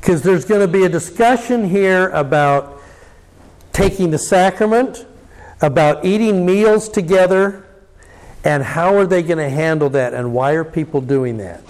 Because 0.00 0.22
there's 0.22 0.44
going 0.44 0.60
to 0.60 0.68
be 0.68 0.84
a 0.84 0.88
discussion 0.88 1.68
here 1.68 2.10
about 2.10 2.75
taking 3.76 4.10
the 4.10 4.18
sacrament, 4.18 5.04
about 5.60 6.02
eating 6.02 6.46
meals 6.46 6.88
together, 6.88 7.62
and 8.42 8.62
how 8.62 8.96
are 8.96 9.06
they 9.06 9.22
going 9.22 9.36
to 9.36 9.50
handle 9.50 9.90
that, 9.90 10.14
and 10.14 10.32
why 10.32 10.52
are 10.52 10.64
people 10.64 11.02
doing 11.02 11.36
that. 11.36 11.62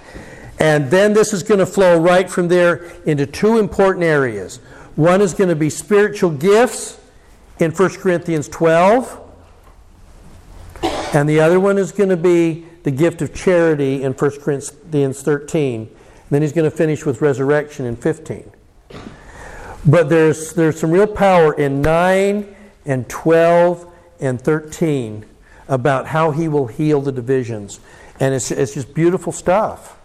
And 0.61 0.89
then 0.89 1.15
this 1.15 1.33
is 1.33 1.43
going 1.43 1.59
to 1.59 1.67
flow 1.67 1.99
right 1.99 2.31
from 2.31 2.47
there 2.47 2.85
into 3.07 3.27
two 3.27 3.59
important 3.59 4.05
areas. 4.05 4.59
One 4.95 5.21
is 5.21 5.35
going 5.35 5.51
to 5.51 5.57
be 5.57 5.69
spiritual 5.69 6.31
gifts 6.31 7.01
in 7.59 7.73
1 7.73 7.91
Corinthians 7.97 8.49
12, 8.51 9.21
and 11.13 11.29
the 11.29 11.41
other 11.41 11.59
one 11.59 11.77
is 11.77 11.91
going 11.91 12.11
to 12.11 12.17
be 12.17 12.67
the 12.85 12.93
gift 12.93 13.21
of 13.21 13.35
charity 13.35 14.05
in 14.05 14.13
1 14.13 14.41
Corinthians 14.43 15.23
13. 15.23 15.81
And 15.81 15.91
then 16.31 16.43
he's 16.43 16.53
going 16.53 16.71
to 16.71 16.77
finish 16.77 17.05
with 17.05 17.21
resurrection 17.21 17.85
in 17.85 17.97
15. 17.97 18.53
But 19.87 20.09
there's, 20.09 20.53
there's 20.53 20.81
some 20.81 20.91
real 20.91 21.07
power 21.07 21.55
in 21.55 21.81
9 21.81 22.57
and 22.85 23.09
12 23.09 23.93
and 24.21 24.41
13 24.41 25.25
about 25.69 26.07
how 26.07 26.33
he 26.33 26.49
will 26.49 26.67
heal 26.67 27.01
the 27.01 27.13
divisions. 27.13 27.81
And 28.19 28.35
it's, 28.35 28.51
it's 28.51 28.75
just 28.75 28.95
beautiful 28.95 29.33
stuff. 29.33 29.99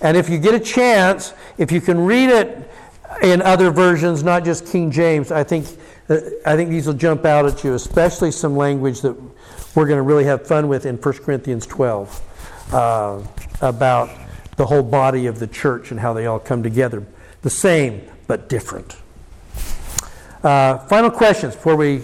And 0.00 0.16
if 0.16 0.28
you 0.28 0.38
get 0.38 0.54
a 0.54 0.60
chance, 0.60 1.34
if 1.56 1.70
you 1.70 1.80
can 1.80 2.04
read 2.04 2.30
it 2.30 2.70
in 3.22 3.42
other 3.42 3.70
versions, 3.70 4.22
not 4.22 4.44
just 4.44 4.66
King 4.66 4.90
James, 4.90 5.30
I 5.30 5.44
think, 5.44 5.66
uh, 6.08 6.20
I 6.46 6.56
think 6.56 6.70
these 6.70 6.86
will 6.86 6.94
jump 6.94 7.24
out 7.24 7.46
at 7.46 7.64
you, 7.64 7.74
especially 7.74 8.30
some 8.30 8.56
language 8.56 9.00
that 9.02 9.16
we're 9.74 9.86
going 9.86 9.98
to 9.98 10.02
really 10.02 10.24
have 10.24 10.46
fun 10.46 10.68
with 10.68 10.86
in 10.86 10.96
1 10.96 11.14
Corinthians 11.18 11.66
12 11.66 12.74
uh, 12.74 13.22
about 13.60 14.10
the 14.56 14.66
whole 14.66 14.82
body 14.82 15.26
of 15.26 15.38
the 15.38 15.46
church 15.46 15.90
and 15.90 16.00
how 16.00 16.12
they 16.12 16.26
all 16.26 16.38
come 16.38 16.62
together. 16.62 17.04
The 17.42 17.50
same, 17.50 18.02
but 18.26 18.48
different. 18.48 18.96
Uh, 20.42 20.78
final 20.86 21.10
questions 21.10 21.56
before 21.56 21.74
we 21.74 22.02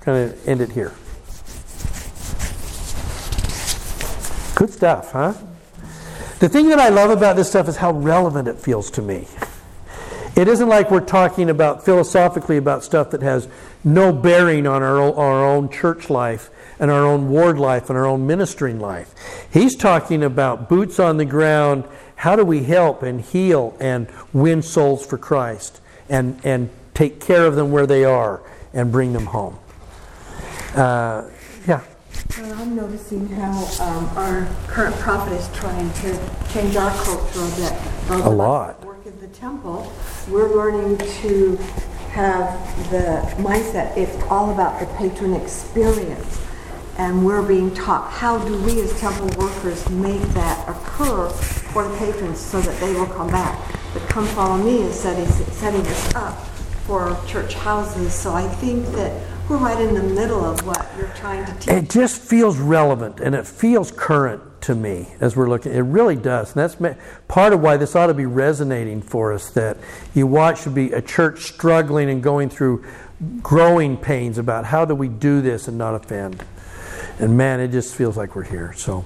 kind 0.00 0.30
of 0.30 0.48
end 0.48 0.60
it 0.60 0.70
here. 0.72 0.92
Good 4.56 4.72
stuff, 4.72 5.12
huh? 5.12 5.34
The 6.40 6.48
thing 6.48 6.68
that 6.68 6.80
I 6.80 6.88
love 6.88 7.10
about 7.10 7.36
this 7.36 7.48
stuff 7.48 7.68
is 7.68 7.76
how 7.76 7.92
relevant 7.92 8.48
it 8.48 8.58
feels 8.58 8.90
to 8.92 9.02
me. 9.02 9.28
It 10.36 10.48
isn't 10.48 10.68
like 10.68 10.90
we're 10.90 11.00
talking 11.00 11.48
about 11.48 11.84
philosophically 11.84 12.56
about 12.56 12.82
stuff 12.82 13.10
that 13.10 13.22
has 13.22 13.46
no 13.84 14.12
bearing 14.12 14.66
on 14.66 14.82
our, 14.82 15.00
our 15.00 15.44
own 15.44 15.68
church 15.68 16.10
life 16.10 16.50
and 16.80 16.90
our 16.90 17.06
own 17.06 17.28
ward 17.30 17.56
life 17.56 17.88
and 17.88 17.96
our 17.96 18.04
own 18.04 18.26
ministering 18.26 18.80
life. 18.80 19.14
He's 19.52 19.76
talking 19.76 20.24
about 20.24 20.68
boots 20.68 20.98
on 20.98 21.18
the 21.18 21.24
ground. 21.24 21.84
How 22.16 22.34
do 22.34 22.44
we 22.44 22.64
help 22.64 23.04
and 23.04 23.20
heal 23.20 23.76
and 23.78 24.08
win 24.32 24.62
souls 24.62 25.06
for 25.06 25.18
Christ 25.18 25.80
and, 26.08 26.40
and 26.42 26.68
take 26.94 27.20
care 27.20 27.44
of 27.44 27.56
them 27.56 27.70
where 27.72 27.86
they 27.86 28.04
are 28.04 28.40
and 28.72 28.90
bring 28.90 29.12
them 29.12 29.26
home? 29.26 29.58
Uh, 30.74 31.28
yeah. 31.66 31.82
Well, 32.38 32.52
I'm 32.54 32.74
noticing 32.74 33.28
how 33.28 33.52
um, 33.80 34.04
our 34.16 34.48
current 34.66 34.94
prophet 34.96 35.34
is 35.34 35.48
trying 35.52 35.92
to 35.92 36.18
change 36.52 36.76
our 36.76 36.90
culture 37.04 37.40
a 37.40 37.56
bit. 37.56 38.24
A 38.24 38.30
lot. 38.30 38.84
Work 38.84 39.06
in 39.06 39.18
the 39.20 39.28
temple, 39.28 39.92
we're 40.28 40.54
learning 40.54 40.98
to 40.98 41.56
have 42.10 42.90
the 42.90 43.22
mindset. 43.42 43.96
It's 43.96 44.22
all 44.24 44.52
about 44.52 44.80
the 44.80 44.86
patron 44.96 45.34
experience, 45.34 46.40
and 46.98 47.24
we're 47.24 47.46
being 47.46 47.74
taught 47.74 48.10
how 48.10 48.38
do 48.38 48.60
we 48.62 48.80
as 48.80 48.98
temple 49.00 49.30
workers 49.36 49.88
make 49.90 50.22
that 50.34 50.68
occur 50.68 51.28
for 51.28 51.86
the 51.86 51.96
patrons 51.98 52.40
so 52.40 52.60
that 52.60 52.80
they 52.80 52.92
will 52.94 53.06
come 53.06 53.28
back. 53.28 53.58
The 53.94 54.00
"Come 54.00 54.26
Follow 54.28 54.56
Me" 54.56 54.82
is 54.82 54.98
setting 54.98 55.26
setting 55.26 55.86
us 55.86 56.14
up 56.14 56.53
for 56.86 57.18
church 57.26 57.54
houses. 57.54 58.14
So 58.14 58.32
I 58.32 58.46
think 58.46 58.84
that 58.88 59.22
we're 59.48 59.56
right 59.56 59.80
in 59.80 59.94
the 59.94 60.02
middle 60.02 60.44
of 60.44 60.66
what 60.66 60.86
you're 60.98 61.08
trying 61.08 61.44
to 61.44 61.52
teach. 61.54 61.68
It 61.68 61.90
just 61.90 62.20
feels 62.20 62.58
relevant 62.58 63.20
and 63.20 63.34
it 63.34 63.46
feels 63.46 63.90
current 63.90 64.42
to 64.62 64.74
me 64.74 65.08
as 65.20 65.36
we're 65.36 65.48
looking. 65.48 65.72
It 65.72 65.80
really 65.80 66.16
does. 66.16 66.54
And 66.54 66.62
that's 66.62 66.76
part 67.28 67.52
of 67.52 67.60
why 67.60 67.76
this 67.76 67.94
ought 67.94 68.06
to 68.06 68.14
be 68.14 68.26
resonating 68.26 69.02
for 69.02 69.32
us 69.32 69.50
that 69.50 69.76
you 70.14 70.26
watch 70.26 70.62
should 70.62 70.74
be 70.74 70.92
a 70.92 71.02
church 71.02 71.40
struggling 71.42 72.08
and 72.08 72.22
going 72.22 72.48
through 72.48 72.84
growing 73.42 73.96
pains 73.96 74.38
about 74.38 74.64
how 74.64 74.84
do 74.84 74.94
we 74.94 75.08
do 75.08 75.40
this 75.42 75.68
and 75.68 75.76
not 75.76 75.94
offend. 75.94 76.42
And 77.18 77.36
man, 77.36 77.60
it 77.60 77.68
just 77.68 77.94
feels 77.94 78.16
like 78.16 78.34
we're 78.34 78.44
here. 78.44 78.72
So 78.74 79.04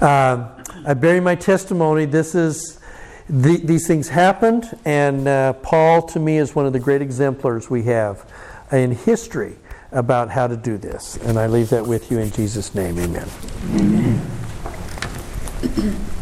uh, 0.00 0.48
I 0.86 0.94
bury 0.94 1.20
my 1.20 1.34
testimony. 1.34 2.04
This 2.04 2.34
is. 2.34 2.80
The, 3.28 3.56
these 3.56 3.86
things 3.88 4.08
happened, 4.08 4.78
and 4.84 5.26
uh, 5.26 5.54
Paul, 5.54 6.02
to 6.02 6.20
me, 6.20 6.38
is 6.38 6.54
one 6.54 6.66
of 6.66 6.72
the 6.72 6.78
great 6.78 7.02
exemplars 7.02 7.68
we 7.68 7.82
have 7.84 8.24
in 8.70 8.92
history 8.92 9.56
about 9.90 10.30
how 10.30 10.46
to 10.46 10.56
do 10.56 10.78
this. 10.78 11.16
And 11.16 11.38
I 11.38 11.46
leave 11.46 11.70
that 11.70 11.86
with 11.86 12.10
you 12.10 12.18
in 12.18 12.30
Jesus' 12.30 12.74
name. 12.74 12.98
Amen. 12.98 13.28
Our 15.76 16.15